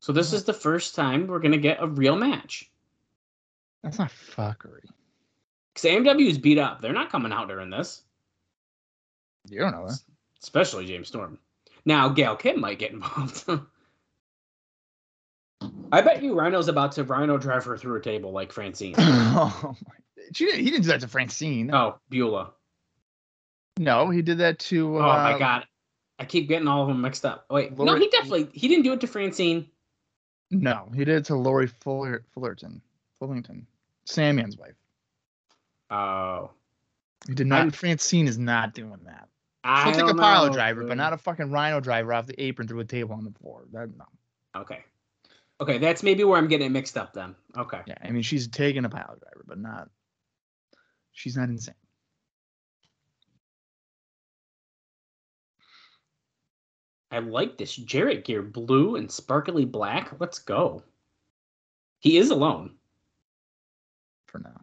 [0.00, 2.70] So this is the first time we're gonna get a real match.
[3.82, 4.84] That's not fuckery.
[5.74, 6.80] Because AMW is beat up.
[6.80, 8.02] They're not coming out during this,
[9.48, 9.98] You don't know that.
[10.42, 11.38] especially James Storm.
[11.84, 13.44] Now Gail Kim might get involved.
[15.92, 18.94] I bet you Rhino's about to Rhino drive her through a table like Francine.
[18.98, 19.92] oh my!
[20.32, 21.72] She he didn't do that to Francine.
[21.72, 22.52] oh, Beulah.
[23.78, 24.96] No, he did that to.
[24.98, 25.66] Oh Uh, my god.
[26.18, 27.44] I keep getting all of them mixed up.
[27.50, 29.68] Wait, no, he definitely he didn't do it to Francine.
[30.50, 32.80] No, he did it to Lori Fuller, Fullerton,
[33.20, 33.64] Fullington,
[34.06, 34.74] Sandman's wife.
[35.90, 36.50] Oh.
[37.26, 37.58] He did not.
[37.60, 39.28] I'm- Francine is not doing that.
[39.64, 42.26] I She'll take a don't pile know, driver, but not a fucking rhino driver off
[42.26, 43.64] the apron through a table on the floor.
[43.72, 44.04] That no.
[44.54, 44.84] Okay.
[45.60, 47.34] Okay, that's maybe where I'm getting it mixed up then.
[47.56, 47.80] Okay.
[47.86, 49.88] Yeah, I mean she's taking a pile driver, but not.
[51.10, 51.74] She's not insane.
[57.10, 60.18] I like this Jarrett gear, blue and sparkly black.
[60.18, 60.82] Let's go.
[62.00, 62.74] He is alone.
[64.26, 64.60] For now.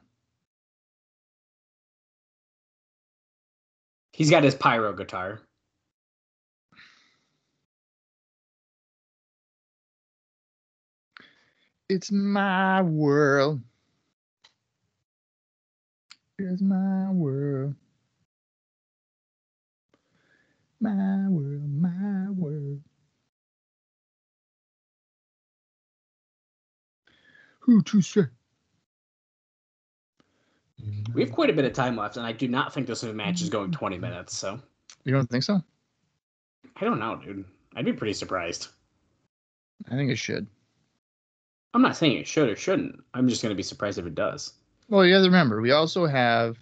[4.11, 5.41] He's got his pyro guitar.
[11.89, 13.61] It's my world.
[16.39, 17.75] It's my world.
[20.83, 22.81] My world, my world.
[27.61, 28.23] Who to say?
[31.13, 33.41] We have quite a bit of time left, and I do not think this match
[33.41, 34.59] is going 20 minutes, so
[35.05, 35.63] You don't think so?
[36.75, 37.45] I don't know, dude.
[37.77, 38.67] I'd be pretty surprised.
[39.89, 40.47] I think it should.
[41.73, 43.01] I'm not saying it should or shouldn't.
[43.13, 44.51] I'm just going to be surprised if it does.
[44.89, 46.57] Well, you have to remember, we also have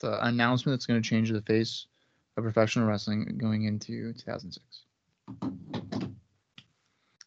[0.00, 1.86] the announcement that's going to change the face
[2.38, 4.84] of professional wrestling going into 2006.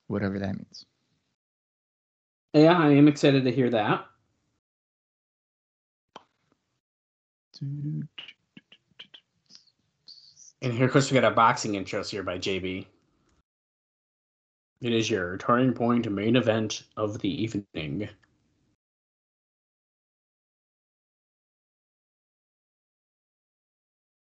[0.07, 0.85] Whatever that means.
[2.53, 4.06] Yeah, I am excited to hear that.
[7.61, 8.07] And
[10.61, 12.88] here, of course, we got our boxing intros here by JB.
[14.81, 18.09] It is your turning point main event of the evening.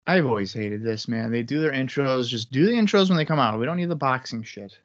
[0.08, 1.32] I've always hated this, man.
[1.32, 2.30] They do their intros.
[2.30, 3.60] Just do the intros when they come out.
[3.60, 4.80] We don't need the boxing shit.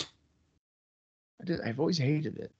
[0.00, 2.50] I just, I've always hated it.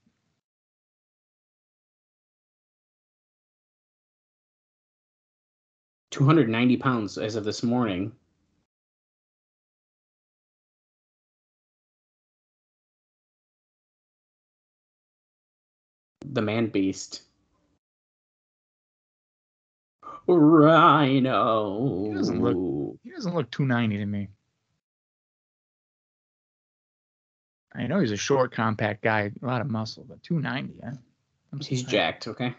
[6.13, 8.13] Two hundred ninety pounds as of this morning.
[16.25, 17.26] The man beast.
[20.29, 22.05] Rhino.
[22.11, 24.29] He doesn't look- He doesn't look 290 to me.
[27.75, 30.97] I know he's a short, compact guy, a lot of muscle, but 290, Huh?
[31.53, 32.55] I'm He's jacked, okay?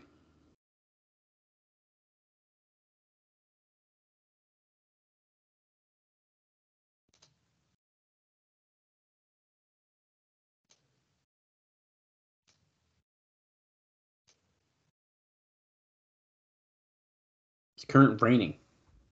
[17.88, 18.56] Current reigning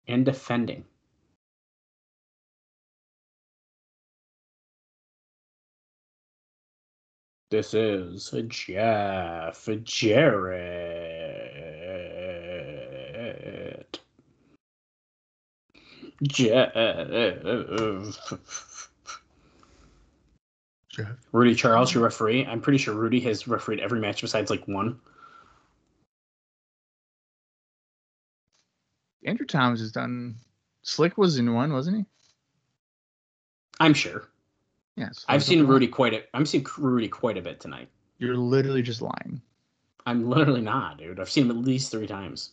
[0.09, 0.85] and defending.
[7.51, 11.15] This is Jeff Jarrett.
[16.23, 16.75] Jeff.
[20.89, 21.17] Jeff.
[21.33, 22.47] Rudy Charles, your referee.
[22.47, 24.99] I'm pretty sure Rudy has refereed every match besides like one.
[29.25, 30.37] Andrew Thomas has done.
[30.83, 32.05] Slick was in one, wasn't he?
[33.81, 34.29] I'm sure.
[34.97, 35.25] Yes.
[35.29, 36.23] I've seen Rudy quite a.
[36.35, 37.89] I'm seeing Rudy quite a bit tonight.
[38.19, 39.41] You're literally just lying.
[40.07, 41.19] I'm literally not, dude.
[41.19, 42.53] I've seen him at least three times.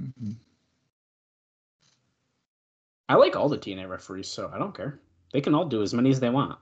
[0.00, 0.36] Mhm.
[3.08, 4.98] I like all the TNA referees, so I don't care.
[5.32, 6.58] They can all do as many as they want.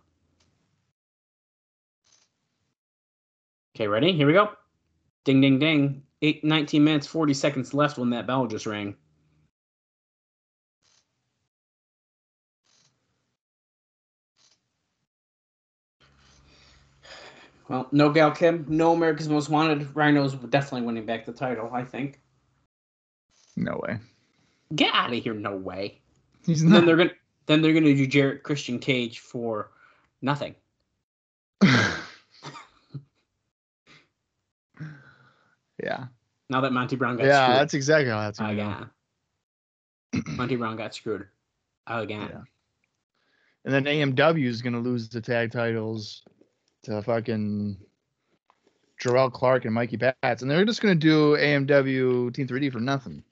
[3.76, 4.12] Okay, ready?
[4.12, 4.50] Here we go.
[5.24, 6.02] Ding, ding, ding.
[6.24, 8.94] Eight, 19 minutes, 40 seconds left when that bell just rang.
[17.68, 19.96] Well, no Gail Kim, no America's Most Wanted.
[19.96, 22.20] Rhino's definitely winning back the title, I think.
[23.56, 23.98] No way.
[24.74, 26.00] Get out of here, no way.
[26.44, 27.12] He's And then they're gonna
[27.46, 29.70] then they're gonna do Jarrett Christian Cage for
[30.20, 30.54] nothing.
[35.82, 36.06] Yeah.
[36.50, 37.60] Now that Monty Brown got Yeah, screwed.
[37.60, 38.62] that's exactly how that's going to
[40.12, 40.24] again.
[40.36, 41.26] Monty Brown got screwed.
[41.86, 42.28] Again.
[42.30, 42.40] Yeah.
[43.64, 46.22] And then AMW is going to lose the tag titles
[46.84, 47.76] to fucking
[49.02, 50.42] Jerrelle Clark and Mikey Batts.
[50.42, 53.22] And they're just going to do AMW Team 3D for nothing.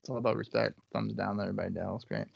[0.00, 0.74] It's all about respect.
[0.92, 2.04] Thumbs down there by Dallas.
[2.04, 2.26] Great.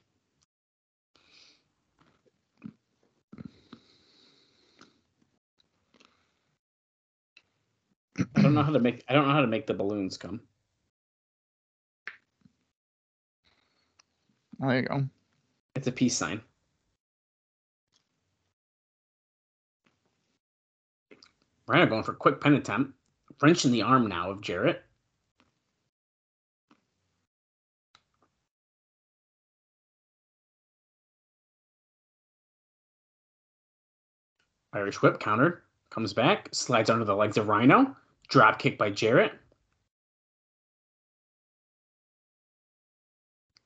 [8.18, 10.40] I don't know how to make I don't know how to make the balloons come.
[14.58, 15.04] There you go.
[15.74, 16.40] It's a peace sign.
[21.66, 22.92] Rhino going for a quick pin attempt.
[23.38, 24.82] French in the arm now of Jarrett.
[34.74, 35.64] Irish whip counter.
[35.90, 36.48] Comes back.
[36.52, 37.96] Slides under the legs of Rhino.
[38.28, 39.32] Drop kick by Jarrett.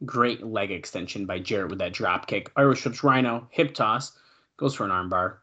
[0.05, 2.51] Great leg extension by Jarrett with that drop kick.
[2.57, 3.49] Irish whips Rhino.
[3.51, 4.18] Hip toss.
[4.57, 5.39] Goes for an armbar.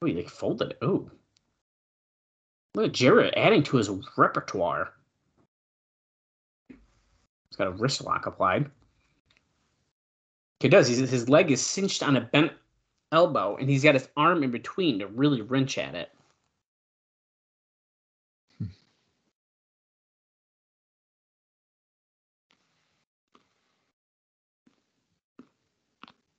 [0.00, 0.78] Oh, he like folded it.
[0.82, 1.10] Oh.
[2.74, 4.92] Look at Jarrett adding to his repertoire.
[6.68, 8.70] He's got a wrist lock applied.
[10.60, 10.86] He does.
[10.86, 12.52] He's, his leg is cinched on a bent
[13.12, 16.10] elbow, and he's got his arm in between to really wrench at it.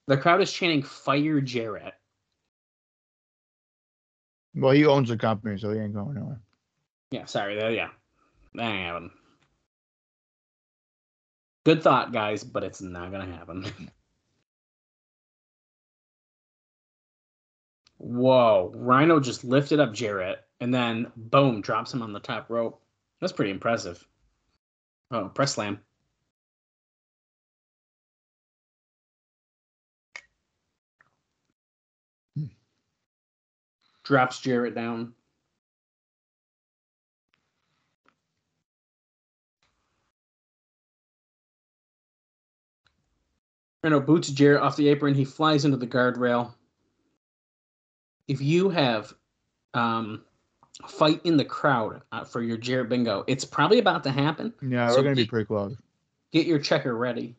[0.09, 1.93] The crowd is chanting "Fire Jarrett."
[4.55, 6.41] Well, he owns the company, so he ain't going nowhere.
[7.11, 7.59] Yeah, sorry.
[7.59, 7.89] That, yeah,
[8.55, 9.11] that ain't happening.
[11.63, 13.67] Good thought, guys, but it's not gonna happen.
[17.99, 18.71] Whoa!
[18.73, 22.81] Rhino just lifted up Jarrett, and then boom, drops him on the top rope.
[23.21, 24.03] That's pretty impressive.
[25.11, 25.81] Oh, press slam.
[34.09, 35.13] Drops Jarrett down.
[43.83, 45.13] Rhino boots Jarrett off the apron.
[45.13, 46.55] He flies into the guardrail.
[48.27, 49.13] If you have
[49.75, 50.23] um,
[50.87, 53.23] fight in the crowd uh, for your Jarrett bingo.
[53.27, 54.55] It's probably about to happen.
[54.67, 55.77] Yeah, So we're gonna be pretty close.
[56.31, 57.35] Get your checker ready.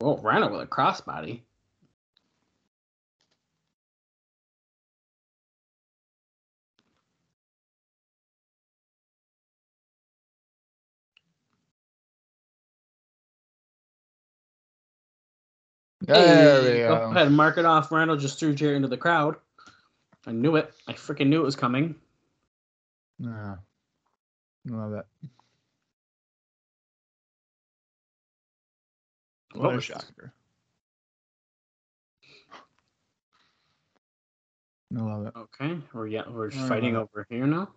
[0.00, 1.42] Oh, Rhino with a crossbody.
[16.06, 17.10] There Hey, we Go go.
[17.10, 17.90] ahead, mark it off.
[17.90, 19.36] Rhino just threw Jarrett into the crowd.
[20.26, 20.72] I knew it.
[20.86, 21.94] I freaking knew it was coming.
[23.18, 23.56] Yeah.
[24.68, 25.06] Love it.
[29.54, 30.32] What Oh, a shocker.
[34.96, 35.32] I love it.
[35.36, 37.68] Okay, we're yeah, we're fighting over here now.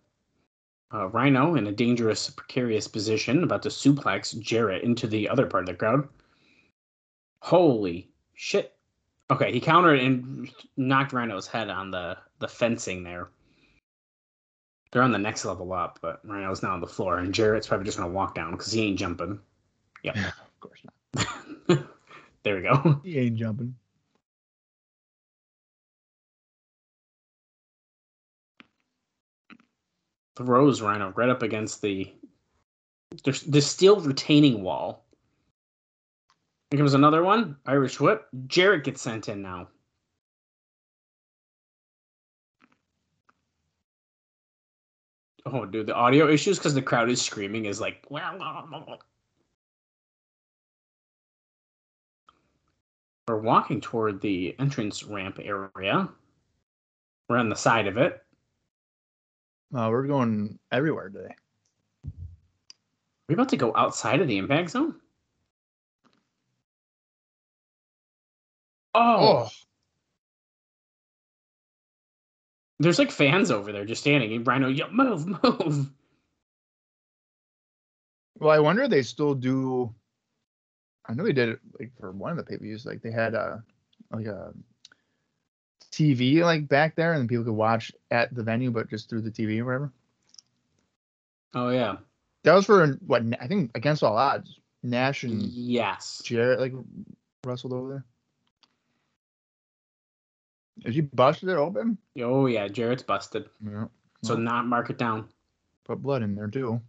[0.93, 5.63] Uh, Rhino in a dangerous, precarious position, about to suplex Jarrett into the other part
[5.63, 6.07] of the crowd.
[7.41, 8.08] Holy
[8.39, 8.73] shit!
[9.29, 13.29] Okay, he countered and knocked Rhino's head on the the fencing there.
[14.91, 17.85] They're on the next level up, but Rhino's now on the floor, and Jarrett's probably
[17.85, 19.39] just gonna walk down because he ain't jumping.
[20.03, 20.15] Yep.
[20.15, 20.79] Of course
[21.15, 21.27] not.
[22.43, 23.01] there we go.
[23.03, 23.75] He ain't jumping.
[30.37, 32.09] throws Rhino right up against the
[33.25, 35.03] there's the steel retaining wall.
[36.69, 37.57] Here comes another one.
[37.65, 38.27] Irish whip.
[38.47, 39.69] Jarrett gets sent in now.
[45.45, 48.05] Oh, dude, the audio issues because the crowd is screaming is like.
[53.27, 56.09] We're walking toward the entrance ramp area.
[57.27, 58.21] We're on the side of it.
[59.75, 61.35] Uh, we're going everywhere today.
[63.27, 64.95] we about to go outside of the impact zone?
[68.95, 68.99] Oh,
[69.45, 69.49] Oh,
[72.79, 74.33] there's like fans over there just standing.
[74.33, 75.89] And Rhino, yeah, move, move.
[78.39, 79.93] well, I wonder if they still do.
[81.07, 82.85] I know they did it like for one of the pay per views.
[82.85, 83.63] Like they had a
[84.11, 84.53] like uh, a
[85.91, 89.31] TV like back there, and people could watch at the venue, but just through the
[89.31, 89.91] TV or whatever.
[91.53, 91.97] Oh yeah,
[92.43, 94.55] That was for what I think against all odds.
[94.83, 96.21] Nash and yes.
[96.23, 96.73] Jarrett like
[97.43, 98.05] wrestled over there.
[100.85, 101.97] Is he busted it open?
[102.21, 103.49] Oh yeah, Jarrett's busted.
[103.63, 103.85] Yeah.
[104.23, 104.43] So Well.
[104.43, 105.27] not mark it down.
[105.85, 106.81] Put blood in there too.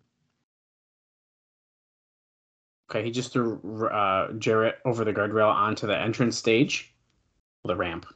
[2.91, 6.93] Okay, he just threw uh, Jarrett over the guardrail onto the entrance stage,
[7.65, 8.07] the ramp.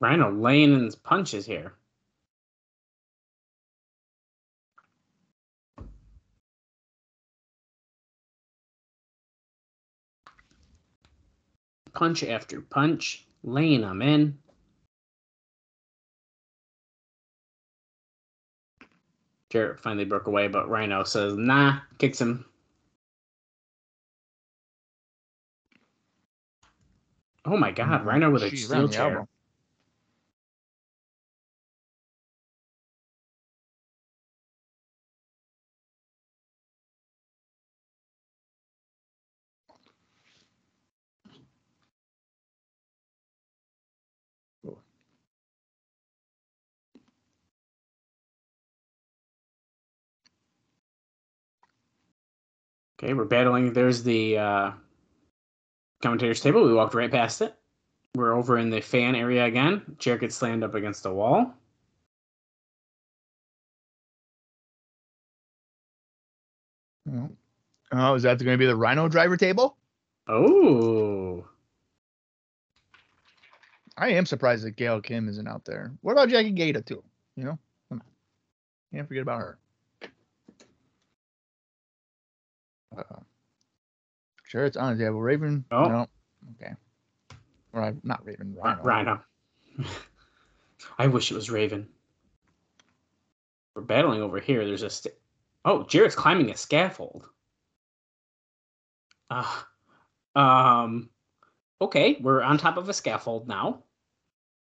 [0.00, 1.74] Rhino laying in his punches here.
[11.94, 14.38] Punch after punch, laying them in.
[19.50, 22.46] Jarrett finally broke away, but Rhino says, nah, kicks him.
[27.44, 29.28] Oh my god, Rhino with a steel chair.
[53.02, 53.72] Okay, we're battling.
[53.72, 54.70] There's the uh,
[56.02, 56.64] commentator's table.
[56.64, 57.54] We walked right past it.
[58.14, 59.96] We're over in the fan area again.
[59.98, 61.54] Chair gets slammed up against the wall.
[67.92, 69.76] Oh, is that going to be the Rhino driver table?
[70.28, 71.44] Oh,
[73.98, 75.92] I am surprised that Gail Kim isn't out there.
[76.00, 77.02] What about Jackie Gayda too?
[77.36, 77.58] You know,
[77.88, 78.02] Come on.
[78.96, 79.58] can't forget about her.
[82.96, 83.20] Uh,
[84.44, 85.20] sure, it's on the table.
[85.20, 85.64] Raven.
[85.70, 85.84] Oh.
[85.84, 86.06] No.
[86.60, 86.72] Okay.
[87.72, 88.54] Or not Raven.
[88.60, 88.82] Rhino.
[88.82, 89.20] Rhino.
[89.78, 89.88] Rhino.
[90.98, 91.88] I wish it was Raven.
[93.74, 94.64] We're battling over here.
[94.64, 94.90] There's a.
[94.90, 95.14] St-
[95.64, 97.28] oh, Jarrett's climbing a scaffold.
[99.30, 99.66] Ah.
[100.36, 101.08] um.
[101.80, 103.82] Okay, we're on top of a scaffold now.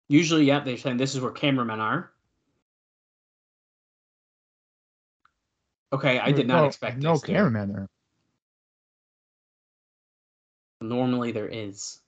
[0.08, 2.10] Usually, yeah, they're saying this is where cameramen are.
[5.92, 7.24] Okay, I did not no, expect no this.
[7.24, 7.88] cameraman there.
[10.81, 12.00] Normally, there is.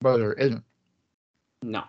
[0.00, 0.64] But there isn't.
[1.62, 1.84] No.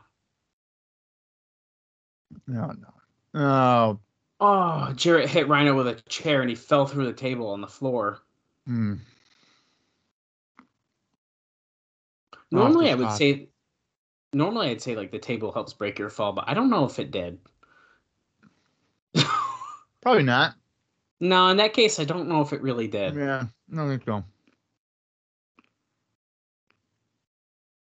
[2.48, 2.94] No, no.
[3.34, 4.00] Oh,
[4.40, 7.68] Oh, Jarrett hit Rhino with a chair and he fell through the table on the
[7.68, 8.20] floor.
[8.66, 8.96] hmm.
[12.52, 13.18] Normally, I would spot.
[13.18, 13.50] say.
[14.32, 16.98] Normally, I'd say like the table helps break your fall, but I don't know if
[17.00, 17.40] it did.
[20.02, 20.54] Probably not.
[21.20, 23.16] no, in that case, I don't know if it really did.
[23.16, 24.24] Yeah, no, think so.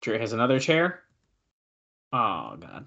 [0.06, 1.02] Drew has another chair.
[2.14, 2.86] Oh god.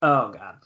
[0.00, 0.56] Oh god.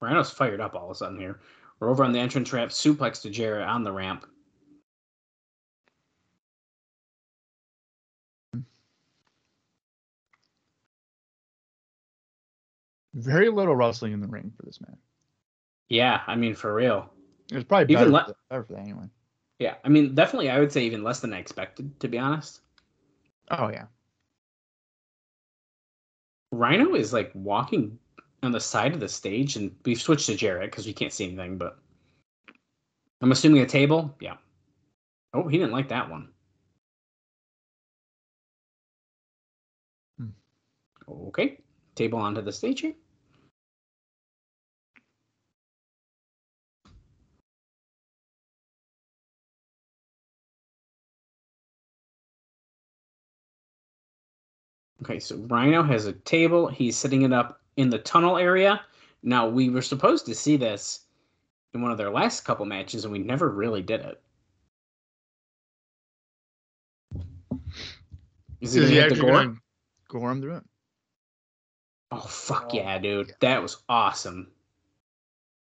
[0.00, 1.38] Rhino's fired up all of a sudden here.
[1.78, 4.26] We're over on the entrance ramp, suplex to Jarrett on the ramp.
[13.14, 14.96] Very little wrestling in the ring for this man.
[15.88, 17.12] Yeah, I mean for real.
[17.50, 19.04] It was probably Even better, le- for, better for that anyway.
[19.58, 22.60] Yeah, I mean definitely I would say even less than I expected, to be honest.
[23.50, 23.86] Oh yeah.
[26.52, 27.98] Rhino is like walking
[28.42, 31.26] on the side of the stage, and we've switched to Jarrett because we can't see
[31.26, 31.58] anything.
[31.58, 31.78] But
[33.20, 34.14] I'm assuming a table.
[34.20, 34.36] Yeah.
[35.34, 36.28] Oh, he didn't like that one.
[40.18, 40.28] Hmm.
[41.08, 41.58] Okay,
[41.94, 42.94] table onto the stage here.
[55.02, 56.68] Okay, so Rhino has a table.
[56.68, 58.80] He's setting it up in the tunnel area.
[59.24, 61.06] Now, we were supposed to see this
[61.74, 64.22] in one of their last couple matches, and we never really did it.
[68.60, 69.56] Is he Is he the actually
[70.08, 70.64] gore him through it?
[72.14, 73.28] Oh fuck Oh, yeah, dude!
[73.28, 73.34] yeah.
[73.40, 74.50] That was awesome.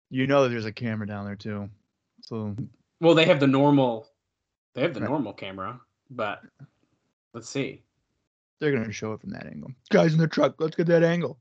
[0.10, 1.70] You know that there's a camera down there too.
[2.22, 2.56] So
[3.00, 4.08] Well, they have the normal,
[4.74, 5.10] they have the Right.
[5.10, 6.42] normal camera, but
[7.34, 7.84] let's see.
[8.60, 9.72] they're gonna show it from that angle.
[9.90, 11.38] Guys in the truck, let's get that angle.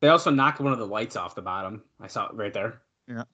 [0.00, 1.82] They also knocked one of the lights off the bottom.
[2.00, 2.82] I saw it right there.
[3.08, 3.26] Really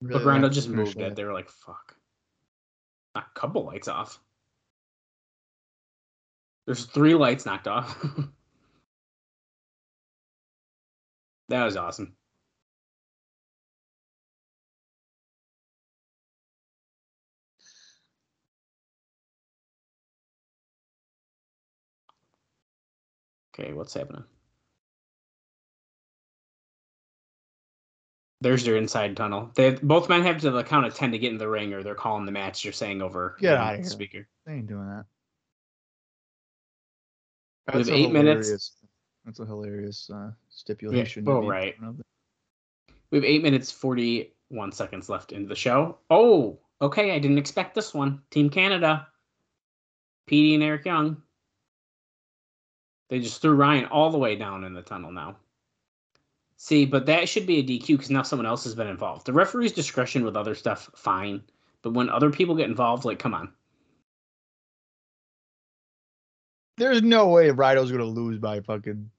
[0.00, 1.00] but Rhino like just moved it.
[1.00, 1.16] that.
[1.16, 1.96] They were like, "Fuck."
[3.14, 4.20] Knock a couple lights off.
[6.66, 7.96] There's three lights knocked off.
[11.48, 12.14] that was awesome.
[23.58, 24.24] Okay, what's happening?
[28.42, 29.50] There's their inside tunnel.
[29.54, 31.82] They both men have to the count of ten to get in the ring, or
[31.82, 32.62] they're calling the match.
[32.62, 33.84] They're saying over Get the outta here.
[33.86, 34.28] speaker.
[34.44, 35.06] They ain't doing that.
[37.72, 38.72] We have eight minutes.
[39.24, 41.24] That's a hilarious uh, stipulation.
[41.24, 41.76] well, be right.
[41.76, 42.06] front of it.
[43.10, 45.98] We have eight minutes forty-one seconds left into the show.
[46.10, 47.12] Oh, okay.
[47.12, 48.22] I didn't expect this one.
[48.30, 49.08] Team Canada,
[50.26, 51.22] Petey and Eric Young.
[53.08, 55.36] They just threw Ryan all the way down in the tunnel now.
[56.56, 59.26] See, but that should be a DQ because now someone else has been involved.
[59.26, 61.42] The referee's discretion with other stuff, fine.
[61.82, 63.52] But when other people get involved, like, come on.
[66.76, 69.10] There's no way Rhino's gonna lose by fucking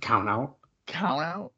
[0.00, 0.56] Count out.
[0.86, 1.52] count out.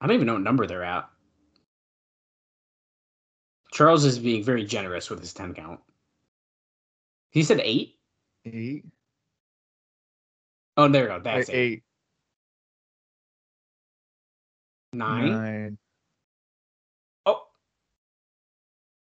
[0.00, 1.08] I don't even know what number they're at.
[3.72, 5.80] Charles is being very generous with his 10 count.
[7.30, 7.96] He said eight?
[8.44, 8.84] Eight.
[10.76, 11.20] Oh, there you go.
[11.20, 11.54] That's Eight.
[11.54, 11.72] eight.
[11.72, 11.82] eight
[14.92, 15.28] Nine.
[15.30, 15.78] nine.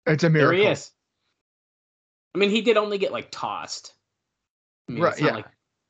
[0.07, 0.91] It's a there he is.
[2.33, 3.93] I mean, he did only get like tossed.
[4.89, 5.33] I mean, Right, yeah.
[5.35, 5.45] like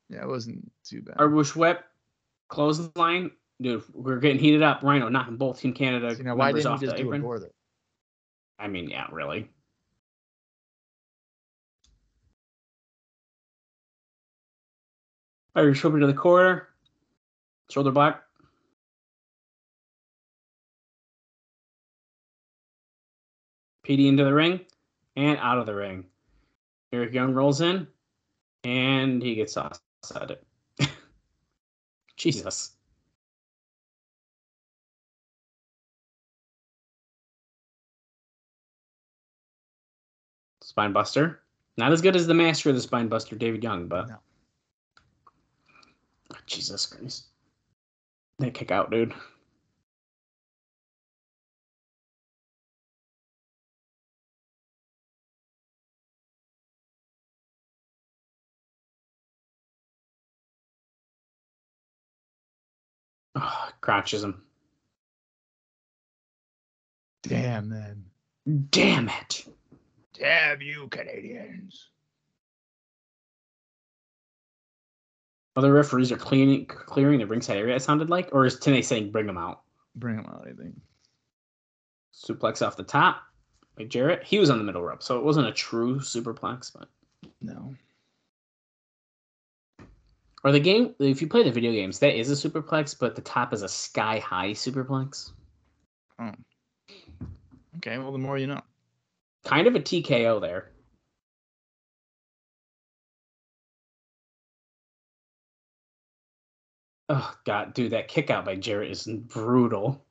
[0.10, 1.16] Yeah, it wasn't too bad.
[1.20, 1.84] our Woosh Whip
[2.50, 3.32] clothesline.
[3.62, 4.84] Dude, we're getting heated up.
[4.84, 7.40] Rhino knocking both Team Canada See, now, why didn't off he just the do apron.
[7.40, 7.50] there?
[8.60, 9.50] I mean, yeah, really.
[15.56, 16.68] Irish whip into the corner.
[17.70, 18.24] Shoulder block.
[23.88, 24.60] Petey into the ring
[25.16, 26.04] and out of the ring.
[26.92, 27.88] Eric Young rolls in
[28.66, 29.82] and he gets tossed
[30.14, 30.46] at it.
[32.18, 32.72] Jesus.
[40.62, 41.44] Spine Buster.
[41.78, 44.10] Not as good as the master of the Spine Buster, David Young, but.
[44.10, 44.18] No.
[46.34, 47.28] Oh, Jesus Christ.
[48.40, 49.14] That kick out, dude.
[63.40, 63.70] Oh,
[64.24, 64.42] him.
[67.24, 68.06] Damn them.
[68.72, 69.46] Damn it.
[70.14, 71.90] Damn you, Canadians.
[75.56, 77.76] Other referees are cleaning clearing the ringside area.
[77.76, 79.62] It sounded like, or is Tenay saying bring them out?
[79.96, 80.76] Bring them out, I think.
[82.14, 83.24] Suplex off the top
[83.76, 84.24] by Jarrett.
[84.24, 86.88] He was on the middle rope, so it wasn't a true superplex, but
[87.42, 87.76] No.
[90.44, 90.96] Or the game.
[91.00, 93.70] If you play the video games, that is a superplex, but the top is a
[93.70, 95.32] sky high superplex.
[96.20, 96.32] Oh.
[97.78, 98.62] Okay, well, the more you know.
[99.44, 100.72] Kind of a TKO there.
[107.10, 110.06] Oh god, dude, that kick out by Jarrett is brutal.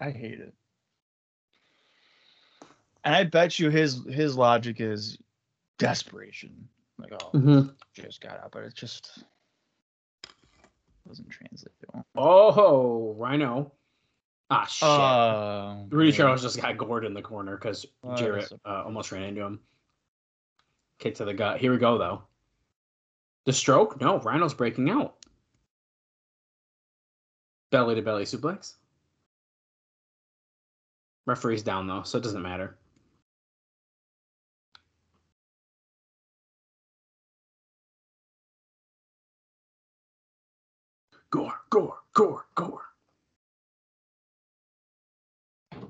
[0.00, 0.54] I hate it.
[3.04, 5.18] And I bet you his his logic is
[5.78, 6.68] desperation.
[6.98, 7.68] Like, oh, Mm-hmm.
[7.94, 9.24] just got out, but it just
[11.08, 12.04] doesn't translate well.
[12.16, 13.72] Oh, Rhino.
[14.50, 14.88] Ah, shit.
[14.88, 16.16] Uh, Rudy yeah.
[16.16, 19.42] Charles just got gored in the corner because Oh, Jarrett that's uh, almost ran into
[19.42, 19.60] him.
[20.98, 21.58] Kick to the gut.
[21.60, 22.22] Here we go, though.
[23.46, 24.00] The stroke?
[24.00, 25.16] No, Rhino's breaking out.
[27.70, 28.74] Belly to belly suplex.
[31.26, 32.76] Referee's down, though, so it doesn't matter.
[41.74, 42.86] Gore, gore, gore,
[45.74, 45.88] gore.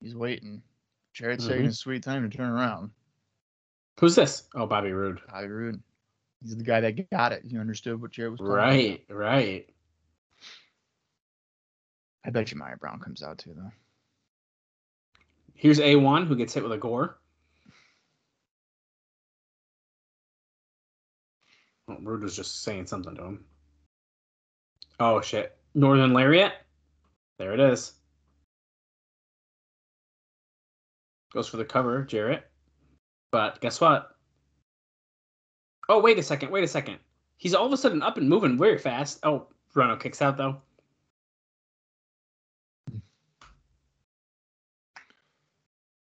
[0.00, 0.62] He's waiting.
[1.14, 1.48] Jarrett's Mhm.
[1.48, 2.92] taking his sweet time to turn around.
[3.98, 4.46] Who's this?
[4.54, 5.22] Oh, Bobby Roode.
[5.28, 5.82] Bobby Roode.
[6.42, 7.44] He's the guy that got it.
[7.46, 9.16] He understood what Jarrett was talking Right, about.
[9.16, 9.74] right.
[12.24, 13.72] I bet you Maya Brown comes out too, though.
[15.54, 17.19] Here's A1 who gets hit with a gore.
[22.02, 23.44] Roode was just saying something to him.
[24.98, 25.56] Oh shit.
[25.74, 26.52] Northern Lariat.
[27.38, 27.94] There it is.
[31.32, 32.50] Goes for the cover, Jarrett.
[33.30, 34.16] But guess what?
[35.88, 36.50] Oh, wait a second.
[36.50, 36.98] Wait a second.
[37.36, 39.20] He's all of a sudden up and moving very fast.
[39.22, 40.60] Oh, Rhino kicks out though.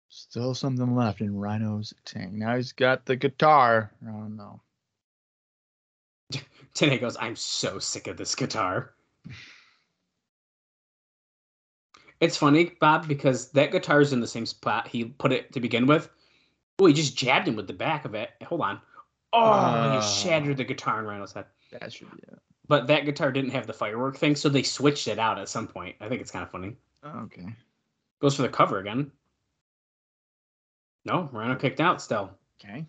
[0.09, 2.33] Still something left in Rhino's tank.
[2.33, 3.91] Now he's got the guitar.
[4.07, 4.61] Oh no.
[6.75, 8.93] Tenay goes, I'm so sick of this guitar.
[12.21, 15.59] It's funny, Bob, because that guitar is in the same spot he put it to
[15.59, 16.09] begin with.
[16.79, 18.31] Oh, he just jabbed him with the back of it.
[18.45, 18.81] Hold on.
[19.33, 19.95] Oh, Ah.
[19.95, 21.45] you shattered the guitar in Rhino's head.
[21.71, 22.39] That should be it.
[22.67, 25.67] But that guitar didn't have the firework thing, so they switched it out at some
[25.67, 25.95] point.
[25.99, 26.75] I think it's kind of funny.
[27.03, 27.47] Oh, okay.
[28.19, 29.11] Goes for the cover again.
[31.03, 32.31] No, Rhino kicked out still.
[32.59, 32.85] Okay.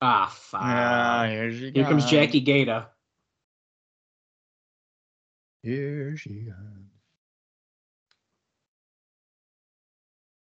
[0.00, 0.60] Ah, fuck.
[0.62, 2.86] Ah, here she Here comes Jackie Gayda.
[5.62, 6.90] Here she comes.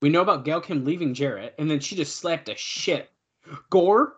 [0.01, 3.11] We know about Gail Kim leaving Jarrett, and then she just slapped a shit.
[3.69, 4.15] Gore?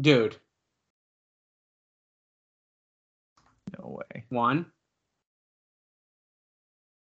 [0.00, 0.36] Dude,
[3.78, 4.24] No way.
[4.28, 4.66] one.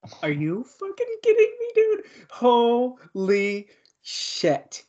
[0.24, 2.04] Are you fucking kidding me, dude?
[2.30, 3.68] Holy
[4.02, 4.84] shit.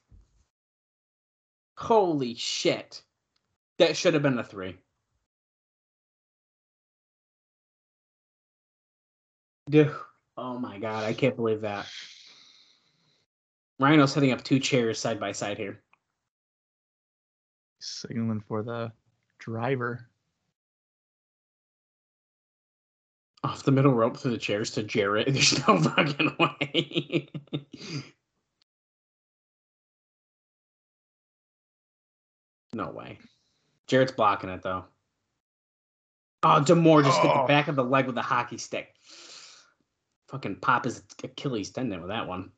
[1.76, 3.02] Holy shit.
[3.78, 4.76] That should have been a three.
[9.68, 9.94] Dude.
[10.36, 11.86] Oh my god, I can't believe that.
[13.78, 15.82] Rhino's setting up two chairs side by side here.
[17.80, 18.92] Signaling for the
[19.38, 20.08] driver.
[23.42, 25.26] Off the middle rope through the chairs to Jarrett.
[25.32, 27.28] There's no fucking way.
[32.74, 33.18] No way.
[33.86, 34.84] Jarrett's blocking it though.
[36.42, 37.46] Oh, D'Amore just hit the Oh.
[37.46, 38.94] back of the leg with a hockey stick.
[40.28, 42.50] Fucking pop his Achilles tendon with that one.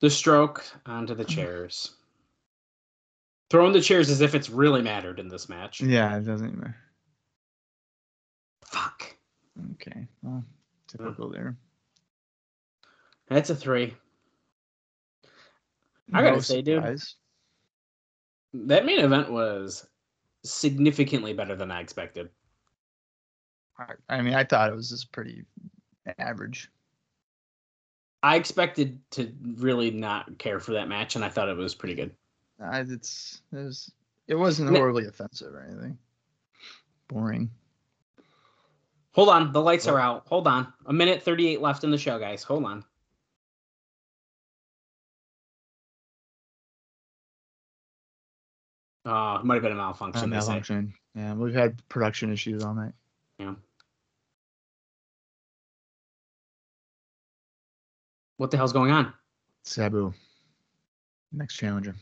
[0.00, 1.92] The stroke onto the chairs.
[3.50, 5.80] Throwing the chairs as if it's really mattered in this match.
[5.80, 6.76] Yeah, it doesn't matter.
[8.62, 9.16] Fuck.
[9.72, 10.06] Okay.
[10.22, 10.44] Well,
[10.86, 11.56] typical there.
[13.28, 13.94] That's a three.
[16.12, 16.76] I gotta say, dude.
[16.82, 17.14] surprise.
[18.54, 19.86] That main event was
[20.44, 22.30] significantly better than I expected.
[24.08, 25.44] I- mean, I thought it was just pretty
[26.18, 26.68] average.
[28.22, 31.94] I expected to really not care for that match, and I thought it was pretty
[31.94, 32.14] good.
[32.60, 33.92] It's it was
[34.26, 34.78] it wasn't No.
[34.78, 35.96] horribly offensive or anything.
[37.06, 37.50] Boring.
[39.12, 40.26] Hold on, the lights are out.
[40.26, 40.72] Hold on.
[40.86, 42.42] A minute 38 left in the show, guys.
[42.42, 42.84] Hold on.
[49.08, 50.20] Uh, it might have been a malfunction.
[50.24, 50.26] Say.
[50.26, 50.92] malfunction.
[51.14, 52.92] Yeah, we've had production issues all night.
[53.38, 53.54] Yeah.
[58.36, 59.12] What the hell's going on?
[59.64, 60.12] Sabu,
[61.32, 61.94] next challenger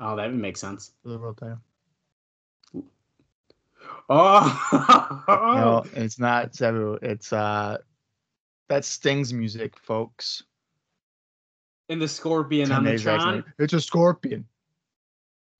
[0.00, 0.92] Oh, that would make sense.
[1.02, 1.58] for the world title.
[4.08, 6.98] Oh, No, it's not Sabu.
[7.02, 7.78] It's uh,
[8.68, 10.42] that Sting's music, folks.
[11.88, 13.44] and the scorpion on the Tron.
[13.58, 14.44] It's a scorpion.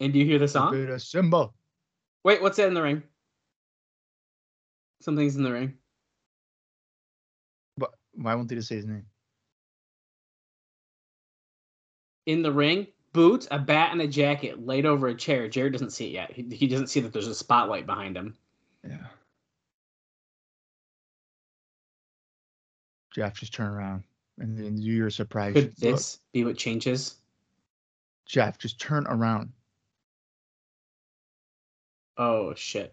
[0.02, 0.74] And do you hear the song?
[0.74, 1.54] It's a symbol.
[2.24, 3.04] Wait, what's that in the ring?
[5.00, 5.74] Something's in the ring.
[7.76, 9.06] But why won't they just say his name?
[12.26, 15.46] In the ring, boots, a bat, and a jacket laid over a chair.
[15.48, 16.32] Jarrett doesn't see it yet.
[16.32, 18.36] He, he doesn't see that there's a spotlight behind him.
[18.82, 19.06] Yeah.
[23.14, 24.02] Jeff, just turn around
[24.40, 25.52] and then do your surprise.
[25.52, 25.76] Could look.
[25.76, 27.18] this be what changes?
[28.26, 29.52] Jeff, just turn around.
[32.16, 32.92] Oh shit.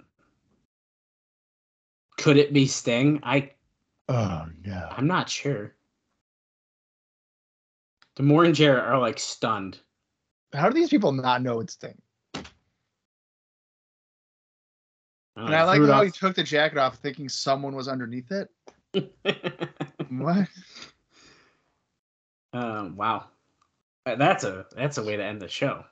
[2.18, 3.20] Could it be Sting?
[3.24, 3.52] I
[4.08, 4.88] Oh no.
[4.92, 5.76] I'm not sure.
[8.16, 9.80] D'Amore and Jarrett are like stunned.
[10.54, 12.02] How do these people not know it's Sting?
[15.38, 16.04] Oh, And I like how off.
[16.06, 18.50] he took the jacket off thinking someone was underneath it.
[20.10, 20.48] What?
[22.52, 23.26] um, wow,
[24.06, 25.86] that's a that's a way to end the show.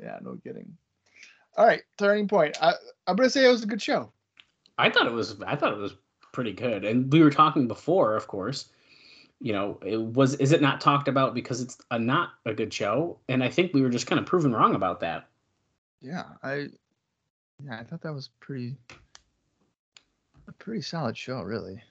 [0.00, 0.76] Yeah, no kidding.
[1.56, 2.56] All right, turning point.
[2.60, 2.74] I,
[3.06, 4.10] I'm gonna say it was a good show.
[4.78, 5.94] I thought it was I thought it was
[6.32, 8.66] pretty good, and we were talking before, of course.
[9.40, 12.72] You know, it was is it not talked about because it's a not a good
[12.72, 15.28] show, and I think we were just kind of proven wrong about that.
[16.00, 16.68] Yeah, I
[17.64, 18.76] yeah, I thought that was pretty
[20.48, 21.82] a pretty solid show, really.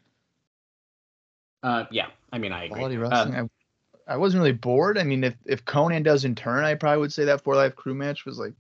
[1.62, 2.76] Uh, yeah, I mean I agree.
[2.76, 3.50] Quality Uh, wrestling.
[4.08, 4.98] I, I wasn't really bored.
[4.98, 7.94] I mean, if if Konnan doesn't turn, I probably would say that Four Live Kru
[7.94, 8.54] match was like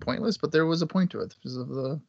[0.00, 2.00] pointless, but there was a point to it because of the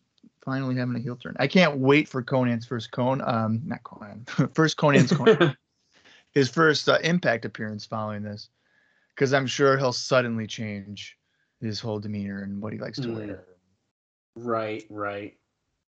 [0.44, 1.36] finally having a heel turn.
[1.40, 5.56] I can't wait for Konnan's first Con, um, not Konnan, first Konnan's Konnan,
[6.32, 8.50] his first uh, Impact appearance following this,
[9.16, 11.18] because I'm sure he'll suddenly change
[11.60, 13.28] his whole demeanor and what he likes to Mm.
[13.28, 13.46] wear,
[14.36, 15.38] right, right.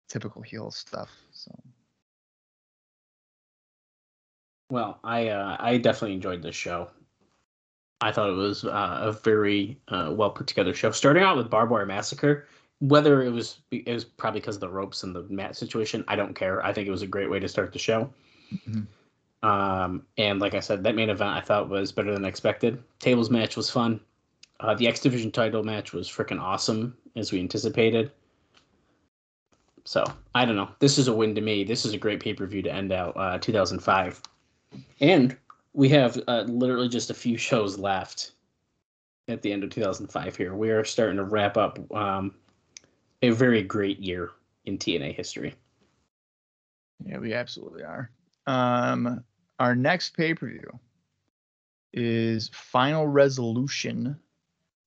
[0.08, 1.10] typical heel stuff.
[1.32, 1.50] So
[4.70, 6.90] Well, I uh, I definitely enjoyed this show.
[8.02, 10.90] I thought it was uh, a very uh, well put together show.
[10.90, 12.48] Starting out with Barbed Wire Massacre,
[12.80, 16.16] whether it was it was probably because of the ropes and the mat situation, I
[16.16, 16.64] don't care.
[16.66, 18.12] I think it was a great way to start the show.
[18.68, 18.86] Mhm.
[19.44, 22.82] Um, and like I said, that main event I thought was better than expected.
[22.98, 24.00] Tables match was fun.
[24.60, 28.10] Uh, the X Division title match was freaking awesome as we anticipated.
[29.84, 30.70] So I don't know.
[30.80, 31.62] This is a win to me.
[31.64, 34.20] This is a great pay per view to end out uh, 2005,
[35.00, 35.36] and
[35.72, 38.32] we have uh, literally just a few shows left
[39.28, 40.36] at the end of 2005.
[40.36, 42.34] Here we are starting to wrap up um,
[43.22, 44.30] a very great year
[44.64, 45.54] in TNA history.
[47.04, 48.10] Yeah, we absolutely are.
[48.46, 49.24] Um,
[49.58, 50.78] our next pay per view
[51.92, 54.18] is Final Resolution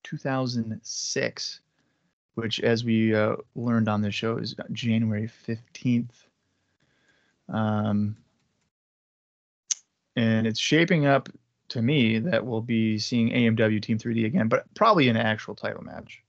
[0.04, 1.60] 2006,
[2.36, 6.10] which, as we uh, learned on the show, is January 15th.
[7.50, 8.18] Um,
[10.16, 11.30] and it's shaping up
[11.69, 15.84] to me that we'll be seeing AMW Team 3D again, but probably an actual title
[15.84, 16.22] match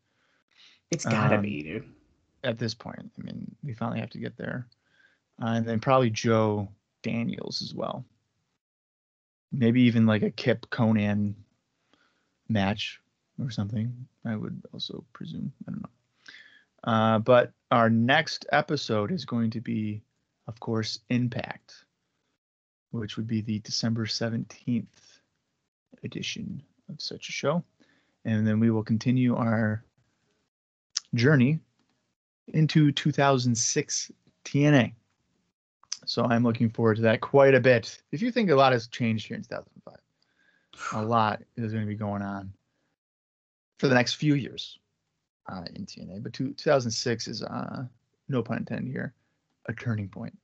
[0.90, 1.92] It's gotta Um, be, dude.
[2.44, 3.10] at this point.
[3.18, 4.66] I mean, we finally have to get there.
[5.42, 6.68] Uh, and then probably Joe
[7.02, 8.05] Daniels as well.
[9.52, 11.34] Maybe even like a Kip Konnan
[12.48, 13.00] match
[13.42, 14.06] or something.
[14.24, 15.52] I would also presume.
[15.66, 15.89] I don't know.
[16.84, 20.02] Uh, but our next episode is going to be,
[20.47, 21.84] of course, Impact,
[22.90, 24.86] which would be the December 17th
[26.05, 27.65] edition of such a show.
[28.24, 29.84] And then we will continue our
[31.15, 31.60] journey
[32.48, 34.12] into 2006
[34.44, 34.92] TNA.
[36.05, 38.00] So I'm looking forward to that quite a bit.
[38.12, 39.94] If you think a lot has changed here in 2005,
[40.92, 42.52] a lot is going to be going on
[43.78, 44.78] for the next few years
[45.50, 46.23] uh, in TNA.
[46.23, 47.84] But two, 2006 is, uh,
[48.28, 49.15] no pun intended here,
[49.66, 50.36] a turning point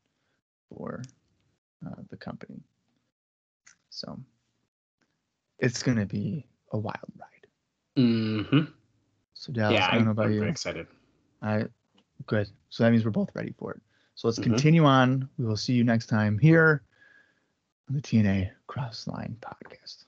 [0.68, 1.02] for
[1.86, 2.60] uh, the company.
[3.90, 4.18] So
[5.58, 7.46] it's going to be a wild ride.
[7.96, 8.64] hmm
[9.34, 10.42] So Dallas, yeah, I don't know about I'm you.
[10.44, 10.86] excited.
[11.42, 11.64] I
[12.26, 12.48] good.
[12.70, 13.82] So that means we're both ready for it.
[14.14, 14.44] So let's Mhm.
[14.44, 15.28] continue on.
[15.38, 16.82] We will see you next time here
[17.88, 20.04] on the TNA Crossline Podcast.